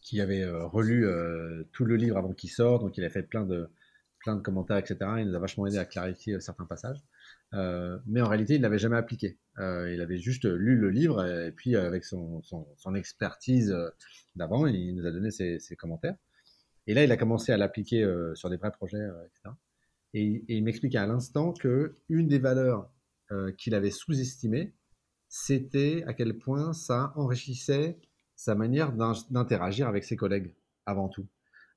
qui 0.00 0.20
avait 0.20 0.42
euh, 0.42 0.66
relu 0.66 1.06
tout 1.72 1.84
le 1.84 1.96
livre 1.96 2.16
avant 2.16 2.32
qu'il 2.32 2.50
sorte, 2.50 2.82
donc 2.82 2.96
il 2.96 3.04
a 3.04 3.10
fait 3.10 3.22
plein 3.22 3.44
de, 3.44 3.68
plein 4.20 4.36
de 4.36 4.40
commentaires, 4.40 4.78
etc. 4.78 4.96
Il 5.18 5.28
nous 5.28 5.34
a 5.34 5.40
vachement 5.40 5.66
aidé 5.66 5.78
à 5.78 5.84
clarifier 5.84 6.40
certains 6.40 6.64
passages. 6.64 7.02
mais 7.52 8.22
en 8.22 8.28
réalité, 8.28 8.54
il 8.54 8.62
l'avait 8.62 8.78
jamais 8.78 8.96
appliqué. 8.96 9.38
il 9.58 10.00
avait 10.00 10.18
juste 10.18 10.44
lu 10.44 10.76
le 10.76 10.90
livre 10.90 11.24
et, 11.26 11.52
puis 11.52 11.76
avec 11.76 12.04
son, 12.04 12.42
son, 12.42 12.94
expertise 12.94 13.76
d'avant, 14.36 14.66
il 14.66 14.94
nous 14.94 15.06
a 15.06 15.10
donné 15.10 15.30
ses 15.30 15.76
commentaires. 15.76 16.16
Et 16.86 16.94
là, 16.94 17.04
il 17.04 17.12
a 17.12 17.16
commencé 17.16 17.52
à 17.52 17.56
l'appliquer 17.56 18.02
euh, 18.02 18.34
sur 18.34 18.50
des 18.50 18.56
vrais 18.56 18.72
projets, 18.72 18.98
euh, 18.98 19.24
etc. 19.24 19.54
Et, 20.14 20.44
il 20.48 20.64
m'expliquait 20.64 20.98
à 20.98 21.06
l'instant 21.06 21.52
que 21.52 21.96
une 22.08 22.28
des 22.28 22.38
valeurs 22.38 22.90
euh, 23.32 23.52
qu'il 23.52 23.74
avait 23.74 23.90
sous-estimées, 23.90 24.72
c'était 25.28 26.02
à 26.06 26.14
quel 26.14 26.36
point 26.36 26.72
ça 26.72 27.12
enrichissait 27.14 27.98
sa 28.34 28.54
manière 28.54 28.92
d'interagir 28.92 29.86
avec 29.86 30.02
ses 30.04 30.16
collègues, 30.16 30.54
avant 30.86 31.08
tout. 31.08 31.26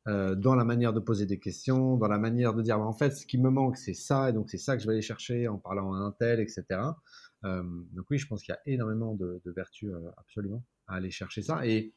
dans 0.06 0.56
la 0.56 0.66
manière 0.66 0.94
de 0.94 1.00
poser 1.00 1.26
des 1.26 1.40
questions, 1.40 1.98
dans 1.98 2.08
la 2.08 2.18
manière 2.18 2.54
de 2.54 2.62
dire 2.62 2.80
bah, 2.80 2.86
en 2.86 2.94
fait 2.94 3.12
ce 3.12 3.26
qui 3.26 3.38
me 3.38 3.50
manque 3.50 3.78
c'est 3.78 3.94
ça 3.94 4.30
et 4.30 4.34
donc 4.34 4.50
c'est 4.50 4.58
ça 4.58 4.76
que 4.76 4.82
je 4.82 4.88
vais 4.88 4.94
aller 4.94 5.02
chercher 5.02 5.48
en 5.48 5.58
parlant 5.58 5.94
à 5.94 5.98
un 5.98 6.12
tel, 6.12 6.40
etc. 6.40 6.64
donc 7.44 8.06
oui, 8.10 8.18
je 8.18 8.28
pense 8.28 8.42
qu'il 8.42 8.54
y 8.54 8.58
a 8.58 8.62
énormément 8.66 9.14
de, 9.14 9.42
vertus 9.46 9.92
absolument 10.18 10.64
à 10.88 10.96
aller 10.96 11.12
chercher 11.12 11.42
ça 11.42 11.68
et 11.68 11.94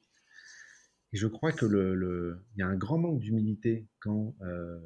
et 1.13 1.17
je 1.17 1.27
crois 1.27 1.53
que 1.53 1.67
le, 1.67 2.39
il 2.55 2.61
y 2.61 2.63
a 2.63 2.67
un 2.67 2.77
grand 2.77 2.99
manque 2.99 3.21
d'humilité 3.21 3.87
quand 4.01 4.35
euh, 4.43 4.79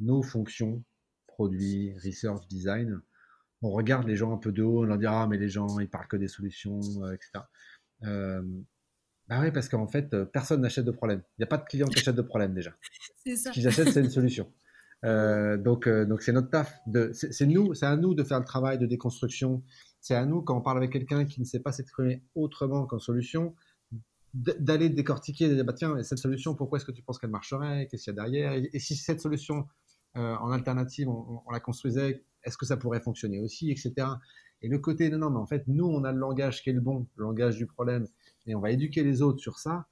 nos 0.00 0.22
fonctions, 0.22 0.82
produits, 1.26 1.94
research, 2.04 2.46
design, 2.48 3.00
on 3.60 3.70
regarde 3.70 4.06
les 4.06 4.16
gens 4.16 4.32
un 4.32 4.38
peu 4.38 4.52
de 4.52 4.62
haut, 4.62 4.80
on 4.80 4.84
leur 4.84 4.98
dit 4.98 5.06
ah 5.06 5.26
mais 5.28 5.36
les 5.36 5.48
gens 5.48 5.78
ils 5.78 5.88
parlent 5.88 6.08
que 6.08 6.16
des 6.16 6.28
solutions, 6.28 6.80
euh, 7.02 7.12
etc. 7.12 7.44
Euh, 8.04 8.42
bah 9.28 9.40
oui 9.42 9.50
parce 9.50 9.68
qu'en 9.68 9.86
fait 9.86 10.24
personne 10.24 10.62
n'achète 10.62 10.86
de 10.86 10.90
problème. 10.90 11.22
Il 11.38 11.42
n'y 11.42 11.44
a 11.44 11.48
pas 11.48 11.58
de 11.58 11.64
client 11.64 11.86
qui 11.86 11.98
achète 11.98 12.16
de 12.16 12.22
problème 12.22 12.54
déjà. 12.54 12.74
Ça. 13.26 13.34
Ce 13.34 13.50
qu'ils 13.50 13.68
achètent 13.68 13.90
c'est 13.90 14.00
une 14.00 14.10
solution. 14.10 14.50
donc 15.02 15.86
donc 15.86 16.22
c'est 16.22 16.32
notre 16.32 16.48
taf. 16.48 16.80
C'est 17.12 17.46
nous, 17.46 17.74
c'est 17.74 17.86
à 17.86 17.96
nous 17.96 18.14
de 18.14 18.24
faire 18.24 18.38
le 18.38 18.46
travail 18.46 18.78
de 18.78 18.86
déconstruction. 18.86 19.62
C'est 20.00 20.14
à 20.14 20.24
nous 20.24 20.40
quand 20.40 20.56
on 20.56 20.62
parle 20.62 20.78
avec 20.78 20.92
quelqu'un 20.92 21.26
qui 21.26 21.40
ne 21.40 21.44
sait 21.44 21.60
pas 21.60 21.72
s'exprimer 21.72 22.22
autrement 22.34 22.86
qu'en 22.86 22.98
solution 22.98 23.54
d'aller 24.34 24.90
décortiquer, 24.90 25.48
de 25.48 25.54
dire, 25.54 25.64
bah, 25.64 25.72
tiens, 25.72 26.02
cette 26.02 26.18
solution, 26.18 26.54
pourquoi 26.54 26.78
est-ce 26.78 26.84
que 26.84 26.92
tu 26.92 27.02
penses 27.02 27.18
qu'elle 27.18 27.30
marcherait? 27.30 27.88
Qu'est-ce 27.90 28.04
qu'il 28.04 28.14
y 28.14 28.18
a 28.18 28.22
derrière? 28.22 28.52
Et, 28.52 28.78
si 28.78 28.94
cette 28.94 29.20
solution, 29.20 29.66
euh, 30.16 30.34
en 30.36 30.50
alternative, 30.50 31.08
on, 31.08 31.50
la 31.50 31.60
construisait, 31.60 32.24
est-ce 32.44 32.58
que 32.58 32.66
ça 32.66 32.76
pourrait 32.76 33.00
fonctionner 33.00 33.40
aussi, 33.40 33.70
etc. 33.70 34.06
Et 34.60 34.68
le 34.68 34.78
côté, 34.78 35.08
non, 35.08 35.18
non, 35.18 35.30
mais 35.30 35.38
en 35.38 35.46
fait, 35.46 35.64
nous, 35.66 35.86
on 35.86 36.04
a 36.04 36.12
le 36.12 36.18
langage 36.18 36.62
qui 36.62 36.70
est 36.70 36.72
le 36.72 36.80
bon, 36.80 37.06
le 37.16 37.24
langage 37.24 37.56
du 37.56 37.66
problème, 37.66 38.06
et 38.46 38.54
on 38.54 38.60
va 38.60 38.70
éduquer 38.70 39.02
les 39.02 39.22
autres 39.22 39.40
sur 39.40 39.58
ça. 39.58 39.86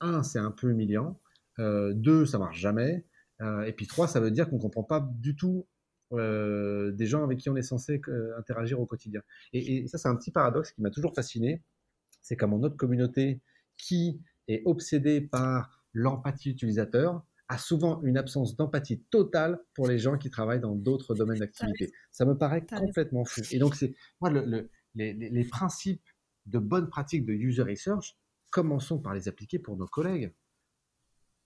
Un, 0.00 0.22
c'est 0.22 0.38
un 0.38 0.50
peu 0.50 0.70
humiliant. 0.70 1.18
Euh, 1.58 1.92
deux, 1.94 2.26
ça 2.26 2.38
marche 2.38 2.58
jamais. 2.58 3.04
Euh, 3.40 3.62
et 3.62 3.72
puis 3.72 3.86
trois, 3.86 4.06
ça 4.06 4.20
veut 4.20 4.30
dire 4.30 4.48
qu'on 4.48 4.58
comprend 4.58 4.84
pas 4.84 5.00
du 5.00 5.36
tout 5.36 5.66
des 6.12 7.06
gens 7.06 7.24
avec 7.24 7.40
qui 7.40 7.50
on 7.50 7.56
est 7.56 7.62
censé 7.62 8.00
interagir 8.38 8.78
au 8.78 8.86
quotidien. 8.86 9.20
Et, 9.52 9.88
ça, 9.88 9.98
c'est 9.98 10.06
un 10.06 10.14
petit 10.14 10.30
paradoxe 10.30 10.70
qui 10.70 10.80
m'a 10.80 10.90
toujours 10.90 11.12
fasciné. 11.12 11.60
C'est 12.22 12.40
en 12.40 12.56
notre 12.58 12.76
communauté, 12.76 13.40
qui 13.76 14.20
est 14.48 14.62
obsédé 14.64 15.20
par 15.20 15.84
l'empathie 15.92 16.50
utilisateur 16.50 17.24
a 17.48 17.58
souvent 17.58 18.02
une 18.02 18.16
absence 18.16 18.56
d'empathie 18.56 19.02
totale 19.10 19.60
pour 19.74 19.86
les 19.86 19.98
gens 19.98 20.16
qui 20.16 20.30
travaillent 20.30 20.60
dans 20.60 20.74
d'autres 20.74 21.14
domaines 21.14 21.38
d'activité. 21.38 21.90
Ça 22.10 22.24
me 22.24 22.36
paraît 22.36 22.64
complètement 22.64 23.24
fou. 23.24 23.42
Et 23.50 23.58
donc, 23.58 23.74
c'est 23.74 23.94
moi, 24.20 24.30
le, 24.30 24.70
les, 24.94 25.12
les, 25.12 25.44
principes 25.44 26.02
de 26.46 26.58
bonne 26.58 26.88
pratique 26.88 27.24
de 27.24 27.32
user 27.32 27.62
research, 27.62 28.16
commençons 28.50 28.98
par 28.98 29.14
les 29.14 29.28
appliquer 29.28 29.58
pour 29.58 29.76
nos 29.76 29.86
collègues. 29.86 30.32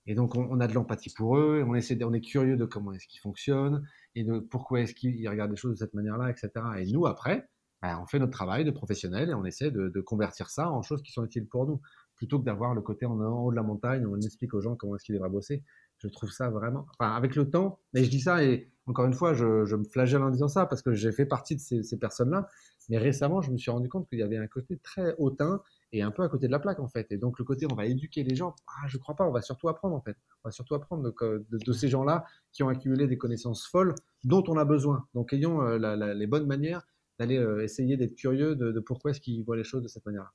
Et 0.06 0.14
donc, 0.14 0.36
on, 0.36 0.58
a 0.60 0.66
de 0.66 0.72
l'empathie 0.72 1.12
pour 1.14 1.36
eux, 1.36 1.62
on, 1.66 1.74
essaie, 1.74 2.02
on 2.02 2.14
est 2.14 2.22
curieux 2.22 2.56
de 2.56 2.64
comment 2.64 2.92
est-ce 2.92 3.06
qu'ils 3.06 3.20
fonctionnent, 3.20 3.86
et 4.14 4.24
de 4.24 4.38
pourquoi 4.38 4.80
est-ce 4.80 4.94
qu'ils 4.94 5.28
regardent 5.28 5.50
les 5.50 5.56
choses 5.56 5.72
de 5.72 5.76
cette 5.76 5.92
manière-là, 5.92 6.30
etc. 6.30 6.50
Et 6.78 6.90
nous, 6.90 7.06
après, 7.06 7.46
ben, 7.82 8.00
on 8.02 8.06
fait 8.06 8.18
notre 8.18 8.32
travail 8.32 8.64
de 8.64 8.70
professionnel 8.70 9.28
et 9.28 9.34
on 9.34 9.44
essaie 9.44 9.70
de, 9.70 9.88
de, 9.88 10.00
convertir 10.00 10.48
ça 10.48 10.70
en 10.70 10.80
choses 10.82 11.02
qui 11.02 11.12
sont 11.12 11.24
utiles 11.24 11.46
pour 11.46 11.66
nous, 11.66 11.80
plutôt 12.18 12.38
que 12.38 12.44
d'avoir 12.44 12.74
le 12.74 12.82
côté 12.82 13.06
en, 13.06 13.18
haut 13.18 13.50
de 13.50 13.56
la 13.56 13.62
montagne 13.62 14.04
on 14.06 14.20
explique 14.20 14.52
aux 14.52 14.60
gens 14.60 14.76
comment 14.76 14.96
est-ce 14.96 15.04
qu'ils 15.04 15.14
devraient 15.14 15.30
bosser. 15.30 15.62
Je 15.98 16.08
trouve 16.08 16.30
ça 16.30 16.50
vraiment. 16.50 16.86
Enfin, 16.98 17.14
avec 17.14 17.34
le 17.34 17.50
temps, 17.50 17.80
et 17.94 18.04
je 18.04 18.10
dis 18.10 18.20
ça, 18.20 18.44
et 18.44 18.70
encore 18.86 19.06
une 19.06 19.14
fois, 19.14 19.34
je, 19.34 19.74
me 19.74 19.84
flagelle 19.84 20.22
en 20.22 20.30
disant 20.30 20.48
ça 20.48 20.66
parce 20.66 20.82
que 20.82 20.92
j'ai 20.92 21.12
fait 21.12 21.26
partie 21.26 21.56
de 21.56 21.60
ces, 21.60 21.98
personnes-là. 21.98 22.48
Mais 22.88 22.98
récemment, 22.98 23.42
je 23.42 23.50
me 23.50 23.58
suis 23.58 23.70
rendu 23.70 23.88
compte 23.88 24.08
qu'il 24.08 24.18
y 24.18 24.22
avait 24.22 24.38
un 24.38 24.46
côté 24.46 24.78
très 24.78 25.14
hautain 25.18 25.60
et 25.92 26.02
un 26.02 26.10
peu 26.10 26.22
à 26.22 26.28
côté 26.28 26.46
de 26.46 26.52
la 26.52 26.58
plaque, 26.58 26.80
en 26.80 26.88
fait. 26.88 27.10
Et 27.10 27.18
donc, 27.18 27.38
le 27.38 27.44
côté, 27.44 27.66
on 27.70 27.74
va 27.74 27.84
éduquer 27.84 28.22
les 28.22 28.34
gens. 28.34 28.54
Ah, 28.66 28.86
je 28.86 28.96
crois 28.96 29.14
pas, 29.14 29.26
on 29.26 29.30
va 29.30 29.42
surtout 29.42 29.68
apprendre, 29.68 29.94
en 29.94 30.00
fait. 30.00 30.16
On 30.42 30.48
va 30.48 30.52
surtout 30.52 30.74
apprendre 30.74 31.02
de, 31.02 31.72
ces 31.72 31.88
gens-là 31.88 32.24
qui 32.52 32.62
ont 32.62 32.68
accumulé 32.68 33.06
des 33.06 33.18
connaissances 33.18 33.66
folles 33.66 33.94
dont 34.24 34.44
on 34.48 34.56
a 34.56 34.64
besoin. 34.64 35.06
Donc, 35.14 35.32
ayons 35.34 35.60
euh, 35.62 36.14
les 36.14 36.26
bonnes 36.26 36.46
manières 36.46 36.86
d'aller 37.18 37.36
euh, 37.36 37.62
essayer 37.62 37.96
d'être 37.96 38.14
curieux 38.14 38.56
de, 38.56 38.72
de 38.72 38.80
pourquoi 38.80 39.10
est-ce 39.10 39.20
qu'ils 39.20 39.44
voient 39.44 39.56
les 39.56 39.64
choses 39.64 39.82
de 39.82 39.88
cette 39.88 40.06
manière-là. 40.06 40.32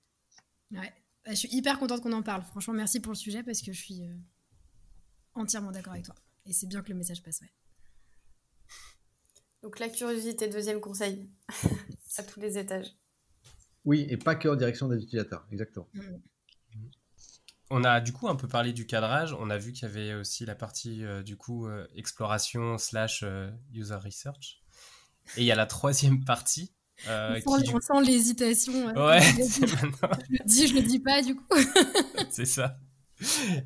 Ouais. 0.79 0.93
Je 1.27 1.35
suis 1.35 1.49
hyper 1.55 1.79
contente 1.79 2.01
qu'on 2.01 2.11
en 2.11 2.23
parle. 2.23 2.43
Franchement, 2.43 2.73
merci 2.73 2.99
pour 2.99 3.13
le 3.13 3.17
sujet 3.17 3.43
parce 3.43 3.61
que 3.61 3.71
je 3.71 3.79
suis 3.79 4.03
euh, 4.03 4.13
entièrement 5.35 5.71
d'accord 5.71 5.93
avec 5.93 6.05
toi. 6.05 6.15
Et 6.45 6.53
c'est 6.53 6.67
bien 6.67 6.81
que 6.81 6.89
le 6.89 6.95
message 6.95 7.23
passe. 7.23 7.41
Donc 9.61 9.79
la 9.79 9.87
curiosité, 9.87 10.49
deuxième 10.49 10.81
conseil, 10.81 11.29
à 12.17 12.23
tous 12.23 12.39
les 12.41 12.57
étages. 12.57 12.93
Oui, 13.85 14.05
et 14.09 14.17
pas 14.17 14.35
que 14.35 14.49
en 14.49 14.55
direction 14.55 14.87
des 14.87 14.97
utilisateurs, 14.97 15.47
exactement. 15.51 15.87
Mm. 15.93 16.01
On 17.69 17.83
a 17.83 18.01
du 18.01 18.13
coup 18.13 18.27
un 18.27 18.35
peu 18.35 18.47
parlé 18.47 18.71
du 18.71 18.85
cadrage. 18.85 19.33
On 19.33 19.49
a 19.49 19.57
vu 19.57 19.73
qu'il 19.73 19.87
y 19.87 19.91
avait 19.91 20.13
aussi 20.13 20.45
la 20.45 20.53
partie 20.53 21.03
euh, 21.03 21.23
du 21.23 21.37
coup 21.37 21.65
euh, 21.65 21.87
exploration 21.95 22.77
slash 22.77 23.23
euh, 23.23 23.49
user 23.73 23.95
research. 23.95 24.61
Et 25.37 25.41
il 25.41 25.45
y 25.45 25.51
a 25.51 25.55
la 25.55 25.65
troisième 25.65 26.23
partie. 26.25 26.71
On, 27.07 27.59
sent, 27.59 27.77
sent 27.81 28.01
l'hésitation. 28.05 28.85
Ouais. 28.95 29.21
je 29.21 29.61
le 30.29 30.45
dis, 30.45 30.67
je 30.67 30.75
le 30.75 30.81
dis 30.81 30.99
pas 30.99 31.21
du 31.21 31.35
coup. 31.35 31.57
C'est 32.29 32.45
ça. 32.45 32.77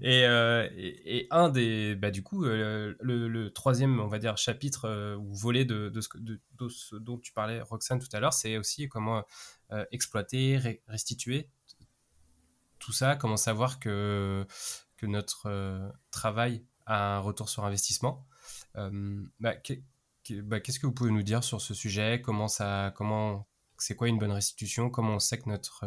Euh, 0.04 0.70
et, 0.76 1.18
et, 1.18 1.28
un 1.32 1.50
des, 1.50 1.96
bah, 1.96 2.12
du 2.12 2.24
coup, 2.24 2.46
euh, 2.46 2.96
le, 3.00 3.50
troisième, 3.50 4.00
on 4.00 4.08
va 4.08 4.20
dire, 4.20 4.38
chapitre 4.38 4.86
euh, 4.86 5.16
ou 5.16 5.34
volet 5.34 5.66
de, 5.66 5.90
de, 5.90 6.02
ce, 6.02 6.10
de, 6.18 6.40
ce, 6.70 6.96
dont 6.96 7.18
tu 7.18 7.34
parlais, 7.34 7.62
Roxane, 7.62 8.00
tout 8.00 8.08
à 8.14 8.20
l'heure, 8.20 8.34
c'est 8.34 8.58
aussi 8.58 8.88
comment 8.88 9.24
exploiter, 9.92 10.80
restituer 10.88 11.50
tout 12.80 12.94
ça, 12.94 13.16
comment 13.16 13.36
savoir 13.36 13.80
que, 13.80 14.46
que 14.96 15.06
notre 15.06 15.92
travail 16.12 16.64
a 16.86 17.18
un 17.18 17.20
retour 17.20 17.50
sur 17.50 17.66
investissement. 17.66 18.26
Bah, 18.76 19.56
bah, 20.44 20.60
qu'est-ce 20.60 20.80
que 20.80 20.88
vous 20.88 20.94
pouvez 20.94 21.12
nous 21.12 21.24
dire 21.24 21.44
sur 21.44 21.62
ce 21.62 21.74
sujet? 21.74 22.22
Comment 22.24 22.48
ça, 22.48 22.94
comment, 22.96 23.48
c'est 23.78 23.96
quoi 23.96 24.08
une 24.08 24.18
bonne 24.18 24.32
restitution? 24.32 24.90
Comment 24.90 25.16
on 25.16 25.20
sait 25.20 25.38
que 25.38 25.50
notre, 25.50 25.86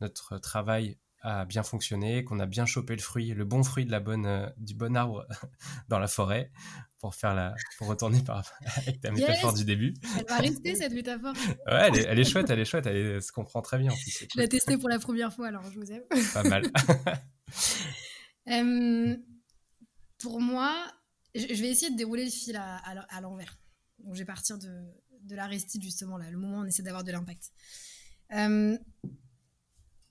notre 0.00 0.38
travail 0.38 0.98
a 1.22 1.44
bien 1.44 1.62
fonctionné, 1.62 2.24
qu'on 2.24 2.38
a 2.38 2.46
bien 2.46 2.66
chopé 2.66 2.94
le 2.94 3.02
fruit, 3.02 3.34
le 3.34 3.44
bon 3.44 3.62
fruit 3.62 3.84
de 3.84 3.90
la 3.90 4.00
bonne, 4.00 4.26
euh, 4.26 4.48
du 4.56 4.74
bon 4.74 4.96
arbre 4.96 5.26
dans 5.88 5.98
la 5.98 6.06
forêt, 6.06 6.52
pour 7.00 7.14
faire 7.14 7.34
la, 7.34 7.54
pour 7.76 7.88
retourner 7.88 8.22
par 8.22 8.44
avec 8.76 9.00
ta 9.00 9.10
métaphore 9.10 9.52
du 9.52 9.64
début. 9.64 9.94
Elle 10.16 10.26
va 10.28 10.36
rester 10.38 10.74
cette 10.76 10.92
métaphore. 10.92 11.32
ouais, 11.66 11.90
elle 12.06 12.18
est, 12.18 12.24
chouette, 12.24 12.50
elle 12.50 12.60
est 12.60 12.64
chouette, 12.64 12.86
elle 12.86 13.20
se 13.22 13.32
comprend 13.32 13.62
très 13.62 13.78
bien 13.78 13.90
en 13.90 13.96
plus. 13.96 14.26
Je 14.32 14.40
l'ai 14.40 14.48
testée 14.48 14.78
pour 14.78 14.88
la 14.88 14.98
première 14.98 15.32
fois, 15.32 15.48
alors 15.48 15.64
je 15.70 15.78
vous 15.78 15.90
aime. 15.90 16.02
Pas 16.34 16.44
mal. 16.44 16.70
pour 20.18 20.40
moi, 20.40 20.74
je 21.34 21.60
vais 21.60 21.68
essayer 21.68 21.90
de 21.90 21.96
dérouler 21.96 22.24
le 22.24 22.30
fil 22.30 22.56
à, 22.56 23.20
l'envers. 23.20 23.58
Donc 23.98 24.14
je 24.14 24.18
vais 24.20 24.24
partir 24.24 24.58
de, 24.58 24.68
de 25.22 25.36
l'aristide 25.36 25.82
justement 25.82 26.16
là, 26.16 26.30
le 26.30 26.38
moment 26.38 26.58
où 26.58 26.62
on 26.62 26.66
essaie 26.66 26.82
d'avoir 26.82 27.04
de 27.04 27.12
l'impact. 27.12 27.52
Euh, 28.32 28.76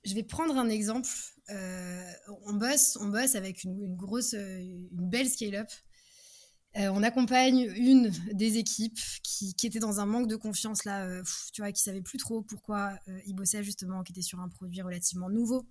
je 0.04 0.14
vais 0.14 0.22
prendre 0.22 0.56
un 0.56 0.68
exemple. 0.68 1.08
Euh, 1.50 2.12
on 2.44 2.54
bosse, 2.54 2.96
on 3.00 3.08
bosse 3.08 3.34
avec 3.34 3.64
une, 3.64 3.96
grosse, 3.96 4.34
euh, 4.34 4.58
une 4.58 5.08
belle 5.08 5.28
scale-up. 5.28 5.68
On 6.80 7.02
accompagne 7.02 7.72
une 7.74 8.12
des 8.32 8.58
équipes 8.58 9.00
qui, 9.24 9.52
était 9.64 9.80
dans 9.80 9.98
un 9.98 10.06
manque 10.06 10.28
de 10.28 10.36
confiance 10.36 10.84
là, 10.84 11.22
tu 11.52 11.60
vois, 11.60 11.72
qui 11.72 11.82
savait 11.82 12.02
plus 12.02 12.18
trop 12.18 12.42
pourquoi 12.42 12.96
il 13.26 13.34
bossait 13.34 13.64
justement, 13.64 14.04
qui 14.04 14.12
était 14.12 14.22
sur 14.22 14.38
un 14.38 14.48
produit 14.48 14.80
relativement 14.80 15.28
nouveau, 15.28 15.66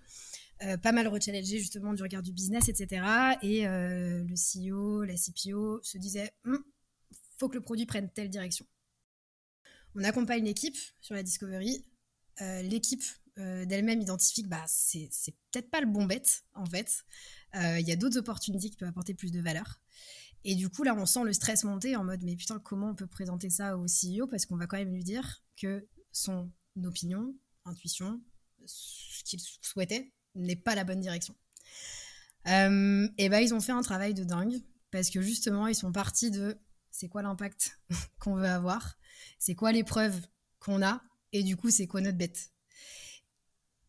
pas 0.81 0.91
mal 0.91 1.07
rechallengé 1.07 1.59
justement 1.59 1.93
du 1.93 2.01
regard 2.01 2.23
du 2.23 2.31
business, 2.31 2.67
etc. 2.69 3.05
Et 3.41 3.63
le 3.65 4.35
CEO, 4.35 5.03
la 5.03 5.15
CPO 5.15 5.81
se 5.83 5.97
disaient, 5.97 6.31
hum, 6.45 6.63
faut 7.37 7.49
que 7.49 7.55
le 7.55 7.61
produit 7.61 7.85
prenne 7.85 8.09
telle 8.09 8.29
direction. 8.29 8.65
On 9.95 10.03
accompagne 10.03 10.45
l'équipe 10.45 10.77
sur 10.99 11.15
la 11.15 11.23
discovery. 11.23 11.85
l'équipe 12.39 13.03
euh, 13.39 13.65
d'elle-même 13.65 14.01
identifie 14.01 14.41
que 14.41 14.47
bah, 14.47 14.63
c'est 14.67 15.09
peut-être 15.51 15.69
pas 15.69 15.79
le 15.79 15.85
bon 15.85 16.05
bête, 16.05 16.43
en 16.55 16.65
fait. 16.65 17.03
Euh, 17.55 17.79
il 17.79 17.87
y 17.87 17.91
a 17.91 17.95
d'autres 17.95 18.17
opportunités 18.17 18.69
qui 18.69 18.77
peuvent 18.77 18.89
apporter 18.89 19.13
plus 19.13 19.31
de 19.31 19.39
valeur. 19.39 19.79
Et 20.43 20.55
du 20.55 20.69
coup, 20.69 20.83
là, 20.83 20.95
on 20.95 21.05
sent 21.05 21.23
le 21.23 21.33
stress 21.33 21.63
monter 21.63 21.95
en 21.95 22.03
mode, 22.03 22.23
mais 22.23 22.35
putain, 22.35 22.59
comment 22.59 22.89
on 22.89 22.95
peut 22.95 23.05
présenter 23.05 23.49
ça 23.51 23.77
au 23.77 23.85
CEO 23.85 24.27
Parce 24.27 24.47
qu'on 24.47 24.57
va 24.57 24.65
quand 24.65 24.77
même 24.77 24.91
lui 24.91 25.03
dire 25.03 25.43
que 25.55 25.87
son 26.11 26.51
opinion, 26.83 27.35
intuition, 27.65 28.21
ce 28.65 29.23
qu'il 29.23 29.39
souhaitait, 29.61 30.11
n'est 30.37 30.55
pas 30.55 30.75
la 30.75 30.83
bonne 30.83 30.99
direction. 30.99 31.35
Euh, 32.47 33.07
et 33.17 33.29
ben, 33.29 33.39
ils 33.39 33.53
ont 33.53 33.59
fait 33.59 33.71
un 33.71 33.81
travail 33.81 34.13
de 34.13 34.23
dingue 34.23 34.61
parce 34.91 35.09
que 35.09 35.21
justement, 35.21 35.67
ils 35.67 35.75
sont 35.75 35.91
partis 35.91 36.31
de 36.31 36.57
c'est 36.91 37.09
quoi 37.09 37.21
l'impact 37.21 37.79
qu'on 38.19 38.35
veut 38.35 38.47
avoir, 38.47 38.97
c'est 39.39 39.55
quoi 39.55 39.71
les 39.71 39.83
preuves 39.83 40.19
qu'on 40.59 40.81
a, 40.81 41.01
et 41.33 41.43
du 41.43 41.57
coup, 41.57 41.69
c'est 41.69 41.87
quoi 41.87 42.01
notre 42.01 42.17
bête? 42.17 42.51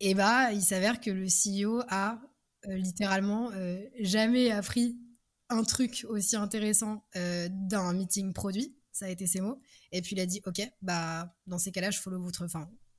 Et 0.00 0.14
bah, 0.14 0.52
il 0.52 0.62
s'avère 0.62 1.00
que 1.00 1.10
le 1.10 1.26
CEO 1.26 1.82
a 1.88 2.20
euh, 2.66 2.76
littéralement 2.76 3.50
euh, 3.52 3.80
jamais 4.00 4.50
appris 4.50 4.98
un 5.48 5.64
truc 5.64 6.04
aussi 6.08 6.36
intéressant 6.36 7.06
d'un 7.14 7.94
meeting 7.94 8.34
produit. 8.34 8.76
Ça 8.92 9.06
a 9.06 9.08
été 9.08 9.26
ses 9.26 9.40
mots. 9.40 9.62
Et 9.92 10.02
puis 10.02 10.14
il 10.14 10.20
a 10.20 10.26
dit, 10.26 10.42
ok, 10.44 10.60
bah 10.82 11.34
dans 11.46 11.58
ces 11.58 11.72
cas-là, 11.72 11.90
je 11.90 11.98
follow 12.00 12.20
votre, 12.20 12.46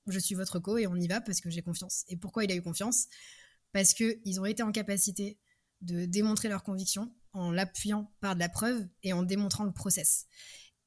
je 0.08 0.20
suis 0.20 0.36
votre 0.36 0.60
co 0.60 0.78
et 0.78 0.88
on 0.88 0.96
y 0.96 1.08
va 1.08 1.22
parce 1.22 1.42
que 1.42 1.50
j'ai 1.50 1.62
confiance. 1.62 2.04
Et 2.08 2.18
pourquoi 2.18 2.44
il 2.44 2.52
a 2.52 2.56
eu 2.56 2.62
confiance? 2.62 3.08
Parce 3.72 3.94
que 3.94 4.20
ils 4.26 4.40
ont 4.40 4.46
été 4.46 4.64
en 4.64 4.72
capacité 4.72 5.40
de 5.82 6.06
démontrer 6.06 6.50
leur 6.50 6.64
conviction 6.64 7.14
en 7.34 7.52
l'appuyant 7.52 8.12
par 8.22 8.36
de 8.36 8.40
la 8.40 8.50
preuve 8.50 8.88
et 9.04 9.14
en 9.14 9.24
démontrant 9.24 9.64
le 9.64 9.72
process. 9.72 10.26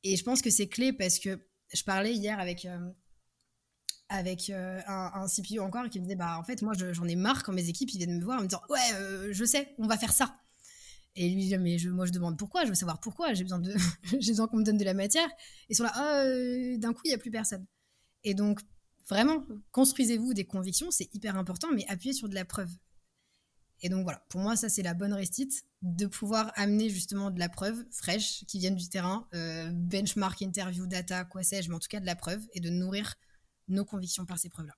Et 0.02 0.16
je 0.16 0.24
pense 0.24 0.42
que 0.42 0.50
c'est 0.50 0.68
clé 0.68 0.92
parce 0.92 1.18
que 1.18 1.46
je 1.72 1.82
parlais 1.84 2.14
hier 2.14 2.38
avec 2.38 2.66
avec 4.12 4.50
euh, 4.50 4.80
un, 4.86 5.10
un, 5.14 5.26
CPU 5.26 5.58
encore 5.58 5.88
qui 5.88 5.98
me 5.98 6.04
disait 6.04 6.16
bah 6.16 6.38
en 6.38 6.44
fait 6.44 6.60
moi 6.60 6.74
j'en 6.76 7.08
ai 7.08 7.16
marre 7.16 7.42
quand 7.42 7.52
mes 7.52 7.68
équipes 7.68 7.90
ils 7.94 7.98
viennent 7.98 8.18
me 8.18 8.24
voir 8.24 8.38
en 8.38 8.42
me 8.42 8.46
disant 8.46 8.60
ouais 8.68 8.78
euh, 8.94 9.32
je 9.32 9.44
sais 9.44 9.74
on 9.78 9.86
va 9.86 9.96
faire 9.96 10.12
ça 10.12 10.36
et 11.16 11.30
lui 11.30 11.56
mais 11.56 11.78
je, 11.78 11.88
moi 11.88 12.04
je 12.04 12.12
demande 12.12 12.38
pourquoi 12.38 12.64
je 12.64 12.68
veux 12.68 12.74
savoir 12.74 13.00
pourquoi 13.00 13.32
j'ai 13.32 13.42
besoin 13.42 13.60
besoin 14.12 14.48
qu'on 14.48 14.58
me 14.58 14.64
donne 14.64 14.76
de 14.76 14.84
la 14.84 14.92
matière 14.92 15.28
et 15.70 15.74
sont 15.74 15.84
là 15.84 15.92
oh, 15.96 16.76
d'un 16.78 16.92
coup 16.92 17.00
il 17.06 17.10
y 17.10 17.14
a 17.14 17.18
plus 17.18 17.30
personne 17.30 17.64
et 18.22 18.34
donc 18.34 18.60
vraiment 19.08 19.44
construisez-vous 19.70 20.34
des 20.34 20.44
convictions 20.44 20.90
c'est 20.90 21.12
hyper 21.14 21.36
important 21.36 21.68
mais 21.72 21.84
appuyez 21.88 22.12
sur 22.12 22.28
de 22.28 22.34
la 22.34 22.44
preuve 22.44 22.70
et 23.80 23.88
donc 23.88 24.04
voilà 24.04 24.24
pour 24.28 24.40
moi 24.40 24.56
ça 24.56 24.68
c'est 24.68 24.82
la 24.82 24.94
bonne 24.94 25.12
restite 25.12 25.64
de 25.82 26.06
pouvoir 26.06 26.52
amener 26.54 26.88
justement 26.88 27.30
de 27.30 27.38
la 27.38 27.48
preuve 27.48 27.84
fraîche 27.90 28.44
qui 28.46 28.58
vienne 28.58 28.76
du 28.76 28.88
terrain 28.88 29.26
benchmark 29.72 30.40
interview 30.40 30.86
data 30.86 31.24
quoi 31.24 31.42
sais-je 31.42 31.68
mais 31.68 31.74
en 31.74 31.80
tout 31.80 31.88
cas 31.88 32.00
de 32.00 32.06
la 32.06 32.16
preuve 32.16 32.46
et 32.54 32.60
de 32.60 32.70
nourrir 32.70 33.14
nos 33.68 33.84
convictions 33.84 34.24
par 34.26 34.38
ces 34.38 34.48
preuves-là. 34.48 34.74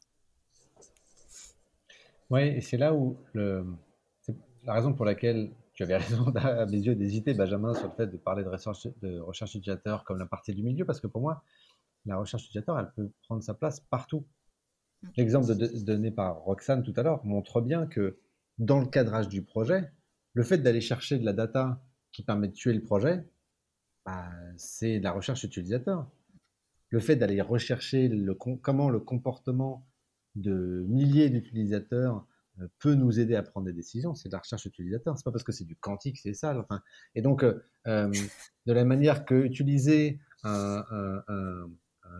Oui, 2.30 2.42
et 2.42 2.60
c'est 2.60 2.76
là 2.76 2.94
où 2.94 3.18
le, 3.32 3.66
la 4.64 4.72
raison 4.72 4.94
pour 4.94 5.04
laquelle 5.04 5.50
tu 5.74 5.82
avais 5.82 5.96
raison 5.98 6.32
à 6.36 6.66
mes 6.66 6.78
yeux 6.78 6.94
d'hésiter, 6.94 7.34
Benjamin, 7.34 7.74
sur 7.74 7.88
le 7.88 7.94
fait 7.94 8.06
de 8.06 8.16
parler 8.16 8.44
de 8.44 8.48
recherche, 8.48 8.86
de 9.02 9.18
recherche 9.20 9.54
utilisateur 9.54 10.04
comme 10.04 10.18
la 10.18 10.26
partie 10.26 10.54
du 10.54 10.62
milieu, 10.62 10.84
parce 10.84 11.00
que 11.00 11.06
pour 11.06 11.20
moi, 11.20 11.42
la 12.06 12.16
recherche 12.16 12.44
utilisateur, 12.44 12.78
elle 12.78 12.90
peut 12.94 13.10
prendre 13.22 13.42
sa 13.42 13.54
place 13.54 13.80
partout. 13.80 14.26
L'exemple 15.16 15.54
donné 15.84 16.10
par 16.10 16.40
Roxane 16.40 16.82
tout 16.82 16.94
à 16.96 17.02
l'heure 17.02 17.24
montre 17.24 17.60
bien 17.60 17.86
que 17.86 18.18
dans 18.58 18.80
le 18.80 18.86
cadrage 18.86 19.28
du 19.28 19.42
projet, 19.42 19.90
le 20.32 20.42
fait 20.42 20.58
d'aller 20.58 20.80
chercher 20.80 21.18
de 21.18 21.24
la 21.24 21.32
data 21.32 21.82
qui 22.12 22.22
permet 22.22 22.48
de 22.48 22.52
tuer 22.52 22.72
le 22.72 22.82
projet, 22.82 23.26
bah, 24.06 24.30
c'est 24.56 24.98
de 24.98 25.04
la 25.04 25.12
recherche 25.12 25.44
utilisateur 25.44 26.08
le 26.94 27.00
fait 27.00 27.16
d'aller 27.16 27.40
rechercher 27.40 28.06
le, 28.06 28.34
comment 28.34 28.88
le 28.88 29.00
comportement 29.00 29.84
de 30.36 30.84
milliers 30.88 31.28
d'utilisateurs 31.28 32.24
peut 32.78 32.94
nous 32.94 33.18
aider 33.18 33.34
à 33.34 33.42
prendre 33.42 33.66
des 33.66 33.72
décisions, 33.72 34.14
c'est 34.14 34.28
de 34.28 34.32
la 34.32 34.38
recherche 34.38 34.64
utilisateur. 34.64 35.18
C'est 35.18 35.24
pas 35.24 35.32
parce 35.32 35.42
que 35.42 35.50
c'est 35.50 35.64
du 35.64 35.74
quantique, 35.74 36.18
c'est 36.18 36.34
ça. 36.34 36.56
Enfin, 36.56 36.80
et 37.16 37.20
donc, 37.20 37.44
de 37.44 38.12
la 38.64 38.84
manière 38.84 39.24
que 39.24 39.34
utiliser 39.34 40.20
un, 40.44 40.84
un, 41.26 41.68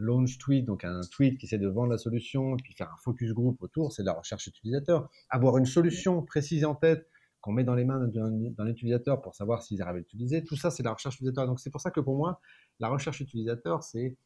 launch 0.01 0.39
tweet, 0.39 0.65
donc 0.65 0.85
un 0.85 1.01
tweet 1.11 1.39
qui 1.39 1.47
essaie 1.47 1.59
de 1.59 1.69
vendre 1.69 1.91
la 1.91 1.99
solution, 1.99 2.57
puis 2.57 2.75
faire 2.75 2.91
un 2.93 2.97
focus 3.03 3.33
group 3.33 3.63
autour, 3.63 3.93
c'est 3.93 4.03
de 4.03 4.07
la 4.07 4.15
recherche 4.15 4.47
utilisateur. 4.47 5.09
Avoir 5.31 5.57
une 5.59 5.67
solution 5.67 6.23
précise 6.23 6.65
en 6.65 6.75
tête 6.75 7.09
qu'on 7.41 7.53
met 7.53 7.65
dans 7.65 7.75
les 7.75 7.85
mains 7.85 8.09
d'un 8.09 8.67
utilisateur 8.67 9.21
pour 9.21 9.35
savoir 9.35 9.63
s'ils 9.63 9.83
arrivent 9.83 9.97
à 9.97 9.99
l'utiliser, 9.99 10.45
tout 10.45 10.57
ça, 10.57 10.71
c'est 10.71 10.83
la 10.83 10.93
recherche 10.93 11.17
utilisateur. 11.17 11.47
Donc 11.47 11.61
c'est 11.61 11.71
pour 11.71 11.81
ça 11.81 11.91
que 11.91 12.01
pour 12.01 12.17
moi, 12.17 12.41
la 12.81 12.89
recherche 12.89 13.21
utilisateur, 13.21 13.83
c'est 13.83 14.17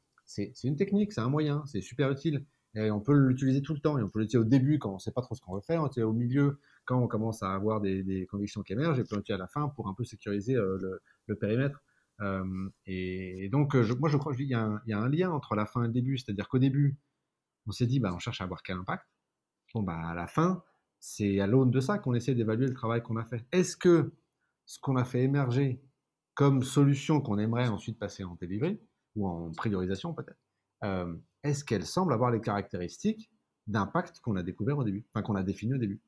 une 0.63 0.77
technique, 0.77 1.13
c'est 1.13 1.21
un 1.21 1.29
moyen, 1.29 1.65
c'est 1.67 1.81
super 1.81 2.11
utile. 2.11 2.45
Et 2.75 2.91
on 2.91 3.01
peut 3.01 3.15
l'utiliser 3.15 3.63
tout 3.63 3.75
le 3.75 3.81
temps. 3.81 3.99
Et 3.99 4.03
on 4.03 4.09
peut 4.09 4.21
l'utiliser 4.21 4.39
au 4.39 4.49
début 4.49 4.79
quand 4.79 4.91
on 4.91 4.95
ne 4.95 4.99
sait 4.99 5.11
pas 5.11 5.23
trop 5.23 5.35
ce 5.35 5.41
qu'on 5.41 5.55
veut 5.55 5.63
faire, 5.63 5.83
au 5.83 6.13
milieu 6.13 6.61
quand 6.85 7.03
on 7.03 7.09
commence 7.09 7.43
à 7.43 7.53
avoir 7.53 7.81
des, 7.81 8.27
convictions 8.31 8.63
qui 8.63 8.73
émergent, 8.73 8.99
et 8.99 9.05
puis 9.05 9.33
à 9.33 9.37
la 9.37 9.47
fin 9.47 9.69
pour 9.69 9.89
un 9.89 9.95
peu 9.95 10.05
sécuriser 10.05 10.55
euh, 10.57 11.01
le, 11.27 11.35
périmètre. 11.37 11.83
Et, 12.87 13.49
donc, 13.51 13.75
moi, 13.75 14.09
je 14.09 14.17
crois 14.17 14.35
qu'il 14.35 14.47
y, 14.47 14.55
a 14.55 14.81
un 14.89 15.09
lien 15.09 15.31
entre 15.31 15.55
la 15.55 15.67
fin 15.67 15.85
et 15.85 15.87
le 15.87 15.93
début. 15.93 16.19
C'est-à-dire 16.19 16.49
qu'au 16.49 16.59
début, 16.59 16.97
on 17.67 17.73
s'est 17.73 17.87
dit, 17.87 18.01
bah, 18.01 18.13
on 18.15 18.19
cherche 18.19 18.41
à 18.41 18.45
avoir 18.45 18.63
quel 18.63 18.77
impact. 18.77 19.07
Bon, 19.75 19.83
bah, 19.83 19.99
à 20.09 20.15
la 20.15 20.27
fin, 20.27 20.63
c'est 20.99 21.41
à 21.41 21.47
l'aune 21.47 21.71
de 21.71 21.81
ça 21.81 21.99
qu'on 21.99 22.15
essaie 22.15 22.35
d'évaluer 22.35 22.67
le 22.67 22.75
travail 22.75 23.03
qu'on 23.03 23.17
a 23.17 23.25
fait. 23.25 23.47
Est-ce 23.53 23.77
que 23.77 24.13
ce 24.67 24.79
qu'on 24.81 24.97
a 24.97 25.05
fait 25.05 25.23
émerger 25.23 25.83
comme 26.35 26.63
solution 26.63 27.21
qu'on 27.21 27.39
aimerait 27.39 27.69
ensuite 27.69 27.99
passer 27.99 28.23
en 28.23 28.37
delivery, 28.41 28.79
ou 29.17 29.27
en 29.27 29.51
priorisation 29.51 30.15
peut-être, 30.15 30.39
est-ce 31.43 31.65
qu'elle 31.65 31.85
semble 31.85 32.13
avoir 32.13 32.31
les 32.31 32.41
caractéristiques 32.41 33.31
d'impact 33.67 34.21
qu'on 34.21 34.37
a 34.37 34.43
découvert 34.43 34.79
au 34.79 34.85
début, 34.85 35.05
enfin 35.13 35.23
qu'on 35.23 35.35
a 35.35 35.43
défini 35.43 35.75
au 35.75 35.79
début? 35.79 36.01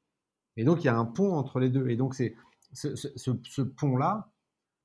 Et 0.56 0.64
donc 0.64 0.82
il 0.82 0.86
y 0.86 0.88
a 0.88 0.96
un 0.96 1.04
pont 1.04 1.34
entre 1.34 1.58
les 1.58 1.68
deux. 1.68 1.88
Et 1.88 1.96
donc 1.96 2.14
c'est 2.14 2.36
ce 2.72 3.60
pont-là, 3.62 4.30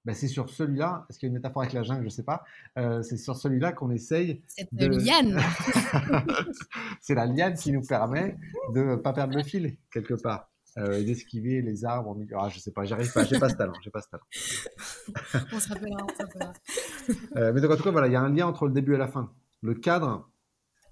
ben, 0.06 0.14
c'est 0.14 0.28
sur 0.28 0.50
celui-là, 0.50 1.06
est-ce 1.10 1.18
qu'il 1.18 1.28
y 1.28 1.30
a 1.30 1.32
une 1.32 1.36
métaphore 1.36 1.64
avec 1.64 1.74
la 1.74 1.82
jungle, 1.82 2.02
je 2.02 2.06
ne 2.06 2.10
sais 2.10 2.24
pas, 2.24 2.44
euh, 2.78 3.02
c'est 3.02 3.18
sur 3.18 3.36
celui-là 3.36 3.72
qu'on 3.72 3.90
essaye. 3.90 4.44
Cette 4.48 4.74
de... 4.74 4.86
liane 4.86 5.42
C'est 7.02 7.16
la 7.16 7.26
liane 7.26 7.56
qui 7.56 7.72
nous 7.72 7.82
permet 7.82 8.38
de 8.74 8.84
ne 8.84 8.96
pas 8.96 9.14
perdre 9.14 9.36
le 9.36 9.44
fil, 9.44 9.78
quelque 9.92 10.14
part, 10.14 10.52
euh, 10.78 11.04
d'esquiver 11.04 11.64
les 11.64 11.86
arbres 11.86 12.12
au 12.12 12.16
milieu. 12.16 12.36
Ah, 12.40 12.50
je 12.50 12.58
ne 12.58 12.62
sais 12.62 12.72
pas, 12.72 12.86
j'arrive 12.86 13.12
pas, 13.12 13.24
j'ai 13.26 13.40
pas 13.40 13.50
ce 13.50 13.56
talent, 13.56 13.74
j'ai 13.82 13.90
pas 13.90 14.02
ce 14.02 14.10
talent. 14.10 14.24
on 15.52 15.60
se 15.60 15.70
rappellera, 15.70 16.04
on 16.04 16.16
se 16.16 16.22
rappellera. 16.22 16.54
euh, 17.38 17.52
mais 17.52 17.62
donc, 17.62 17.72
en 17.72 17.76
tout 17.76 17.84
cas, 17.84 17.92
voilà, 17.92 18.08
il 18.08 18.14
y 18.14 18.18
a 18.18 18.22
un 18.22 18.30
lien 18.30 18.46
entre 18.46 18.68
le 18.68 18.74
début 18.74 18.94
et 18.94 18.98
la 18.98 19.08
fin. 19.08 19.34
Le 19.64 19.74
cadre 19.74 20.30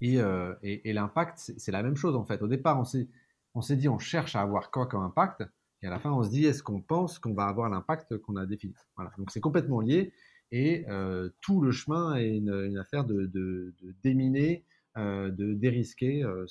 et, 0.02 0.18
et, 0.64 0.90
et 0.90 0.94
l'impact, 0.94 1.54
c'est 1.56 1.72
la 1.72 1.84
même 1.84 1.96
chose, 1.96 2.16
en 2.16 2.26
fait. 2.26 2.42
Au 2.42 2.48
départ, 2.48 2.80
on 2.80 3.62
s'est 3.62 3.76
dit, 3.76 3.88
on 3.88 4.00
cherche 4.00 4.36
à 4.36 4.42
avoir 4.42 4.72
quoi 4.72 4.88
comme 4.88 5.04
impact 5.04 5.44
et 5.84 5.88
à 5.88 5.90
la 5.90 6.00
fin, 6.00 6.12
on 6.12 6.24
se 6.24 6.30
dit, 6.30 6.46
est-ce 6.46 6.64
qu'on 6.64 6.82
pense 6.82 7.20
qu'on 7.20 7.34
va 7.34 7.46
avoir 7.46 7.70
l'impact 7.70 8.18
qu'on 8.20 8.38
a 8.38 8.46
défini? 8.46 8.74
Voilà. 8.96 9.12
Donc 9.18 9.32
c'est 9.32 9.42
complètement 9.42 9.82
lié. 9.82 10.14
Et 10.52 10.86
euh, 10.88 11.30
tout 11.42 11.60
le 11.62 11.72
chemin 11.72 12.16
est 12.16 12.38
une, 12.38 12.78
affaire 12.78 13.04
de, 13.04 13.74
déminer, 14.02 14.64
euh, 14.98 15.30
de 15.30 15.54
dérisquer 15.54 16.24
euh, 16.24 16.46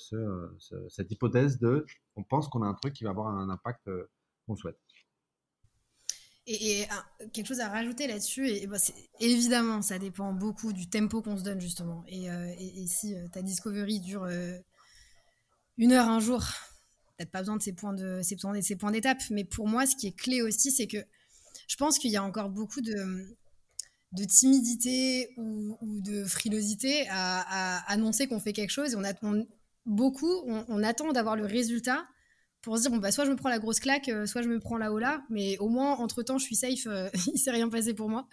cette 0.87 1.11
hypothèse 1.11 1.57
de 1.57 1.85
on 2.15 2.23
pense 2.23 2.47
qu'on 2.47 2.61
a 2.61 2.67
un 2.67 2.75
truc 2.75 2.93
qui 2.93 3.05
va 3.05 3.09
avoir 3.09 3.27
un 3.27 3.49
impact 3.49 3.89
qu'on 4.45 4.55
souhaite. 4.55 4.77
Et, 6.45 6.83
quelque 7.31 7.47
chose 7.47 7.61
à 7.61 7.69
rajouter 7.69 8.05
là-dessus, 8.05 8.47
et, 8.49 8.67
bah, 8.67 8.77
évidemment, 9.19 9.81
ça 9.81 9.97
dépend 9.97 10.33
beaucoup 10.33 10.73
du 10.73 10.89
tempo 10.89 11.23
qu'on 11.23 11.37
se 11.37 11.43
donne 11.43 11.61
justement. 11.61 12.03
Et, 12.07 12.27
si 12.85 13.15
ta 13.31 13.41
discovery 13.41 13.99
dure 13.99 14.27
une 15.77 15.91
heure 15.93 16.09
un 16.09 16.19
jour, 16.19 16.43
peut-être 17.17 17.31
pas 17.31 17.39
besoin 17.39 17.57
de 17.57 17.61
ces 17.61 17.73
points 17.73 17.93
de 17.93 18.21
ces 18.21 18.35
points, 18.35 18.61
ces 18.61 18.75
points 18.75 18.91
d'étape, 18.91 19.21
mais 19.29 19.43
pour 19.43 19.67
moi, 19.67 19.85
ce 19.85 19.95
qui 19.95 20.07
est 20.07 20.17
clé 20.17 20.41
aussi, 20.41 20.71
c'est 20.71 20.87
que 20.87 21.03
je 21.67 21.75
pense 21.75 21.99
qu'il 21.99 22.11
y 22.11 22.17
a 22.17 22.23
encore 22.23 22.49
beaucoup 22.49 22.81
de, 22.81 23.27
de 24.13 24.23
timidité 24.25 25.33
ou, 25.37 25.77
de 25.81 26.23
frilosité 26.25 27.07
à, 27.09 27.91
annoncer 27.91 28.27
qu'on 28.27 28.39
fait 28.39 28.53
quelque 28.53 28.69
chose. 28.69 28.93
Et 28.93 28.95
on 28.95 29.03
attend 29.03 29.33
beaucoup, 29.85 30.33
on, 30.45 30.83
attend 30.83 31.11
d'avoir 31.11 31.35
le 31.35 31.45
résultat 31.45 32.05
pour 32.61 32.77
se 32.77 32.83
dire 32.83 32.91
bon 32.91 32.97
bah 32.97 33.11
soit 33.11 33.25
je 33.25 33.31
me 33.31 33.35
prends 33.35 33.49
la 33.49 33.59
grosse 33.59 33.81
claque, 33.81 34.07
euh, 34.07 34.25
soit 34.25 34.41
je 34.41 34.47
me 34.47 34.57
prends 34.57 34.77
la 34.77 34.93
haut 34.93 34.99
là, 34.99 35.25
mais 35.29 35.57
au 35.57 35.67
moins 35.67 35.97
entre 35.97 36.23
temps 36.23 36.37
je 36.37 36.45
suis 36.45 36.55
safe, 36.55 36.87
euh, 36.87 37.09
il 37.33 37.37
s'est 37.37 37.51
rien 37.51 37.67
passé 37.67 37.93
pour 37.93 38.07
moi. 38.07 38.27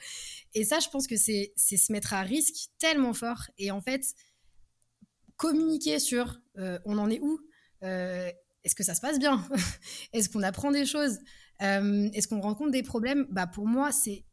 Et 0.55 0.65
ça, 0.65 0.79
je 0.79 0.89
pense 0.89 1.07
que 1.07 1.17
c'est 1.17 1.53
se 1.57 1.93
mettre 1.93 2.13
à 2.15 2.23
risque 2.23 2.69
tellement 2.79 3.13
fort. 3.13 3.43
Et 3.59 3.71
en 3.71 3.81
fait, 3.81 4.05
communiquer 5.37 5.99
sur 5.99 6.41
euh, 6.59 6.79
on 6.85 6.99
en 6.99 7.11
est 7.11 7.21
où 7.21 7.41
est-ce 8.65 8.75
que 8.75 8.83
ça 8.83 8.95
se 8.95 9.01
passe 9.01 9.19
bien 9.19 9.47
Est-ce 10.13 10.29
qu'on 10.29 10.43
apprend 10.43 10.71
des 10.71 10.85
choses 10.85 11.19
euh, 11.63 12.09
Est-ce 12.13 12.29
qu'on 12.29 12.41
rencontre 12.41 12.71
des 12.71 12.83
problèmes 12.83 13.27
bah, 13.31 13.47
Pour 13.47 13.67
moi, 13.67 13.91
c'est 13.93 14.25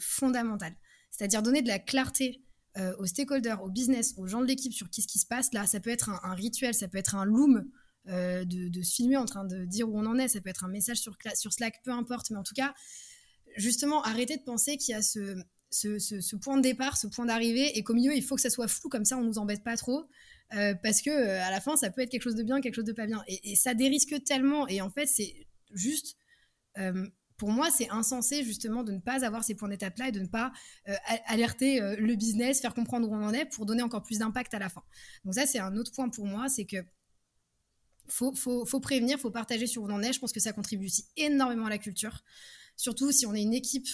fondamental. 0.00 0.74
C'est-à-dire 1.10 1.42
donner 1.42 1.62
de 1.62 1.68
la 1.68 1.78
clarté 1.78 2.42
euh, 2.76 2.94
aux 2.98 3.06
stakeholders, 3.06 3.62
aux 3.62 3.70
business, 3.70 4.14
aux 4.18 4.26
gens 4.26 4.40
de 4.40 4.46
l'équipe 4.46 4.72
sur 4.72 4.86
ce 4.90 5.06
qui 5.06 5.18
se 5.18 5.26
passe. 5.26 5.52
Là, 5.52 5.66
ça 5.66 5.80
peut 5.80 5.90
être 5.90 6.10
un, 6.10 6.34
rituel, 6.34 6.74
ça 6.74 6.88
peut 6.88 6.98
être 6.98 7.14
un 7.14 7.24
loom 7.24 7.70
euh, 8.08 8.44
de, 8.44 8.82
se 8.82 8.94
filmer 8.94 9.16
en 9.16 9.24
train 9.24 9.44
de 9.44 9.64
dire 9.64 9.88
où 9.88 9.98
on 9.98 10.04
en 10.04 10.18
est, 10.18 10.28
ça 10.28 10.40
peut 10.40 10.50
être 10.50 10.64
un 10.64 10.68
message 10.68 10.98
sur, 10.98 11.16
sur 11.34 11.52
Slack, 11.52 11.80
peu 11.84 11.90
importe. 11.90 12.30
Mais 12.30 12.36
en 12.36 12.42
tout 12.42 12.54
cas, 12.54 12.74
justement, 13.56 14.02
arrêter 14.02 14.36
de 14.36 14.42
penser 14.42 14.76
qu'il 14.76 14.92
y 14.92 14.94
a 14.94 15.02
ce, 15.02 15.42
ce, 15.70 16.36
point 16.36 16.56
de 16.56 16.62
départ, 16.62 16.96
ce 16.96 17.06
point 17.06 17.26
d'arrivée, 17.26 17.78
et 17.78 17.82
qu'au 17.82 17.94
milieu, 17.94 18.14
il 18.14 18.22
faut 18.22 18.34
que 18.34 18.42
ça 18.42 18.50
soit 18.50 18.68
flou, 18.68 18.88
comme 18.88 19.04
ça, 19.04 19.16
on 19.16 19.24
nous 19.24 19.38
embête 19.38 19.64
pas 19.64 19.76
trop. 19.76 20.08
Euh, 20.54 20.74
parce 20.82 21.02
que 21.02 21.10
euh, 21.10 21.42
à 21.42 21.50
la 21.50 21.60
fin, 21.60 21.76
ça 21.76 21.90
peut 21.90 22.02
être 22.02 22.10
quelque 22.10 22.22
chose 22.22 22.36
de 22.36 22.42
bien, 22.42 22.60
quelque 22.60 22.74
chose 22.74 22.84
de 22.84 22.92
pas 22.92 23.06
bien. 23.06 23.22
Et, 23.26 23.56
ça 23.56 23.74
dérisque 23.74 24.22
tellement. 24.24 24.68
Et 24.68 24.80
en 24.80 24.90
fait, 24.90 25.06
c'est 25.06 25.46
juste. 25.72 26.16
Euh, 26.78 27.06
pour 27.36 27.50
moi, 27.50 27.70
c'est 27.70 27.90
insensé 27.90 28.44
justement 28.44 28.82
de 28.82 28.92
ne 28.92 28.98
pas 28.98 29.22
avoir 29.22 29.44
ces 29.44 29.54
points 29.54 29.68
d'étape-là 29.68 30.08
et 30.08 30.12
de 30.12 30.20
ne 30.20 30.26
pas 30.26 30.52
alerter 31.26 31.80
le 31.98 32.14
business, 32.14 32.62
faire 32.62 32.72
comprendre 32.72 33.10
où 33.10 33.14
on 33.14 33.22
en 33.22 33.34
est 33.34 33.44
pour 33.44 33.66
donner 33.66 33.82
encore 33.82 34.02
plus 34.02 34.20
d'impact 34.20 34.54
à 34.54 34.58
la 34.58 34.70
fin. 34.70 34.82
Donc 35.26 35.34
ça, 35.34 35.44
c'est 35.44 35.58
un 35.58 35.76
autre 35.76 35.92
point 35.92 36.08
pour 36.08 36.24
moi, 36.24 36.48
c'est 36.48 36.64
que 36.64 36.78
faut, 38.08 38.34
faut, 38.34 38.64
faut 38.64 38.80
prévenir, 38.80 39.18
faut 39.18 39.30
partager 39.30 39.66
sur 39.66 39.82
où 39.82 39.86
on 39.86 39.92
en 39.92 40.02
est. 40.02 40.14
Je 40.14 40.18
pense 40.18 40.32
que 40.32 40.40
ça 40.40 40.54
contribue 40.54 40.86
aussi 40.86 41.08
énormément 41.18 41.66
à 41.66 41.68
la 41.68 41.76
culture. 41.76 42.24
Surtout 42.74 43.12
si 43.12 43.26
on 43.26 43.34
est 43.34 43.42
une 43.42 43.52
équipe 43.52 43.88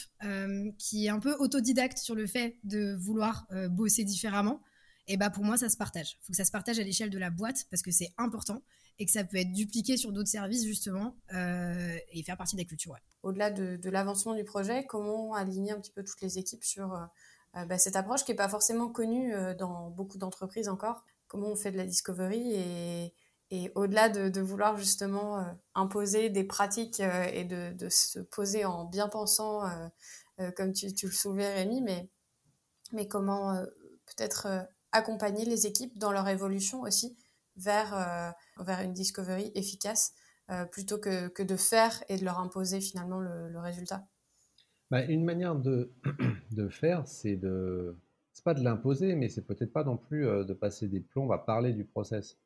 qui 0.78 1.06
est 1.06 1.10
un 1.10 1.18
peu 1.18 1.34
autodidacte 1.40 1.98
sur 1.98 2.14
le 2.14 2.28
fait 2.28 2.58
de 2.62 2.94
vouloir 2.94 3.48
bosser 3.70 4.04
différemment 4.04 4.62
et 5.06 5.16
bah 5.16 5.30
pour 5.30 5.44
moi 5.44 5.56
ça 5.56 5.68
se 5.68 5.76
partage. 5.76 6.18
Il 6.20 6.26
faut 6.26 6.32
que 6.32 6.36
ça 6.36 6.44
se 6.44 6.52
partage 6.52 6.78
à 6.78 6.82
l'échelle 6.82 7.10
de 7.10 7.18
la 7.18 7.30
boîte 7.30 7.64
parce 7.70 7.82
que 7.82 7.90
c'est 7.90 8.12
important 8.18 8.62
et 8.98 9.06
que 9.06 9.10
ça 9.10 9.24
peut 9.24 9.36
être 9.36 9.52
dupliqué 9.52 9.96
sur 9.96 10.12
d'autres 10.12 10.28
services 10.28 10.64
justement 10.64 11.16
euh, 11.34 11.96
et 12.10 12.22
faire 12.22 12.36
partie 12.36 12.56
des 12.56 12.64
cultures. 12.64 12.96
Au-delà 13.22 13.50
de, 13.50 13.90
l'avancement 13.90 14.34
du 14.34 14.44
projet, 14.44 14.86
comment 14.86 15.34
aligner 15.34 15.72
un 15.72 15.80
petit 15.80 15.92
peu 15.92 16.04
toutes 16.04 16.20
les 16.20 16.38
équipes 16.38 16.64
sur 16.64 16.94
euh, 16.94 17.04
euh, 17.56 17.64
bah, 17.64 17.78
cette 17.78 17.96
approche 17.96 18.24
qui 18.24 18.32
n'est 18.32 18.36
pas 18.36 18.48
forcément 18.48 18.88
connue 18.88 19.34
dans 19.58 19.90
beaucoup 19.90 20.18
d'entreprises 20.18 20.68
encore? 20.68 21.04
Comment 21.26 21.48
on 21.48 21.56
fait 21.56 21.72
de 21.72 21.78
la 21.78 21.86
discovery 21.86 22.54
et, 23.50 23.70
au-delà 23.74 24.08
de, 24.08 24.40
vouloir 24.40 24.78
justement 24.78 25.44
imposer 25.74 26.30
des 26.30 26.44
pratiques 26.44 27.00
et 27.00 27.44
de, 27.44 27.88
se 27.90 28.18
poser 28.18 28.64
en 28.64 28.86
bien 28.86 29.08
pensant, 29.08 29.62
comme 30.56 30.72
tu, 30.72 30.94
tu, 30.94 31.06
le 31.06 31.12
soulevais 31.12 31.52
Rémi, 31.52 31.82
mais, 31.82 32.08
mais 32.92 33.08
comment 33.08 33.54
peut-être 34.06 34.66
accompagner 34.92 35.44
les 35.44 35.66
équipes 35.66 35.98
dans 35.98 36.12
leur 36.12 36.28
évolution 36.28 36.82
aussi 36.82 37.16
vers, 37.56 37.94
euh, 37.94 38.62
vers 38.62 38.80
une 38.80 38.92
discovery 38.92 39.50
efficace 39.54 40.12
euh, 40.50 40.64
plutôt 40.64 40.98
que, 40.98 41.28
que, 41.28 41.42
de 41.42 41.56
faire 41.56 42.02
et 42.08 42.16
de 42.16 42.24
leur 42.24 42.38
imposer 42.38 42.80
finalement 42.80 43.20
le, 43.20 43.58
résultat 43.58 44.06
bah, 44.90 45.04
Une 45.04 45.24
manière 45.24 45.54
de, 45.56 45.92
de 46.50 46.68
faire, 46.68 47.06
c'est 47.06 47.36
de. 47.36 47.96
C'est 48.34 48.44
pas 48.44 48.54
de 48.54 48.64
l'imposer, 48.64 49.14
mais 49.14 49.28
c'est 49.28 49.42
peut-être 49.42 49.74
pas 49.74 49.84
non 49.84 49.98
plus 49.98 50.26
euh, 50.26 50.42
de 50.42 50.54
passer 50.54 50.88
des 50.88 51.00
plombs 51.00 51.30
à 51.32 51.38
parler 51.38 51.74
du 51.74 51.84
process. 51.84 52.38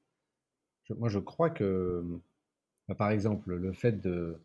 moi, 0.90 1.09
je 1.09 1.20
crois 1.20 1.48
que, 1.48 2.05
bah, 2.89 2.97
par 2.97 3.10
exemple, 3.10 3.55
le 3.55 3.73
fait 3.73 4.01
de, 4.01 4.36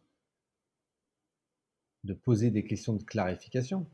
de 2.04 2.14
poser 2.14 2.52
des 2.52 2.64
questions 2.64 2.94
de 2.94 3.04
clarification, 3.04 3.88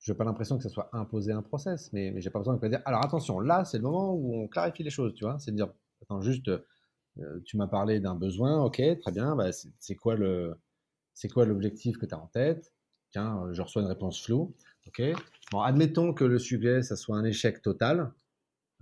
je 0.00 0.12
n'ai 0.12 0.16
pas 0.16 0.24
l'impression 0.24 0.56
que 0.56 0.62
ça 0.62 0.68
soit 0.68 0.90
imposé 0.92 1.32
un 1.32 1.42
process, 1.42 1.92
mais, 1.92 2.10
mais 2.12 2.20
j'ai 2.20 2.30
pas 2.30 2.38
besoin 2.38 2.56
de 2.56 2.68
dire 2.68 2.80
alors 2.84 3.04
attention, 3.04 3.40
là 3.40 3.64
c'est 3.64 3.78
le 3.78 3.82
moment 3.82 4.14
où 4.14 4.34
on 4.34 4.48
clarifie 4.48 4.82
les 4.82 4.90
choses, 4.90 5.14
tu 5.14 5.24
vois, 5.24 5.38
c'est 5.38 5.50
de 5.50 5.56
dire 5.56 5.72
attends 6.02 6.20
juste, 6.20 6.48
euh, 6.48 7.40
tu 7.44 7.56
m'as 7.56 7.66
parlé 7.66 8.00
d'un 8.00 8.14
besoin, 8.14 8.62
ok, 8.62 8.80
très 9.00 9.12
bien, 9.12 9.34
bah, 9.34 9.50
c'est 9.52 9.94
quoi 9.96 10.14
l'objectif 10.16 11.98
que 11.98 12.06
tu 12.06 12.14
as 12.14 12.18
en 12.18 12.28
tête? 12.28 12.72
Tiens, 13.10 13.42
euh, 13.44 13.52
je 13.52 13.62
reçois 13.62 13.82
une 13.82 13.88
réponse 13.88 14.22
floue, 14.22 14.54
ok. 14.86 15.02
Bon, 15.50 15.60
admettons 15.60 16.12
que 16.12 16.24
le 16.24 16.38
sujet 16.38 16.82
ça 16.82 16.94
soit 16.94 17.16
un 17.16 17.24
échec 17.24 17.62
total. 17.62 18.12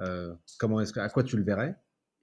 Euh, 0.00 0.34
comment 0.58 0.80
est-ce 0.80 0.98
à 0.98 1.08
quoi 1.08 1.22
tu 1.22 1.36
le 1.38 1.44
verrais? 1.44 1.76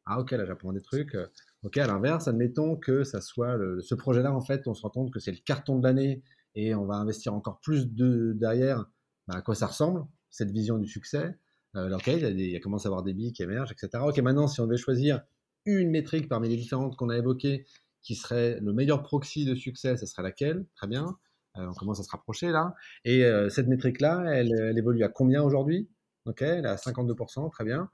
Ah 0.06 0.20
ok, 0.20 0.32
là 0.32 0.46
j'apprends 0.46 0.74
des 0.74 0.82
trucs. 0.82 1.18
Ok, 1.64 1.78
à 1.78 1.88
l'inverse, 1.88 2.28
admettons 2.28 2.76
que 2.76 3.04
ça 3.04 3.22
soit 3.22 3.58
ce 3.82 3.96
projet-là 3.96 4.34
en 4.34 4.42
fait, 4.42 4.68
on 4.68 4.74
se 4.74 4.82
rend 4.84 4.90
compte 4.90 5.12
que 5.12 5.20
c'est 5.20 5.32
le 5.32 5.40
carton 5.44 5.80
de 5.80 5.88
l'année 5.88 6.22
et 6.56 6.76
on 6.76 6.86
va 6.86 6.96
investir 6.96 7.34
encore 7.34 7.60
plus 7.62 7.88
de, 7.88 8.34
derrière 8.34 8.86
bah, 9.28 9.36
à 9.38 9.42
quoi 9.42 9.56
ça 9.56 9.68
ressemble, 9.68 10.06
cette 10.30 10.52
vision 10.52 10.78
du 10.78 10.88
succès. 10.88 11.38
Euh, 11.76 11.98
il, 12.08 12.52
y 12.52 12.56
a 12.56 12.60
commence 12.60 12.86
à 12.86 12.90
avoir 12.90 13.04
des 13.04 13.14
billes 13.14 13.34
qui 13.34 13.44
émergent, 13.44 13.72
etc. 13.72 14.04
Ok, 14.06 14.18
maintenant, 14.20 14.48
si 14.48 14.62
on 14.62 14.68
devait 14.68 14.78
choisir 14.78 15.22
une 15.66 15.90
métrique 15.90 16.28
parmi 16.28 16.50
les 16.50 16.58
différentes 16.58 16.96
qu'on 16.98 17.10
a 17.10 17.18
évoquées 17.18 17.66
qui 18.02 18.16
serait 18.16 18.60
le 18.60 18.74
meilleur 18.74 19.02
proxy 19.02 19.46
de 19.46 19.56
succès, 19.56 19.98
ce 19.98 20.06
serait 20.06 20.24
laquelle? 20.24 20.66
Très 20.76 20.88
bien. 20.88 21.18
Euh, 21.58 21.68
on 21.68 21.74
commence 21.74 22.00
à 22.00 22.04
se 22.04 22.12
rapprocher 22.12 22.50
là. 22.50 22.76
Et 23.06 23.24
euh, 23.24 23.50
cette 23.50 23.68
métrique-là, 23.68 24.26
elle, 24.28 24.78
évolue 24.78 25.04
à 25.04 25.10
combien 25.10 25.42
aujourd'hui? 25.42 25.90
Ok, 26.26 26.42
elle 26.42 26.66
est 26.66 26.70
à 26.70 26.76
52%, 26.76 27.50
très 27.52 27.64
bien. 27.64 27.90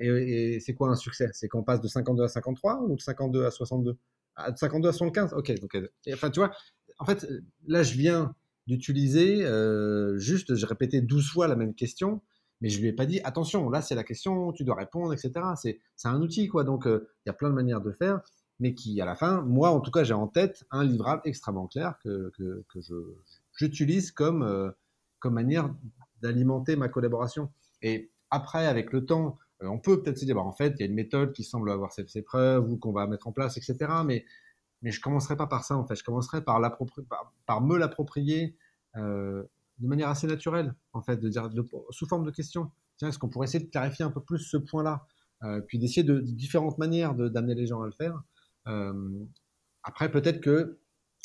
Et, 0.00 0.58
c'est 0.60 0.74
quoi 0.74 0.88
un 0.88 0.96
succès? 0.96 1.30
C'est 1.32 1.48
qu'on 1.48 1.62
passe 1.62 1.80
de 1.80 1.88
52 1.88 2.24
à 2.24 2.28
53 2.28 2.82
ou 2.82 2.96
de 2.96 3.00
52 3.00 3.44
à 3.44 3.50
62 3.50 3.96
ah, 4.36 4.50
De 4.50 4.56
52 4.56 4.88
à 4.88 4.92
75 4.92 5.34
Ok, 5.34 5.52
enfin, 6.12 6.30
tu 6.30 6.40
vois, 6.40 6.52
en 7.02 7.04
fait, 7.04 7.26
là, 7.66 7.82
je 7.82 7.94
viens 7.94 8.34
d'utiliser, 8.66 9.44
juste, 10.16 10.54
j'ai 10.54 10.66
répété 10.66 11.00
12 11.00 11.28
fois 11.28 11.48
la 11.48 11.56
même 11.56 11.74
question, 11.74 12.22
mais 12.60 12.68
je 12.68 12.80
lui 12.80 12.88
ai 12.88 12.92
pas 12.92 13.06
dit, 13.06 13.20
attention, 13.24 13.68
là, 13.68 13.82
c'est 13.82 13.96
la 13.96 14.04
question, 14.04 14.52
tu 14.52 14.62
dois 14.62 14.76
répondre, 14.76 15.12
etc. 15.12 15.32
C'est 15.56 15.80
un 16.04 16.22
outil, 16.22 16.46
quoi. 16.48 16.62
Donc, 16.62 16.84
il 16.86 17.00
y 17.26 17.30
a 17.30 17.32
plein 17.32 17.50
de 17.50 17.54
manières 17.54 17.80
de 17.80 17.90
faire 17.90 18.20
mais 18.62 18.74
qui, 18.74 19.00
à 19.00 19.04
la 19.04 19.16
fin, 19.16 19.42
moi, 19.42 19.70
en 19.70 19.80
tout 19.80 19.90
cas, 19.90 20.04
j'ai 20.04 20.14
en 20.14 20.28
tête 20.28 20.64
un 20.70 20.84
livrable 20.84 21.20
extrêmement 21.24 21.66
clair 21.66 21.98
que, 22.04 22.30
que, 22.38 22.80
j'utilise 23.56 24.12
comme, 24.12 24.44
euh, 24.44 24.70
comme 25.18 25.34
manière 25.34 25.74
d'alimenter 26.20 26.76
ma 26.76 26.88
collaboration. 26.88 27.50
Et 27.82 28.12
après, 28.30 28.66
avec 28.66 28.92
le 28.92 29.04
temps, 29.04 29.36
euh, 29.62 29.66
on 29.66 29.80
peut 29.80 30.00
peut-être 30.00 30.16
se 30.16 30.24
dire, 30.24 30.36
bah, 30.36 30.42
en 30.42 30.52
fait, 30.52 30.74
il 30.76 30.80
y 30.80 30.82
a 30.84 30.86
une 30.86 30.94
méthode 30.94 31.32
qui 31.32 31.42
semble 31.42 31.72
avoir 31.72 31.90
ses, 31.92 32.06
ses 32.06 32.22
preuves 32.22 32.70
ou 32.70 32.76
qu'on 32.76 32.92
va 32.92 33.08
mettre 33.08 33.26
en 33.26 33.32
place, 33.32 33.56
etc. 33.56 33.76
Mais, 34.06 34.24
mais 34.82 34.90
je 34.90 35.00
commencerai 35.00 35.36
pas 35.36 35.46
par 35.46 35.64
ça, 35.64 35.76
en 35.76 35.84
fait. 35.84 35.94
Je 35.94 36.04
commencerai 36.04 36.42
par, 36.44 36.60
me 36.60 37.78
l'approprier 37.78 38.56
euh, 38.96 39.42
de 39.78 39.86
manière 39.86 40.08
assez 40.08 40.26
naturelle, 40.26 40.74
en 40.92 41.02
fait, 41.02 41.16
de 41.16 41.28
dire, 41.28 41.48
sous 41.90 42.06
forme 42.06 42.24
de 42.24 42.30
questions. 42.30 42.70
Tiens, 42.96 43.08
est-ce 43.08 43.18
qu'on 43.18 43.28
pourrait 43.28 43.46
essayer 43.46 43.64
de 43.64 43.70
clarifier 43.70 44.04
un 44.04 44.10
peu 44.10 44.20
plus 44.22 44.38
ce 44.38 44.56
point-là 44.56 45.06
Puis 45.66 45.78
d'essayer 45.78 46.04
de, 46.04 46.20
différentes 46.20 46.78
manières 46.78 47.14
d'amener 47.14 47.54
les 47.54 47.66
gens 47.66 47.82
à 47.82 47.86
le 47.86 47.92
faire. 47.92 48.22
Euh, 48.68 49.24
après, 49.82 50.10
peut-être 50.10 50.40
que 50.40 50.78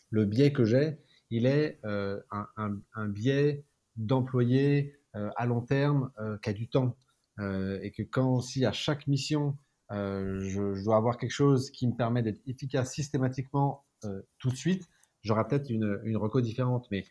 le 0.10 0.26
biais 0.26 0.52
que 0.52 0.66
j'ai, 0.66 0.98
il 1.30 1.46
est 1.46 1.80
euh, 1.86 2.20
un, 2.32 3.08
biais 3.08 3.66
d'employé 3.96 4.96
euh, 5.16 5.30
à 5.36 5.46
long 5.46 5.62
terme 5.62 6.12
qui 6.42 6.50
a 6.50 6.54
du 6.54 6.70
temps. 6.70 6.96
et 7.40 7.92
que 7.96 8.04
quand, 8.04 8.42
si 8.42 8.66
à 8.66 8.72
chaque 8.72 9.08
mission, 9.08 9.58
je, 9.90 10.84
dois 10.84 10.98
avoir 10.98 11.18
quelque 11.18 11.32
chose 11.32 11.72
qui 11.72 11.88
me 11.88 11.96
permet 11.96 12.22
d'être 12.22 12.42
efficace 12.46 12.94
systématiquement 12.94 13.86
tout 14.38 14.50
de 14.50 14.56
suite, 14.56 14.88
j'aurai 15.24 15.48
peut-être 15.48 15.70
une, 15.70 16.00
une 16.04 16.42
différente. 16.42 16.88
Mais 16.92 17.06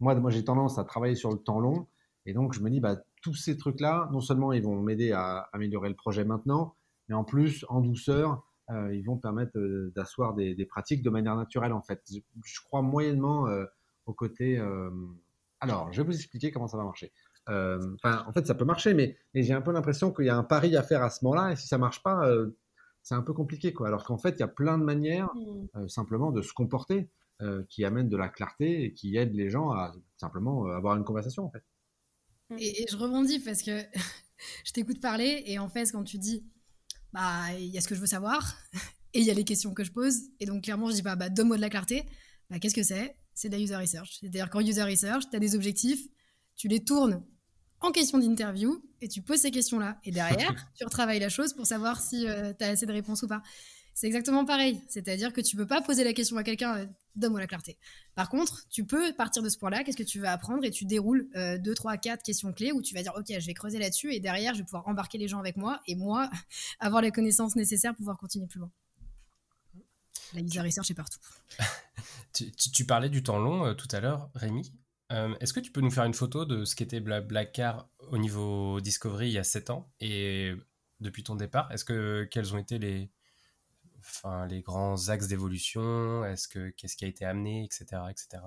moi, 0.00 0.30
j'ai 0.30 0.44
tendance 0.44 0.78
à 0.78 0.84
travailler 0.84 1.14
sur 1.14 1.30
le 1.30 1.38
temps 1.38 1.60
long. 1.60 1.86
Et 2.26 2.34
donc, 2.34 2.52
je 2.54 2.60
me 2.60 2.70
dis, 2.70 2.80
bah, 2.80 2.96
tous 3.22 3.34
ces 3.34 3.56
trucs-là, 3.56 4.08
non 4.12 4.20
seulement 4.20 4.52
ils 4.52 4.62
vont 4.62 4.80
m'aider 4.80 5.12
à 5.12 5.48
améliorer 5.52 5.88
le 5.88 5.94
projet 5.94 6.24
maintenant, 6.24 6.74
mais 7.08 7.14
en 7.14 7.24
plus, 7.24 7.64
en 7.68 7.80
douceur, 7.80 8.44
euh, 8.70 8.94
ils 8.94 9.04
vont 9.04 9.16
permettre 9.16 9.58
euh, 9.58 9.92
d'asseoir 9.94 10.34
des, 10.34 10.66
pratiques 10.66 11.02
de 11.02 11.10
manière 11.10 11.36
naturelle 11.36 11.72
en 11.72 11.82
fait. 11.82 12.02
Je, 12.44 12.60
crois 12.64 12.82
moyennement 12.82 13.48
euh, 13.48 13.64
au 14.06 14.12
côté. 14.12 14.60
Alors, 15.60 15.92
je 15.92 16.02
vais 16.02 16.06
vous 16.06 16.16
expliquer 16.16 16.50
comment 16.50 16.68
ça 16.68 16.76
va 16.76 16.84
marcher. 16.84 17.12
Enfin, 17.46 18.24
en 18.26 18.32
fait, 18.32 18.46
ça 18.46 18.54
peut 18.54 18.64
marcher, 18.64 18.94
mais, 18.94 19.16
j'ai 19.34 19.52
un 19.52 19.62
peu 19.62 19.72
l'impression 19.72 20.12
qu'il 20.12 20.26
y 20.26 20.30
a 20.30 20.36
un 20.36 20.44
pari 20.44 20.76
à 20.76 20.82
faire 20.82 21.02
à 21.02 21.10
ce 21.10 21.24
moment-là, 21.24 21.52
et 21.52 21.56
si 21.56 21.66
ça 21.66 21.78
marche 21.78 22.02
pas, 22.02 22.22
c'est 23.02 23.14
un 23.14 23.22
peu 23.22 23.32
compliqué, 23.32 23.72
quoi. 23.72 23.88
Alors 23.88 24.04
qu'en 24.04 24.18
fait, 24.18 24.30
il 24.30 24.40
y 24.40 24.44
a 24.44 24.48
plein 24.48 24.78
de 24.78 24.84
manières 24.84 25.28
mmh. 25.34 25.88
simplement 25.88 26.30
de 26.30 26.40
se 26.40 26.52
comporter 26.52 27.10
qui 27.68 27.84
amènent 27.84 28.08
de 28.08 28.16
la 28.16 28.28
clarté 28.28 28.84
et 28.84 28.92
qui 28.92 29.16
aident 29.16 29.34
les 29.34 29.50
gens 29.50 29.70
à 29.70 29.92
simplement 30.16 30.66
avoir 30.66 30.96
une 30.96 31.04
conversation, 31.04 31.44
en 31.44 31.50
fait. 31.50 31.64
Et, 32.58 32.82
et 32.82 32.86
je 32.88 32.96
rebondis 32.96 33.40
parce 33.40 33.62
que 33.62 33.80
je 34.64 34.72
t'écoute 34.72 35.00
parler 35.00 35.42
et 35.46 35.58
en 35.58 35.68
fait, 35.68 35.90
quand 35.90 36.04
tu 36.04 36.18
dis 36.18 36.44
bah, 37.12 37.52
il 37.58 37.66
y 37.66 37.78
a 37.78 37.80
ce 37.80 37.88
que 37.88 37.94
je 37.94 38.00
veux 38.00 38.06
savoir 38.06 38.56
et 39.14 39.20
il 39.20 39.26
y 39.26 39.30
a 39.30 39.34
les 39.34 39.44
questions 39.44 39.74
que 39.74 39.84
je 39.84 39.92
pose. 39.92 40.22
Et 40.40 40.46
donc, 40.46 40.64
clairement, 40.64 40.88
je 40.88 40.94
dis 40.94 41.02
pas, 41.02 41.16
bah, 41.16 41.28
donne-moi 41.28 41.56
de 41.56 41.60
la 41.60 41.70
clarté. 41.70 42.04
Bah, 42.50 42.58
qu'est-ce 42.58 42.74
que 42.74 42.82
c'est? 42.82 43.16
C'est 43.34 43.48
de 43.48 43.56
la 43.56 43.62
user 43.62 43.76
research. 43.76 44.18
C'est-à-dire 44.20 44.50
qu'en 44.50 44.60
user 44.60 44.82
research, 44.82 45.24
tu 45.30 45.36
as 45.36 45.40
des 45.40 45.54
objectifs, 45.54 46.06
tu 46.56 46.68
les 46.68 46.84
tournes 46.84 47.22
en 47.80 47.90
question 47.90 48.18
d'interview 48.18 48.82
et 49.00 49.08
tu 49.08 49.22
poses 49.22 49.40
ces 49.40 49.50
questions-là. 49.50 49.98
Et 50.04 50.12
derrière, 50.12 50.54
tu 50.74 50.84
retravailles 50.84 51.20
la 51.20 51.28
chose 51.28 51.54
pour 51.54 51.66
savoir 51.66 52.00
si 52.00 52.28
euh, 52.28 52.52
tu 52.56 52.64
as 52.64 52.68
assez 52.68 52.86
de 52.86 52.92
réponses 52.92 53.22
ou 53.22 53.28
pas. 53.28 53.42
C'est 53.94 54.06
exactement 54.06 54.44
pareil. 54.44 54.80
C'est-à-dire 54.88 55.32
que 55.32 55.40
tu 55.40 55.56
peux 55.56 55.66
pas 55.66 55.82
poser 55.82 56.02
la 56.02 56.12
question 56.12 56.36
à 56.36 56.42
quelqu'un, 56.42 56.76
euh, 56.78 56.86
donne-moi 57.14 57.40
la 57.40 57.46
clarté. 57.46 57.76
Par 58.14 58.30
contre, 58.30 58.66
tu 58.70 58.86
peux 58.86 59.12
partir 59.12 59.42
de 59.42 59.48
ce 59.48 59.58
point-là, 59.58 59.84
qu'est-ce 59.84 59.96
que 59.96 60.02
tu 60.02 60.20
vas 60.20 60.32
apprendre? 60.32 60.64
Et 60.64 60.70
tu 60.70 60.84
déroules 60.84 61.28
euh, 61.36 61.58
deux, 61.58 61.74
trois, 61.74 61.96
quatre 61.98 62.22
questions 62.22 62.52
clés 62.52 62.72
où 62.72 62.80
tu 62.80 62.94
vas 62.94 63.02
dire, 63.02 63.12
OK, 63.16 63.26
je 63.28 63.46
vais 63.46 63.54
creuser 63.54 63.78
là-dessus 63.78 64.14
et 64.14 64.20
derrière, 64.20 64.54
je 64.54 64.60
vais 64.60 64.64
pouvoir 64.64 64.88
embarquer 64.88 65.18
les 65.18 65.28
gens 65.28 65.40
avec 65.40 65.56
moi 65.56 65.80
et 65.86 65.94
moi, 65.94 66.30
avoir 66.80 67.02
les 67.02 67.10
connaissances 67.10 67.54
nécessaires 67.54 67.92
pour 67.92 67.98
pouvoir 67.98 68.18
continuer 68.18 68.46
plus 68.46 68.60
loin. 68.60 68.70
La 70.34 70.40
user 70.40 70.60
research 70.60 70.90
est 70.90 70.94
partout. 70.94 71.18
tu, 72.32 72.86
parlais 72.86 73.10
du 73.10 73.22
temps 73.22 73.38
long 73.38 73.66
euh, 73.66 73.74
tout 73.74 73.88
à 73.92 74.00
l'heure, 74.00 74.30
Rémi. 74.34 74.72
Est-ce 75.40 75.52
que 75.52 75.60
tu 75.60 75.70
peux 75.70 75.80
nous 75.80 75.90
faire 75.90 76.04
une 76.04 76.14
photo 76.14 76.44
de 76.44 76.64
ce 76.64 76.74
qu'était 76.74 77.00
Blackcar 77.00 77.88
au 78.10 78.18
niveau 78.18 78.80
Discovery 78.80 79.28
il 79.28 79.32
y 79.32 79.38
a 79.38 79.44
7 79.44 79.70
ans 79.70 79.92
et 80.00 80.54
depuis 81.00 81.22
ton 81.22 81.34
départ 81.34 81.70
Est-ce 81.70 81.84
que 81.84 82.24
quels 82.30 82.54
ont 82.54 82.58
été 82.58 82.78
les, 82.78 83.10
enfin, 83.98 84.46
les 84.46 84.62
grands 84.62 85.08
axes 85.08 85.28
d'évolution? 85.28 86.24
Est-ce 86.24 86.48
que 86.48 86.70
qu'est-ce 86.70 86.96
qui 86.96 87.04
a 87.04 87.08
été 87.08 87.24
amené, 87.24 87.64
etc., 87.64 88.02
etc. 88.10 88.42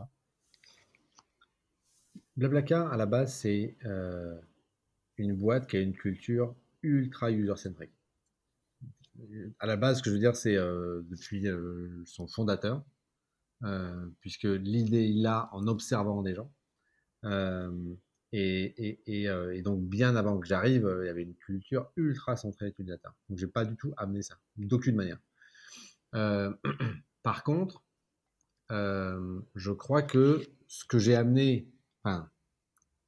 Blablacar, 2.37 2.91
à 2.91 2.97
la 2.97 3.05
base, 3.05 3.33
c'est 3.33 3.77
euh, 3.85 4.37
une 5.17 5.33
boîte 5.33 5.69
qui 5.69 5.77
a 5.77 5.79
une 5.79 5.93
culture 5.93 6.53
ultra 6.83 7.31
user-centric. 7.31 7.91
À 9.59 9.65
la 9.65 9.77
base, 9.77 9.99
ce 9.99 10.03
que 10.03 10.09
je 10.09 10.15
veux 10.15 10.19
dire, 10.19 10.35
c'est 10.35 10.57
euh, 10.57 11.01
depuis 11.09 11.47
euh, 11.47 12.03
son 12.05 12.27
fondateur, 12.27 12.83
puisque 14.19 14.43
l'idée, 14.43 15.05
il 15.05 15.25
a 15.25 15.49
en 15.53 15.67
observant 15.67 16.21
des 16.21 16.35
gens. 16.35 16.51
Et, 18.31 18.99
et, 19.07 19.61
donc, 19.61 19.81
bien 19.83 20.15
avant 20.15 20.39
que 20.39 20.47
j'arrive, 20.47 20.93
il 21.01 21.07
y 21.07 21.09
avait 21.09 21.23
une 21.23 21.35
culture 21.35 21.91
ultra 21.95 22.35
centrée 22.35 22.67
utilisateur. 22.67 23.13
Donc, 23.29 23.37
j'ai 23.37 23.47
pas 23.47 23.65
du 23.65 23.75
tout 23.75 23.93
amené 23.97 24.21
ça, 24.21 24.37
d'aucune 24.57 24.95
manière. 24.95 25.19
Euh, 26.15 26.53
par 27.23 27.43
contre, 27.43 27.83
euh, 28.71 29.41
je 29.55 29.71
crois 29.71 30.01
que 30.01 30.41
ce 30.67 30.85
que 30.85 30.97
j'ai 30.97 31.15
amené, 31.15 31.69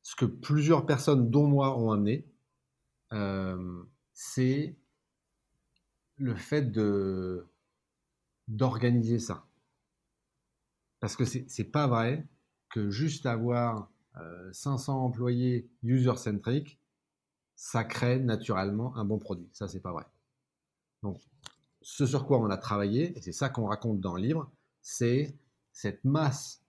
ce 0.03 0.15
que 0.15 0.25
plusieurs 0.25 0.85
personnes, 0.85 1.29
dont 1.29 1.47
moi, 1.47 1.77
ont 1.77 1.91
amené, 1.91 2.27
euh, 3.13 3.83
c'est 4.13 4.77
le 6.17 6.35
fait 6.35 6.71
d'organiser 8.47 9.19
ça. 9.19 9.46
Parce 10.99 11.15
que 11.15 11.25
c'est 11.25 11.71
pas 11.71 11.87
vrai 11.87 12.25
que 12.69 12.89
juste 12.89 13.25
avoir 13.25 13.91
500 14.51 15.03
employés 15.03 15.69
user-centric, 15.83 16.79
ça 17.55 17.83
crée 17.83 18.19
naturellement 18.19 18.95
un 18.95 19.05
bon 19.05 19.17
produit. 19.17 19.49
Ça, 19.51 19.67
c'est 19.67 19.79
pas 19.79 19.91
vrai. 19.91 20.05
Donc, 21.03 21.19
ce 21.81 22.05
sur 22.05 22.25
quoi 22.25 22.39
on 22.39 22.49
a 22.49 22.57
travaillé, 22.57 23.17
et 23.17 23.21
c'est 23.21 23.31
ça 23.31 23.49
qu'on 23.49 23.65
raconte 23.65 23.99
dans 23.99 24.15
le 24.15 24.21
livre, 24.21 24.51
c'est 24.81 25.35
cette 25.71 26.03
masse 26.05 26.63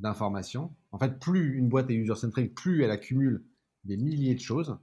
d'informations. 0.00 0.74
En 0.92 0.98
fait, 0.98 1.18
plus 1.18 1.56
une 1.56 1.68
boîte 1.68 1.90
est 1.90 1.94
user-centric, 1.94 2.54
plus 2.54 2.82
elle 2.82 2.90
accumule 2.90 3.44
des 3.84 3.96
milliers 3.96 4.34
de 4.34 4.40
choses, 4.40 4.78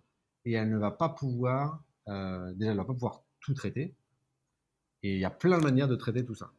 et 0.46 0.54
elle 0.54 0.70
ne 0.70 0.78
va 0.78 0.92
pas 0.92 1.10
pouvoir, 1.10 1.84
euh, 2.08 2.54
déjà, 2.54 2.72
elle 2.72 2.78
ne 2.78 2.82
va 2.82 2.88
pas 2.88 2.94
pouvoir 2.94 3.24
tout 3.40 3.54
traiter. 3.54 3.96
Et 5.04 5.16
il 5.16 5.20
y 5.20 5.26
a 5.26 5.32
plein 5.32 5.58
de 5.58 5.64
manières 5.64 5.88
de 5.88 5.96
traiter 5.96 6.24
tout 6.26 6.36
ça. 6.36 6.52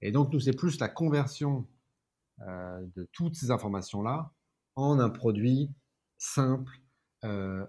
Et 0.00 0.12
donc, 0.12 0.32
nous, 0.32 0.40
c'est 0.40 0.52
plus 0.52 0.78
la 0.78 0.88
conversion 0.88 1.66
euh, 2.46 2.86
de 2.96 3.08
toutes 3.12 3.34
ces 3.34 3.50
informations-là 3.50 4.32
en 4.76 4.98
un 4.98 5.10
produit 5.10 5.70
simple, 6.18 6.80
euh, 7.24 7.64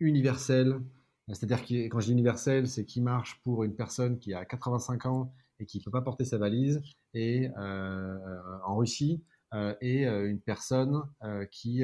universel, 0.00 0.80
c'est-à-dire 1.28 1.64
que 1.64 1.88
quand 1.88 2.00
je 2.00 2.06
dis 2.06 2.12
universel, 2.12 2.68
c'est 2.68 2.84
qui 2.84 3.00
marche 3.00 3.40
pour 3.42 3.64
une 3.64 3.74
personne 3.74 4.18
qui 4.18 4.32
a 4.32 4.44
85 4.44 5.06
ans 5.06 5.32
et 5.58 5.66
qui 5.66 5.78
ne 5.78 5.84
peut 5.84 5.90
pas 5.90 6.02
porter 6.02 6.24
sa 6.24 6.38
valise 6.38 6.82
et 7.14 7.50
euh, 7.58 8.18
en 8.64 8.76
Russie 8.76 9.22
euh, 9.54 9.74
et 9.80 10.06
euh, 10.06 10.28
une 10.28 10.40
personne 10.40 11.02
qui 11.50 11.82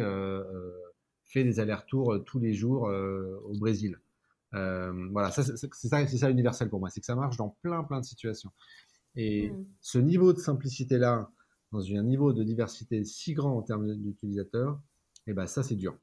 fait 1.24 1.44
des 1.44 1.60
allers-retours 1.60 2.22
tous 2.24 2.38
les 2.38 2.52
jours 2.52 2.82
au 2.82 3.58
Brésil. 3.58 3.98
voilà, 4.52 5.30
c'est 5.30 5.56
ça, 5.56 6.06
ça 6.06 6.30
universel 6.30 6.68
pour 6.68 6.78
moi, 6.78 6.90
c'est 6.90 7.00
que 7.00 7.06
ça 7.06 7.16
marche 7.16 7.36
dans 7.36 7.56
plein 7.62 7.82
plein 7.82 8.00
de 8.00 8.04
situations. 8.04 8.52
Et 9.14 9.50
mmh. 9.50 9.66
ce 9.80 9.98
niveau 9.98 10.32
de 10.32 10.38
simplicité 10.38 10.96
là, 10.96 11.30
dans 11.72 11.84
un 11.84 12.02
niveau 12.02 12.32
de 12.32 12.44
diversité 12.44 13.04
si 13.04 13.34
grand 13.34 13.56
en 13.56 13.62
termes 13.62 13.96
d'utilisateurs, 13.96 14.80
et 15.26 15.30
eh 15.30 15.34
ben 15.34 15.46
ça 15.46 15.62
c'est 15.62 15.76
dur. 15.76 15.98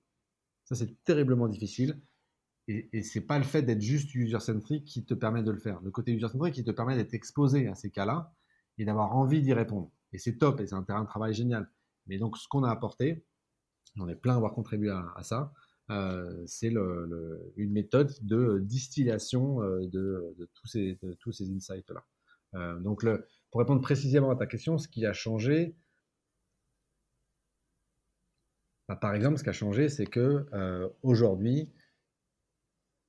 Ça 0.65 0.75
c'est 0.75 1.03
terriblement 1.03 1.47
difficile. 1.47 2.01
Et, 2.67 2.89
et 2.93 3.01
c'est 3.01 3.21
pas 3.21 3.37
le 3.37 3.43
fait 3.43 3.63
d'être 3.63 3.81
juste 3.81 4.13
user-centric 4.13 4.85
qui 4.85 5.03
te 5.03 5.13
permet 5.13 5.41
de 5.41 5.51
le 5.51 5.57
faire. 5.57 5.81
Le 5.81 5.89
côté 5.89 6.11
user-centric 6.11 6.53
qui 6.53 6.63
te 6.63 6.71
permet 6.71 6.95
d'être 6.95 7.13
exposé 7.13 7.67
à 7.67 7.75
ces 7.75 7.89
cas-là 7.89 8.33
et 8.77 8.85
d'avoir 8.85 9.15
envie 9.15 9.41
d'y 9.41 9.53
répondre. 9.53 9.91
Et 10.13 10.17
c'est 10.17 10.37
top 10.37 10.59
et 10.61 10.67
c'est 10.67 10.75
un 10.75 10.83
terrain 10.83 11.03
de 11.03 11.07
travail 11.07 11.33
génial. 11.33 11.69
Mais 12.07 12.17
donc, 12.17 12.37
ce 12.37 12.47
qu'on 12.47 12.63
a 12.63 12.71
apporté, 12.71 13.25
on 13.97 14.07
est 14.07 14.15
plein 14.15 14.33
à 14.33 14.37
avoir 14.37 14.53
contribué 14.53 14.89
à, 14.89 15.21
ça, 15.21 15.53
c'est 16.45 16.69
le, 16.69 17.53
une 17.57 17.71
méthode 17.71 18.13
de 18.21 18.59
distillation 18.59 19.59
de, 19.59 20.35
tous 20.53 20.67
ces, 20.67 21.51
insights-là. 21.51 22.79
donc, 22.79 23.03
le, 23.03 23.25
pour 23.51 23.59
répondre 23.59 23.81
précisément 23.81 24.31
à 24.31 24.35
ta 24.35 24.45
question, 24.45 24.77
ce 24.77 24.87
qui 24.87 25.05
a 25.05 25.13
changé, 25.13 25.75
bah, 28.87 28.95
par 28.95 29.13
exemple, 29.13 29.37
ce 29.37 29.43
qui 29.43 29.49
a 29.49 29.53
changé, 29.53 29.89
c'est 29.89 30.05
que 30.05 30.45
aujourd'hui, 31.01 31.71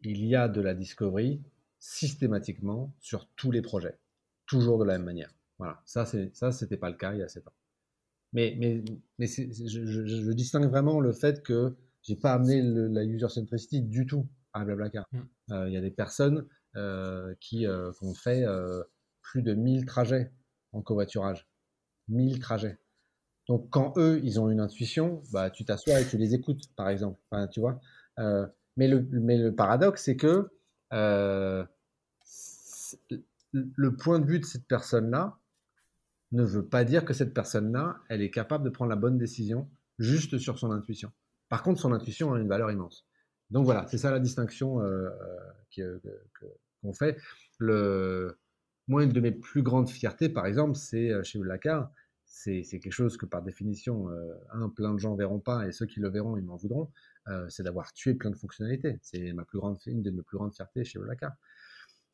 il 0.03 0.25
y 0.25 0.35
a 0.35 0.49
de 0.49 0.61
la 0.61 0.75
discovery 0.75 1.43
systématiquement 1.79 2.95
sur 3.01 3.29
tous 3.37 3.51
les 3.51 3.63
projets, 3.63 3.99
toujours 4.47 4.79
de 4.79 4.85
la 4.85 4.95
même 4.95 5.05
manière. 5.05 5.35
Voilà, 5.59 5.83
ça, 5.85 6.07
c'est 6.07 6.35
ça, 6.35 6.53
c'était 6.53 6.77
pas 6.77 6.91
le 6.91 6.97
cas 6.97 7.13
il 7.13 7.19
y 7.19 7.23
a 7.23 7.29
7 7.29 7.47
ans. 7.47 7.53
Mais, 8.33 8.57
mais, 8.59 8.83
mais 9.19 9.27
je, 9.27 10.33
distingue 10.33 10.69
vraiment 10.69 11.01
le 11.01 11.13
fait 11.13 11.43
que 11.43 11.77
j'ai 12.03 12.17
pas 12.17 12.33
amené 12.33 12.63
la 12.63 13.05
user 13.05 13.29
centricity 13.29 13.83
du 13.83 14.07
tout 14.07 14.27
à 14.53 14.65
Blablacar. 14.65 15.07
Mm. 15.13 15.19
Euh, 15.51 15.69
il 15.69 15.75
y 15.75 15.77
a 15.77 15.81
des 15.81 15.91
personnes 15.91 16.47
euh, 16.77 17.35
qui, 17.41 17.67
euh, 17.67 17.91
ont 18.03 18.15
fait 18.15 18.45
plus 19.31 19.43
de 19.43 19.55
1000 19.55 19.87
trajets 19.87 20.33
en 20.73 20.83
covoiturage. 20.83 21.47
1000 22.09 22.39
trajets. 22.41 22.79
Donc, 23.49 23.69
quand 23.71 23.95
eux, 23.97 24.21
ils 24.23 24.41
ont 24.41 24.51
une 24.51 24.61
intuition, 24.61 25.23
bah, 25.33 25.51
tu 25.51 25.65
t'assois 25.65 26.01
et 26.01 26.07
tu 26.07 26.17
les 26.19 26.35
écoutes, 26.35 26.73
par 26.77 26.89
exemple. 26.89 27.21
Enfin, 27.31 27.49
tu 27.49 27.61
vois. 27.61 27.81
mais, 28.77 28.89
le, 28.89 29.07
mais 29.13 29.39
le 29.39 29.55
paradoxe, 29.55 30.05
c'est 30.05 30.17
que 30.17 30.49
le 33.53 33.97
point 33.97 34.19
de 34.19 34.27
vue 34.27 34.41
de 34.41 34.45
cette 34.45 34.67
personne-là, 34.67 35.41
ne 36.33 36.45
veut 36.45 36.65
pas 36.65 36.85
dire 36.85 37.05
que 37.05 37.13
cette 37.13 37.35
personne-là, 37.35 37.99
elle 38.09 38.23
est 38.23 38.31
capable 38.31 38.65
de 38.65 38.71
prendre 38.71 38.91
la 38.91 38.97
bonne 38.97 39.19
décision 39.19 39.69
juste 39.99 40.39
sur 40.39 40.59
son 40.59 40.71
intuition. 40.71 41.11
Par 41.49 41.63
contre, 41.63 41.81
son 41.81 41.93
intuition 41.93 42.33
a 42.33 42.39
une 42.39 42.49
valeur 42.49 42.71
immense. 42.71 43.07
Donc 43.51 43.65
voilà, 43.65 43.87
c'est 43.89 43.99
ça 43.99 44.11
la 44.13 44.21
distinction 44.21 44.81
euh, 44.81 45.11
euh, 45.79 45.99
euh, 46.05 46.19
qu'on 46.83 46.93
fait. 46.93 47.17
Le, 47.59 48.39
moi, 48.91 49.05
une 49.05 49.13
de 49.13 49.21
mes 49.21 49.31
plus 49.31 49.63
grandes 49.63 49.89
fiertés, 49.89 50.29
par 50.29 50.47
exemple, 50.47 50.75
c'est 50.75 51.13
chez 51.23 51.39
Blacard, 51.39 51.93
c'est 52.25 52.63
quelque 52.65 52.91
chose 52.91 53.17
que 53.17 53.25
par 53.25 53.41
définition, 53.41 54.09
un, 54.53 54.69
plein 54.69 54.93
de 54.93 54.99
gens 54.99 55.15
verront 55.15 55.39
pas, 55.39 55.69
et 55.69 55.73
ceux 55.73 55.87
qui 55.87 56.01
le 56.01 56.09
verront, 56.09 56.37
ils 56.37 56.45
m'en 56.45 56.57
voudront, 56.57 56.91
c'est 57.49 57.63
d'avoir 57.63 57.93
tué 57.93 58.15
plein 58.15 58.31
de 58.31 58.37
fonctionnalités. 58.37 58.99
C'est 59.03 59.33
ma 59.33 59.45
plus 59.45 59.59
grande, 59.59 59.79
une 59.87 60.03
de 60.03 60.11
mes 60.11 60.23
plus 60.23 60.37
grandes 60.39 60.53
fiertés 60.55 60.85
chez 60.85 60.99
Blacard. 60.99 61.33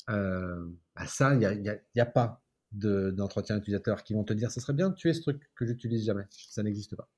Bah 0.09 1.07
ça, 1.07 1.33
il 1.33 1.39
n'y 1.39 1.47
a, 1.47 1.79
y 1.95 2.01
a, 2.01 2.07
pas 2.07 2.43
d'entretien 2.73 3.57
utilisateur 3.57 4.05
qui 4.05 4.13
vont 4.13 4.25
te 4.25 4.35
dire 4.35 4.51
ce 4.51 4.61
serait 4.61 4.75
bien 4.75 4.91
de 4.91 4.95
tuer 4.95 5.15
ce 5.15 5.23
truc 5.23 5.51
que 5.55 5.65
j'utilise 5.65 6.05
jamais. 6.05 6.25
Ça 6.31 6.63
n'existe 6.63 6.95
pas. 6.95 7.09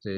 ça 0.00 0.10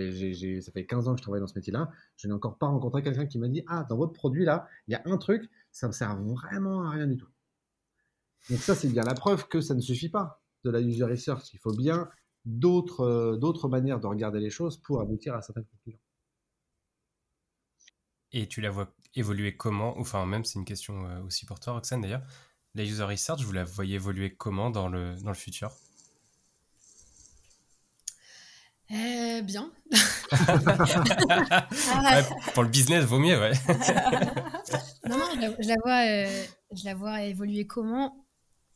fait 0.73 0.87
15 0.87 1.09
ans 1.09 1.15
que 1.15 1.19
je 1.19 1.23
travaille 1.23 1.41
dans 1.41 1.49
ce 1.49 1.59
métier-là. 1.59 1.91
Je 2.17 2.29
n'ai 2.29 2.35
encore 2.35 2.59
pas 2.59 2.67
rencontré 2.69 3.03
quelqu'un 3.03 3.27
qui 3.27 3.41
m'a 3.41 3.49
dit 3.49 3.65
Ah, 3.67 3.85
dans 3.89 3.97
votre 3.97 4.13
produit 4.13 4.45
là, 4.45 4.69
il 4.87 4.93
y 4.93 4.95
a 4.95 5.03
un 5.05 5.19
truc, 5.19 5.51
ça 5.73 5.89
me 5.89 5.93
sert 5.93 6.17
vraiment 6.17 6.85
à 6.85 6.91
rien 6.91 7.09
du 7.09 7.17
tout. 7.17 7.34
Donc, 8.51 8.61
ça, 8.61 8.75
c'est 8.75 8.89
bien 8.89 9.03
la 9.03 9.15
preuve 9.15 9.49
que 9.49 9.61
ça 9.61 9.75
ne 9.75 9.81
suffit 9.81 10.09
pas 10.09 10.43
de 10.65 10.71
la 10.71 10.81
user 10.81 11.05
research. 11.05 11.53
Il 11.53 11.59
faut 11.59 11.75
bien 11.75 12.09
d'autres 12.45 13.01
euh, 13.01 13.37
d'autres 13.37 13.69
manières 13.69 14.01
de 14.01 14.07
regarder 14.07 14.41
les 14.41 14.51
choses 14.51 14.79
pour 14.79 15.01
aboutir 15.01 15.35
à 15.35 15.43
certaines 15.43 15.65
conclusions. 15.65 16.01
Et 18.33 18.49
tu 18.49 18.61
la 18.61 18.71
vois 18.71 18.93
évoluer 19.15 19.57
comment? 19.57 19.97
Enfin, 19.99 20.27
même 20.27 20.45
c'est 20.45 20.59
une 20.59 20.65
question 20.65 21.07
euh, 21.07 21.23
aussi 21.23 21.47
pour 21.47 21.61
toi, 21.61 21.75
Roxane 21.75 22.01
d'ailleurs 22.01 22.23
la 22.75 22.83
user 22.83 23.05
research, 23.05 23.41
vous 23.43 23.53
la 23.53 23.63
voyez 23.65 23.97
évoluer 23.97 24.35
comment 24.35 24.71
dans 24.71 24.89
le, 24.89 25.15
dans 25.23 25.31
le 25.31 25.37
futur? 25.37 25.71
Eh 28.91 29.41
bien. 29.43 29.73
pour 32.53 32.65
le 32.65 32.69
business, 32.69 33.05
vaut 33.05 33.19
mieux, 33.19 33.41
ouais. 33.41 33.53
non, 35.09 35.17
non, 35.19 35.31
je 35.59 35.69
la, 35.69 35.77
vois, 35.83 36.07
euh, 36.07 36.45
je 36.73 36.85
la 36.85 36.95
vois 36.95 37.23
évoluer 37.23 37.67
comment? 37.67 38.24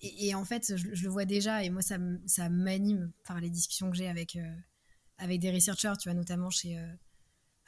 Et, 0.01 0.35
en 0.35 0.45
fait, 0.45 0.77
je, 0.77 1.05
le 1.05 1.09
vois 1.09 1.25
déjà, 1.25 1.65
et 1.65 1.71
moi, 1.71 1.83
ça, 1.83 1.99
ça 2.27 2.49
m'anime 2.49 3.13
par 3.25 3.41
les 3.41 3.51
discussions 3.51 3.91
que 3.91 3.97
j'ai 3.97 4.09
avec, 4.09 4.37
euh, 4.37 4.57
avec 5.17 5.41
des 5.41 5.51
researchers, 5.51 5.95
tu 6.01 6.09
vois, 6.09 6.15
notamment 6.15 6.51
chez. 6.51 6.79
Euh, 6.79 6.87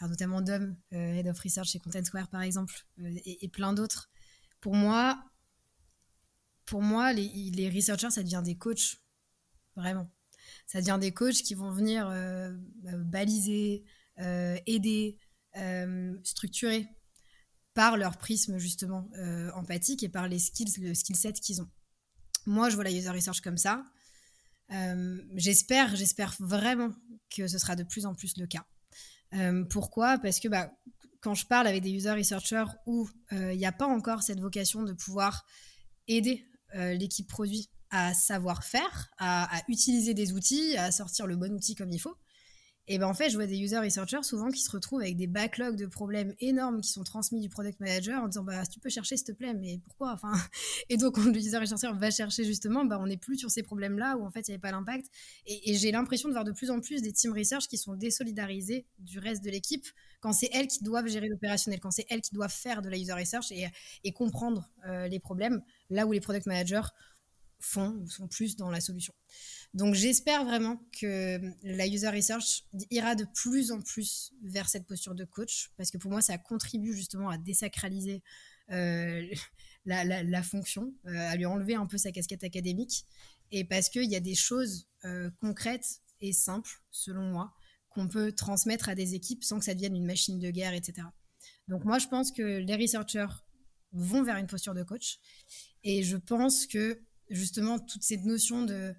notamment 0.02 0.40
Dom, 0.40 0.76
Head 0.92 1.26
of 1.26 1.38
Research 1.40 1.68
chez 1.68 1.78
Content 1.78 2.02
Square, 2.02 2.28
par 2.28 2.40
exemple, 2.40 2.86
et, 3.26 3.48
plein 3.48 3.74
d'autres. 3.74 4.08
Pour 4.60 4.74
moi, 4.74 5.22
pour 6.64 6.80
moi, 6.80 7.12
les, 7.12 7.28
les, 7.28 7.68
researchers, 7.68 8.10
ça 8.10 8.22
devient 8.22 8.40
des 8.42 8.56
coachs. 8.56 8.96
Vraiment. 9.76 10.10
Ça 10.66 10.80
devient 10.80 10.98
des 11.00 11.12
coachs 11.12 11.42
qui 11.42 11.54
vont 11.54 11.70
venir 11.70 12.08
euh, 12.08 12.52
euh, 12.86 12.96
baliser, 13.04 13.84
euh, 14.18 14.56
aider, 14.66 15.18
structurer 16.22 16.86
par 17.74 17.96
leur 17.96 18.18
prisme 18.18 18.58
justement 18.58 19.10
empathique 19.54 20.04
et 20.04 20.08
par 20.08 20.28
les 20.28 20.38
skills, 20.38 20.80
le 20.80 20.94
skill 20.94 21.16
set 21.16 21.40
qu'ils 21.40 21.60
ont. 21.60 21.68
Moi, 22.50 22.68
je 22.68 22.74
vois 22.74 22.84
la 22.84 22.90
user 22.90 23.10
research 23.10 23.40
comme 23.40 23.56
ça. 23.56 23.84
j'espère, 25.36 25.96
j'espère 25.96 26.34
vraiment 26.38 26.92
que 27.34 27.48
ce 27.48 27.58
sera 27.58 27.76
de 27.76 27.84
plus 27.84 28.06
en 28.06 28.14
plus 28.14 28.36
le 28.36 28.46
cas. 28.46 28.64
pourquoi? 29.70 30.18
Parce 30.18 30.40
que 30.40 30.48
bah, 30.48 30.72
quand 31.20 31.34
je 31.34 31.46
parle 31.46 31.66
avec 31.66 31.82
des 31.82 31.90
user 31.90 32.10
researchers 32.12 32.66
où 32.86 33.08
il 33.32 33.56
n'y 33.56 33.66
a 33.66 33.72
pas 33.72 33.86
encore 33.86 34.22
cette 34.22 34.40
vocation 34.40 34.82
de 34.82 34.92
pouvoir 34.92 35.44
aider 36.08 36.44
euh, 36.74 36.94
l'équipe 36.94 37.26
produit 37.26 37.68
à 37.90 38.14
savoir 38.14 38.62
faire, 38.62 39.10
à, 39.18 39.48
utiliser 39.66 40.14
des 40.14 40.32
outils, 40.32 40.76
à 40.76 40.92
sortir 40.92 41.26
le 41.26 41.34
bon 41.34 41.52
outil 41.52 41.74
comme 41.74 41.90
il 41.90 41.98
faut. 41.98 42.16
Et 42.92 42.98
ben 42.98 43.06
en 43.06 43.14
fait, 43.14 43.30
je 43.30 43.36
vois 43.36 43.46
des 43.46 43.60
user 43.60 43.78
researchers 43.78 44.24
souvent 44.24 44.50
qui 44.50 44.60
se 44.62 44.70
retrouvent 44.72 45.00
avec 45.00 45.16
des 45.16 45.28
backlogs 45.28 45.76
de 45.76 45.86
problèmes 45.86 46.34
énormes 46.40 46.80
qui 46.80 46.90
sont 46.90 47.04
transmis 47.04 47.40
du 47.40 47.48
product 47.48 47.78
manager 47.78 48.20
en 48.20 48.26
disant 48.26 48.42
bah 48.42 48.66
tu 48.66 48.80
peux 48.80 48.88
chercher 48.88 49.16
s'il 49.16 49.28
te 49.28 49.30
plaît, 49.30 49.54
mais 49.54 49.78
pourquoi 49.84 50.10
Enfin, 50.10 50.32
et 50.88 50.96
donc 50.96 51.14
quand 51.14 51.22
le 51.22 51.36
user 51.36 51.56
researcher 51.56 51.92
va 51.94 52.10
chercher 52.10 52.42
justement, 52.42 52.84
bah 52.84 52.98
on 53.00 53.06
n'est 53.06 53.16
plus 53.16 53.38
sur 53.38 53.48
ces 53.48 53.62
problèmes-là 53.62 54.16
où 54.16 54.24
en 54.24 54.30
fait 54.32 54.40
il 54.48 54.50
n'y 54.50 54.54
avait 54.54 54.60
pas 54.60 54.72
l'impact. 54.72 55.06
Et, 55.46 55.76
j'ai 55.76 55.92
l'impression 55.92 56.28
de 56.28 56.34
voir 56.34 56.42
de 56.42 56.50
plus 56.50 56.72
en 56.72 56.80
plus 56.80 57.00
des 57.00 57.12
team 57.12 57.32
research 57.32 57.68
qui 57.68 57.78
sont 57.78 57.94
désolidarisés 57.94 58.86
du 58.98 59.20
reste 59.20 59.44
de 59.44 59.50
l'équipe 59.50 59.86
quand 60.18 60.32
c'est 60.32 60.50
elles 60.52 60.66
qui 60.66 60.82
doivent 60.82 61.06
gérer 61.06 61.28
l'opérationnel, 61.28 61.78
quand 61.78 61.92
c'est 61.92 62.06
elles 62.10 62.22
qui 62.22 62.34
doivent 62.34 62.52
faire 62.52 62.82
de 62.82 62.88
la 62.88 62.98
user 62.98 63.12
research 63.12 63.52
et, 63.52 64.12
comprendre 64.12 64.68
euh, 64.88 65.06
les 65.06 65.20
problèmes, 65.20 65.62
là 65.90 66.08
où 66.08 66.12
les 66.12 66.20
product 66.20 66.46
managers 66.46 66.88
font, 67.60 68.04
sont 68.06 68.26
plus 68.26 68.56
dans 68.56 68.70
la 68.70 68.80
solution. 68.80 69.14
Donc 69.72 69.94
j'espère 69.94 70.44
vraiment 70.44 70.82
que 71.00 71.40
la 71.62 71.86
user 71.86 72.08
research 72.08 72.64
ira 72.90 73.14
de 73.14 73.24
plus 73.24 73.70
en 73.70 73.80
plus 73.80 74.32
vers 74.42 74.68
cette 74.68 74.86
posture 74.86 75.14
de 75.14 75.24
coach, 75.24 75.70
parce 75.76 75.90
que 75.90 75.98
pour 75.98 76.10
moi, 76.10 76.22
ça 76.22 76.38
contribue 76.38 76.92
justement 76.92 77.28
à 77.28 77.38
désacraliser 77.38 78.22
euh, 78.72 79.24
la, 79.84 80.42
fonction, 80.42 80.92
euh, 81.06 81.30
à 81.30 81.36
lui 81.36 81.46
enlever 81.46 81.76
un 81.76 81.86
peu 81.86 81.98
sa 81.98 82.10
casquette 82.10 82.42
académique, 82.42 83.04
et 83.52 83.64
parce 83.64 83.88
qu'il 83.88 84.10
y 84.10 84.16
a 84.16 84.20
des 84.20 84.34
choses 84.34 84.88
euh, 85.04 85.30
concrètes 85.40 86.00
et 86.20 86.32
simples, 86.32 86.82
selon 86.90 87.22
moi, 87.22 87.54
qu'on 87.90 88.08
peut 88.08 88.32
transmettre 88.32 88.88
à 88.88 88.94
des 88.96 89.14
équipes 89.14 89.44
sans 89.44 89.58
que 89.58 89.64
ça 89.64 89.74
devienne 89.74 89.96
une 89.96 90.06
machine 90.06 90.38
de 90.38 90.50
guerre, 90.50 90.74
etc. 90.74 91.06
Donc 91.68 91.84
moi, 91.84 91.98
je 91.98 92.08
pense 92.08 92.32
que 92.32 92.42
les 92.42 92.76
researchers 92.76 93.44
vont 93.92 94.22
vers 94.22 94.36
une 94.36 94.46
posture 94.48 94.74
de 94.74 94.82
coach, 94.82 95.20
et 95.84 96.02
je 96.02 96.16
pense 96.16 96.66
que 96.66 97.00
justement 97.28 97.78
toute 97.78 98.02
cette 98.02 98.24
notion 98.24 98.64
de 98.64 98.94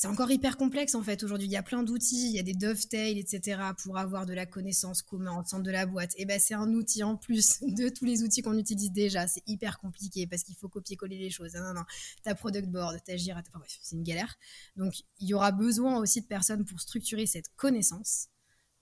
c'est 0.00 0.08
encore 0.08 0.30
hyper 0.30 0.56
complexe 0.56 0.94
en 0.94 1.02
fait 1.02 1.22
aujourd'hui. 1.24 1.46
Il 1.46 1.50
y 1.50 1.58
a 1.58 1.62
plein 1.62 1.82
d'outils, 1.82 2.30
il 2.30 2.34
y 2.34 2.38
a 2.38 2.42
des 2.42 2.54
dovetails, 2.54 3.18
etc. 3.18 3.60
pour 3.82 3.98
avoir 3.98 4.24
de 4.24 4.32
la 4.32 4.46
connaissance 4.46 5.02
commune 5.02 5.28
au 5.28 5.44
centre 5.44 5.62
de 5.62 5.70
la 5.70 5.84
boîte. 5.84 6.14
Et 6.16 6.24
ben 6.24 6.40
c'est 6.40 6.54
un 6.54 6.72
outil 6.72 7.02
en 7.02 7.18
plus 7.18 7.60
de 7.60 7.90
tous 7.90 8.06
les 8.06 8.22
outils 8.22 8.40
qu'on 8.40 8.56
utilise 8.56 8.92
déjà. 8.92 9.28
C'est 9.28 9.42
hyper 9.46 9.78
compliqué 9.78 10.26
parce 10.26 10.42
qu'il 10.42 10.56
faut 10.56 10.70
copier-coller 10.70 11.18
les 11.18 11.28
choses. 11.28 11.52
Non, 11.52 11.74
non. 11.74 11.82
Ta 12.22 12.34
product 12.34 12.68
board, 12.68 13.04
ta 13.04 13.14
Jira, 13.18 13.40
enfin, 13.40 13.58
bref, 13.58 13.78
c'est 13.82 13.94
une 13.94 14.02
galère. 14.02 14.38
Donc 14.74 14.94
il 15.18 15.28
y 15.28 15.34
aura 15.34 15.52
besoin 15.52 15.98
aussi 15.98 16.22
de 16.22 16.26
personnes 16.26 16.64
pour 16.64 16.80
structurer 16.80 17.26
cette 17.26 17.54
connaissance. 17.56 18.28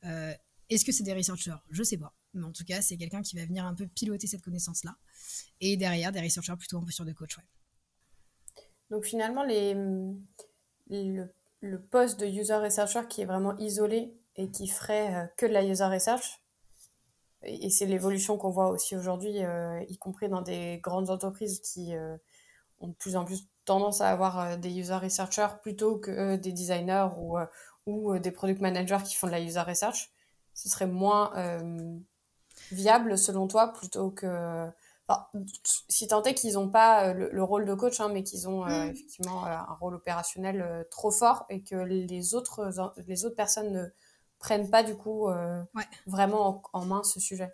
Euh, 0.04 0.32
est-ce 0.68 0.84
que 0.84 0.92
c'est 0.92 1.02
des 1.02 1.14
researchers? 1.14 1.56
Je 1.70 1.82
sais 1.82 1.98
pas. 1.98 2.14
Mais 2.32 2.44
en 2.44 2.52
tout 2.52 2.64
cas, 2.64 2.80
c'est 2.80 2.96
quelqu'un 2.96 3.22
qui 3.22 3.34
va 3.34 3.44
venir 3.44 3.66
un 3.66 3.74
peu 3.74 3.88
piloter 3.88 4.28
cette 4.28 4.42
connaissance-là. 4.42 4.96
Et 5.60 5.76
derrière, 5.76 6.12
des 6.12 6.20
researchers 6.20 6.56
plutôt 6.56 6.76
en 6.76 6.84
posture 6.84 7.04
de 7.04 7.12
coach, 7.12 7.38
ouais. 7.38 7.44
Donc 8.90 9.04
finalement, 9.04 9.42
les, 9.42 9.74
le, 10.90 11.78
poste 11.90 12.20
de 12.20 12.26
user 12.26 12.54
researcher 12.54 13.02
qui 13.08 13.22
est 13.22 13.24
vraiment 13.24 13.56
isolé 13.58 14.14
et 14.36 14.50
qui 14.50 14.68
ferait 14.68 15.14
euh, 15.14 15.26
que 15.36 15.46
de 15.46 15.52
la 15.52 15.64
user 15.64 15.84
research, 15.84 16.42
et, 17.42 17.70
c'est 17.70 17.86
l'évolution 17.86 18.36
qu'on 18.36 18.50
voit 18.50 18.68
aussi 18.68 18.96
aujourd'hui, 18.96 19.44
euh, 19.44 19.80
y 19.88 19.96
compris 19.98 20.28
dans 20.28 20.42
des 20.42 20.78
grandes 20.82 21.10
entreprises 21.10 21.60
qui 21.60 21.94
euh, 21.94 22.16
ont 22.80 22.88
de 22.88 22.94
plus 22.94 23.16
en 23.16 23.24
plus 23.24 23.46
tendance 23.64 24.00
à 24.00 24.10
avoir 24.10 24.56
des 24.56 24.78
user 24.78 24.94
researchers 24.94 25.48
plutôt 25.62 25.98
que 25.98 26.36
des 26.36 26.52
designers 26.52 27.08
ou, 27.18 27.36
ou 27.86 28.18
des 28.18 28.30
product 28.30 28.62
managers 28.62 29.02
qui 29.04 29.14
font 29.14 29.26
de 29.26 29.32
la 29.32 29.40
user 29.40 29.60
research. 29.60 30.10
Ce 30.54 30.70
serait 30.70 30.86
moins 30.86 31.30
viable 32.72 33.18
selon 33.18 33.46
toi 33.46 33.74
plutôt 33.74 34.10
que 34.10 34.70
si 35.88 36.06
tant 36.06 36.22
est 36.22 36.34
qu'ils 36.34 36.54
n'ont 36.54 36.68
pas 36.68 37.08
euh, 37.08 37.28
le, 37.32 37.42
rôle 37.42 37.64
de 37.64 37.74
coach, 37.74 38.00
hein, 38.00 38.10
mais 38.12 38.22
qu'ils 38.22 38.48
ont 38.48 38.66
euh, 38.66 38.86
mm. 38.86 38.90
effectivement 38.90 39.46
euh, 39.46 39.56
un 39.56 39.74
rôle 39.74 39.94
opérationnel 39.94 40.86
trop 40.90 41.10
fort 41.10 41.46
et 41.48 41.62
que 41.62 41.76
les 41.76 42.34
autres, 42.34 42.70
les 43.06 43.24
autres 43.24 43.36
personnes 43.36 43.72
ne 43.72 43.86
prennent 44.38 44.70
pas 44.70 44.82
du 44.82 44.94
coup 44.96 45.28
vraiment 46.06 46.62
en, 46.72 46.84
main 46.84 47.02
ce 47.02 47.20
sujet. 47.20 47.52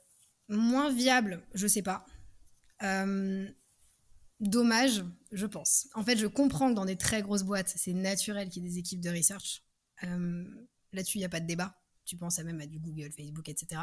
moins 0.48 0.90
viable, 0.92 1.42
je 1.54 1.66
sais 1.66 1.82
pas. 1.82 2.04
dommage, 4.40 5.04
je 5.32 5.46
pense. 5.46 5.88
En 5.94 6.02
fait, 6.02 6.16
je 6.16 6.26
comprends 6.26 6.70
que 6.70 6.74
dans 6.74 6.84
des 6.84 6.96
très 6.96 7.22
grosses 7.22 7.44
boîtes, 7.44 7.72
c'est 7.76 7.94
naturel 7.94 8.48
qu'il 8.48 8.64
y 8.64 8.66
ait 8.66 8.70
des 8.70 8.78
équipes 8.78 9.00
de 9.00 9.10
research. 9.10 9.62
Là-dessus, 10.02 11.18
il 11.18 11.20
n'y 11.20 11.26
a 11.26 11.30
pas 11.30 11.40
de 11.40 11.46
débat. 11.46 11.76
Tu 12.04 12.16
penses 12.16 12.38
à 12.38 12.44
même 12.44 12.60
à 12.60 12.66
du 12.66 12.78
Google, 12.78 13.10
Facebook, 13.12 13.48
etc. 13.48 13.80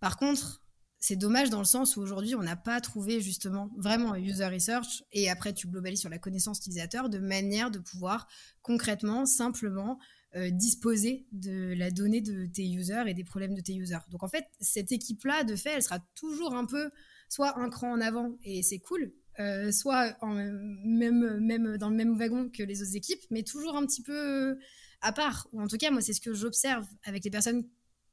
Par 0.00 0.16
contre, 0.16 0.62
c'est 1.02 1.16
dommage 1.16 1.50
dans 1.50 1.58
le 1.58 1.64
sens 1.64 1.96
où 1.96 2.00
aujourd'hui, 2.00 2.36
on 2.36 2.44
n'a 2.44 2.54
pas 2.54 2.80
trouvé 2.80 3.20
justement 3.20 3.70
vraiment 3.76 4.14
user 4.14 4.46
research 4.46 5.02
et 5.10 5.28
après, 5.28 5.52
tu 5.52 5.66
globalises 5.66 5.98
sur 5.98 6.08
la 6.08 6.18
connaissance 6.18 6.58
utilisateur 6.58 7.08
de 7.08 7.18
manière 7.18 7.72
de 7.72 7.80
pouvoir 7.80 8.28
concrètement, 8.62 9.26
simplement 9.26 9.98
euh, 10.36 10.50
disposer 10.50 11.26
de 11.32 11.74
la 11.76 11.90
donnée 11.90 12.20
de 12.20 12.46
tes 12.46 12.68
users 12.70 13.02
et 13.08 13.14
des 13.14 13.24
problèmes 13.24 13.56
de 13.56 13.60
tes 13.60 13.74
users. 13.74 13.98
Donc 14.10 14.22
en 14.22 14.28
fait, 14.28 14.44
cette 14.60 14.92
équipe-là, 14.92 15.42
de 15.42 15.56
fait, 15.56 15.70
elle 15.70 15.82
sera 15.82 15.98
toujours 16.14 16.54
un 16.54 16.66
peu 16.66 16.92
soit 17.28 17.58
un 17.58 17.68
cran 17.68 17.90
en 17.90 18.00
avant 18.00 18.38
et 18.44 18.62
c'est 18.62 18.78
cool, 18.78 19.12
euh, 19.40 19.72
soit 19.72 20.16
en 20.20 20.34
même, 20.34 21.40
même 21.40 21.78
dans 21.78 21.90
le 21.90 21.96
même 21.96 22.16
wagon 22.16 22.48
que 22.48 22.62
les 22.62 22.80
autres 22.80 22.94
équipes, 22.94 23.22
mais 23.30 23.42
toujours 23.42 23.76
un 23.76 23.84
petit 23.86 24.04
peu 24.04 24.56
à 25.00 25.10
part. 25.10 25.48
Ou 25.52 25.60
en 25.60 25.66
tout 25.66 25.78
cas, 25.78 25.90
moi, 25.90 26.00
c'est 26.00 26.12
ce 26.12 26.20
que 26.20 26.32
j'observe 26.32 26.86
avec 27.02 27.24
les 27.24 27.30
personnes 27.30 27.64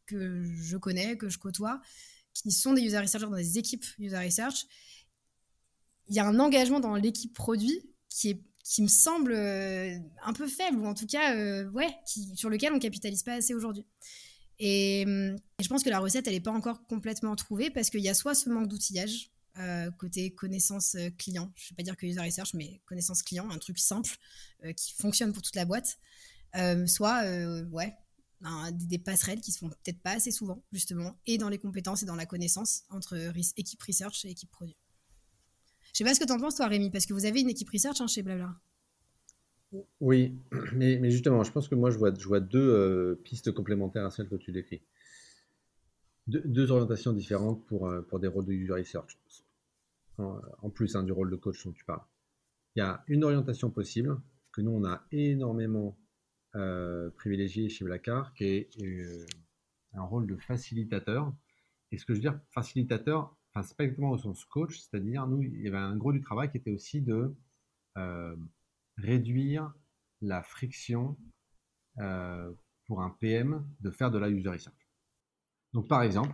que 0.07 0.41
je 0.60 0.76
connais, 0.76 1.18
que 1.18 1.30
je 1.30 1.38
côtoie, 1.38 1.82
qui 2.41 2.52
sont 2.52 2.74
des 2.74 2.82
user 2.82 2.99
researchers 2.99 3.28
dans 3.28 3.36
des 3.36 3.57
équipes 3.57 3.86
user 3.98 4.18
research. 4.18 4.66
Il 6.07 6.16
y 6.16 6.20
a 6.20 6.26
un 6.26 6.40
engagement 6.40 6.80
dans 6.80 6.95
l'équipe 6.95 7.34
produit 7.34 7.82
qui 8.10 8.30
est 8.32 8.41
qui 8.64 8.84
me 8.84 8.88
semble 8.88 9.32
euh, 9.32 9.98
un 10.24 10.34
peu 10.34 10.48
faible 10.48 10.78
ou 10.78 10.86
en 10.86 10.94
tout 10.94 11.07
cas 11.07 11.36
euh, 11.36 11.68
ouais 11.72 11.90
qui, 12.06 12.36
sur 12.36 12.49
lequel 12.49 12.72
on 12.72 12.78
capitalise 12.78 13.24
pas 13.24 13.34
assez 13.34 13.56
aujourd'hui 13.56 13.84
et, 14.60 15.06
je 15.60 15.68
pense 15.70 15.84
que 15.84 15.90
la 15.90 15.98
recette 15.98 16.28
elle 16.28 16.34
n'est 16.34 16.40
pas 16.40 16.52
encore 16.52 16.86
complètement 16.86 17.36
trouvée 17.36 17.72
parce 17.72 17.90
qu'il 17.90 18.02
y 18.02 18.10
a 18.10 18.14
soit 18.14 18.36
ce 18.36 18.48
manque 18.49 18.68
d'outillage 18.68 19.32
euh, 19.57 19.90
côté 19.98 20.36
connaissance 20.36 20.95
client 21.18 21.52
je 21.56 21.70
vais 21.70 21.78
pas 21.78 21.84
dire 21.84 21.98
que 21.98 22.06
user 22.06 22.20
research 22.20 22.53
mais 22.53 22.80
connaissance 22.86 23.24
client 23.24 23.49
un 23.49 23.57
truc 23.57 23.80
simple 23.80 24.18
qui 24.76 24.94
fonctionne 24.94 25.34
pour 25.34 25.41
toute 25.41 25.56
la 25.56 25.66
boîte 25.66 25.98
soit 26.86 27.24
euh, 27.24 27.66
ouais, 28.41 28.72
des, 28.72 28.98
passerelles 28.98 29.41
qui 29.41 29.52
se 29.52 29.60
font 29.60 29.70
peut-être 29.70 30.02
pas 30.02 30.11
assez 30.11 30.32
souvent, 30.32 30.64
justement, 30.72 31.18
et 31.26 31.38
dans 31.38 31.49
les 31.49 31.57
compétences 31.57 32.03
et 32.03 32.06
dans 32.06 32.16
la 32.16 32.26
connaissance 32.26 32.84
entre 32.90 33.16
équipe 33.57 33.82
research 33.84 34.26
et 34.26 34.30
équipe 34.30 34.52
produit. 34.52 34.78
Je 35.94 35.99
sais 35.99 36.03
pas 36.03 36.14
ce 36.14 36.20
que 36.20 36.26
tu 36.26 36.32
en 36.32 36.40
penses, 36.40 36.56
toi, 36.56 36.68
Rémi, 36.68 36.91
parce 36.91 37.06
que 37.06 37.14
vous 37.14 37.26
avez 37.26 37.41
une 37.41 37.49
équipe 37.49 37.70
research 37.70 37.99
hein, 38.02 38.07
chez 38.07 38.22
Blabla. 38.22 38.56
Oui, 39.99 40.36
mais, 40.74 41.11
justement, 41.11 41.44
je 41.44 41.52
pense 41.52 41.68
que 41.68 41.76
moi, 41.76 41.91
je 41.91 41.98
vois, 41.98 42.40
deux 42.40 42.60
euh, 42.60 43.16
pistes 43.24 43.52
complémentaires 43.52 44.06
à 44.06 44.11
celles 44.11 44.30
que 44.30 44.36
tu 44.36 44.52
décris. 44.52 44.82
deux 46.28 46.72
orientations 46.72 47.14
différentes 47.14 47.66
pour, 47.66 47.91
pour 48.07 48.20
des 48.20 48.28
rôles 48.28 48.45
de 48.45 48.53
user 48.53 48.74
research, 48.74 49.18
en, 50.18 50.70
plus 50.70 50.95
hein, 50.95 51.03
du 51.03 51.11
rôle 51.11 51.32
de 51.32 51.36
coach 51.36 51.66
dont 51.66 51.72
tu 51.72 51.86
parles. 51.86 52.03
Il 52.76 52.80
y 52.80 52.82
a 52.82 53.03
une 53.07 53.24
orientation 53.24 53.70
possible 53.70 54.20
que 54.52 54.61
nous, 54.61 54.72
on 54.72 54.86
a 54.86 55.06
énormément 55.11 55.88
euh, 55.88 56.09
privilégié 56.54 57.70
chez 57.70 57.86
Blackard, 57.86 58.34
qui 58.34 58.46
est 58.46 58.70
euh, 58.82 59.26
un 59.94 60.04
rôle 60.04 60.28
de 60.28 60.36
facilitateur. 60.38 61.34
Et 61.92 61.98
ce 61.98 62.06
que 62.06 62.14
je 62.14 62.20
veux 62.20 62.22
dire, 62.22 62.40
facilitateur, 62.52 63.36
enfin, 63.54 63.66
c'est 63.66 63.76
pas 63.78 63.84
exactement 63.84 64.12
au 64.12 64.18
sens 64.18 64.46
coach, 64.46 64.80
c'est-à-dire, 64.80 65.28
nous, 65.28 65.42
il 65.42 65.62
y 65.62 65.68
avait 65.68 65.78
un 65.78 65.96
gros 65.96 66.14
du 66.14 66.22
travail 66.22 66.52
qui 66.52 66.58
était 66.58 66.72
aussi 66.72 67.02
de 67.02 67.36
euh, 67.98 68.36
réduire 68.98 69.74
la 70.22 70.44
friction 70.44 71.18
pour 72.86 73.02
un 73.02 73.10
PM 73.20 73.68
de 73.82 73.92
faire 73.92 74.10
de 74.10 74.18
la 74.18 74.30
user 74.30 74.50
research. 74.50 74.88
Donc, 75.74 75.90
par 75.90 76.02
exemple, 76.02 76.34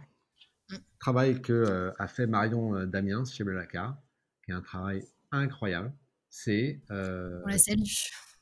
travail 1.00 1.42
que 1.42 1.92
a 1.98 2.08
fait 2.08 2.28
Marion 2.28 2.86
Damiens 2.86 3.26
chez 3.26 3.44
Blablacar, 3.44 4.00
qui 4.44 4.52
est 4.52 4.54
un 4.54 4.62
travail 4.62 5.04
incroyable, 5.32 5.92
c'est... 6.30 6.84
On 6.90 7.48
la 7.48 7.58
salue. 7.58 7.82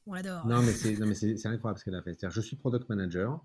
On 0.06 0.14
l'adore. 0.14 0.46
Non, 0.46 0.62
mais 0.62 0.74
c'est, 0.74 1.46
incroyable 1.46 1.80
ce 1.80 1.86
qu'elle 1.86 1.96
a 1.96 2.02
fait. 2.02 2.18
Je 2.30 2.42
suis 2.42 2.56
product 2.56 2.90
manager. 2.90 3.44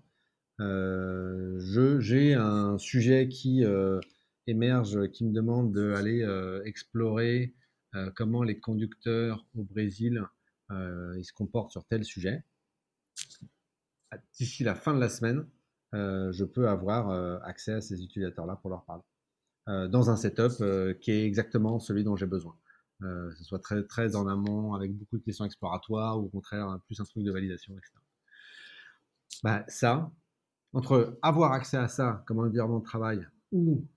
Euh, 0.59 1.57
j'ai 1.99 2.33
un 2.33 2.77
sujet 2.77 3.29
qui 3.29 3.63
euh, 3.63 3.99
émerge, 4.47 5.09
qui 5.11 5.25
me 5.25 5.31
demande 5.31 5.71
d'aller 5.71 6.21
euh, 6.23 6.61
explorer 6.65 7.53
comment 8.15 8.43
les 8.43 8.59
conducteurs 8.59 9.47
au 9.55 9.63
Brésil 9.63 10.23
se 10.69 11.33
comportent 11.33 11.71
sur 11.71 11.83
tel 11.85 12.03
sujet. 12.03 12.43
D'ici 14.37 14.63
la 14.63 14.75
fin 14.75 14.93
de 14.93 14.99
la 14.99 15.09
semaine, 15.09 15.47
je 15.93 16.43
peux 16.43 16.69
avoir 16.69 17.09
accès 17.43 17.73
à 17.73 17.81
ces 17.81 18.03
utilisateurs-là 18.03 18.57
pour 18.57 18.69
leur 18.69 18.85
parler. 18.85 19.01
dans 19.89 20.11
un 20.11 20.17
setup 20.17 20.63
qui 21.01 21.09
est 21.09 21.25
exactement 21.25 21.79
celui 21.79 22.03
dont 22.03 22.15
j'ai 22.15 22.27
besoin. 22.27 22.55
Euh, 23.01 23.29
que 23.29 23.37
ce 23.37 23.43
soit 23.45 23.59
très, 23.59 23.81
très 23.83 24.17
en 24.17 24.27
amont 24.27 24.73
avec 24.73 24.93
beaucoup 24.93 25.17
de 25.17 25.23
questions 25.23 25.45
exploratoires 25.45 26.19
ou 26.19 26.25
au 26.25 26.27
contraire 26.27 26.79
plus 26.85 26.99
un 26.99 27.05
truc 27.05 27.23
de 27.23 27.31
validation, 27.31 27.73
etc. 27.77 27.93
Bah, 29.41 29.63
ça, 29.69 30.11
entre 30.73 31.17
avoir 31.21 31.53
accès 31.53 31.77
à 31.77 31.87
ça 31.87 32.23
comme 32.27 32.39
environnement 32.39 32.79
de 32.79 32.83
travail 32.83 33.25
ou 33.53 33.87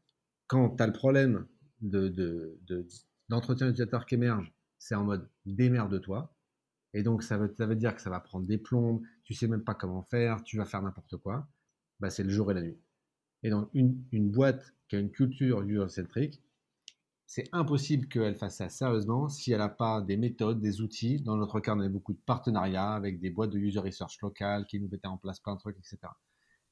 quand 0.47 0.77
tu 0.77 0.83
as 0.83 0.87
le 0.87 0.93
problème 0.93 1.47
de, 1.81 2.57
d'entretien 3.29 3.67
utilisateur 3.67 4.07
qui 4.07 4.15
émerge, 4.15 4.53
c'est 4.79 4.95
en 4.95 5.05
mode 5.05 5.29
démerde-toi. 5.47 6.33
Et 6.95 7.03
donc, 7.03 7.25
ça 7.25 7.39
veut, 7.39 7.53
ça 7.57 7.67
veut 7.67 7.75
dire 7.75 7.97
que 7.97 8.03
ça 8.03 8.11
va 8.11 8.21
prendre 8.21 8.47
des 8.47 8.59
plombes, 8.59 9.03
tu 9.25 9.35
sais 9.35 9.49
même 9.49 9.65
pas 9.65 9.75
comment 9.75 10.03
faire, 10.03 10.45
tu 10.45 10.59
vas 10.59 10.65
faire 10.65 10.83
n'importe 10.83 11.17
quoi. 11.17 11.49
Bah, 11.99 12.11
c'est 12.11 12.23
le 12.23 12.31
jour 12.31 12.51
et 12.53 12.55
la 12.55 12.63
nuit. 12.63 12.79
Et 13.43 13.51
donc, 13.51 13.69
une, 13.75 14.05
une 14.13 14.31
boîte 14.31 14.75
qui 14.89 14.97
a 14.97 14.99
une 15.01 15.11
culture 15.11 15.63
user-centrique, 15.63 16.41
c'est 17.35 17.49
impossible 17.53 18.09
qu'elle 18.09 18.35
fasse 18.35 18.57
ça 18.57 18.69
sérieusement 18.69 19.31
si 19.31 19.53
elle 19.53 19.61
n'a 19.61 19.71
pas 19.71 20.03
des 20.03 20.19
méthodes, 20.19 20.61
des 20.61 20.83
outils. 20.83 21.19
Dans 21.23 21.35
notre 21.35 21.61
cas, 21.61 21.75
on 21.75 21.81
a 21.81 21.89
beaucoup 21.89 22.13
de 22.13 22.21
partenariats 22.27 22.93
avec 22.93 23.21
des 23.21 23.31
boîtes 23.31 23.49
de 23.49 23.59
user 23.59 23.81
research 23.81 24.21
locales 24.21 24.67
qui 24.67 24.79
nous 24.79 24.89
mettaient 24.91 25.07
en 25.07 25.17
place 25.17 25.41
plein 25.41 25.55
de 25.55 25.59
trucs, 25.59 25.79
etc. 25.79 25.97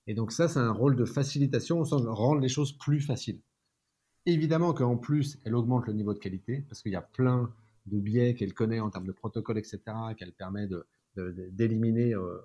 Et 0.07 0.12
donc 0.12 0.32
ça, 0.32 0.49
c'est 0.49 0.59
un 0.59 0.70
rôle 0.70 0.97
de 0.97 1.07
facilitation 1.07 1.81
au 1.81 1.87
sens 1.87 2.03
de 2.03 2.09
rendre 2.09 2.43
les 2.43 2.51
choses 2.51 2.77
plus 2.77 3.01
faciles. 3.01 3.41
Évidemment 4.27 4.74
qu'en 4.74 4.99
plus, 4.99 5.39
elle 5.47 5.55
augmente 5.55 5.87
le 5.87 5.95
niveau 5.95 6.12
de 6.12 6.19
qualité 6.19 6.61
parce 6.69 6.82
qu'il 6.82 6.93
y 6.93 6.97
a 6.97 7.01
plein 7.01 7.51
de 7.87 7.99
biais 7.99 8.35
qu'elle 8.35 8.53
connaît 8.53 8.81
en 8.81 8.91
termes 8.91 9.07
de 9.07 9.12
protocole, 9.12 9.57
etc., 9.57 9.81
qu'elle 10.19 10.35
permet 10.35 10.69
d'éliminer 11.16 12.12
euh, 12.12 12.39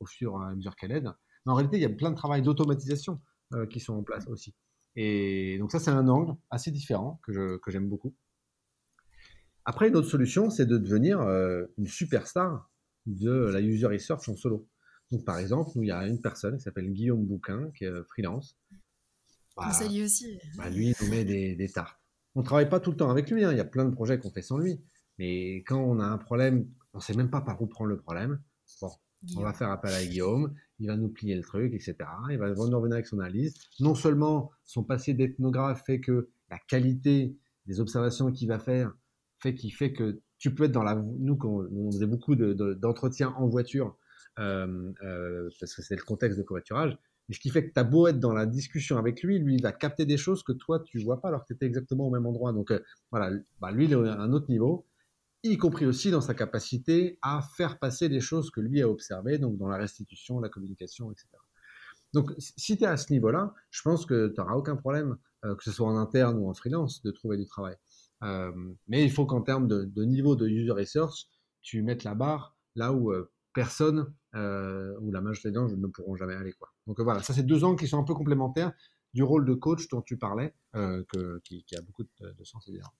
au 0.00 0.06
fur 0.06 0.32
et 0.32 0.50
à 0.50 0.54
mesure 0.56 0.74
qu'elle 0.74 0.90
aide. 0.90 1.12
Mais 1.46 1.52
en 1.52 1.54
réalité, 1.54 1.76
il 1.76 1.82
y 1.82 1.86
a 1.86 1.90
plein 1.90 2.10
de 2.10 2.16
travail 2.16 2.42
d'automatisation 2.42 3.20
euh, 3.52 3.66
qui 3.66 3.78
sont 3.78 3.94
en 3.94 4.02
place 4.02 4.26
aussi. 4.26 4.52
Et 4.96 5.58
donc 5.58 5.72
ça, 5.72 5.80
c'est 5.80 5.90
un 5.90 6.08
angle 6.08 6.36
assez 6.50 6.70
différent 6.70 7.20
que, 7.22 7.60
j'aime 7.68 7.88
beaucoup. 7.88 8.14
Après, 9.64 9.88
une 9.88 9.96
autre 9.96 10.08
solution, 10.08 10.50
c'est 10.50 10.66
de 10.66 10.76
devenir 10.76 11.20
euh, 11.20 11.66
une 11.78 11.86
superstar 11.86 12.70
de 13.06 13.50
la 13.52 13.60
user 13.60 13.86
research 13.86 14.28
en 14.28 14.36
solo. 14.36 14.68
Donc 15.10 15.24
par 15.24 15.38
exemple, 15.38 15.70
nous, 15.74 15.82
il 15.82 15.88
y 15.88 15.92
a 15.92 16.06
une 16.06 16.20
personne 16.20 16.56
qui 16.56 16.62
s'appelle 16.62 16.90
Guillaume 16.90 17.24
Bouquin, 17.24 17.70
qui 17.76 17.84
est 17.84 18.04
freelance. 18.08 18.58
Bah, 19.56 19.70
lui 19.88 20.02
aussi. 20.02 20.38
Bah, 20.56 20.70
lui, 20.70 20.88
il 20.88 20.94
nous 21.00 21.10
met 21.10 21.24
des, 21.24 21.54
des 21.54 21.68
tartes. 21.68 21.98
On 22.34 22.40
ne 22.40 22.44
travaille 22.44 22.68
pas 22.68 22.80
tout 22.80 22.90
le 22.90 22.96
temps 22.96 23.10
avec 23.10 23.30
lui, 23.30 23.44
hein. 23.44 23.52
il 23.52 23.58
y 23.58 23.60
a 23.60 23.64
plein 23.64 23.84
de 23.84 23.94
projets 23.94 24.18
qu'on 24.18 24.30
fait 24.30 24.42
sans 24.42 24.58
lui. 24.58 24.80
Mais 25.18 25.56
quand 25.64 25.78
on 25.78 26.00
a 26.00 26.06
un 26.06 26.18
problème, 26.18 26.66
on 26.94 26.98
ne 26.98 27.02
sait 27.02 27.14
même 27.14 27.30
pas 27.30 27.42
par 27.42 27.60
où 27.60 27.66
prendre 27.66 27.90
le 27.90 27.98
problème. 27.98 28.40
Bon, 28.80 28.90
on 29.36 29.42
va 29.42 29.52
faire 29.52 29.70
appel 29.70 29.92
à 29.92 30.04
Guillaume, 30.04 30.54
il 30.82 30.88
va 30.88 30.96
nous 30.96 31.08
plier 31.08 31.36
le 31.36 31.42
truc, 31.42 31.72
etc. 31.74 31.96
Il 32.30 32.38
va 32.38 32.48
revenir 32.48 32.92
avec 32.92 33.06
son 33.06 33.20
analyse. 33.20 33.54
Non 33.78 33.94
seulement 33.94 34.50
son 34.64 34.82
passé 34.82 35.14
d'ethnographe 35.14 35.84
fait 35.86 36.00
que 36.00 36.28
la 36.50 36.58
qualité 36.58 37.36
des 37.66 37.80
observations 37.80 38.32
qu'il 38.32 38.48
va 38.48 38.58
faire 38.58 38.92
fait 39.38 39.54
qu'il 39.54 39.72
fait 39.72 39.92
que 39.92 40.20
tu 40.38 40.54
peux 40.54 40.64
être 40.64 40.72
dans 40.72 40.82
la... 40.82 40.96
Nous, 40.96 41.38
on 41.44 41.92
faisait 41.92 42.06
beaucoup 42.06 42.34
d'entretiens 42.34 43.30
en 43.36 43.48
voiture, 43.48 43.96
euh, 44.40 44.92
euh, 45.04 45.48
parce 45.60 45.74
que 45.74 45.82
c'est 45.82 45.96
le 45.96 46.02
contexte 46.02 46.36
de 46.36 46.42
covoiturage, 46.42 46.98
mais 47.28 47.36
ce 47.36 47.40
qui 47.40 47.50
fait 47.50 47.64
que 47.68 47.72
tu 47.72 47.78
as 47.78 47.84
beau 47.84 48.08
être 48.08 48.18
dans 48.18 48.32
la 48.32 48.46
discussion 48.46 48.98
avec 48.98 49.22
lui, 49.22 49.38
lui, 49.38 49.54
il 49.54 49.62
va 49.62 49.70
capter 49.70 50.04
des 50.04 50.16
choses 50.16 50.42
que 50.42 50.52
toi, 50.52 50.80
tu 50.80 50.98
vois 50.98 51.20
pas 51.20 51.28
alors 51.28 51.42
que 51.42 51.46
tu 51.48 51.54
étais 51.54 51.66
exactement 51.66 52.08
au 52.08 52.10
même 52.10 52.26
endroit. 52.26 52.52
Donc, 52.52 52.72
euh, 52.72 52.80
voilà, 53.12 53.30
bah, 53.60 53.70
lui, 53.70 53.84
il 53.84 53.92
est 53.92 53.94
à 53.94 54.20
un 54.20 54.32
autre 54.32 54.50
niveau 54.50 54.84
y 55.44 55.58
compris 55.58 55.86
aussi 55.86 56.10
dans 56.10 56.20
sa 56.20 56.34
capacité 56.34 57.18
à 57.22 57.42
faire 57.56 57.78
passer 57.78 58.08
les 58.08 58.20
choses 58.20 58.50
que 58.50 58.60
lui 58.60 58.82
a 58.82 58.88
observées, 58.88 59.38
donc 59.38 59.56
dans 59.58 59.68
la 59.68 59.76
restitution, 59.76 60.40
la 60.40 60.48
communication, 60.48 61.10
etc. 61.10 61.28
Donc, 62.12 62.32
si 62.38 62.76
tu 62.76 62.84
es 62.84 62.86
à 62.86 62.96
ce 62.96 63.12
niveau-là, 63.12 63.54
je 63.70 63.82
pense 63.82 64.04
que 64.04 64.28
tu 64.28 64.40
n'auras 64.40 64.54
aucun 64.54 64.76
problème, 64.76 65.16
euh, 65.44 65.54
que 65.56 65.64
ce 65.64 65.72
soit 65.72 65.86
en 65.86 65.96
interne 65.96 66.38
ou 66.38 66.48
en 66.48 66.54
freelance, 66.54 67.02
de 67.02 67.10
trouver 67.10 67.38
du 67.38 67.46
travail. 67.46 67.76
Euh, 68.22 68.52
mais 68.86 69.02
il 69.02 69.10
faut 69.10 69.26
qu'en 69.26 69.42
termes 69.42 69.66
de, 69.66 70.04
niveau 70.04 70.36
de 70.36 70.46
user 70.46 70.72
research, 70.72 71.26
tu 71.62 71.82
mettes 71.82 72.04
la 72.04 72.14
barre 72.14 72.56
là 72.76 72.92
où 72.92 73.12
euh, 73.12 73.30
personne 73.54 74.12
ou 74.34 75.12
la 75.12 75.20
majorité 75.20 75.50
des 75.50 75.56
gens 75.56 75.68
ne 75.68 75.86
pourront 75.88 76.16
jamais 76.16 76.34
aller. 76.34 76.52
Quoi. 76.54 76.72
Donc 76.86 76.98
voilà, 77.00 77.22
ça 77.22 77.34
c'est 77.34 77.42
deux 77.42 77.64
angles 77.64 77.78
qui 77.78 77.86
sont 77.86 77.98
un 77.98 78.04
peu 78.04 78.14
complémentaires 78.14 78.72
du 79.12 79.22
rôle 79.22 79.44
de 79.44 79.52
coach 79.52 79.88
dont 79.88 80.00
tu 80.00 80.16
parlais, 80.16 80.54
que, 80.72 81.38
qui, 81.44 81.62
a 81.76 81.82
beaucoup 81.82 82.04
de, 82.04 82.32
de 82.32 82.44
sens 82.44 82.66
évidemment. 82.66 82.94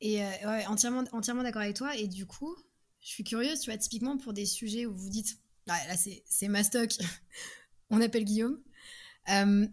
Et 0.00 0.22
euh, 0.22 0.28
ouais, 0.46 0.66
entièrement, 0.66 1.04
entièrement 1.12 1.42
d'accord 1.42 1.62
avec 1.62 1.76
toi. 1.76 1.96
Et 1.96 2.06
du 2.06 2.26
coup, 2.26 2.54
je 3.00 3.08
suis 3.08 3.24
curieuse, 3.24 3.60
tu 3.60 3.70
vois, 3.70 3.78
typiquement 3.78 4.16
pour 4.18 4.32
des 4.32 4.46
sujets 4.46 4.86
où 4.86 4.94
vous 4.94 5.10
dites, 5.10 5.38
ah, 5.68 5.78
là, 5.88 5.94
c'est 5.96 6.48
ma 6.48 6.62
stock, 6.62 6.90
on 7.90 8.00
appelle 8.00 8.24
Guillaume. 8.24 8.60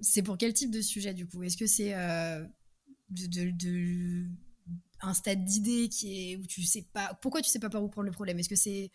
c'est 0.01 0.23
pour 0.23 0.37
quel 0.37 0.53
type 0.53 0.71
de 0.71 0.81
sujet 0.81 1.13
du 1.13 1.27
coup? 1.27 1.43
Est-ce 1.43 1.57
que 1.57 1.67
c'est 1.67 1.93
de, 3.09 4.25
un 5.01 5.13
stade 5.13 5.43
d'idée 5.43 5.89
qui 5.89 6.31
est 6.31 6.37
où 6.37 6.45
tu 6.45 6.63
sais 6.63 6.87
pas 6.93 7.13
pourquoi 7.21 7.41
tu 7.41 7.49
sais 7.49 7.59
pas 7.59 7.69
par 7.69 7.83
où 7.83 7.89
prendre 7.89 8.05
le 8.05 8.11
problème? 8.11 8.39
Est-ce 8.39 8.49
que 8.49 8.55
c'est 8.55 8.91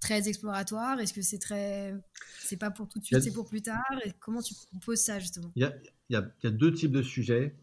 très 0.00 0.28
exploratoire? 0.28 0.98
Est-ce 1.00 1.12
que 1.12 1.22
c'est 1.22 1.38
très 1.38 1.94
c'est 2.40 2.56
pas 2.56 2.70
pour 2.70 2.88
tout 2.88 2.98
de 2.98 3.04
suite, 3.04 3.20
c'est 3.20 3.32
pour 3.32 3.48
plus 3.48 3.62
tard? 3.62 3.82
Et 4.04 4.12
comment 4.20 4.42
tu 4.42 4.54
poses 4.84 5.00
ça 5.00 5.18
justement? 5.18 5.52
Il 5.54 5.62
y 5.62 5.64
a, 5.64 5.74
y, 6.10 6.16
a, 6.16 6.32
y 6.42 6.46
a, 6.46 6.50
deux 6.50 6.72
types 6.72 6.92
de 6.92 7.02
sujets 7.02 7.56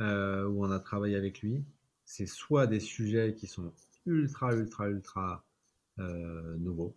euh, 0.00 0.46
où 0.46 0.64
on 0.64 0.70
a 0.70 0.78
travaillé 0.78 1.16
avec 1.16 1.40
lui. 1.40 1.64
C'est 2.06 2.26
soit 2.26 2.66
des 2.66 2.80
sujets 2.80 3.34
qui 3.34 3.46
sont 3.46 3.72
ultra 4.06 4.54
ultra 4.54 4.88
ultra 4.88 5.44
euh, 5.98 6.56
nouveaux. 6.56 6.94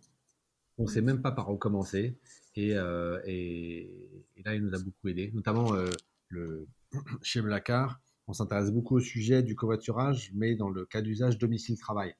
On 0.78 0.84
ne 0.84 0.88
sait 0.88 1.02
même 1.02 1.20
pas 1.20 1.32
par 1.32 1.50
où 1.50 1.58
commencer. 1.58 2.18
Et, 2.54 2.74
euh, 2.74 3.20
et, 3.26 3.90
et, 4.36 4.42
là, 4.44 4.54
il 4.54 4.62
nous 4.62 4.74
a 4.74 4.78
beaucoup 4.78 5.08
aidé, 5.08 5.30
notamment 5.34 5.74
euh, 5.74 5.90
le, 6.28 6.66
chez 7.22 7.42
Blackard 7.42 8.00
on 8.26 8.32
s'intéresse 8.32 8.70
beaucoup 8.70 8.94
au 8.94 9.00
sujet 9.00 9.42
du 9.42 9.56
covoiturage, 9.56 10.30
mais 10.34 10.54
dans 10.54 10.68
le 10.68 10.86
cas 10.86 11.02
d'usage 11.02 11.36
domicile-travail. 11.36 12.14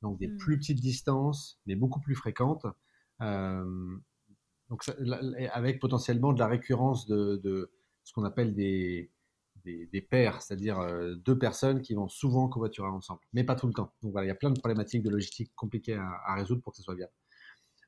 Donc 0.00 0.16
des 0.16 0.28
mmh. 0.28 0.36
plus 0.36 0.58
petites 0.58 0.80
distances, 0.80 1.58
mais 1.66 1.74
beaucoup 1.74 1.98
plus 1.98 2.14
fréquentes. 2.14 2.66
Donc 3.18 4.88
avec 5.52 5.80
potentiellement 5.80 6.32
de 6.32 6.38
la 6.38 6.46
récurrence 6.46 7.08
de, 7.08 7.72
ce 8.04 8.12
qu'on 8.12 8.22
appelle 8.22 8.54
des, 8.54 9.10
des, 9.74 10.00
pairs, 10.00 10.42
c'est-à-dire 10.42 10.78
euh, 10.78 11.14
deux 11.14 11.38
personnes 11.38 11.82
qui 11.82 11.94
vont 11.94 12.08
souvent 12.08 12.48
covoiturer 12.48 12.88
ensemble, 12.88 13.20
mais 13.32 13.44
pas 13.44 13.54
tout 13.54 13.66
le 13.66 13.72
temps. 13.72 13.92
Donc 14.02 14.12
voilà, 14.12 14.26
il 14.26 14.28
y 14.28 14.32
a 14.32 14.36
plein 14.36 14.50
de 14.50 14.58
problématiques 14.58 15.02
de 15.02 15.10
logistique 15.10 15.52
compliquées 15.54 15.94
à, 15.94 16.34
résoudre 16.34 16.62
pour 16.62 16.72
que 16.72 16.78
ça 16.78 16.82
soit 16.82 16.94
viable. 16.94 17.12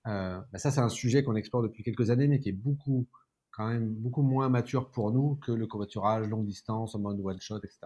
Euh, 0.07 0.41
bah 0.53 0.59
ça, 0.59 0.71
c'est 0.71 0.81
un 0.81 0.89
sujet 0.89 1.23
qu'on 1.23 1.37
explore 1.37 1.63
depuis 1.63 1.83
quelques 1.83 2.11
années, 2.11 2.29
mais 2.29 2.41
qui 2.41 2.49
est 2.49 2.53
beaucoup 2.53 3.07
quand 3.51 3.69
même 3.69 3.93
beaucoup 3.95 4.23
moins 4.23 4.49
mature 4.49 4.91
pour 4.91 5.13
nous 5.13 5.37
que 5.37 5.53
le 5.53 5.67
covoiturage 5.67 6.29
longue 6.29 6.47
distance 6.47 6.95
en 6.95 7.01
mode 7.01 7.21
one 7.21 7.41
shot, 7.41 7.59
etc. 7.59 7.79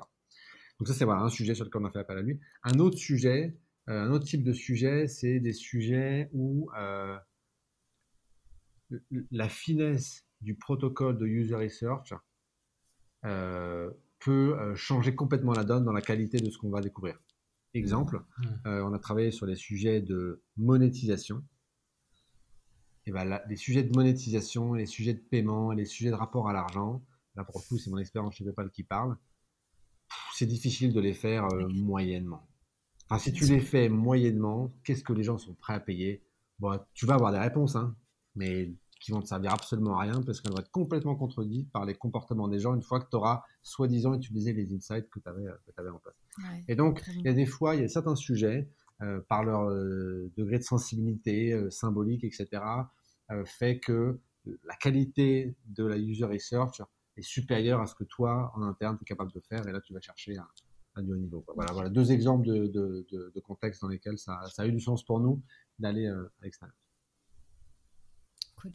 Donc 0.79 0.89
ça, 0.89 0.95
c'est 0.95 1.05
voilà, 1.05 1.23
un 1.23 1.31
sujet 1.31 1.55
sur 1.55 1.65
lequel 1.65 1.83
on 1.83 1.87
a 1.87 1.91
fait 1.91 2.01
appel 2.01 2.19
à 2.19 2.23
lui. 2.23 2.41
Un 2.65 2.79
autre 2.79 2.99
sujet, 2.99 3.57
euh, 3.89 4.03
un 4.05 4.11
autre 4.11 4.27
type 4.27 4.45
de 4.45 4.53
sujet, 4.53 5.07
c'est 5.09 5.41
des 5.41 5.53
sujets 5.53 6.31
où 6.33 6.69
la 9.31 9.49
finesse 9.49 10.27
du 10.43 10.55
protocole 10.55 11.19
de 11.19 11.27
user 11.27 11.55
research 11.55 12.13
peut 13.23 14.75
changer 14.75 15.15
complètement 15.15 15.53
la 15.53 15.65
donne 15.65 15.85
dans 15.85 15.93
la 15.93 16.03
qualité 16.03 16.39
de 16.39 16.51
ce 16.51 16.59
qu'on 16.59 16.71
va 16.71 16.81
découvrir. 16.81 17.19
Exemple, 17.75 18.23
mmh. 18.39 18.45
on 18.67 18.93
a 18.93 18.99
travaillé 18.99 19.31
sur 19.31 19.47
les 19.47 19.57
sujets 19.57 20.01
de 20.01 20.43
monétisation 20.57 21.43
et 23.07 23.13
ben 23.13 23.41
les 23.49 23.57
sujets 23.57 23.83
de 23.83 23.95
monétisation, 23.97 24.75
les 24.75 24.87
sujets 24.87 25.15
de 25.15 25.19
paiement, 25.19 25.73
les 25.73 25.85
sujets 25.85 26.11
de 26.11 26.15
rapport 26.15 26.49
à 26.49 26.53
l'argent, 26.53 27.03
là 27.35 27.45
pour 27.45 27.59
le 27.59 27.69
coup 27.69 27.79
c'est 27.79 27.91
mon 27.91 27.99
expérience 27.99 28.37
chez 28.37 28.45
PayPal 28.45 28.71
qui 28.71 28.85
parle, 28.85 29.17
c'est 30.35 30.47
difficile 30.47 30.93
de 30.93 31.01
les 31.01 31.15
faire 31.15 31.45
euh, 31.53 31.69
moyennement. 31.69 32.47
Enfin, 33.09 33.19
si 33.19 33.33
tu 33.33 33.45
les 33.45 33.61
fais 33.61 33.89
moyennement, 33.89 34.71
qu'est-ce 34.85 35.03
que 35.03 35.13
les 35.13 35.25
gens 35.25 35.37
sont 35.37 35.55
prêts 35.55 35.75
à 35.75 35.81
payer? 35.81 36.23
Bon, 36.59 36.79
Tu 36.95 37.05
vas 37.05 37.15
avoir 37.15 37.33
des 37.33 37.39
réponses, 37.39 37.77
hein, 37.77 37.97
mais 38.37 38.73
qui 39.03 39.11
vont 39.11 39.21
te 39.21 39.27
servir 39.27 39.53
absolument 39.53 39.99
à 39.99 40.03
rien 40.03 40.23
parce 40.23 40.41
qu'elles 40.41 40.53
vont 40.53 40.61
être 40.61 40.71
complètement 40.71 41.17
contredites 41.17 41.71
par 41.73 41.85
les 41.85 41.95
comportements 41.95 42.49
des 42.49 42.61
gens 42.61 42.75
une 42.75 42.83
fois 42.83 43.01
que 43.01 43.11
tu 43.11 43.17
auras 43.17 43.43
soi-disant 43.63 44.15
utilisé 44.15 44.53
les 44.53 44.73
insights 44.73 45.11
que 45.11 45.19
tu 45.19 45.29
avais, 45.29 45.45
avais, 45.77 45.91
en 45.91 45.99
place. 45.99 46.15
et 46.69 46.77
donc, 46.77 47.03
il 47.09 47.27
y 47.27 47.29
a 47.29 47.33
des 47.33 47.47
fois, 47.47 47.75
il 47.75 47.83
y 47.83 47.85
a 47.85 47.89
certains 47.89 48.15
sujets 48.15 48.69
euh, 49.03 49.21
par 49.29 49.43
leur 49.43 49.69
euh, 49.69 50.31
degré 50.37 50.59
de 50.59 50.63
sensibilité 50.63 51.53
euh, 51.53 51.71
symbolique, 51.71 52.25
etc., 52.25 52.63
fait 53.47 53.79
que 53.79 54.21
la 54.65 54.77
qualité 54.77 55.57
de 55.65 55.87
la 55.87 55.97
user 55.97 56.27
research 56.27 56.83
est 57.17 57.23
supérieure 57.23 57.81
à 57.81 57.87
ce 57.87 57.95
que 57.95 58.05
toi, 58.05 58.53
en 58.55 58.63
interne, 58.63 58.99
tu 58.99 59.05
es 59.05 59.07
capable 59.07 59.33
de 59.33 59.41
faire. 59.41 59.67
Et 59.67 59.73
là, 59.73 59.81
tu 59.81 59.95
vas 59.95 60.03
chercher 60.03 60.37
un, 60.97 61.03
du 61.03 61.13
haut 61.13 61.17
niveau. 61.17 61.43
Voilà, 61.55 61.73
voilà, 61.73 61.89
deux 61.89 62.13
exemples 62.13 62.47
de, 62.47 62.67
de, 62.67 63.07
de, 63.11 63.41
contextes 63.41 63.81
dans 63.81 63.89
lesquels 63.89 64.19
ça, 64.19 64.39
ça, 64.51 64.65
a 64.65 64.67
eu 64.67 64.73
du 64.73 64.81
sens 64.81 65.03
pour 65.03 65.19
nous 65.19 65.41
d'aller 65.79 66.07
à 66.09 66.21
l'extérieur. 66.43 66.77
Cool. 68.61 68.73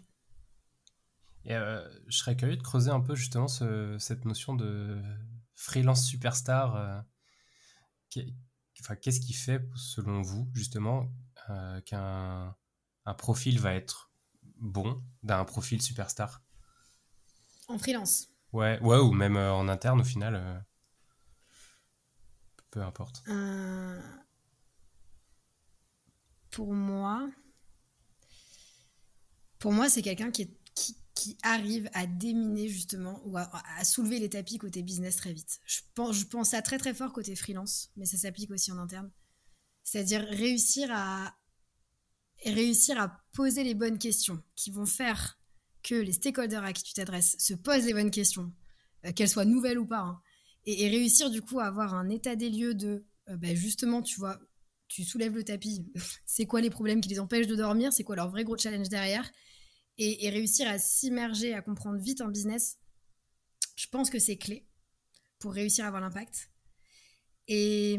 Et 1.45 1.53
je 1.53 2.17
serais 2.17 2.35
curieux 2.35 2.57
de 2.57 2.61
creuser 2.61 2.91
un 2.91 2.99
peu 2.99 3.15
justement 3.15 3.47
ce, 3.47 3.97
cette 3.99 4.25
notion 4.25 4.53
de 4.55 5.01
freelance 5.55 6.05
superstar. 6.05 7.05
qui, 8.09 8.35
qu'est-ce 9.01 9.19
qui 9.19 9.33
fait, 9.33 9.61
selon 9.75 10.21
vous, 10.21 10.49
justement, 10.53 11.11
euh, 11.49 11.81
qu'un 11.81 12.55
un 13.05 13.13
profil 13.13 13.59
va 13.59 13.73
être 13.73 14.11
bon 14.57 15.01
d'un 15.23 15.45
profil 15.45 15.81
superstar? 15.81 16.43
En 17.67 17.77
freelance 17.77 18.27
Ouais, 18.53 18.79
ouais 18.81 18.97
ou 18.97 19.11
même 19.11 19.37
euh, 19.37 19.53
en 19.53 19.67
interne, 19.67 20.01
au 20.01 20.03
final. 20.03 20.35
Euh, 20.35 20.59
peu 22.71 22.81
importe. 22.81 23.23
Pour 26.51 26.73
moi, 26.73 27.29
pour 29.59 29.73
moi, 29.73 29.89
c'est 29.89 30.01
quelqu'un 30.01 30.31
qui, 30.31 30.47
qui, 30.47 30.56
qui, 31.17 31.37
arrive 31.41 31.89
à 31.93 32.05
déminer 32.05 32.67
justement 32.67 33.21
ou 33.25 33.37
à, 33.37 33.49
soulever 33.83 34.19
les 34.19 34.29
tapis 34.29 34.57
côté 34.57 34.83
business 34.83 35.17
très 35.17 35.33
vite. 35.33 35.59
Je 35.65 35.79
pense, 35.95 36.15
je 36.15 36.25
pense 36.25 36.53
à 36.53 36.61
très 36.61 36.77
très 36.77 36.93
fort 36.93 37.13
côté 37.13 37.35
freelance, 37.35 37.91
mais 37.95 38.05
ça 38.05 38.17
s'applique 38.17 38.51
aussi 38.51 38.71
en 38.71 38.77
interne. 38.77 39.11
C'est-à-dire 39.83 40.21
réussir 40.21 40.89
à 40.91 41.35
réussir 42.45 42.99
à 43.01 43.23
poser 43.33 43.63
les 43.63 43.73
bonnes 43.73 43.97
questions 43.97 44.43
qui 44.55 44.69
vont 44.69 44.85
faire 44.85 45.39
que 45.81 45.95
les 45.95 46.11
stakeholders 46.11 46.63
à 46.63 46.73
qui 46.73 46.83
tu 46.83 46.93
t'adresses 46.93 47.35
se 47.39 47.55
posent 47.55 47.85
les 47.85 47.93
bonnes 47.93 48.11
questions, 48.11 48.53
euh, 49.05 49.11
qu'elles 49.11 49.29
soient 49.29 49.45
nouvelles 49.45 49.79
ou 49.79 49.87
pas, 49.87 50.01
hein. 50.01 50.21
et, 50.65 50.87
réussir 50.87 51.31
du 51.31 51.41
coup 51.41 51.59
à 51.59 51.65
avoir 51.65 51.95
un 51.95 52.09
état 52.09 52.35
des 52.35 52.49
lieux 52.49 52.75
de, 52.75 53.05
bah, 53.27 53.55
justement, 53.55 54.03
tu 54.03 54.19
vois, 54.19 54.39
tu 54.87 55.03
soulèves 55.03 55.33
le 55.33 55.43
tapis, 55.43 55.91
c'est 56.27 56.45
quoi 56.45 56.61
les 56.61 56.69
problèmes 56.69 57.01
qui 57.01 57.09
les 57.09 57.19
empêchent 57.19 57.47
de 57.47 57.55
dormir, 57.55 57.91
c'est 57.91 58.03
quoi 58.03 58.15
leur 58.15 58.29
vrai 58.29 58.43
gros 58.43 58.57
challenge 58.57 58.89
derrière, 58.89 59.31
et, 59.97 60.29
réussir 60.29 60.67
à 60.67 60.77
s'immerger, 60.77 61.53
à 61.53 61.61
comprendre 61.61 61.99
vite 61.99 62.21
un 62.21 62.29
business, 62.29 62.77
je 63.75 63.87
pense 63.87 64.09
que 64.09 64.19
c'est 64.19 64.37
clé 64.37 64.67
pour 65.39 65.53
réussir 65.53 65.85
à 65.85 65.87
avoir 65.87 66.01
l'impact. 66.01 66.49
Et, 67.47 67.97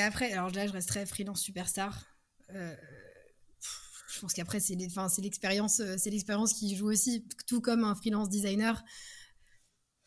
après, 0.00 0.32
alors 0.32 0.50
là, 0.50 0.66
je 0.66 0.72
resterai 0.72 1.06
freelance 1.06 1.40
superstar. 1.40 2.06
Euh, 2.50 2.74
je 4.12 4.20
pense 4.20 4.32
qu'après, 4.32 4.60
c'est 4.60 4.74
l'expérience, 4.74 5.82
c'est 5.98 6.10
l'expérience 6.10 6.54
qui 6.54 6.76
joue 6.76 6.90
aussi, 6.90 7.26
tout 7.46 7.60
comme 7.60 7.84
un 7.84 7.94
freelance 7.94 8.28
designer 8.28 8.82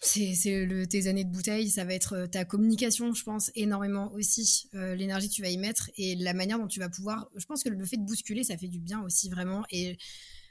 c'est 0.01 0.87
tes 0.89 1.07
années 1.07 1.25
de 1.25 1.31
bouteille, 1.31 1.69
ça 1.69 1.83
va 1.83 1.93
être 1.93 2.13
euh, 2.13 2.27
ta 2.27 2.45
communication, 2.45 3.13
je 3.13 3.23
pense, 3.23 3.51
énormément 3.55 4.11
aussi, 4.13 4.69
euh, 4.73 4.95
l'énergie 4.95 5.27
que 5.27 5.33
tu 5.33 5.41
vas 5.41 5.49
y 5.49 5.57
mettre 5.57 5.89
et 5.97 6.15
la 6.15 6.33
manière 6.33 6.57
dont 6.57 6.67
tu 6.67 6.79
vas 6.79 6.87
pouvoir. 6.89 7.29
Je 7.35 7.45
pense 7.45 7.63
que 7.63 7.69
le 7.69 7.85
fait 7.85 7.97
de 7.97 8.05
bousculer, 8.05 8.45
ça 8.45 8.57
fait 8.57 8.69
du 8.69 8.79
bien 8.79 9.01
aussi, 9.01 9.29
vraiment. 9.29 9.65
Et 9.71 9.97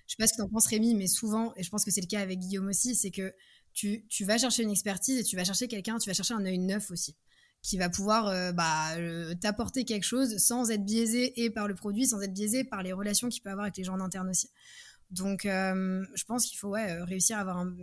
je 0.06 0.12
sais 0.12 0.16
pas 0.18 0.26
ce 0.26 0.32
que 0.34 0.36
tu 0.36 0.42
en 0.42 0.48
penses, 0.48 0.66
Rémi, 0.66 0.94
mais 0.94 1.06
souvent, 1.06 1.54
et 1.56 1.62
je 1.62 1.70
pense 1.70 1.84
que 1.84 1.90
c'est 1.90 2.02
le 2.02 2.06
cas 2.06 2.20
avec 2.20 2.38
Guillaume 2.40 2.66
aussi, 2.66 2.94
c'est 2.94 3.10
que 3.10 3.32
tu, 3.72 4.06
tu, 4.08 4.24
vas 4.24 4.36
chercher 4.36 4.64
une 4.64 4.70
expertise 4.70 5.18
et 5.18 5.24
tu 5.24 5.36
vas 5.36 5.44
chercher 5.44 5.66
quelqu'un, 5.66 5.98
tu 5.98 6.10
vas 6.10 6.14
chercher 6.14 6.34
un 6.34 6.44
œil 6.44 6.58
neuf 6.58 6.90
aussi, 6.90 7.16
qui 7.62 7.78
va 7.78 7.88
pouvoir 7.88 8.26
euh, 8.26 8.52
bah, 8.52 8.96
t'apporter 9.40 9.86
quelque 9.86 10.04
chose 10.04 10.36
sans 10.36 10.70
être 10.70 10.84
biaisé 10.84 11.42
et 11.42 11.48
par 11.48 11.68
le 11.68 11.74
produit, 11.74 12.06
sans 12.06 12.20
être 12.20 12.34
biaisé 12.34 12.64
par 12.64 12.82
les 12.82 12.92
relations 12.92 13.30
qu'il 13.30 13.42
peut 13.42 13.50
avoir 13.50 13.64
avec 13.64 13.78
les 13.78 13.84
gens 13.84 13.94
en 13.94 14.00
interne 14.00 14.28
aussi. 14.28 14.50
Donc, 15.10 15.44
je 15.44 16.24
pense 16.26 16.44
qu'il 16.44 16.58
faut 16.58 16.72
réussir 16.72 17.38
à 17.38 17.40
avoir 17.40 17.56
un 17.56 17.74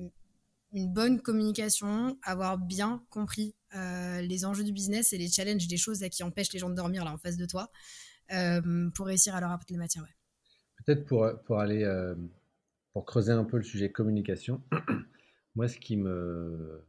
une 0.75 0.91
bonne 0.91 1.21
communication, 1.21 2.19
avoir 2.21 2.57
bien 2.57 3.01
compris 3.09 3.55
euh, 3.75 4.19
les 4.19 4.45
enjeux 4.45 4.65
du 4.65 4.73
business 4.73 5.13
et 5.13 5.17
les 5.17 5.29
challenges 5.29 5.67
des 5.67 5.77
choses 5.77 6.03
qui 6.11 6.21
empêchent 6.21 6.51
les 6.51 6.59
gens 6.59 6.69
de 6.69 6.75
dormir 6.75 7.05
là 7.05 7.13
en 7.13 7.17
face 7.17 7.37
de 7.37 7.45
toi 7.45 7.71
euh, 8.33 8.89
pour 8.93 9.05
réussir 9.05 9.33
à 9.35 9.39
leur 9.39 9.51
apporter 9.51 9.73
les 9.73 9.79
matières. 9.79 10.05
Peut-être 10.85 11.05
pour, 11.05 11.31
pour 11.45 11.59
aller 11.59 11.83
euh, 11.83 12.13
pour 12.91 13.05
creuser 13.05 13.31
un 13.31 13.45
peu 13.45 13.55
le 13.55 13.63
sujet 13.63 13.89
communication, 13.89 14.61
moi 15.55 15.69
ce 15.69 15.79
qui 15.79 15.95
me 15.95 16.85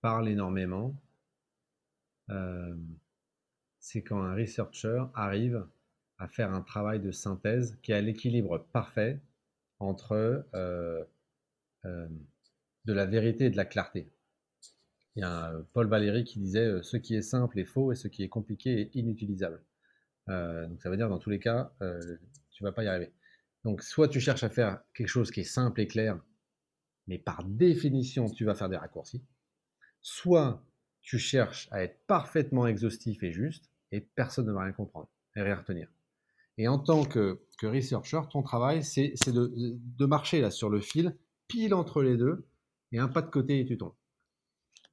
parle 0.00 0.28
énormément, 0.28 0.96
c'est 3.78 4.02
quand 4.02 4.22
un 4.22 4.34
researcher 4.34 5.04
arrive 5.14 5.66
à 6.18 6.28
faire 6.28 6.52
un 6.52 6.60
travail 6.60 7.00
de 7.00 7.10
synthèse 7.10 7.78
qui 7.82 7.94
a 7.94 8.00
l'équilibre 8.02 8.66
parfait 8.72 9.20
entre 9.78 10.44
de 12.88 12.94
la 12.94 13.04
vérité 13.04 13.44
et 13.44 13.50
de 13.50 13.56
la 13.56 13.66
clarté. 13.66 14.10
Il 15.14 15.20
y 15.20 15.22
a 15.22 15.52
Paul 15.74 15.88
Valéry 15.88 16.24
qui 16.24 16.38
disait 16.38 16.64
euh, 16.64 16.82
ce 16.82 16.96
qui 16.96 17.14
est 17.14 17.22
simple 17.22 17.58
est 17.58 17.66
faux 17.66 17.92
et 17.92 17.94
ce 17.94 18.08
qui 18.08 18.22
est 18.22 18.28
compliqué 18.28 18.80
est 18.80 18.94
inutilisable. 18.94 19.62
Euh, 20.30 20.66
donc 20.66 20.80
ça 20.80 20.88
veut 20.88 20.96
dire 20.96 21.10
dans 21.10 21.18
tous 21.18 21.28
les 21.28 21.38
cas, 21.38 21.70
euh, 21.82 22.16
tu 22.50 22.64
vas 22.64 22.72
pas 22.72 22.84
y 22.84 22.88
arriver. 22.88 23.12
Donc 23.62 23.82
soit 23.82 24.08
tu 24.08 24.20
cherches 24.20 24.42
à 24.42 24.48
faire 24.48 24.80
quelque 24.94 25.08
chose 25.08 25.30
qui 25.30 25.40
est 25.40 25.44
simple 25.44 25.82
et 25.82 25.86
clair, 25.86 26.18
mais 27.06 27.18
par 27.18 27.44
définition 27.44 28.26
tu 28.26 28.46
vas 28.46 28.54
faire 28.54 28.70
des 28.70 28.76
raccourcis. 28.76 29.22
Soit 30.00 30.64
tu 31.02 31.18
cherches 31.18 31.68
à 31.70 31.82
être 31.82 31.98
parfaitement 32.06 32.66
exhaustif 32.66 33.22
et 33.22 33.32
juste, 33.32 33.70
et 33.92 34.00
personne 34.00 34.46
ne 34.46 34.52
va 34.52 34.62
rien 34.62 34.72
comprendre 34.72 35.10
et 35.36 35.42
rien 35.42 35.56
retenir. 35.56 35.88
Et 36.56 36.68
en 36.68 36.78
tant 36.78 37.04
que, 37.04 37.40
que 37.58 37.66
researcher, 37.66 38.20
ton 38.30 38.42
travail, 38.42 38.82
c'est 38.82 39.12
de, 39.26 39.52
de 39.76 40.06
marcher 40.06 40.40
là 40.40 40.50
sur 40.50 40.70
le 40.70 40.80
fil 40.80 41.14
pile 41.48 41.74
entre 41.74 42.02
les 42.02 42.16
deux, 42.16 42.46
et 42.92 42.98
un 42.98 43.08
pas 43.08 43.22
de 43.22 43.30
côté 43.30 43.60
et 43.60 43.66
tu 43.66 43.78
tombes. 43.78 43.94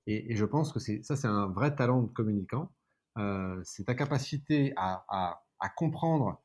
Et, 0.08 0.36
je 0.36 0.46
pense 0.46 0.72
que 0.72 0.80
ça, 0.80 1.16
c'est 1.16 1.28
un 1.28 1.48
vrai 1.48 1.76
talent 1.76 2.04
de 2.04 2.08
communicant. 2.08 2.72
Euh, 3.18 3.60
c'est 3.64 3.86
ta 3.86 3.96
capacité 3.96 4.74
à, 4.78 5.42
comprendre 5.76 6.42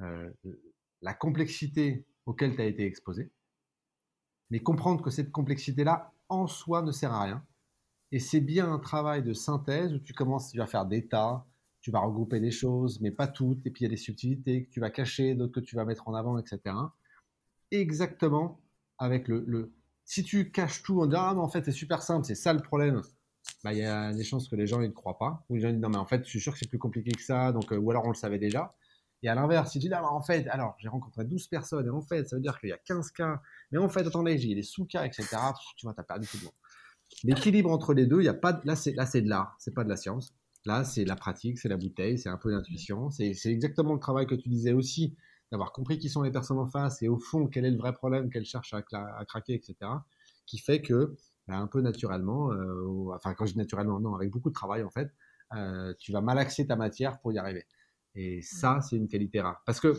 euh, 0.00 0.30
la 1.00 1.14
complexité 1.14 2.06
auquel 2.26 2.54
tu 2.54 2.60
as 2.60 2.66
été 2.66 2.84
exposé, 2.84 3.32
mais 4.50 4.60
comprendre 4.60 5.02
que 5.02 5.10
cette 5.10 5.32
complexité-là, 5.32 6.12
en 6.28 6.46
soi, 6.46 6.82
ne 6.82 6.92
sert 6.92 7.12
à 7.12 7.24
rien. 7.24 7.44
Et 8.12 8.20
c'est 8.20 8.40
bien 8.40 8.70
un 8.70 8.78
travail 8.78 9.22
de 9.22 9.32
synthèse 9.32 9.94
où 9.94 9.98
tu 9.98 10.12
commences, 10.12 10.50
tu 10.50 10.58
vas 10.58 10.66
faire 10.66 10.86
des 10.86 11.08
tas, 11.08 11.46
tu 11.80 11.90
vas 11.90 12.00
regrouper 12.00 12.38
des 12.38 12.50
choses, 12.50 13.00
mais 13.00 13.10
pas 13.10 13.26
toutes, 13.26 13.66
et 13.66 13.70
puis 13.70 13.80
il 13.80 13.84
y 13.84 13.86
a 13.86 13.90
des 13.90 13.96
subtilités 13.96 14.64
que 14.64 14.70
tu 14.70 14.80
vas 14.80 14.90
cacher, 14.90 15.34
d'autres 15.34 15.60
que 15.60 15.60
tu 15.60 15.74
vas 15.74 15.84
mettre 15.84 16.06
en 16.08 16.14
avant, 16.14 16.38
etc. 16.38 16.76
Exactement 17.70 18.60
avec 18.98 19.26
le, 19.28 19.72
si 20.04 20.22
tu 20.24 20.50
caches 20.50 20.82
tout 20.82 21.00
en 21.00 21.06
disant 21.06 21.22
ah 21.22 21.34
mais 21.34 21.40
en 21.40 21.48
fait 21.48 21.64
c'est 21.64 21.72
super 21.72 22.02
simple, 22.02 22.24
c'est 22.26 22.34
ça 22.34 22.52
le 22.52 22.60
problème, 22.60 23.02
bah 23.64 23.72
il 23.72 23.78
y 23.78 23.84
a 23.84 24.12
des 24.12 24.24
chances 24.24 24.48
que 24.48 24.56
les 24.56 24.66
gens 24.66 24.80
ils 24.80 24.88
ne 24.88 24.92
croient 24.92 25.18
pas, 25.18 25.44
ou 25.48 25.56
les 25.56 25.60
gens 25.60 25.70
disent 25.70 25.80
non 25.80 25.88
mais 25.88 25.96
en 25.96 26.06
fait 26.06 26.24
je 26.24 26.30
suis 26.30 26.40
sûr 26.40 26.52
que 26.52 26.58
c'est 26.58 26.68
plus 26.68 26.78
compliqué 26.78 27.12
que 27.12 27.22
ça, 27.22 27.52
donc 27.52 27.72
euh, 27.72 27.76
ou 27.76 27.90
alors 27.90 28.04
on 28.04 28.10
le 28.10 28.14
savait 28.14 28.38
déjà. 28.38 28.74
Et 29.24 29.28
à 29.28 29.36
l'inverse, 29.36 29.70
si 29.70 29.78
tu 29.78 29.88
dis 29.88 29.94
ah, 29.94 30.00
bah, 30.02 30.10
en 30.10 30.22
fait 30.22 30.48
alors 30.48 30.74
j'ai 30.78 30.88
rencontré 30.88 31.24
12 31.24 31.46
personnes 31.48 31.86
et 31.86 31.90
en 31.90 32.02
fait 32.02 32.28
ça 32.28 32.36
veut 32.36 32.42
dire 32.42 32.58
qu'il 32.58 32.70
y 32.70 32.72
a 32.72 32.78
15 32.78 33.10
cas, 33.12 33.40
mais 33.70 33.78
en 33.78 33.88
fait 33.88 34.06
attendez 34.06 34.38
j'ai 34.38 34.54
des 34.54 34.62
sous-cas 34.62 35.04
etc. 35.04 35.28
tu 35.76 35.86
vois 35.86 35.94
t'as 35.94 36.02
perdu 36.02 36.26
tout 36.26 36.38
le 36.38 36.44
monde. 36.44 36.54
L'équilibre 37.24 37.70
entre 37.70 37.94
les 37.94 38.06
deux, 38.06 38.20
il 38.20 38.24
y 38.24 38.28
a 38.28 38.34
pas 38.34 38.60
là 38.64 38.74
c'est 38.74 38.92
là 38.92 39.06
c'est 39.06 39.20
de 39.20 39.28
l'art, 39.28 39.54
c'est 39.58 39.74
pas 39.74 39.84
de 39.84 39.88
la 39.88 39.96
science. 39.96 40.34
Là, 40.64 40.84
c'est 40.84 41.04
la 41.04 41.16
pratique, 41.16 41.58
c'est 41.58 41.68
la 41.68 41.76
bouteille, 41.76 42.18
c'est 42.18 42.28
un 42.28 42.36
peu 42.36 42.52
d'intuition. 42.52 43.10
C'est 43.10 43.34
exactement 43.46 43.94
le 43.94 44.00
travail 44.00 44.26
que 44.26 44.34
tu 44.34 44.48
disais 44.48 44.72
aussi, 44.72 45.16
d'avoir 45.52 45.70
compris 45.70 45.98
qui 45.98 46.08
sont 46.08 46.22
les 46.22 46.32
personnes 46.32 46.58
en 46.58 46.66
face 46.66 47.02
et 47.02 47.08
au 47.08 47.18
fond, 47.18 47.46
quel 47.46 47.66
est 47.66 47.70
le 47.70 47.76
vrai 47.76 47.92
problème 47.92 48.30
qu'elles 48.30 48.46
cherchent 48.46 48.72
à, 48.72 48.82
craquer, 49.26 49.52
etc. 49.52 49.76
Qui 50.46 50.56
fait 50.56 50.80
que, 50.80 51.14
bah, 51.46 51.58
un 51.58 51.66
peu 51.66 51.82
naturellement, 51.82 52.50
euh, 52.52 53.12
enfin, 53.14 53.34
quand 53.34 53.44
je 53.44 53.52
dis 53.52 53.58
naturellement, 53.58 54.00
non, 54.00 54.14
avec 54.14 54.30
beaucoup 54.30 54.48
de 54.48 54.54
travail, 54.54 54.82
en 54.82 54.90
fait, 54.90 55.12
euh, 55.54 55.92
tu 55.98 56.10
vas 56.10 56.22
malaxer 56.22 56.66
ta 56.66 56.74
matière 56.74 57.20
pour 57.20 57.34
y 57.34 57.38
arriver. 57.38 57.66
Et 58.14 58.40
ça, 58.40 58.80
c'est 58.80 58.96
une 58.96 59.08
qualité 59.08 59.42
rare. 59.42 59.62
Parce 59.66 59.78
que 59.78 59.92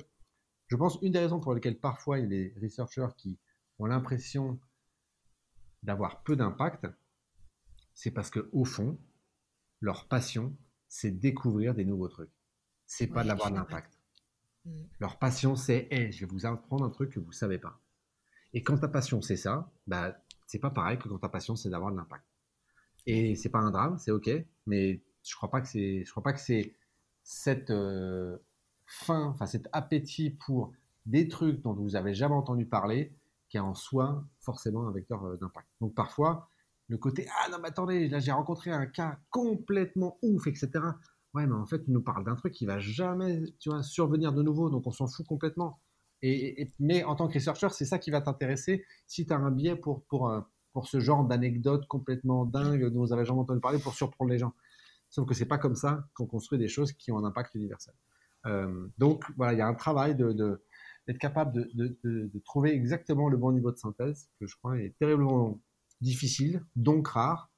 je 0.69 0.75
pense 0.75 0.97
une 1.03 1.11
des 1.11 1.19
raisons 1.19 1.39
pour 1.39 1.53
lesquelles 1.53 1.79
parfois 1.79 2.17
il 2.17 2.23
y 2.23 2.25
a 2.25 2.29
des 2.29 2.55
researchers 2.59 3.13
qui 3.15 3.37
ont 3.77 3.85
l'impression 3.85 4.59
d'avoir 5.83 6.23
peu 6.23 6.35
d'impact, 6.35 6.87
c'est 7.93 8.09
parce 8.09 8.31
que 8.31 8.49
au 8.53 8.65
fond, 8.65 8.97
leur 9.81 10.07
passion, 10.07 10.57
c'est 10.87 11.11
découvrir 11.11 11.75
des 11.75 11.85
nouveaux 11.85 12.07
trucs. 12.07 12.31
C'est 12.87 13.07
pas 13.07 13.23
d'avoir 13.23 13.51
de 13.51 13.55
l'impact. 13.57 13.99
Mm. 14.65 14.83
Leur 14.99 15.19
passion, 15.19 15.55
c'est 15.55 15.87
hey, 15.91 16.11
je 16.11 16.21
vais 16.21 16.31
vous 16.31 16.45
apprendre 16.45 16.85
un 16.85 16.89
truc 16.89 17.11
que 17.11 17.19
vous 17.19 17.31
savez 17.31 17.57
pas. 17.57 17.79
Et 18.53 18.63
quand 18.63 18.77
ta 18.77 18.87
passion, 18.87 19.21
c'est 19.21 19.35
ça, 19.35 19.71
bah, 19.87 20.15
c'est 20.45 20.59
pas 20.59 20.69
pareil 20.69 20.97
que 20.97 21.07
quand 21.07 21.19
ta 21.19 21.29
passion, 21.29 21.55
c'est 21.55 21.69
d'avoir 21.69 21.91
de 21.91 21.97
l'impact. 21.97 22.25
Et 23.05 23.35
c'est 23.35 23.49
pas 23.49 23.59
un 23.59 23.71
drame, 23.71 23.97
c'est 23.97 24.11
ok, 24.11 24.29
mais 24.65 25.01
je 25.23 25.35
crois 25.35 25.49
pas 25.49 25.61
que 25.61 25.67
c'est, 25.67 26.05
je 26.05 26.11
crois 26.11 26.23
pas 26.23 26.33
que 26.33 26.39
c'est 26.39 26.75
cette 27.23 27.71
euh, 27.71 28.37
fin, 28.85 29.25
enfin 29.25 29.45
cet 29.45 29.67
appétit 29.73 30.29
pour 30.29 30.71
des 31.05 31.27
trucs 31.27 31.61
dont 31.61 31.73
vous 31.73 31.95
avez 31.95 32.13
jamais 32.13 32.35
entendu 32.35 32.65
parler, 32.65 33.13
qui 33.49 33.57
est 33.57 33.61
en 33.61 33.73
soi 33.73 34.23
forcément 34.39 34.87
un 34.87 34.91
vecteur 34.91 35.25
euh, 35.25 35.37
d'impact. 35.37 35.67
Donc 35.81 35.95
parfois, 35.95 36.49
le 36.87 36.97
côté 36.97 37.27
ah 37.29 37.49
non 37.49 37.57
mais 37.61 37.69
attendez 37.69 38.07
là 38.09 38.19
j'ai 38.19 38.31
rencontré 38.31 38.69
un 38.69 38.85
cas 38.85 39.17
complètement 39.29 40.17
ouf 40.21 40.47
etc 40.47 40.69
ouais 41.33 41.47
mais 41.47 41.53
en 41.53 41.65
fait 41.65 41.83
tu 41.83 41.91
nous 41.91 42.01
parles 42.01 42.23
d'un 42.23 42.35
truc 42.35 42.53
qui 42.53 42.65
va 42.65 42.79
jamais 42.79 43.41
tu 43.59 43.69
vois 43.69 43.83
survenir 43.83 44.33
de 44.33 44.41
nouveau 44.41 44.69
donc 44.69 44.87
on 44.87 44.91
s'en 44.91 45.07
fout 45.07 45.25
complètement. 45.25 45.79
Et, 46.25 46.71
mais 46.79 47.03
en 47.03 47.15
tant 47.15 47.27
que 47.27 47.33
researcher 47.33 47.67
c'est 47.71 47.85
ça 47.85 47.99
qui 47.99 48.09
va 48.09 48.21
t'intéresser 48.21 48.85
si 49.07 49.25
tu 49.25 49.33
as 49.33 49.37
un 49.37 49.51
biais 49.51 49.75
pour 49.75 50.05
pour 50.05 50.29
euh, 50.29 50.39
pour 50.71 50.87
ce 50.87 50.99
genre 50.99 51.25
d'anecdote 51.25 51.85
complètement 51.87 52.45
dingue 52.45 52.85
dont 52.89 53.01
vous 53.01 53.13
avez 53.13 53.25
jamais 53.25 53.41
entendu 53.41 53.59
parler 53.59 53.79
pour 53.79 53.93
surprendre 53.93 54.31
les 54.31 54.39
gens. 54.39 54.53
Sauf 55.09 55.27
que 55.27 55.33
c'est 55.33 55.45
pas 55.45 55.57
comme 55.57 55.75
ça 55.75 56.07
qu'on 56.15 56.25
construit 56.25 56.57
des 56.57 56.69
choses 56.69 56.93
qui 56.93 57.11
ont 57.11 57.17
un 57.17 57.25
impact 57.25 57.53
universel. 57.55 57.93
Euh, 58.45 58.87
donc 58.97 59.25
voilà 59.35 59.53
il 59.53 59.59
y 59.59 59.61
a 59.61 59.67
un 59.67 59.73
travail 59.73 60.15
de, 60.15 60.31
d'être 61.07 61.17
capable 61.17 61.53
de, 61.53 61.69
de, 61.73 61.97
de, 62.03 62.39
trouver 62.45 62.73
exactement 62.73 63.29
le 63.29 63.37
bon 63.37 63.51
niveau 63.51 63.71
de 63.71 63.77
synthèse 63.77 64.29
que 64.39 64.47
je 64.47 64.55
crois 64.57 64.77
est 64.79 64.95
terriblement 64.99 65.61
difficile, 66.01 66.65
donc 66.75 67.07
rare, 67.07 67.51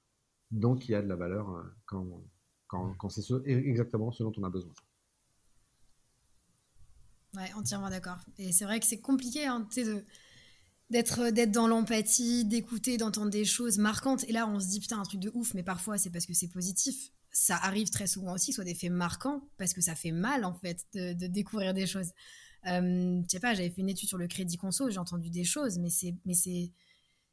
donc 0.52 0.88
il 0.88 0.92
y 0.92 0.96
a 0.96 1.02
de 1.02 1.08
la 1.08 1.16
valeur 1.16 1.50
euh, 1.50 1.64
quand, 2.68 3.10
c'est 3.10 3.24
exactement 3.48 4.12
ce 4.12 4.24
dont 4.24 4.34
on 4.38 4.44
a 4.44 4.50
besoin. 4.50 4.74
Ouais, 7.36 7.52
entièrement 7.56 7.90
d'accord. 7.90 8.20
Et 8.38 8.52
c'est 8.52 8.66
vrai 8.66 8.80
que 8.80 8.86
c'est 8.86 9.02
compliqué 9.02 9.46
hein, 9.46 9.68
d'être 10.90 11.32
d'être 11.32 11.52
dans 11.52 11.68
l'empathie, 11.68 12.46
d'écouter, 12.46 12.98
d'entendre 12.98 13.30
des 13.30 13.46
choses 13.46 13.78
marquantes. 13.78 14.24
Et 14.30 14.32
là, 14.32 14.48
on 14.48 14.60
se 14.60 14.68
dit 14.68 14.80
putain 14.80 15.00
un 15.00 15.04
truc 15.04 15.20
de 15.20 15.32
ouf, 15.34 15.54
mais 15.54 15.64
parfois 15.64 15.98
c'est 15.98 16.10
parce 16.10 16.26
que 16.26 16.34
c'est 16.34 16.48
positif. 16.48 17.12
Ça 17.32 17.58
arrive 17.58 17.90
très 17.90 18.08
souvent 18.08 18.34
aussi, 18.34 18.54
soit 18.54 18.64
des 18.64 18.76
faits 18.76 18.92
marquants, 18.92 19.50
parce 19.58 19.74
que 19.74 19.82
ça 19.82 19.96
fait 19.96 20.12
mal 20.12 20.46
en 20.46 20.54
fait 20.54 20.86
de, 20.94 21.28
découvrir 21.28 21.74
des 21.74 21.86
choses. 21.86 22.12
Euh, 22.68 23.22
je 23.24 23.30
sais 23.30 23.40
pas, 23.40 23.54
j'avais 23.54 23.70
fait 23.70 23.82
une 23.82 23.90
étude 23.90 24.08
sur 24.08 24.18
le 24.18 24.28
crédit 24.28 24.58
conso, 24.58 24.90
j'ai 24.90 24.98
entendu 24.98 25.30
des 25.30 25.44
choses, 25.44 25.78
mais 25.78 25.90
c'est 25.90 26.16
mais 26.26 26.34
c'est 26.34 26.72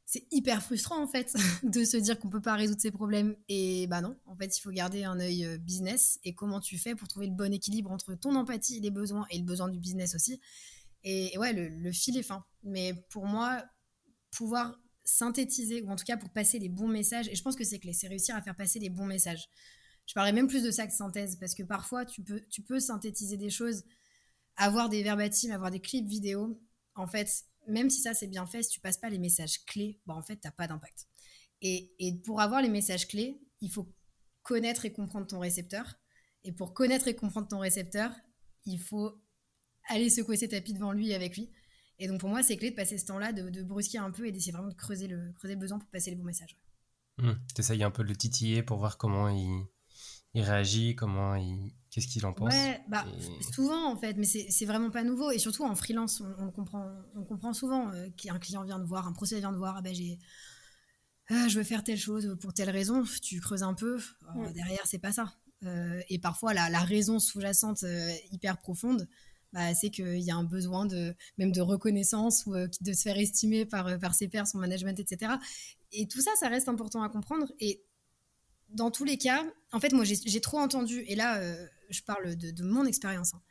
c'est 0.05 0.27
hyper 0.31 0.61
frustrant 0.61 1.01
en 1.01 1.07
fait 1.07 1.33
de 1.63 1.83
se 1.83 1.97
dire 1.97 2.19
qu'on 2.19 2.29
peut 2.29 2.41
pas 2.41 2.55
résoudre 2.55 2.81
ses 2.81 2.91
problèmes. 2.91 3.35
Et 3.47 3.87
bah 3.87 4.01
non 4.01 4.17
en 4.25 4.35
fait 4.35 4.57
il 4.57 4.61
faut 4.61 4.71
garder 4.71 5.03
un 5.03 5.19
œil 5.19 5.45
euh, 5.45 5.57
business 5.57 6.19
et 6.23 6.33
comment 6.33 6.59
tu 6.59 6.77
fais 6.77 6.95
pour 6.95 7.07
trouver 7.07 7.27
le 7.27 7.33
bon 7.33 7.53
équilibre 7.53 7.91
entre 7.91 8.15
ton 8.15 8.35
empathie 8.35 8.79
les 8.79 8.91
besoins 8.91 9.25
et 9.29 9.37
le 9.37 9.43
besoin 9.43 9.69
du 9.69 9.79
business 9.79 10.15
aussi. 10.15 10.39
Et, 11.05 11.37
ouais 11.37 11.51
le, 11.53 11.91
fil 11.91 12.17
est 12.17 12.23
fin. 12.23 12.45
Mais 12.63 12.93
pour 13.09 13.25
moi 13.25 13.63
pouvoir 14.31 14.79
synthétiser 15.03 15.81
ou 15.81 15.89
en 15.89 15.95
tout 15.95 16.05
cas 16.05 16.17
pour 16.17 16.29
passer 16.29 16.59
les 16.59 16.69
bons 16.69 16.87
messages 16.87 17.27
et 17.27 17.35
je 17.35 17.41
pense 17.43 17.57
que 17.57 17.65
c'est 17.65 17.79
clé 17.79 17.91
c'est 17.91 18.07
réussir 18.07 18.35
à 18.35 18.41
faire 18.41 18.55
passer 18.55 18.79
les 18.79 18.89
bons 18.89 19.05
messages. 19.05 19.49
Je 20.05 20.13
parlais 20.13 20.33
même 20.33 20.47
plus 20.47 20.63
de 20.63 20.71
ça 20.71 20.85
que 20.85 20.93
synthèse 20.93 21.37
parce 21.37 21.55
que 21.55 21.63
parfois 21.63 22.05
tu 22.05 22.21
peux 22.21 22.41
tu 22.49 22.61
peux 22.61 22.79
synthétiser 22.79 23.37
des 23.37 23.49
choses 23.49 23.83
avoir 24.57 24.89
des 24.89 25.01
verbatims 25.01 25.51
avoir 25.51 25.71
des 25.71 25.79
clips 25.79 26.07
vidéo. 26.07 26.59
En 26.95 27.07
fait 27.07 27.45
même 27.67 27.89
si 27.89 28.01
ça 28.01 28.13
c'est 28.13 28.27
bien 28.27 28.45
fait, 28.45 28.63
si 28.63 28.69
tu 28.69 28.79
passes 28.79 28.97
pas 28.97 29.09
les 29.09 29.19
messages 29.19 29.63
clés, 29.65 29.99
bah, 30.05 30.13
en 30.15 30.21
fait, 30.21 30.37
tu 30.37 30.47
n'as 30.47 30.51
pas 30.51 30.67
d'impact. 30.67 31.07
Et, 31.61 32.19
pour 32.25 32.41
avoir 32.41 32.61
les 32.61 32.69
messages 32.69 33.07
clés, 33.07 33.41
il 33.61 33.71
faut 33.71 33.93
connaître 34.41 34.85
et 34.85 34.91
comprendre 34.91 35.27
ton 35.27 35.39
récepteur. 35.39 35.95
Et 36.43 36.51
pour 36.51 36.73
connaître 36.73 37.07
et 37.07 37.15
comprendre 37.15 37.47
ton 37.47 37.59
récepteur, 37.59 38.11
il 38.65 38.79
faut 38.79 39.21
aller 39.87 40.09
secouer 40.09 40.35
ses 40.35 40.49
tapis 40.49 40.73
devant 40.73 40.91
lui 40.91 41.11
et 41.11 41.15
avec 41.15 41.37
lui. 41.37 41.51
Et 41.99 42.07
donc 42.07 42.19
pour 42.19 42.29
moi, 42.29 42.43
c'est 42.43 42.57
clé 42.57 42.71
de 42.71 42.75
passer 42.75 42.97
ce 42.97 43.05
temps-là, 43.05 43.31
de, 43.31 43.63
brusquer 43.63 43.99
un 43.99 44.11
peu 44.11 44.27
et 44.27 44.31
d'essayer 44.31 44.51
vraiment 44.51 44.67
de 44.67 44.73
creuser 44.73 45.07
le, 45.07 45.55
besoin 45.55 45.79
pour 45.79 45.89
passer 45.89 46.09
les 46.09 46.17
bons 46.17 46.25
messages. 46.25 46.57
Mmh. 47.17 47.31
Tu 47.55 47.61
essayes 47.61 47.83
un 47.83 47.91
peu 47.91 48.03
de 48.03 48.09
le 48.09 48.15
titiller 48.15 48.61
pour 48.61 48.77
voir 48.77 48.97
comment 48.97 49.29
il 49.29 50.41
réagit, 50.41 50.95
comment 50.95 51.35
il, 51.35 51.71
qu'est-ce 51.93 52.07
qu'il 52.07 52.25
en 52.25 52.33
pense. 52.33 52.51
Ouais, 52.51 52.81
bah, 52.87 53.05
souvent 53.53 53.91
en 53.91 53.95
fait, 53.95 54.15
mais 54.17 54.25
c'est 54.25 54.65
vraiment 54.65 54.89
pas 54.89 55.03
nouveau 55.03 55.29
et 55.29 55.37
surtout 55.37 55.63
en 55.63 55.75
freelance, 55.75 56.23
on, 56.39 56.49
comprend, 56.49 56.91
on 57.15 57.23
comprend 57.23 57.53
souvent 57.53 57.91
euh, 57.91 58.09
qu'un 58.17 58.39
client 58.39 58.63
vient 58.63 58.79
de 58.79 58.85
voir, 58.85 59.07
un 59.07 59.13
procès 59.13 59.37
vient 59.37 59.51
de 59.51 59.57
voir, 59.57 59.75
ah 59.77 59.81
ben 59.81 59.93
j'ai, 59.93 60.17
ah, 61.29 61.47
je 61.47 61.57
veux 61.57 61.63
faire 61.63 61.83
telle 61.83 61.99
chose 61.99 62.35
pour 62.41 62.53
telle 62.53 62.71
raison, 62.71 63.03
tu 63.21 63.39
creuses 63.39 63.61
un 63.61 63.75
peu, 63.75 63.99
euh, 64.35 64.51
derrière 64.53 64.81
c'est 64.85 64.97
pas 64.97 65.11
ça. 65.11 65.35
Euh, 65.63 66.01
et 66.09 66.17
parfois 66.17 66.53
la, 66.53 66.79
raison 66.79 67.19
sous-jacente 67.19 67.85
hyper 68.31 68.57
profonde, 68.57 69.07
bah, 69.53 69.75
c'est 69.75 69.91
qu'il 69.91 70.17
y 70.17 70.31
a 70.31 70.35
un 70.35 70.43
besoin 70.43 70.87
de 70.87 71.15
même 71.37 71.51
de 71.51 71.61
reconnaissance 71.61 72.47
ou 72.47 72.55
de 72.55 72.93
se 72.93 73.01
faire 73.03 73.17
estimer 73.17 73.65
par, 73.65 73.99
par 73.99 74.15
ses 74.15 74.27
pairs, 74.27 74.47
son 74.47 74.57
management, 74.57 74.99
etc. 74.99 75.33
Et 75.91 76.07
tout 76.07 76.21
ça, 76.21 76.31
ça 76.39 76.49
reste 76.49 76.69
important 76.69 77.03
à 77.03 77.09
comprendre 77.09 77.53
et 77.59 77.83
dans 78.73 78.91
tous 78.91 79.03
les 79.03 79.17
cas, 79.17 79.43
en 79.71 79.79
fait, 79.79 79.93
moi, 79.93 80.03
j'ai 80.05 80.41
trop 80.41 80.59
entendu, 80.59 81.03
et 81.07 81.15
là, 81.15 81.37
euh, 81.37 81.67
je 81.89 82.01
parle 82.01 82.35
de, 82.35 82.63
mon 82.63 82.85
expérience, 82.85 83.33
hein, 83.33 83.41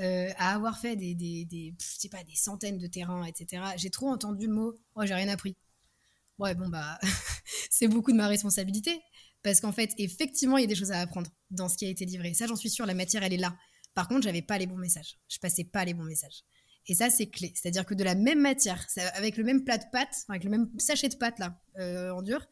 euh, 0.00 0.30
à 0.36 0.54
avoir 0.54 0.78
fait 0.78 0.96
des, 0.96 1.14
des, 1.14 1.74
sais 1.78 2.08
pas, 2.08 2.22
des 2.24 2.34
centaines 2.34 2.78
de 2.78 2.86
terrains, 2.86 3.24
etc. 3.24 3.62
J'ai 3.76 3.90
trop 3.90 4.08
entendu 4.08 4.46
le 4.46 4.52
mot 4.52 4.74
«oh, 4.94 5.02
j'ai 5.04 5.14
rien 5.14 5.28
appris». 5.28 5.56
Ouais, 6.38 6.54
bon, 6.54 6.68
bah, 6.68 6.98
c'est 7.70 7.88
beaucoup 7.88 8.12
de 8.12 8.16
ma 8.16 8.28
responsabilité, 8.28 9.00
parce 9.42 9.60
qu'en 9.60 9.72
fait, 9.72 9.92
effectivement, 9.98 10.58
il 10.58 10.62
y 10.62 10.64
a 10.64 10.68
des 10.68 10.74
choses 10.74 10.92
à 10.92 11.00
apprendre 11.00 11.30
dans 11.50 11.68
ce 11.68 11.76
qui 11.76 11.86
a 11.86 11.88
été 11.88 12.04
livré. 12.04 12.34
Ça, 12.34 12.46
j'en 12.46 12.56
suis 12.56 12.70
sûre, 12.70 12.86
la 12.86 12.94
matière, 12.94 13.22
elle 13.22 13.32
est 13.32 13.38
là. 13.38 13.56
Par 13.94 14.08
contre, 14.08 14.22
j'avais 14.22 14.42
pas 14.42 14.58
les 14.58 14.66
bons 14.66 14.76
messages. 14.76 15.18
Je 15.28 15.38
passais 15.38 15.64
pas 15.64 15.84
les 15.84 15.94
bons 15.94 16.04
messages. 16.04 16.44
Et 16.88 16.94
ça, 16.94 17.10
c'est 17.10 17.26
clé. 17.26 17.52
C'est-à-dire 17.54 17.84
que 17.84 17.94
de 17.94 18.04
la 18.04 18.14
même 18.14 18.40
matière, 18.40 18.86
avec 19.14 19.36
le 19.36 19.44
même 19.44 19.64
plat 19.64 19.78
de 19.78 19.84
pâtes, 19.90 20.24
avec 20.28 20.44
le 20.44 20.50
même 20.50 20.70
sachet 20.78 21.08
de 21.08 21.16
pâtes, 21.16 21.38
là, 21.38 21.60
euh, 21.78 22.10
en 22.10 22.22
dur, 22.22 22.46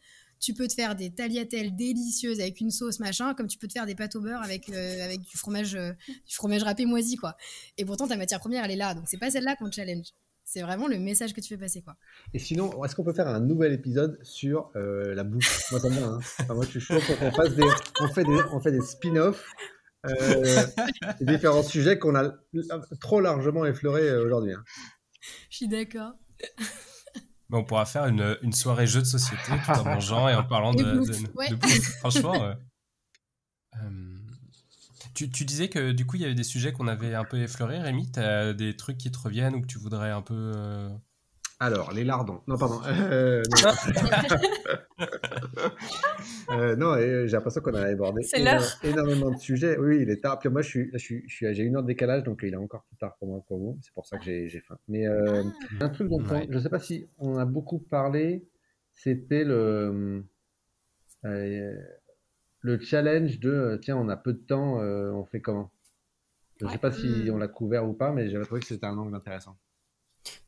tu 0.45 0.53
peux 0.53 0.69
te 0.69 0.75
faire 0.75 0.95
des 0.95 1.11
tagliatelles 1.11 1.75
délicieuses 1.75 2.39
avec 2.41 2.61
une 2.61 2.71
sauce 2.71 3.01
machin, 3.01 3.33
comme 3.33 3.47
tu 3.47 3.57
peux 3.57 3.67
te 3.67 3.73
faire 3.73 3.87
des 3.87 3.95
pâtes 3.95 4.15
au 4.15 4.21
beurre 4.21 4.43
avec, 4.43 4.69
euh, 4.69 5.03
avec 5.03 5.23
du 5.23 5.39
fromage 5.39 5.75
euh, 5.75 5.93
du 6.07 6.35
fromage 6.35 6.63
râpé 6.63 6.85
moisi 6.85 7.17
quoi. 7.17 7.37
Et 7.79 7.85
pourtant 7.87 8.07
ta 8.07 8.17
matière 8.17 8.41
première 8.41 8.65
elle 8.65 8.73
est 8.73 8.77
là, 8.77 8.95
donc 8.95 9.05
c'est 9.07 9.17
pas 9.17 9.31
celle-là 9.31 9.57
qu'on 9.57 9.71
challenge. 9.71 10.09
C'est 10.45 10.61
vraiment 10.61 10.87
le 10.87 10.99
message 10.99 11.33
que 11.33 11.41
tu 11.41 11.49
fais 11.49 11.57
passer 11.57 11.81
quoi. 11.81 11.97
Et 12.35 12.39
sinon, 12.39 12.85
est-ce 12.85 12.95
qu'on 12.95 13.05
peut 13.05 13.15
faire 13.15 13.29
un 13.29 13.41
nouvel 13.41 13.73
épisode 13.73 14.19
sur 14.23 14.71
euh, 14.77 15.15
la 15.15 15.25
bouffe? 15.25 15.71
Moi 15.71 15.81
ça 15.81 15.89
me 15.89 16.03
hein. 16.03 16.19
moi 16.51 16.65
je 16.67 16.79
suis 16.79 16.81
chaud 16.81 17.01
pour 17.07 17.19
qu'on 17.19 17.33
fasse 17.33 17.55
des 17.55 17.65
on 18.01 18.09
fait 18.09 18.25
des 18.25 18.39
on 18.53 18.61
fait 18.61 18.73
des 18.73 18.83
spin-offs 18.83 19.47
des 21.21 21.25
différents 21.25 21.63
sujets 21.63 21.99
qu'on 21.99 22.15
a 22.15 22.35
trop 23.01 23.21
largement 23.21 23.65
effleurés 23.65 24.15
aujourd'hui. 24.19 24.53
Hein. 24.53 24.63
Je 25.49 25.57
suis 25.57 25.69
d'accord. 25.69 26.13
On 27.55 27.65
pourra 27.65 27.87
faire 27.87 28.07
une, 28.07 28.37
une, 28.43 28.53
soirée 28.53 28.87
jeu 28.87 29.01
de 29.01 29.07
société 29.07 29.53
tout 29.65 29.71
en 29.71 29.85
mangeant 29.85 30.29
et 30.29 30.35
en 30.35 30.45
parlant 30.45 30.75
de, 30.75 30.83
de, 30.83 31.83
Franchement. 32.01 32.55
Tu, 35.15 35.31
tu, 35.31 35.45
disais 35.45 35.69
que 35.69 35.93
du 35.93 36.07
coup, 36.07 36.17
il 36.17 36.23
y 36.23 36.25
avait 36.25 36.35
des 36.35 36.43
sujets 36.43 36.73
qu'on 36.73 36.89
avait 36.89 37.15
un 37.15 37.25
peu 37.25 37.41
effleurés. 37.41 37.79
Rémi, 37.79 38.11
tu 38.11 38.19
as 38.19 38.53
des 38.53 38.77
trucs 38.77 38.99
qui 38.99 39.13
te 39.13 39.19
reviennent 39.19 39.55
ou 39.55 39.61
que 39.61 39.67
tu 39.67 39.79
voudrais 39.79 40.11
un 40.11 40.23
peu. 40.23 40.53
Euh, 40.57 40.89
Alors, 41.61 41.93
les 41.93 42.03
lardons. 42.03 42.41
Non, 42.49 42.59
pardon. 42.59 42.81
Euh, 46.51 46.77
non, 46.77 46.95
euh, 46.95 47.27
j'ai 47.27 47.37
l'impression 47.37 47.61
qu'on 47.61 47.75
a 47.75 47.83
abordé 47.83 48.23
énormément 48.83 49.31
de 49.31 49.37
sujets. 49.41 49.79
Oui, 49.79 50.01
il 50.03 50.11
est 50.11 50.23
tard. 50.23 50.39
Puis 50.39 50.49
moi, 50.49 50.63
je 50.63 50.69
suis, 50.69 50.91
je 50.93 50.99
suis, 50.99 51.25
j'ai 51.29 51.63
une 51.63 51.77
heure 51.77 51.83
de 51.83 51.89
décalage, 51.89 52.23
donc 52.23 52.41
il 52.43 52.53
est 52.53 52.57
encore 52.57 52.85
plus 52.85 52.97
tard 52.97 53.17
pour 53.19 53.29
moi 53.29 53.43
pour 53.47 53.59
vous. 53.59 53.79
C'est 53.83 53.93
pour 53.93 54.07
ça 54.07 54.19
que 54.19 54.25
j'ai, 54.25 54.49
faim. 54.61 54.79
Mais 54.89 55.07
ah. 55.07 55.43
un 55.81 55.89
truc 55.89 56.09
dont 56.09 56.23
je 56.25 56.55
ne 56.55 56.59
sais 56.59 56.71
pas 56.71 56.79
si 56.79 57.07
on 57.19 57.39
a 57.39 57.45
beaucoup 57.45 57.79
parlé, 57.79 58.45
c'était 58.93 59.45
le 59.45 60.25
le 62.65 62.81
challenge 62.81 63.41
de 63.41 63.51
euh, 63.51 63.77
tiens, 63.77 63.97
on 63.99 64.09
a 64.09 64.17
peu 64.17 64.33
de 64.33 64.39
temps, 64.39 64.81
euh, 64.81 65.13
on 65.13 65.27
fait 65.27 65.41
comment? 65.41 65.71
Je 66.59 66.65
ne 66.65 66.71
sais 66.71 66.79
pas 66.79 66.91
si 66.91 67.07
hmm. 67.07 67.35
on 67.35 67.37
l'a 67.37 67.47
couvert 67.47 67.87
ou 67.87 67.93
pas, 67.93 68.11
mais 68.11 68.31
j'avais 68.31 68.47
trouvé 68.47 68.63
que 68.63 68.67
c'était 68.67 68.87
un 68.87 68.97
angle 68.97 69.15
intéressant. 69.15 69.55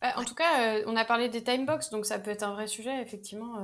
Bah, 0.01 0.15
en 0.17 0.25
tout 0.25 0.35
cas, 0.35 0.79
euh, 0.79 0.85
on 0.87 0.97
a 0.97 1.05
parlé 1.05 1.29
des 1.29 1.45
timebox, 1.45 1.91
donc 1.91 2.07
ça 2.07 2.19
peut 2.19 2.31
être 2.31 2.43
un 2.43 2.55
vrai 2.55 2.69
sujet, 2.69 3.03
effectivement, 3.03 3.59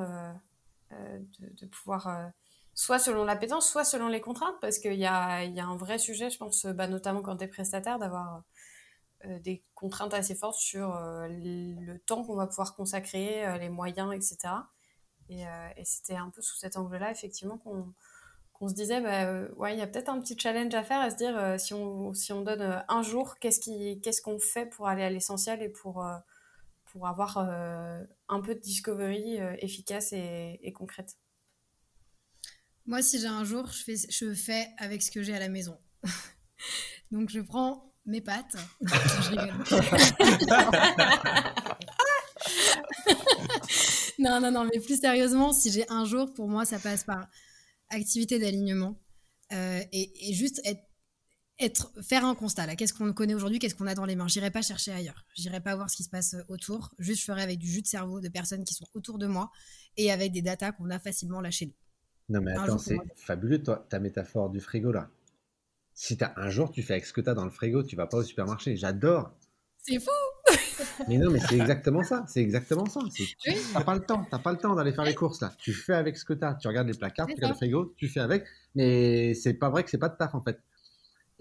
de, 1.38 1.66
pouvoir, 1.66 2.32
soit 2.74 2.98
selon 2.98 3.24
l'appétence, 3.24 3.68
soit 3.68 3.84
selon 3.84 4.08
les 4.08 4.20
contraintes, 4.20 4.56
parce 4.60 4.78
qu'il 4.78 4.94
y 4.94 5.06
a, 5.06 5.44
y 5.44 5.60
a, 5.60 5.66
un 5.66 5.76
vrai 5.76 5.98
sujet, 5.98 6.30
je 6.30 6.38
pense, 6.38 6.66
bah, 6.66 6.88
notamment 6.88 7.22
quand 7.22 7.36
tu 7.36 7.44
es 7.44 7.48
prestataire, 7.48 7.98
d'avoir 7.98 8.42
des 9.24 9.64
contraintes 9.74 10.14
assez 10.14 10.34
fortes 10.34 10.58
sur 10.58 10.98
le 11.28 11.96
temps 11.98 12.24
qu'on 12.24 12.34
va 12.34 12.46
pouvoir 12.46 12.74
consacrer, 12.74 13.58
les 13.58 13.68
moyens, 13.68 14.12
etc. 14.12 14.54
Et, 15.28 15.44
c'était 15.84 16.16
un 16.16 16.30
peu 16.30 16.42
sous 16.42 16.56
cet 16.56 16.76
angle-là, 16.76 17.10
effectivement, 17.10 17.58
qu'on 17.58 17.92
on 18.62 18.68
se 18.68 18.74
disait, 18.74 19.00
bah, 19.00 19.24
euh, 19.24 19.48
ouais, 19.56 19.74
il 19.74 19.78
y 19.80 19.82
a 19.82 19.88
peut-être 19.88 20.08
un 20.08 20.20
petit 20.20 20.38
challenge 20.38 20.72
à 20.74 20.84
faire, 20.84 21.00
à 21.00 21.10
se 21.10 21.16
dire, 21.16 21.36
euh, 21.36 21.58
si, 21.58 21.74
on, 21.74 22.14
si 22.14 22.32
on 22.32 22.42
donne 22.42 22.62
euh, 22.62 22.78
un 22.88 23.02
jour, 23.02 23.36
qu'est-ce 23.40 23.58
qu'on 23.58 24.12
ce 24.12 24.22
qu'on 24.22 24.38
fait 24.38 24.66
pour 24.66 24.86
aller 24.86 25.02
à 25.02 25.10
l'essentiel 25.10 25.62
et 25.62 25.68
pour, 25.68 26.06
pour 26.92 27.06
avoir 27.06 27.38
un 27.38 28.40
peu 28.40 28.54
de 28.54 28.60
discovery 28.60 29.38
efficace 29.58 30.12
et, 30.12 30.72
concrète 30.74 31.16
Moi, 32.86 33.02
si 33.02 33.18
j'ai 33.18 33.26
un 33.26 33.44
jour, 33.44 33.66
je 33.66 33.82
fais, 33.82 33.96
je 33.96 34.34
fais 34.34 34.68
avec 34.78 35.02
ce 35.02 35.10
que 35.10 35.22
j'ai 35.22 35.34
à 35.34 35.40
la 35.40 35.48
maison. 35.48 35.78
Donc, 37.10 37.30
je 37.30 37.40
prends 37.40 37.92
mes 38.04 38.20
pâtes. 38.20 38.56
non, 44.18 44.40
non, 44.40 44.50
non, 44.50 44.64
mais 44.64 44.80
plus 44.80 45.00
sérieusement, 45.00 45.52
si 45.52 45.70
j'ai 45.70 45.88
un 45.90 46.04
jour, 46.04 46.32
pour 46.32 46.48
moi, 46.48 46.64
ça 46.64 46.78
passe 46.78 47.04
par 47.04 47.28
activité 47.90 48.38
d'alignement 48.38 48.98
euh, 49.52 49.80
et, 49.92 50.32
juste 50.32 50.60
être, 50.64 50.82
être, 51.58 51.92
faire 52.02 52.24
un 52.24 52.34
constat. 52.34 52.66
Là, 52.66 52.76
qu'est-ce 52.76 52.94
qu'on 52.94 53.12
connaît 53.12 53.34
aujourd'hui, 53.34 53.58
qu'est-ce 53.58 53.74
qu'on 53.74 53.86
a 53.86 53.94
dans 53.94 54.04
les 54.04 54.16
mains? 54.16 54.28
J'irai 54.28 54.50
pas 54.50 54.62
chercher 54.62 54.92
ailleurs. 54.92 55.24
J'irai 55.34 55.60
pas 55.60 55.76
voir 55.76 55.90
ce 55.90 55.96
qui 55.96 56.04
se 56.04 56.10
passe 56.10 56.36
autour. 56.48 56.94
Juste, 56.98 57.20
je 57.20 57.26
ferai 57.26 57.42
avec 57.42 57.58
du 57.58 57.66
jus 57.66 57.82
de 57.82 57.86
cerveau 57.86 58.20
de 58.20 58.28
personnes 58.28 58.64
qui 58.64 58.74
sont 58.74 58.86
autour 58.94 59.18
de 59.18 59.26
moi 59.26 59.50
et 59.96 60.10
avec 60.10 60.32
des 60.32 60.42
datas 60.42 60.72
qu'on 60.72 60.90
a 60.90 60.98
facilement 60.98 61.40
là 61.40 61.50
chez 61.50 61.66
nous. 61.66 61.74
Non, 62.28 62.40
mais 62.40 62.52
attends, 62.52 62.78
c'est 62.78 62.96
fabuleux, 63.16 63.62
toi, 63.62 63.86
ta 63.88 63.98
métaphore 63.98 64.50
du 64.50 64.60
frigo 64.60 64.92
là. 64.92 65.10
Si 65.94 66.16
as 66.22 66.32
un 66.36 66.48
jour, 66.48 66.70
tu 66.70 66.82
fais 66.82 66.94
avec 66.94 67.04
ce 67.04 67.12
que 67.12 67.20
tu 67.20 67.28
as 67.28 67.34
dans 67.34 67.44
le 67.44 67.50
frigo, 67.50 67.82
tu 67.82 67.96
vas 67.96 68.06
pas 68.06 68.18
au 68.18 68.22
supermarché. 68.22 68.76
J'adore. 68.76 69.36
C'est 69.76 70.00
fou 70.00 70.10
mais 71.08 71.18
non, 71.18 71.30
mais 71.30 71.38
c'est 71.38 71.56
exactement 71.56 72.02
ça. 72.02 72.24
C'est 72.28 72.40
exactement 72.40 72.86
ça. 72.86 73.00
Tu 73.14 73.24
n'as 73.74 73.84
pas 73.84 73.94
le 73.94 74.00
temps. 74.00 74.26
T'as 74.30 74.38
pas 74.38 74.52
le 74.52 74.58
temps 74.58 74.74
d'aller 74.74 74.92
faire 74.92 75.04
les 75.04 75.14
courses 75.14 75.40
là. 75.40 75.52
Tu 75.58 75.72
fais 75.72 75.94
avec 75.94 76.16
ce 76.16 76.24
que 76.24 76.32
tu 76.32 76.44
as. 76.44 76.54
Tu 76.54 76.68
regardes 76.68 76.88
les 76.88 76.96
placards, 76.96 77.26
tu 77.26 77.34
regardes 77.34 77.52
le 77.52 77.56
frigo, 77.56 77.94
tu 77.96 78.08
fais 78.08 78.20
avec. 78.20 78.44
Mais 78.74 79.34
c'est 79.34 79.54
pas 79.54 79.70
vrai 79.70 79.84
que 79.84 79.90
c'est 79.90 79.98
pas 79.98 80.08
de 80.08 80.16
taf 80.16 80.34
en 80.34 80.40
fait. 80.40 80.60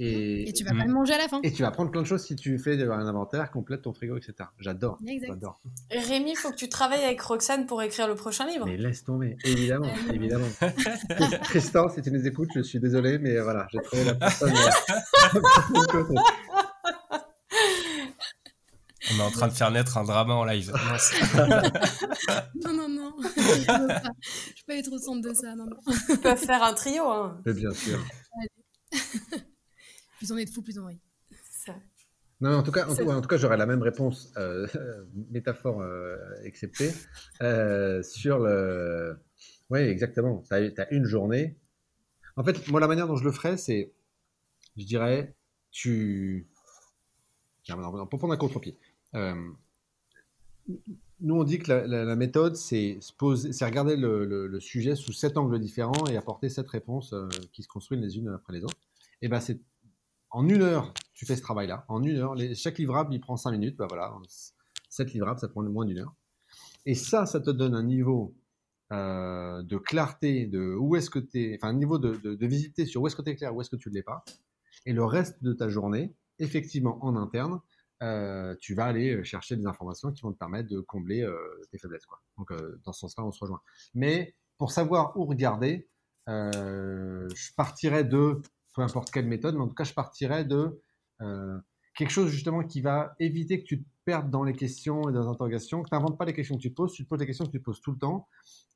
Et, 0.04 0.50
et 0.50 0.54
tu 0.54 0.64
vas 0.64 0.72
pas 0.72 0.84
le 0.84 0.92
manger 0.92 1.14
à 1.14 1.20
la 1.20 1.28
fin. 1.28 1.40
Et 1.44 1.52
tu 1.52 1.62
vas 1.62 1.70
prendre 1.70 1.92
plein 1.92 2.02
de 2.02 2.08
choses 2.08 2.24
si 2.24 2.36
tu 2.36 2.58
fais 2.58 2.82
un 2.82 3.06
inventaire, 3.06 3.52
complète 3.52 3.84
ton 3.84 3.94
frigo, 3.94 4.18
etc. 4.18 4.34
J'adore. 4.58 4.98
J'adore. 5.28 5.62
Rémi, 5.92 6.32
il 6.32 6.36
faut 6.36 6.50
que 6.50 6.56
tu 6.56 6.70
travailles 6.70 7.04
avec 7.04 7.22
Roxane 7.22 7.68
pour 7.68 7.84
écrire 7.84 8.08
le 8.08 8.16
prochain 8.16 8.48
livre. 8.48 8.66
Mais 8.66 8.78
laisse 8.78 9.04
tomber, 9.04 9.38
évidemment, 9.44 9.92
évidemment. 10.12 10.48
Tristan, 11.44 11.88
si 11.90 12.02
tu 12.02 12.10
nous 12.12 12.26
écoutes, 12.26 12.50
je 12.56 12.62
suis 12.62 12.80
désolé, 12.80 13.20
mais 13.20 13.40
voilà, 13.42 13.68
j'ai 13.72 13.80
trouvé 13.80 14.06
la 14.06 14.16
personne. 14.16 14.52
Euh, 14.56 16.16
On 19.14 19.20
est 19.20 19.24
en 19.24 19.32
train 19.32 19.50
de 19.50 19.54
faire 19.54 19.70
naître 19.70 19.98
un 20.00 20.04
drama 20.04 20.34
en 20.34 20.46
live. 20.46 20.72
non, 22.64 22.74
non, 22.74 22.90
non. 22.90 23.14
Je 23.20 23.72
ne 23.72 23.88
vais 23.88 24.02
pas 24.66 24.76
être 24.76 24.92
au 24.92 24.98
centre 24.98 25.28
de 25.30 25.34
ça. 25.36 25.54
Non, 25.56 25.66
non. 25.66 25.78
Ils 26.10 26.18
peuvent 26.18 26.38
faire 26.38 26.64
un 26.64 26.74
trio. 26.74 27.08
Hein. 27.08 27.40
bien 27.46 27.74
sûr. 27.74 28.00
Plus 30.22 30.32
on 30.32 30.38
est 30.38 30.46
de 30.46 30.52
fous, 30.52 30.62
plus 30.62 30.78
on 30.78 30.86
rit. 30.86 31.00
Non, 32.42 32.58
en 32.58 32.62
tout 32.62 32.72
cas, 32.72 32.88
en 32.88 33.22
tout, 33.22 33.28
cas, 33.28 33.38
j'aurais 33.38 33.58
la 33.58 33.66
même 33.66 33.82
réponse, 33.82 34.32
euh, 34.38 34.68
métaphore 35.32 35.82
euh, 35.82 36.16
exceptée, 36.44 36.92
euh, 37.42 38.04
sur 38.04 38.38
le. 38.38 39.20
Oui, 39.72 39.80
exactement. 39.80 40.44
Tu 40.48 40.54
as, 40.54 40.94
une 40.94 41.06
journée. 41.06 41.58
En 42.36 42.44
fait, 42.44 42.68
moi, 42.68 42.80
la 42.80 42.88
manière 42.88 43.08
dont 43.08 43.16
je 43.16 43.24
le 43.24 43.32
ferais, 43.32 43.58
c'est, 43.58 43.94
je 44.78 44.86
dirais, 44.86 45.34
tu. 45.72 46.48
Pour 47.66 48.20
prendre 48.20 48.34
un 48.34 48.38
contre-pied. 48.38 48.78
Euh, 49.16 49.34
nous, 51.20 51.36
on 51.36 51.44
dit 51.44 51.58
que 51.58 51.72
la, 51.72 52.16
méthode, 52.16 52.56
c'est 52.56 53.00
regarder 53.20 53.96
le, 53.96 54.60
sujet 54.60 54.96
sous 54.96 55.14
sept 55.14 55.38
angles 55.38 55.60
différents 55.60 56.06
et 56.12 56.16
apporter 56.16 56.48
sept 56.50 56.68
réponses 56.68 57.14
euh, 57.14 57.28
qui 57.54 57.64
se 57.64 57.68
construisent 57.68 58.02
les 58.02 58.18
unes 58.18 58.30
après 58.30 58.54
les 58.54 58.64
autres. 58.64 58.78
Et 59.24 59.28
ben, 59.28 59.40
c'est 59.40 59.60
en 60.32 60.48
une 60.48 60.62
heure, 60.62 60.94
tu 61.14 61.26
fais 61.26 61.36
ce 61.36 61.42
travail-là. 61.42 61.86
En 61.88 62.02
une 62.04 62.18
heure, 62.18 62.36
chaque 62.56 62.78
livrable, 62.78 63.14
il 63.14 63.20
prend 63.20 63.38
cinq 63.38 63.52
minutes. 63.52 63.78
Ben 63.78 63.88
voilà, 63.88 64.14
sept 64.90 65.14
livrables, 65.14 65.40
ça 65.40 65.48
prend 65.48 65.62
moins 65.64 65.86
d'une 65.86 66.00
heure. 66.00 66.16
Et 66.86 66.96
ça, 66.96 67.26
ça 67.26 67.40
te 67.40 67.50
donne 67.50 67.76
un 67.76 67.84
niveau 67.84 68.34
euh, 68.92 69.62
de 69.64 69.78
clarté, 69.78 70.48
de 70.48 70.76
où 70.76 70.96
est-ce 70.96 71.10
que 71.10 71.20
tu 71.20 71.56
enfin, 71.56 71.70
un 71.70 71.78
niveau 71.78 72.00
de, 72.00 72.16
de, 72.16 72.48
visiter 72.48 72.86
sur 72.86 73.02
où 73.02 73.08
est-ce 73.08 73.16
que 73.16 73.22
tu 73.22 73.30
es 73.30 73.36
clair, 73.36 73.56
où 73.56 73.62
est-ce 73.62 73.70
que 73.70 73.76
tu 73.76 73.90
ne 73.90 73.94
l'es 73.94 74.04
pas. 74.04 74.24
Et 74.86 74.94
le 74.94 75.06
reste 75.06 75.44
de 75.44 75.54
ta 75.54 75.70
journée, 75.70 76.14
effectivement, 76.40 76.98
en 77.06 77.16
interne, 77.16 77.62
euh, 78.02 78.56
tu 78.60 78.74
vas 78.74 78.86
aller 78.86 79.16
euh, 79.16 79.24
chercher 79.24 79.56
des 79.56 79.68
informations 79.68 80.12
qui 80.12 80.24
vont 80.24 80.34
te 80.34 80.38
permettre 80.40 80.70
de 80.70 80.80
combler 80.80 81.28
tes 81.72 81.78
faiblesses. 81.78 82.06
Quoi. 82.06 82.22
Donc, 82.38 82.52
dans 82.84 82.94
ce 82.94 83.02
sens-là, 83.02 83.24
on 83.26 83.32
se 83.32 83.40
rejoint. 83.40 83.62
Mais 83.94 84.34
pour 84.58 84.72
savoir 84.72 85.16
où 85.18 85.26
regarder, 85.26 85.88
je 86.28 87.54
partirais 87.56 88.04
de, 88.04 88.42
peu 88.74 88.82
importe 88.82 89.12
quelle 89.12 89.28
méthode, 89.28 89.56
mais 89.56 89.62
en 89.62 89.68
tout 89.68 89.76
cas, 89.76 89.84
je 89.84 89.94
partirais 89.94 90.46
de 90.46 90.82
quelque 91.96 92.10
chose 92.10 92.30
justement 92.30 92.64
qui 92.64 92.82
va 92.82 93.16
éviter 93.20 93.62
que 93.62 93.68
tu 93.68 93.84
te 93.84 93.90
perdes 94.06 94.30
dans 94.30 94.44
les 94.44 94.54
questions 94.54 95.10
et 95.10 95.14
dans 95.14 95.22
les 95.22 95.28
interrogations, 95.28 95.84
que 95.84 95.90
tu 95.90 95.96
n'inventes 95.96 96.18
pas 96.18 96.26
les 96.26 96.34
questions 96.34 96.56
que 96.56 96.62
tu 96.62 96.72
te 96.72 96.76
poses, 96.76 96.94
tu 96.94 97.04
te 97.04 97.10
poses 97.10 97.20
les 97.20 97.26
questions 97.26 97.46
que 97.46 97.52
tu 97.52 97.60
te 97.60 97.64
poses 97.64 97.82
tout 97.82 97.92
le 97.92 97.98
temps, 97.98 98.28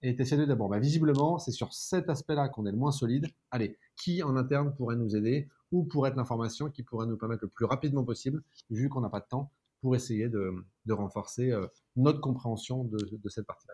et 0.01 0.15
tu 0.15 0.21
essaies 0.21 0.37
de 0.37 0.45
d'abord, 0.45 0.69
bah, 0.69 0.79
visiblement, 0.79 1.39
c'est 1.39 1.51
sur 1.51 1.73
cet 1.73 2.09
aspect-là 2.09 2.49
qu'on 2.49 2.65
est 2.65 2.71
le 2.71 2.77
moins 2.77 2.91
solide. 2.91 3.27
Allez, 3.51 3.77
qui 3.95 4.21
en 4.21 4.35
interne 4.35 4.75
pourrait 4.75 4.95
nous 4.95 5.15
aider 5.15 5.49
ou 5.71 5.83
pour 5.83 6.07
être 6.07 6.15
l'information 6.15 6.69
qui 6.69 6.83
pourrait 6.83 7.07
nous 7.07 7.17
permettre 7.17 7.43
le 7.43 7.49
plus 7.49 7.65
rapidement 7.65 8.03
possible, 8.03 8.43
vu 8.69 8.89
qu'on 8.89 9.01
n'a 9.01 9.09
pas 9.09 9.21
de 9.21 9.27
temps, 9.27 9.51
pour 9.81 9.95
essayer 9.95 10.29
de, 10.29 10.65
renforcer 10.89 11.51
euh, 11.51 11.67
notre 11.95 12.19
compréhension 12.19 12.83
de, 12.83 13.29
cette 13.29 13.45
partie-là? 13.45 13.73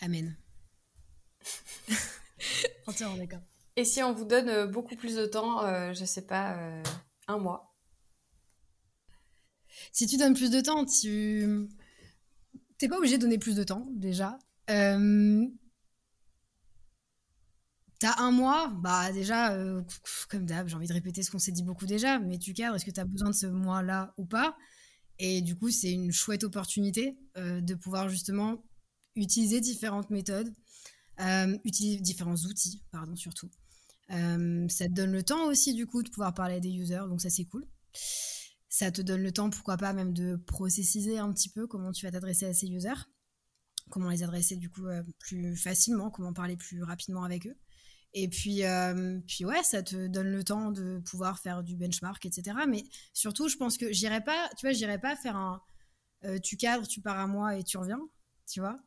Amen. 0.00 0.36
Entièrement 2.86 3.16
d'accord. 3.16 3.40
Et 3.76 3.84
si 3.84 4.02
on 4.02 4.12
vous 4.12 4.24
donne 4.24 4.48
euh, 4.48 4.66
beaucoup 4.66 4.96
plus 4.96 5.16
de 5.16 5.26
temps, 5.26 5.64
euh, 5.64 5.92
je 5.92 6.04
sais 6.04 6.26
pas, 6.26 6.56
un 7.28 7.38
mois 7.38 7.74
Si 9.92 10.06
tu 10.06 10.16
donnes 10.16 10.34
plus 10.34 10.50
de 10.50 10.60
temps, 10.60 10.84
tu 10.84 11.68
n'es 12.80 12.88
pas 12.88 12.98
obligé 12.98 13.16
de 13.16 13.22
donner 13.22 13.38
plus 13.38 13.56
de 13.56 13.64
temps 13.64 13.86
déjà. 13.90 14.38
T'as 18.02 18.20
un 18.20 18.32
mois, 18.32 18.66
bah 18.66 19.12
déjà, 19.12 19.52
euh, 19.52 19.80
comme 20.28 20.44
d'hab, 20.44 20.66
j'ai 20.66 20.74
envie 20.74 20.88
de 20.88 20.92
répéter 20.92 21.22
ce 21.22 21.30
qu'on 21.30 21.38
s'est 21.38 21.52
dit 21.52 21.62
beaucoup 21.62 21.86
déjà, 21.86 22.18
mais 22.18 22.36
tu 22.36 22.52
cadres, 22.52 22.74
est-ce 22.74 22.84
que 22.84 22.90
tu 22.90 22.98
as 22.98 23.04
besoin 23.04 23.30
de 23.30 23.34
ce 23.34 23.46
mois-là 23.46 24.12
ou 24.18 24.24
pas? 24.24 24.56
Et 25.20 25.40
du 25.40 25.54
coup, 25.54 25.70
c'est 25.70 25.92
une 25.92 26.10
chouette 26.10 26.42
opportunité 26.42 27.16
euh, 27.36 27.60
de 27.60 27.76
pouvoir 27.76 28.08
justement 28.08 28.64
utiliser 29.14 29.60
différentes 29.60 30.10
méthodes, 30.10 30.52
euh, 31.20 31.56
utiliser 31.62 32.00
différents 32.00 32.34
outils, 32.34 32.82
pardon, 32.90 33.14
surtout. 33.14 33.48
Ça 34.68 34.86
te 34.86 34.92
donne 34.92 35.12
le 35.12 35.22
temps 35.22 35.46
aussi, 35.46 35.74
du 35.74 35.86
coup, 35.86 36.02
de 36.02 36.10
pouvoir 36.10 36.34
parler 36.34 36.56
à 36.56 36.60
des 36.60 36.70
users, 36.70 37.04
donc 37.08 37.20
ça, 37.20 37.30
c'est 37.30 37.44
cool. 37.44 37.66
Ça 38.68 38.90
te 38.90 39.02
donne 39.02 39.22
le 39.22 39.32
temps, 39.32 39.50
pourquoi 39.50 39.76
pas, 39.76 39.92
même 39.92 40.12
de 40.12 40.36
processiser 40.36 41.18
un 41.18 41.32
petit 41.32 41.48
peu 41.48 41.66
comment 41.66 41.92
tu 41.92 42.06
vas 42.06 42.12
t'adresser 42.12 42.46
à 42.46 42.54
ces 42.54 42.68
users, 42.68 43.08
comment 43.90 44.10
les 44.10 44.22
adresser, 44.22 44.56
du 44.56 44.70
coup, 44.70 44.86
plus 45.18 45.56
facilement, 45.56 46.10
comment 46.10 46.32
parler 46.32 46.56
plus 46.56 46.82
rapidement 46.82 47.24
avec 47.24 47.46
eux. 47.46 47.56
Et 48.14 48.28
puis, 48.28 48.64
euh, 48.64 49.20
puis 49.26 49.44
ouais, 49.44 49.62
ça 49.62 49.82
te 49.82 50.06
donne 50.06 50.30
le 50.30 50.44
temps 50.44 50.70
de 50.70 50.98
pouvoir 50.98 51.38
faire 51.38 51.62
du 51.62 51.76
benchmark, 51.76 52.24
etc. 52.26 52.56
Mais 52.68 52.84
surtout, 53.14 53.48
je 53.48 53.56
pense 53.56 53.78
que 53.78 53.90
j'irai 53.92 54.22
pas, 54.22 54.50
tu 54.58 54.66
vois, 54.66 54.72
j'irai 54.72 54.98
pas 54.98 55.16
faire 55.16 55.36
un, 55.36 55.62
tu 56.42 56.56
cadres, 56.56 56.86
tu 56.86 57.00
pars 57.00 57.18
à 57.18 57.26
mois 57.26 57.56
et 57.56 57.64
tu 57.64 57.78
reviens, 57.78 58.00
tu 58.46 58.60
vois. 58.60 58.78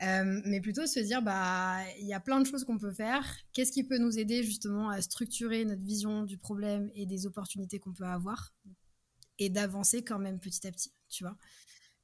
Mais 0.00 0.60
plutôt 0.60 0.86
se 0.86 1.00
dire, 1.00 1.22
bah, 1.22 1.78
il 1.98 2.06
y 2.06 2.14
a 2.14 2.20
plein 2.20 2.40
de 2.40 2.46
choses 2.46 2.64
qu'on 2.64 2.78
peut 2.78 2.92
faire. 2.92 3.24
Qu'est-ce 3.52 3.72
qui 3.72 3.84
peut 3.84 3.98
nous 3.98 4.18
aider 4.18 4.42
justement 4.42 4.88
à 4.88 5.02
structurer 5.02 5.64
notre 5.64 5.82
vision 5.82 6.24
du 6.24 6.38
problème 6.38 6.90
et 6.94 7.06
des 7.06 7.26
opportunités 7.26 7.78
qu'on 7.78 7.92
peut 7.92 8.04
avoir 8.04 8.54
et 9.38 9.50
d'avancer 9.50 10.02
quand 10.02 10.18
même 10.18 10.38
petit 10.40 10.66
à 10.66 10.72
petit, 10.72 10.92
tu 11.08 11.24
vois? 11.24 11.36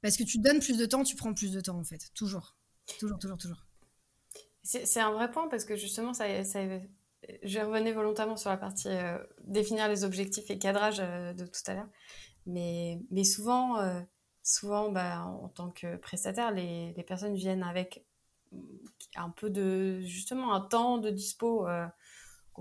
Parce 0.02 0.16
que 0.16 0.24
tu 0.24 0.38
donnes 0.38 0.60
plus 0.60 0.76
de 0.76 0.86
temps, 0.86 1.04
tu 1.04 1.16
prends 1.16 1.34
plus 1.34 1.52
de 1.52 1.60
temps 1.60 1.78
en 1.78 1.84
fait, 1.84 2.10
toujours, 2.14 2.56
toujours, 2.98 3.18
toujours, 3.18 3.38
toujours. 3.38 3.66
C'est 4.62 5.00
un 5.00 5.12
vrai 5.12 5.30
point 5.30 5.48
parce 5.48 5.64
que 5.64 5.76
justement, 5.76 6.12
ça, 6.12 6.42
ça, 6.44 6.60
je 7.42 7.60
revenais 7.60 7.92
volontairement 7.92 8.36
sur 8.36 8.50
la 8.50 8.56
partie 8.56 8.88
euh, 8.88 9.18
définir 9.44 9.88
les 9.88 10.04
objectifs 10.04 10.50
et 10.50 10.58
cadrage 10.58 11.00
euh, 11.00 11.32
de 11.32 11.46
tout 11.46 11.60
à 11.66 11.74
l'heure. 11.74 11.88
Mais, 12.46 13.00
mais 13.10 13.24
souvent, 13.24 13.78
euh, 13.80 14.00
souvent 14.46 14.90
bah, 14.90 15.24
en 15.24 15.48
tant 15.48 15.70
que 15.70 15.96
prestataire, 15.96 16.50
les, 16.52 16.92
les, 16.92 17.02
personnes 17.02 17.34
viennent 17.34 17.62
avec 17.62 18.04
un 19.16 19.30
peu 19.30 19.50
de, 19.50 20.00
justement, 20.00 20.54
un 20.54 20.60
temps 20.60 20.98
de 20.98 21.10
dispo. 21.10 21.66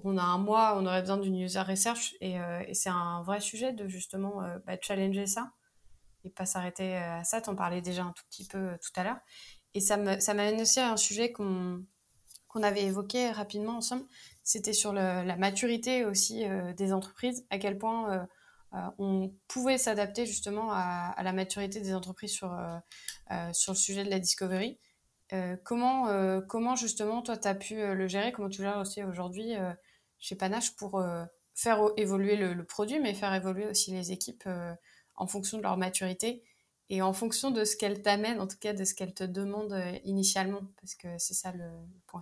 on 0.04 0.18
a 0.18 0.24
un 0.24 0.38
mois, 0.38 0.78
on 0.78 0.86
aurait 0.86 1.02
besoin 1.02 1.18
d'une 1.18 1.38
user 1.38 1.62
research 1.62 2.16
et, 2.22 2.38
et 2.68 2.74
c'est 2.74 2.90
un 2.90 3.22
vrai 3.24 3.40
sujet 3.40 3.72
de 3.72 3.88
justement 3.88 4.42
bah, 4.66 4.78
challenger 4.82 5.28
ça 5.28 5.52
et 6.24 6.30
pas 6.30 6.46
s'arrêter 6.46 6.98
à 6.98 7.24
ça. 7.24 7.40
Tu 7.42 7.50
en 7.50 7.56
parlais 7.56 7.82
déjà 7.82 8.04
un 8.04 8.14
tout 8.14 8.24
petit 8.30 8.48
peu 8.48 8.78
tout 8.82 9.00
à 9.00 9.04
l'heure. 9.04 9.20
Et 9.76 9.82
ça 9.82 9.98
m'amène 9.98 10.62
aussi 10.62 10.80
à 10.80 10.92
un 10.92 10.98
sujet 10.98 11.32
qu'on 11.34 11.84
avait 12.64 12.84
évoqué 12.84 13.30
rapidement 13.30 13.78
ensemble, 13.78 14.06
c'était 14.46 14.74
sur 14.74 14.94
la 14.94 15.36
maturité 15.38 16.06
aussi 16.06 16.46
euh, 16.46 16.72
des 16.74 16.94
entreprises, 16.94 17.46
à 17.50 17.58
quel 17.58 17.78
point 17.78 18.12
euh, 18.12 18.18
euh, 18.18 18.26
on 18.98 19.34
pouvait 19.48 19.78
s'adapter 19.78 20.26
justement 20.26 20.72
à, 20.72 21.16
la 21.24 21.34
maturité 21.34 21.80
des 21.80 21.94
entreprises 21.94 22.32
sur, 22.32 22.58
sur 23.54 23.74
le 23.74 23.78
sujet 23.78 24.04
de 24.04 24.10
la 24.10 24.20
discovery. 24.20 24.80
comment, 25.64 26.42
comment 26.48 26.76
justement 26.76 27.22
toi 27.22 27.38
tu 27.38 27.48
as 27.48 27.56
pu 27.56 27.76
le 27.76 28.08
gérer, 28.08 28.32
comment 28.32 28.50
tu 28.50 28.62
gères 28.62 28.78
aussi 28.78 29.04
aujourd'hui 29.04 29.54
chez 30.20 30.36
Panache 30.36 30.76
pour 30.76 31.04
faire 31.54 31.80
évoluer 31.98 32.36
le, 32.36 32.66
produit, 32.66 33.00
mais 33.00 33.14
faire 33.14 33.34
évoluer 33.34 33.68
aussi 33.68 33.92
les 33.92 34.12
équipes 34.12 34.48
en 35.16 35.28
fonction 35.28 35.58
de 35.58 35.64
leur 35.64 35.78
maturité 35.78 36.44
et 36.90 37.02
en 37.02 37.14
fonction 37.14 37.52
de 37.52 37.66
ce 37.66 37.76
qu'elles 37.76 38.02
t'amènent, 38.02 38.40
en 38.40 38.48
tout 38.48 38.58
cas 38.60 38.74
de 38.74 38.84
ce 38.84 38.94
qu'elles 38.94 39.14
te 39.14 39.24
demandent 39.24 39.82
initialement, 40.04 40.62
parce 40.80 40.96
que 40.96 41.08
c'est 41.18 41.34
ça 41.34 41.52
le, 41.52 41.66
point 42.08 42.22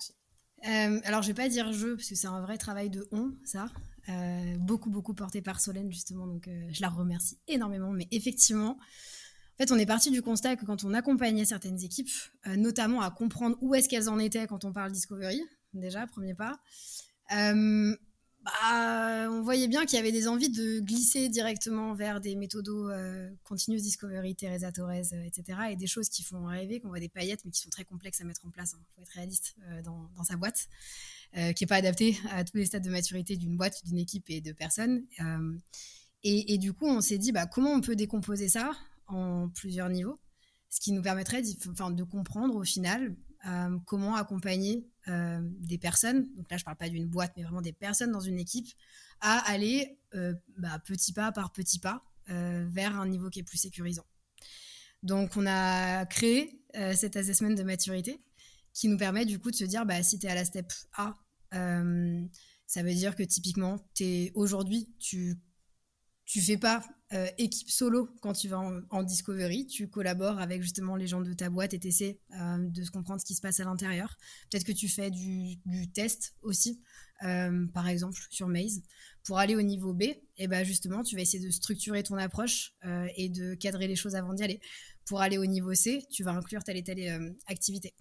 euh, 0.65 0.99
alors, 1.03 1.21
je 1.21 1.27
vais 1.27 1.33
pas 1.33 1.49
dire 1.49 1.71
je, 1.73 1.87
parce 1.95 2.07
que 2.07 2.15
c'est 2.15 2.27
un 2.27 2.41
vrai 2.41 2.57
travail 2.57 2.89
de 2.89 3.07
on, 3.11 3.33
ça. 3.43 3.65
Euh, 4.09 4.57
beaucoup, 4.57 4.89
beaucoup 4.89 5.13
porté 5.13 5.41
par 5.41 5.59
Solène, 5.59 5.91
justement. 5.91 6.27
Donc, 6.27 6.47
euh, 6.47 6.67
je 6.71 6.81
la 6.81 6.89
remercie 6.89 7.37
énormément. 7.47 7.91
Mais 7.91 8.07
effectivement, 8.11 8.77
en 8.77 9.57
fait, 9.57 9.71
on 9.71 9.77
est 9.77 9.85
parti 9.85 10.11
du 10.11 10.21
constat 10.21 10.55
que 10.55 10.65
quand 10.65 10.83
on 10.83 10.93
accompagnait 10.93 11.45
certaines 11.45 11.81
équipes, 11.83 12.09
notamment 12.57 13.01
à 13.01 13.11
comprendre 13.11 13.55
où 13.61 13.75
est-ce 13.75 13.87
qu'elles 13.87 14.09
en 14.09 14.19
étaient 14.19 14.47
quand 14.47 14.65
on 14.65 14.73
parle 14.73 14.91
Discovery, 14.91 15.41
déjà, 15.73 16.07
premier 16.07 16.33
pas, 16.33 16.59
bah, 18.43 19.29
on 19.31 19.41
voyait 19.41 19.69
bien 19.69 19.85
qu'il 19.85 19.95
y 19.95 19.99
avait 19.99 20.11
des 20.11 20.27
envies 20.27 20.49
de 20.49 20.81
glisser 20.81 21.29
directement 21.29 21.93
vers 21.93 22.19
des 22.19 22.35
méthodos 22.35 22.89
euh, 22.89 23.29
Continuous 23.45 23.79
Discovery, 23.79 24.35
Teresa 24.35 24.69
Torres, 24.73 25.13
euh, 25.13 25.23
etc. 25.23 25.59
Et 25.71 25.75
des 25.77 25.87
choses 25.87 26.09
qui 26.09 26.23
font 26.23 26.45
rêver, 26.45 26.81
qu'on 26.81 26.89
voit 26.89 26.99
des 26.99 27.07
paillettes, 27.07 27.45
mais 27.45 27.51
qui 27.51 27.61
sont 27.61 27.69
très 27.69 27.85
complexes 27.85 28.19
à 28.19 28.25
mettre 28.25 28.45
en 28.45 28.49
place. 28.49 28.73
Il 28.73 28.81
hein. 28.81 28.85
faut 28.95 29.01
être 29.01 29.13
réaliste 29.13 29.55
euh, 29.69 29.81
dans, 29.81 30.23
sa 30.25 30.35
boîte, 30.35 30.67
qui 31.33 31.63
n'est 31.63 31.67
pas 31.67 31.77
adaptée 31.77 32.17
à 32.31 32.43
tous 32.43 32.57
les 32.57 32.65
stades 32.65 32.83
de 32.83 32.89
maturité 32.89 33.37
d'une 33.37 33.55
boîte, 33.55 33.83
d'une 33.85 33.97
équipe 33.97 34.29
et 34.29 34.41
de 34.41 34.51
personnes. 34.51 35.05
Et, 36.25 36.57
du 36.57 36.73
coup, 36.73 36.85
on 36.85 37.01
s'est 37.01 37.17
dit, 37.17 37.31
bah, 37.31 37.47
comment 37.47 37.71
on 37.71 37.81
peut 37.81 37.95
décomposer 37.95 38.47
ça 38.47 38.71
en 39.07 39.49
plusieurs 39.49 39.89
niveaux? 39.89 40.19
Ce 40.69 40.79
qui 40.79 40.91
nous 40.91 41.01
permettrait 41.01 41.41
de 41.41 42.03
comprendre 42.03 42.55
au 42.55 42.63
final 42.63 43.15
comment 43.85 44.15
accompagner 44.15 44.87
euh, 45.07 45.39
des 45.41 45.77
personnes, 45.77 46.33
donc 46.35 46.49
là 46.49 46.57
je 46.57 46.63
parle 46.63 46.77
pas 46.77 46.89
d'une 46.89 47.07
boîte, 47.07 47.33
mais 47.35 47.43
vraiment 47.43 47.61
des 47.61 47.73
personnes 47.73 48.11
dans 48.11 48.19
une 48.19 48.39
équipe, 48.39 48.67
à 49.19 49.39
aller 49.51 49.97
euh, 50.15 50.33
bah, 50.57 50.79
petit 50.85 51.13
pas 51.13 51.31
par 51.31 51.51
petit 51.51 51.79
pas 51.79 52.03
vers 52.25 52.97
un 52.97 53.05
niveau 53.05 53.29
qui 53.29 53.39
est 53.39 53.43
plus 53.43 53.57
sécurisant. 53.57 54.05
Donc 55.01 55.35
on 55.35 55.45
a 55.45 56.05
créé 56.05 56.63
cet 56.95 57.17
assessment 57.17 57.49
de 57.49 57.63
maturité 57.63 58.17
qui 58.71 58.87
nous 58.87 58.97
permet 58.97 59.25
du 59.25 59.39
coup 59.39 59.51
de 59.51 59.57
se 59.57 59.65
dire, 59.65 59.85
bah, 59.85 60.01
si 60.03 60.19
tu 60.19 60.27
es 60.27 60.29
à 60.29 60.35
la 60.35 60.45
step 60.45 60.71
A, 60.93 61.15
ça 61.51 62.81
veut 62.81 62.93
dire 62.93 63.17
que 63.17 63.23
typiquement, 63.23 63.85
aujourd'hui, 64.35 64.95
tu 64.99 65.37
tu 66.25 66.41
fais 66.41 66.57
pas 66.57 66.83
euh, 67.13 67.27
équipe 67.37 67.69
solo 67.69 68.09
quand 68.21 68.33
tu 68.33 68.47
vas 68.47 68.59
en, 68.89 69.03
discovery, 69.03 69.67
tu 69.67 69.87
collabores 69.87 70.39
avec 70.39 70.63
justement 70.63 70.95
les 70.95 71.05
gens 71.05 71.21
de 71.21 71.33
ta 71.33 71.49
boîte 71.49 71.75
et 71.75 71.79
tu 71.79 71.89
essaies 71.89 72.17
euh, 72.39 72.57
de 72.57 72.89
comprendre 72.89 73.21
ce 73.21 73.25
qui 73.25 73.35
se 73.35 73.41
passe 73.41 73.59
à 73.59 73.65
l'intérieur. 73.65 74.17
Peut-être 74.49 74.65
que 74.65 74.71
tu 74.71 74.89
fais 74.89 75.11
du, 75.11 75.59
test 75.93 76.33
aussi, 76.41 76.81
euh, 77.23 77.67
par 77.67 77.87
exemple 77.87 78.19
sur 78.31 78.47
Maze. 78.47 78.81
Pour 79.25 79.37
aller 79.37 79.55
au 79.55 79.61
niveau 79.61 79.93
B, 79.93 80.01
et 80.01 80.21
eh 80.37 80.47
ben 80.47 80.65
justement, 80.65 81.03
tu 81.03 81.15
vas 81.15 81.21
essayer 81.21 81.41
de 81.41 81.49
structurer 81.49 82.03
ton 82.03 82.17
approche 82.17 82.73
et 83.15 83.29
de 83.29 83.53
cadrer 83.53 83.87
les 83.87 83.95
choses 83.95 84.15
avant 84.15 84.33
d'y 84.33 84.43
aller. 84.43 84.59
Pour 85.05 85.21
aller 85.21 85.37
au 85.37 85.45
niveau 85.45 85.73
C, 85.73 86.05
tu 86.11 86.23
vas 86.23 86.31
inclure 86.31 86.61
telle 86.65 86.75
et 86.75 86.83
telle 86.83 87.33
activité. 87.47 87.93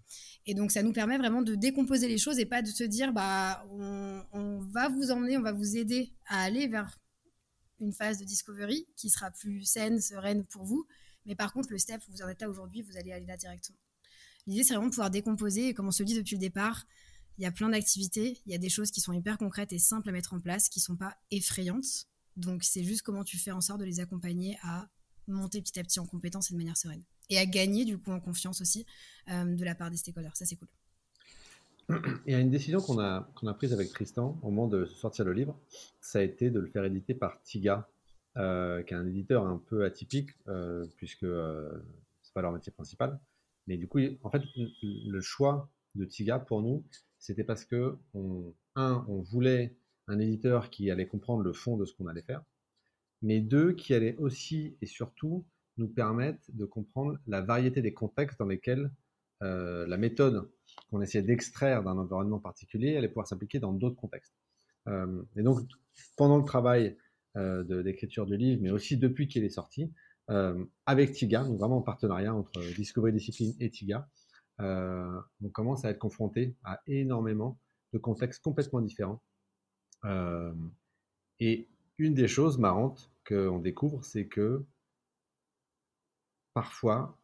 Et 0.47 0.55
donc, 0.55 0.73
ça 0.73 0.83
nous 0.83 0.93
permet 0.93 1.19
vraiment 1.19 1.43
de 1.43 1.55
décomposer 1.55 2.09
les 2.09 2.19
choses 2.19 2.41
et 2.41 2.45
pas 2.45 2.61
de 2.61 2.67
se 2.67 2.83
dire, 2.83 3.13
bah, 3.13 3.65
on 3.71 4.59
va 4.73 4.89
vous 4.89 5.13
emmener, 5.13 5.39
on 5.39 5.43
va 5.43 5.53
vous 5.53 5.77
aider 5.77 6.13
à 6.27 6.43
aller 6.43 6.67
vers 6.67 6.99
une 7.83 7.93
phase 7.93 8.19
de 8.19 8.25
discovery 8.25 8.87
qui 8.97 9.11
sera 9.11 9.31
plus 9.31 9.63
saine, 9.65 10.01
sereine 10.01 10.45
pour 10.45 10.65
vous. 10.65 10.87
Mais 11.27 11.35
par 11.35 11.53
contre, 11.53 11.71
le 11.71 11.79
step 11.79 12.01
où 12.09 12.13
vous 12.13 12.23
en 12.23 12.29
êtes 12.29 12.41
là 12.41 12.49
aujourd'hui, 12.49 12.83
vous 12.83 12.97
allez 12.97 13.13
aller 13.13 13.27
là 13.27 13.37
directement. 13.37 13.79
L'idée, 14.47 14.65
c'est 14.65 14.75
vraiment 14.75 14.89
de 14.89 14.93
pouvoir 14.93 15.11
décomposer. 15.11 15.69
Et 15.69 15.75
comme 15.75 15.87
on 15.87 15.93
se 15.93 16.03
le 16.03 16.07
dit 16.07 16.15
depuis 16.15 16.35
le 16.37 16.41
départ, 16.41 16.87
il 17.39 17.45
y 17.45 17.47
a 17.47 17.53
plein 17.53 17.69
d'activités, 17.69 18.41
il 18.47 18.53
y 18.53 18.55
a 18.55 18.59
des 18.59 18.69
choses 18.69 18.91
qui 18.91 19.01
sont 19.01 19.13
hyper 19.13 19.39
concrètes 19.39 19.73
et 19.73 19.79
simples 19.79 20.09
à 20.09 20.13
mettre 20.13 20.35
en 20.35 20.41
place, 20.41 20.69
qui 20.69 20.81
ne 20.81 20.85
sont 20.85 20.97
pas 20.97 21.17
effrayantes. 21.31 22.07
Donc, 22.37 22.65
c'est 22.65 22.85
juste 22.85 23.03
comment 23.03 23.25
tu 23.25 23.39
fais 23.39 23.53
en 23.53 23.61
sorte 23.61 23.81
de 23.81 23.85
les 23.85 24.01
accompagner 24.01 24.59
à 24.63 24.89
monter 25.29 25.61
petit 25.63 25.79
à 25.79 25.83
petit 25.83 26.01
en 26.01 26.07
compétences 26.07 26.51
et 26.51 26.55
de 26.55 26.59
manière 26.59 26.77
sereine. 26.77 27.03
Et 27.29 27.39
à 27.39 27.47
gagner, 27.47 27.85
du 27.85 27.99
coup, 27.99 28.11
en 28.11 28.21
confiance 28.21 28.61
aussi 28.61 28.85
euh, 29.29 29.45
de 29.45 29.65
la 29.65 29.75
part 29.75 29.91
des 29.91 29.97
stakeholders. 29.97 30.37
Ça, 30.37 30.45
c'est 30.45 30.57
cool. 30.57 30.69
Il 32.27 32.33
y 32.33 32.35
a 32.35 32.41
une 32.41 32.51
décision 32.51 32.81
qu'on 32.81 32.99
a, 32.99 33.29
a 33.47 33.55
prise 33.55 33.73
avec 33.73 33.91
Tristan 33.91 34.39
au 34.43 34.51
moment 34.51 34.69
de 34.69 34.85
sortir 34.85 35.25
le 35.25 35.33
livre, 35.33 35.59
ça 36.01 36.21
a 36.21 36.23
été 36.23 36.51
de 36.51 36.61
le 36.61 36.67
faire 36.67 36.85
éditer 36.85 37.15
par 37.15 37.41
Tiga, 37.43 37.89
euh, 38.37 38.83
qui 38.83 38.95
est 38.95 38.97
un 38.97 39.07
éditeur 39.07 39.47
un 39.47 39.59
peu 39.59 39.85
atypique, 39.85 40.31
euh, 40.49 40.87
puisque 40.97 41.25
euh, 41.25 41.71
c'est 42.23 42.33
pas 42.33 42.43
leur 42.43 42.53
métier 42.53 42.73
principal. 42.73 43.19
Mais 43.67 43.77
du 43.77 43.89
coup, 43.89 44.01
en 44.23 44.31
fait, 44.31 44.43
le 44.83 45.21
choix 45.21 45.71
de 45.95 46.05
Tiga 46.05 46.39
pour 46.39 46.63
nous, 46.63 46.85
c'était 47.19 47.45
parce 47.45 47.65
que, 47.65 47.97
on, 48.15 48.55
un, 48.75 49.05
on 49.09 49.21
voulait 49.21 49.77
un 50.09 50.19
éditeur 50.19 50.71
qui 50.71 50.91
allait 50.91 51.07
comprendre 51.07 51.43
le 51.43 51.53
fond 51.53 51.77
de 51.77 51.85
ce 51.85 51.95
qu'on 51.95 52.07
allait 52.07 52.23
faire, 52.23 52.43
mais 53.21 53.41
deux, 53.41 53.73
qui 53.73 53.95
allait 53.95 54.17
aussi 54.17 54.77
et 54.81 54.87
surtout 54.87 55.45
nous 55.77 55.89
permettre 55.89 56.41
de 56.53 56.65
comprendre 56.65 57.19
la 57.27 57.41
variété 57.41 57.83
des 57.83 57.95
contextes 57.95 58.39
dans 58.39 58.47
lesquels 58.47 58.91
euh, 59.43 59.87
la 59.87 59.97
méthode 59.97 60.49
qu'on 60.91 61.01
essayait 61.01 61.25
d'extraire 61.25 61.83
d'un 61.83 61.99
environnement 61.99 62.39
particulier 62.39 62.97
allait 62.97 63.09
pouvoir 63.09 63.27
s'appliquer 63.27 63.59
dans 63.59 63.73
d'autres 63.73 63.97
contextes. 63.97 64.35
Euh, 64.89 65.23
et 65.37 65.43
donc, 65.43 65.61
pendant 66.17 66.39
le 66.39 66.45
travail 66.45 66.97
euh, 67.37 67.83
d'écriture 67.83 68.27
du 68.27 68.37
livre, 68.37 68.63
mais 68.63 68.71
aussi 68.71 68.97
depuis 68.97 69.29
qu'il 69.29 69.45
est 69.45 69.51
sorti, 69.51 69.93
avec 70.87 71.13
TIGA, 71.13 71.45
donc 71.45 71.59
vraiment 71.59 71.79
en 71.79 71.83
partenariat 71.83 72.35
entre 72.35 72.59
Discovery 72.75 73.13
Discipline 73.13 73.53
et 73.61 73.69
TIGA, 73.69 74.09
on 74.61 75.49
commence 75.53 75.85
à 75.85 75.91
être 75.91 75.99
confronté 75.99 76.57
à 76.65 76.81
énormément 76.87 77.59
de 77.93 77.99
contextes 77.99 78.43
complètement 78.43 78.81
différents. 78.81 79.21
et 81.39 81.69
une 81.99 82.15
des 82.15 82.29
choses 82.29 82.57
marrantes 82.57 83.11
qu'on 83.29 83.59
découvre, 83.59 84.03
c'est 84.05 84.27
que 84.27 84.65
parfois, 86.55 87.19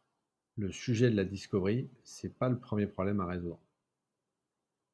le 0.59 0.71
sujet 0.71 1.09
de 1.09 1.15
la 1.15 1.23
discovery, 1.23 1.89
c'est 2.03 2.37
pas 2.37 2.49
le 2.49 2.59
premier 2.59 2.85
problème 2.85 3.21
à 3.21 3.25
résoudre. 3.25 3.59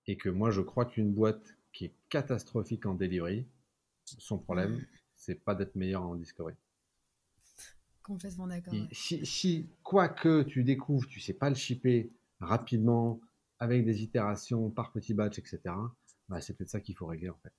Et 0.08 0.16
que 0.16 0.30
moi, 0.30 0.52
je 0.52 0.62
crois 0.62 0.86
qu'une 0.86 1.12
boîte 1.12 1.58
qui 1.74 1.86
est 1.86 1.94
catastrophique 2.10 2.86
en 2.86 2.94
delivery, 2.94 3.48
son 4.06 4.38
problème, 4.38 4.86
c'est 5.16 5.44
pas 5.44 5.56
d'être 5.56 5.76
meilleur 5.76 6.04
en 6.04 6.16
discovery. 6.16 6.56
Complètement 8.04 8.46
d'accord. 8.46 8.74
Si, 8.92 9.68
quoi 9.82 10.08
que 10.08 10.44
tu 10.44 10.64
découvres, 10.64 11.08
tu 11.08 11.20
sais 11.20 11.34
pas 11.34 11.50
le 11.50 11.56
shipper 11.56 12.12
rapidement, 12.40 13.20
avec 13.58 13.84
des 13.84 14.04
itérations 14.04 14.70
par 14.70 14.92
petit 14.92 15.16
batch, 15.16 15.40
etc., 15.40 15.60
bah, 16.30 16.42
c'est 16.42 16.56
peut-être 16.56 16.70
ça 16.70 16.80
qu'il 16.80 16.96
faut 16.96 17.08
régler 17.08 17.30
en 17.30 17.38
fait. 17.42 17.54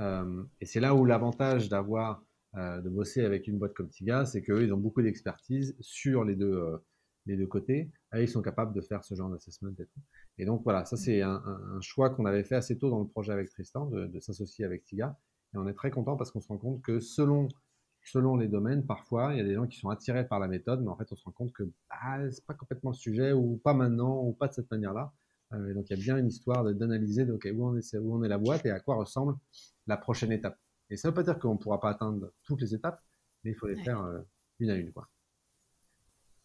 Euh, 0.00 0.44
et 0.60 0.66
c'est 0.66 0.80
là 0.80 0.94
où 0.94 1.04
l'avantage 1.04 1.68
d'avoir 1.68 2.22
euh, 2.54 2.80
de 2.80 2.88
bosser 2.88 3.24
avec 3.24 3.46
une 3.46 3.58
boîte 3.58 3.72
comme 3.72 3.88
Tiga, 3.88 4.26
c'est 4.26 4.42
qu'eux, 4.42 4.62
ils 4.62 4.72
ont 4.72 4.78
beaucoup 4.78 5.00
d'expertise 5.00 5.74
sur 5.80 6.24
les 6.24 6.36
deux, 6.36 6.52
euh, 6.52 6.78
les 7.28 7.36
deux 7.36 7.46
côtés, 7.46 7.90
et 8.14 8.22
ils 8.22 8.28
sont 8.28 8.42
capables 8.42 8.74
de 8.74 8.80
faire 8.80 9.04
ce 9.04 9.14
genre 9.14 9.30
d'assessment 9.30 9.70
et 9.78 9.84
tout. 9.84 10.00
Et 10.38 10.44
donc 10.44 10.62
voilà, 10.64 10.84
ça 10.84 10.96
c'est 10.96 11.22
un, 11.22 11.42
choix 11.80 12.10
qu'on 12.10 12.24
avait 12.24 12.44
fait 12.44 12.56
assez 12.56 12.78
tôt 12.78 12.90
dans 12.90 13.00
le 13.00 13.06
projet 13.06 13.32
avec 13.32 13.50
Tristan, 13.50 13.86
de, 13.86 14.20
s'associer 14.20 14.64
avec 14.64 14.84
Tiga. 14.84 15.16
Et 15.54 15.58
on 15.58 15.68
est 15.68 15.74
très 15.74 15.90
content 15.90 16.16
parce 16.16 16.30
qu'on 16.30 16.40
se 16.40 16.48
rend 16.48 16.58
compte 16.58 16.82
que 16.82 17.00
selon 17.00 17.48
selon 18.04 18.36
les 18.36 18.48
domaines, 18.48 18.86
parfois, 18.86 19.34
il 19.34 19.38
y 19.38 19.40
a 19.40 19.44
des 19.44 19.54
gens 19.54 19.66
qui 19.66 19.78
sont 19.78 19.90
attirés 19.90 20.26
par 20.26 20.38
la 20.38 20.48
méthode, 20.48 20.80
mais 20.82 20.88
en 20.88 20.96
fait, 20.96 21.10
on 21.12 21.16
se 21.16 21.24
rend 21.24 21.32
compte 21.32 21.52
que 21.52 21.64
bah, 21.90 22.30
c'est 22.30 22.44
pas 22.46 22.54
complètement 22.54 22.90
le 22.90 22.96
sujet, 22.96 23.32
ou 23.32 23.60
pas 23.62 23.74
maintenant, 23.74 24.22
ou 24.22 24.32
pas 24.32 24.48
de 24.48 24.54
cette 24.54 24.70
manière-là. 24.70 25.12
Euh, 25.52 25.74
donc, 25.74 25.90
il 25.90 25.96
y 25.96 26.00
a 26.00 26.02
bien 26.02 26.16
une 26.16 26.28
histoire 26.28 26.64
d'analyser 26.74 27.26
de, 27.26 27.32
où, 27.32 27.66
on 27.66 27.76
est, 27.76 27.96
où 27.96 28.14
on 28.14 28.22
est 28.22 28.28
la 28.28 28.38
boîte 28.38 28.64
et 28.64 28.70
à 28.70 28.80
quoi 28.80 28.96
ressemble 28.96 29.36
la 29.86 29.96
prochaine 29.96 30.32
étape. 30.32 30.58
Et 30.90 30.96
ça 30.96 31.08
ne 31.08 31.10
veut 31.10 31.16
pas 31.16 31.22
dire 31.22 31.38
qu'on 31.38 31.54
ne 31.54 31.58
pourra 31.58 31.80
pas 31.80 31.90
atteindre 31.90 32.32
toutes 32.44 32.60
les 32.62 32.74
étapes, 32.74 33.02
mais 33.44 33.50
il 33.50 33.54
faut 33.54 33.66
les 33.66 33.76
faire 33.82 34.02
euh, 34.02 34.20
une 34.58 34.70
à 34.70 34.74
une. 34.74 34.92
Quoi. 34.92 35.08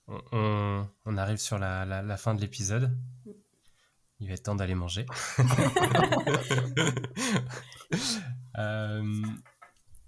On, 0.08 0.88
on 1.06 1.18
arrive 1.18 1.38
sur 1.38 1.58
la, 1.58 1.86
la, 1.86 2.02
la 2.02 2.18
fin 2.18 2.36
de 2.36 2.42
l'épisode. 2.42 2.98
Il 4.20 4.28
va 4.28 4.34
être 4.34 4.44
temps 4.44 4.56
d'aller 4.56 4.76
manger. 4.76 5.06
euh, 8.58 9.22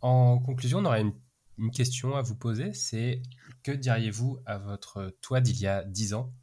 en 0.01 0.39
conclusion, 0.39 0.79
on 0.79 0.85
aurait 0.85 1.01
une, 1.01 1.13
une, 1.57 1.71
question 1.71 2.15
à 2.15 2.21
vous 2.21 2.35
poser. 2.35 2.73
C'est 2.73 3.21
que 3.63 3.71
diriez-vous 3.71 4.39
à 4.45 4.57
votre 4.57 5.15
toi 5.21 5.41
d'il 5.41 5.59
y 5.59 5.67
a 5.67 5.83
10 5.83 6.13
ans 6.13 6.33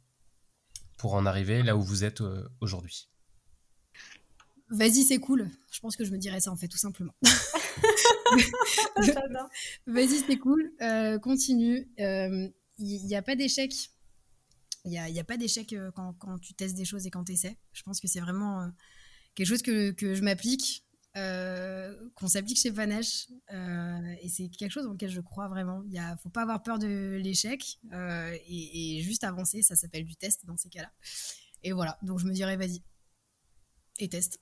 pour 0.97 1.15
en 1.15 1.25
arriver 1.25 1.63
là 1.63 1.75
où 1.75 1.81
vous 1.81 2.03
êtes 2.03 2.21
euh, 2.21 2.47
aujourd'hui? 2.61 3.09
Vas-y, 4.69 5.03
c'est 5.03 5.19
cool. 5.19 5.49
Je 5.71 5.79
pense 5.79 5.95
que 5.95 6.05
je 6.05 6.11
me 6.11 6.17
dirais 6.17 6.39
ça 6.39 6.51
en 6.51 6.55
fait, 6.55 6.67
tout 6.67 6.77
simplement. 6.77 7.13
Vas-y, 9.87 10.23
c'est 10.27 10.37
cool. 10.37 10.71
Euh, 10.81 11.19
continue. 11.19 11.87
Il 12.83 13.03
euh, 13.03 13.07
n'y 13.07 13.15
a 13.15 13.21
pas 13.21 13.35
d'échec. 13.35 13.73
Il 14.85 14.91
n'y 14.91 14.99
a, 14.99 15.09
y 15.09 15.19
a, 15.19 15.23
pas 15.23 15.37
d'échec 15.37 15.73
quand, 15.95 16.13
quand, 16.19 16.37
tu 16.39 16.53
testes 16.53 16.75
des 16.75 16.83
choses 16.83 17.07
et 17.07 17.09
quand 17.09 17.23
tu 17.23 17.31
essaies. 17.31 17.57
Je 17.71 17.83
pense 17.83 18.01
que 18.01 18.07
c'est 18.07 18.19
vraiment 18.19 18.69
quelque 19.35 19.47
chose 19.47 19.61
que, 19.61 19.93
je 19.99 20.21
m'applique, 20.21 20.85
euh, 21.15 22.09
qu'on 22.15 22.27
s'applique 22.27 22.59
chez 22.59 22.71
Panache. 22.71 23.27
Euh, 23.51 24.15
et 24.21 24.29
c'est 24.29 24.49
quelque 24.49 24.71
chose 24.71 24.85
dans 24.85 24.93
lequel 24.93 25.09
je 25.09 25.21
crois 25.21 25.47
vraiment. 25.47 25.83
Il 25.87 25.93
ne 25.93 26.15
faut 26.21 26.29
pas 26.29 26.41
avoir 26.41 26.63
peur 26.63 26.79
de 26.79 27.19
l'échec 27.21 27.79
euh, 27.91 28.35
et, 28.47 28.97
et, 28.97 29.01
juste 29.01 29.23
avancer. 29.23 29.61
Ça 29.61 29.75
s'appelle 29.75 30.05
du 30.05 30.15
test 30.15 30.45
dans 30.45 30.57
ces 30.57 30.69
cas-là. 30.69 30.91
Et 31.63 31.71
voilà. 31.71 31.97
Donc 32.01 32.19
je 32.19 32.25
me 32.25 32.33
dirais, 32.33 32.57
vas-y. 32.57 32.81
Et 33.99 34.09
teste. 34.09 34.39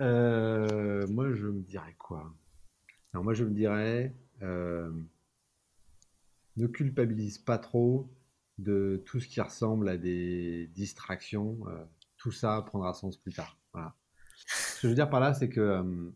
moi, 0.00 1.34
je 1.34 1.46
me 1.46 1.62
dirais 1.62 1.94
quoi? 1.98 2.34
Alors, 3.12 3.24
moi, 3.24 3.34
je 3.34 3.44
me 3.44 3.50
dirais 3.50 4.14
ne 6.60 6.66
culpabilise 6.66 7.38
pas 7.38 7.58
trop 7.58 8.08
de 8.58 9.02
tout 9.06 9.20
ce 9.20 9.28
qui 9.28 9.40
ressemble 9.40 9.88
à 9.88 9.96
des 9.96 10.68
distractions. 10.68 11.58
Euh, 11.68 11.84
tout 12.16 12.32
ça 12.32 12.62
prendra 12.62 12.92
sens 12.94 13.16
plus 13.16 13.32
tard. 13.32 13.58
Voilà. 13.72 13.94
Ce 14.46 14.74
que 14.74 14.80
je 14.82 14.88
veux 14.88 14.94
dire 14.94 15.10
par 15.10 15.20
là, 15.20 15.34
c'est 15.34 15.48
que. 15.48 15.60
Euh, 15.60 16.10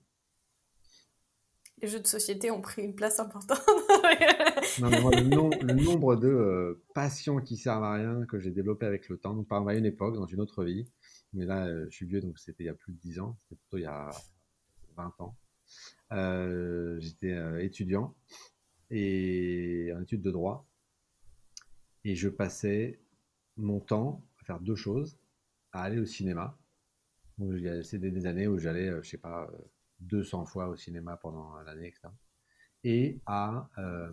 Les 1.81 1.89
jeux 1.89 2.01
de 2.01 2.07
société 2.07 2.51
ont 2.51 2.61
pris 2.61 2.83
une 2.83 2.95
place 2.95 3.19
importante. 3.19 3.62
non, 4.81 4.91
mais 4.91 5.01
moi, 5.01 5.11
le, 5.15 5.75
nombre 5.75 6.16
de 6.16 6.29
euh, 6.29 6.85
passions 6.95 7.41
qui 7.41 7.57
servent 7.57 7.85
à 7.85 7.95
rien 7.95 8.25
que 8.27 8.39
j'ai 8.39 8.51
développé 8.51 8.87
avec 8.87 9.09
le 9.09 9.16
temps, 9.19 9.35
donc 9.35 9.49
par 9.49 9.66
à 9.66 9.75
une 9.75 9.87
époque, 9.87 10.15
dans 10.16 10.27
une 10.27 10.41
autre 10.41 10.65
vie, 10.65 10.87
mais 11.33 11.47
là, 11.47 11.66
je 11.87 11.91
suis 11.91 12.07
vieux, 12.07 12.21
donc 12.21 12.39
c'était 12.39 12.65
il 12.65 12.66
y 12.66 12.71
a 12.71 12.75
plus 12.75 12.93
de 12.93 12.99
10 12.99 13.21
ans, 13.21 13.37
c'était 13.43 13.57
plutôt 13.57 13.79
il 13.79 13.83
y 13.83 13.87
a 13.87 14.11
20 14.97 15.15
ans. 15.21 15.37
J'étais 17.01 17.65
étudiant 17.65 18.15
et 18.90 19.93
en 19.94 20.02
études 20.02 20.23
de 20.23 20.31
droit. 20.31 20.66
Et 22.05 22.15
je 22.15 22.28
passais 22.28 23.01
mon 23.56 23.81
temps 23.81 24.23
à 24.40 24.44
faire 24.44 24.61
deux 24.61 24.77
choses, 24.77 25.19
à 25.73 25.82
aller 25.82 25.98
au 25.98 26.06
cinéma. 26.06 26.59
C'était 27.82 28.11
des 28.11 28.27
années 28.27 28.47
où 28.47 28.59
j'allais, 28.59 28.89
euh, 28.89 29.02
je 29.02 29.11
sais 29.11 29.19
pas, 29.19 29.51
200 30.01 30.43
euh, 30.43 30.44
fois 30.44 30.69
au 30.69 30.77
cinéma 30.77 31.16
pendant 31.16 31.56
l'année, 31.62 31.89
etc. 31.89 32.09
Et 32.85 33.20
à, 33.27 33.69
euh, 33.78 34.12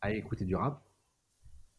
à 0.00 0.12
écouter 0.12 0.44
du 0.44 0.54
rap. 0.54 0.82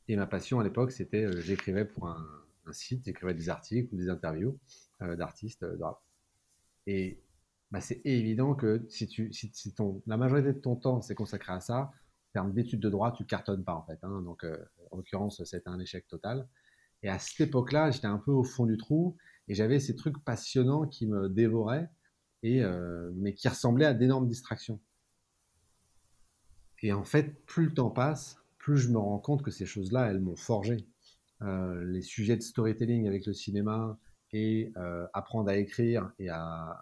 Et 0.07 0.15
ma 0.15 0.27
passion 0.27 0.59
à 0.59 0.63
l'époque, 0.63 0.91
c'était, 0.91 1.41
j'écrivais 1.41 1.85
pour 1.85 2.07
un, 2.07 2.27
site, 2.71 3.03
j'écrivais 3.05 3.33
des 3.33 3.49
articles 3.49 3.93
ou 3.93 3.97
des 3.97 4.07
interviews 4.07 4.57
d'artistes 4.99 5.65
de 5.65 5.81
rap. 5.81 6.01
Et 6.85 7.19
bah, 7.71 7.81
c'est 7.81 8.01
évident 8.05 8.53
que 8.53 8.85
si, 8.89 9.07
tu, 9.07 9.31
si, 9.31 9.73
ton, 9.73 10.01
la 10.05 10.17
majorité 10.17 10.53
de 10.53 10.59
ton 10.59 10.75
temps 10.75 11.01
c'est 11.01 11.15
consacré 11.15 11.53
à 11.53 11.61
ça, 11.61 11.77
en 11.79 12.33
termes 12.33 12.53
d'études 12.53 12.79
de 12.79 12.89
droit, 12.89 13.11
tu 13.11 13.25
cartonnes 13.25 13.63
pas 13.63 13.75
en 13.75 13.83
fait. 13.83 13.99
Hein. 14.03 14.21
Donc, 14.21 14.43
euh, 14.43 14.57
en 14.91 14.97
l'occurrence, 14.97 15.43
c'était 15.43 15.69
un 15.69 15.79
échec 15.79 16.07
total. 16.07 16.47
Et 17.03 17.09
à 17.09 17.19
cette 17.19 17.41
époque-là, 17.41 17.91
j'étais 17.91 18.07
un 18.07 18.17
peu 18.17 18.31
au 18.31 18.43
fond 18.43 18.65
du 18.65 18.77
trou 18.77 19.17
et 19.47 19.53
j'avais 19.53 19.79
ces 19.79 19.95
trucs 19.95 20.23
passionnants 20.23 20.87
qui 20.87 21.07
me 21.07 21.27
dévoraient, 21.27 21.89
et, 22.43 22.63
euh, 22.63 23.11
mais 23.15 23.33
qui 23.33 23.47
ressemblaient 23.47 23.85
à 23.85 23.93
d'énormes 23.93 24.27
distractions. 24.27 24.79
Et 26.81 26.93
en 26.93 27.03
fait, 27.03 27.45
plus 27.45 27.65
le 27.65 27.73
temps 27.73 27.89
passe, 27.89 28.37
plus 28.57 28.77
je 28.77 28.89
me 28.89 28.97
rends 28.97 29.19
compte 29.19 29.43
que 29.43 29.51
ces 29.51 29.65
choses-là, 29.65 30.09
elles 30.09 30.19
m'ont 30.19 30.35
forgé. 30.35 30.87
Euh, 31.41 31.83
les 31.85 32.01
sujets 32.01 32.37
de 32.37 32.41
storytelling 32.41 33.07
avec 33.07 33.25
le 33.25 33.33
cinéma, 33.33 33.97
et 34.33 34.71
euh, 34.77 35.07
apprendre 35.13 35.49
à 35.49 35.57
écrire 35.57 36.11
et 36.19 36.29
à, 36.29 36.81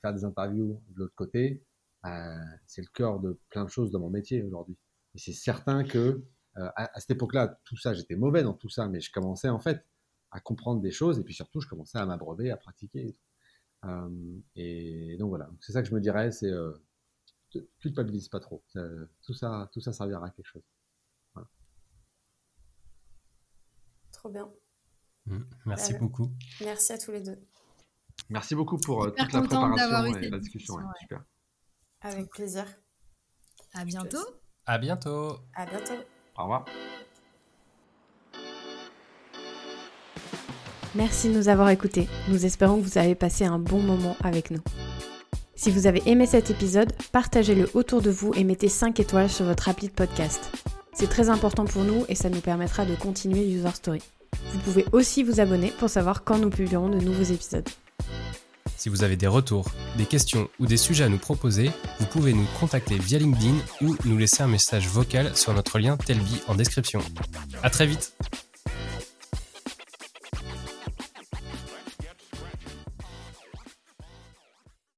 faire 0.00 0.14
des 0.14 0.24
interviews 0.24 0.80
de 0.90 1.00
l'autre 1.00 1.14
côté, 1.14 1.62
euh, 2.06 2.36
c'est 2.66 2.82
le 2.82 2.88
cœur 2.92 3.20
de 3.20 3.38
plein 3.50 3.64
de 3.64 3.70
choses 3.70 3.90
dans 3.90 4.00
mon 4.00 4.10
métier 4.10 4.42
aujourd'hui. 4.42 4.76
Et 5.14 5.18
c'est 5.18 5.32
certain 5.32 5.84
que 5.84 6.22
euh, 6.56 6.68
à, 6.76 7.00
cette 7.00 7.12
époque-là, 7.12 7.60
tout 7.64 7.76
ça, 7.76 7.94
j'étais 7.94 8.16
mauvais 8.16 8.42
dans 8.42 8.54
tout 8.54 8.68
ça, 8.68 8.88
mais 8.88 9.00
je 9.00 9.10
commençais 9.10 9.48
en 9.48 9.58
fait 9.58 9.84
à 10.30 10.40
comprendre 10.40 10.80
des 10.80 10.90
choses 10.90 11.18
et 11.18 11.24
puis 11.24 11.34
surtout, 11.34 11.60
je 11.60 11.68
commençais 11.68 11.98
à 11.98 12.06
m'abreuver, 12.06 12.50
à 12.50 12.56
pratiquer. 12.56 13.16
Et, 14.56 15.16
donc 15.18 15.28
voilà, 15.28 15.50
c'est 15.60 15.72
ça 15.72 15.82
que 15.82 15.88
je 15.88 15.94
me 15.94 16.00
dirais, 16.00 16.32
c'est 16.32 16.50
culpabilise 17.78 18.28
pas 18.28 18.40
trop. 18.40 18.64
tout 19.22 19.34
ça, 19.34 19.68
tout 19.72 19.80
ça 19.80 19.92
servira 19.92 20.26
à 20.26 20.30
quelque 20.30 20.46
chose. 20.46 20.62
Trop 24.10 24.30
bien. 24.30 24.50
Mmh, 25.26 25.38
merci 25.66 25.94
euh, 25.94 25.98
beaucoup. 25.98 26.30
Merci 26.60 26.92
à 26.92 26.98
tous 26.98 27.10
les 27.10 27.20
deux. 27.20 27.38
Merci 28.28 28.54
beaucoup 28.54 28.78
pour 28.78 29.04
euh, 29.04 29.10
toute 29.10 29.32
la 29.32 29.40
préparation 29.42 30.20
et 30.20 30.28
la 30.28 30.38
discussion. 30.38 30.74
Ouais, 30.74 30.82
super. 31.00 31.24
Avec 32.00 32.30
plaisir. 32.30 32.66
À 33.72 33.84
bientôt. 33.84 34.18
À 34.66 34.78
bientôt. 34.78 35.38
À 35.54 35.66
bientôt. 35.66 35.94
Au 36.36 36.42
revoir. 36.42 36.64
Merci 40.94 41.28
de 41.28 41.34
nous 41.34 41.48
avoir 41.48 41.70
écoutés. 41.70 42.08
Nous 42.28 42.46
espérons 42.46 42.76
que 42.76 42.86
vous 42.86 42.98
avez 42.98 43.14
passé 43.14 43.44
un 43.44 43.58
bon 43.58 43.80
moment 43.80 44.16
avec 44.22 44.50
nous. 44.50 44.62
Si 45.56 45.70
vous 45.70 45.86
avez 45.86 46.02
aimé 46.06 46.26
cet 46.26 46.50
épisode, 46.50 46.92
partagez-le 47.10 47.68
autour 47.74 48.00
de 48.00 48.10
vous 48.10 48.32
et 48.34 48.44
mettez 48.44 48.68
5 48.68 49.00
étoiles 49.00 49.30
sur 49.30 49.44
votre 49.44 49.68
appli 49.68 49.88
de 49.88 49.92
podcast. 49.92 50.52
C'est 50.92 51.08
très 51.08 51.30
important 51.30 51.64
pour 51.64 51.82
nous 51.82 52.04
et 52.08 52.14
ça 52.14 52.30
nous 52.30 52.40
permettra 52.40 52.84
de 52.84 52.94
continuer 52.94 53.50
User 53.50 53.72
Story. 53.72 54.02
Vous 54.52 54.58
pouvez 54.60 54.84
aussi 54.92 55.22
vous 55.22 55.40
abonner 55.40 55.72
pour 55.78 55.88
savoir 55.88 56.24
quand 56.24 56.38
nous 56.38 56.50
publierons 56.50 56.88
de 56.88 56.98
nouveaux 56.98 57.22
épisodes. 57.22 57.68
Si 58.76 58.88
vous 58.88 59.02
avez 59.02 59.16
des 59.16 59.26
retours, 59.26 59.70
des 59.96 60.04
questions 60.04 60.48
ou 60.60 60.66
des 60.66 60.76
sujets 60.76 61.04
à 61.04 61.08
nous 61.08 61.18
proposer, 61.18 61.70
vous 62.00 62.06
pouvez 62.06 62.32
nous 62.32 62.46
contacter 62.60 62.98
via 62.98 63.18
LinkedIn 63.18 63.54
ou 63.80 63.96
nous 64.04 64.18
laisser 64.18 64.42
un 64.42 64.48
message 64.48 64.88
vocal 64.88 65.34
sur 65.36 65.54
notre 65.54 65.78
lien 65.78 65.96
Telby 65.96 66.40
en 66.48 66.54
description. 66.54 67.00
À 67.62 67.70
très 67.70 67.86
vite 67.86 68.14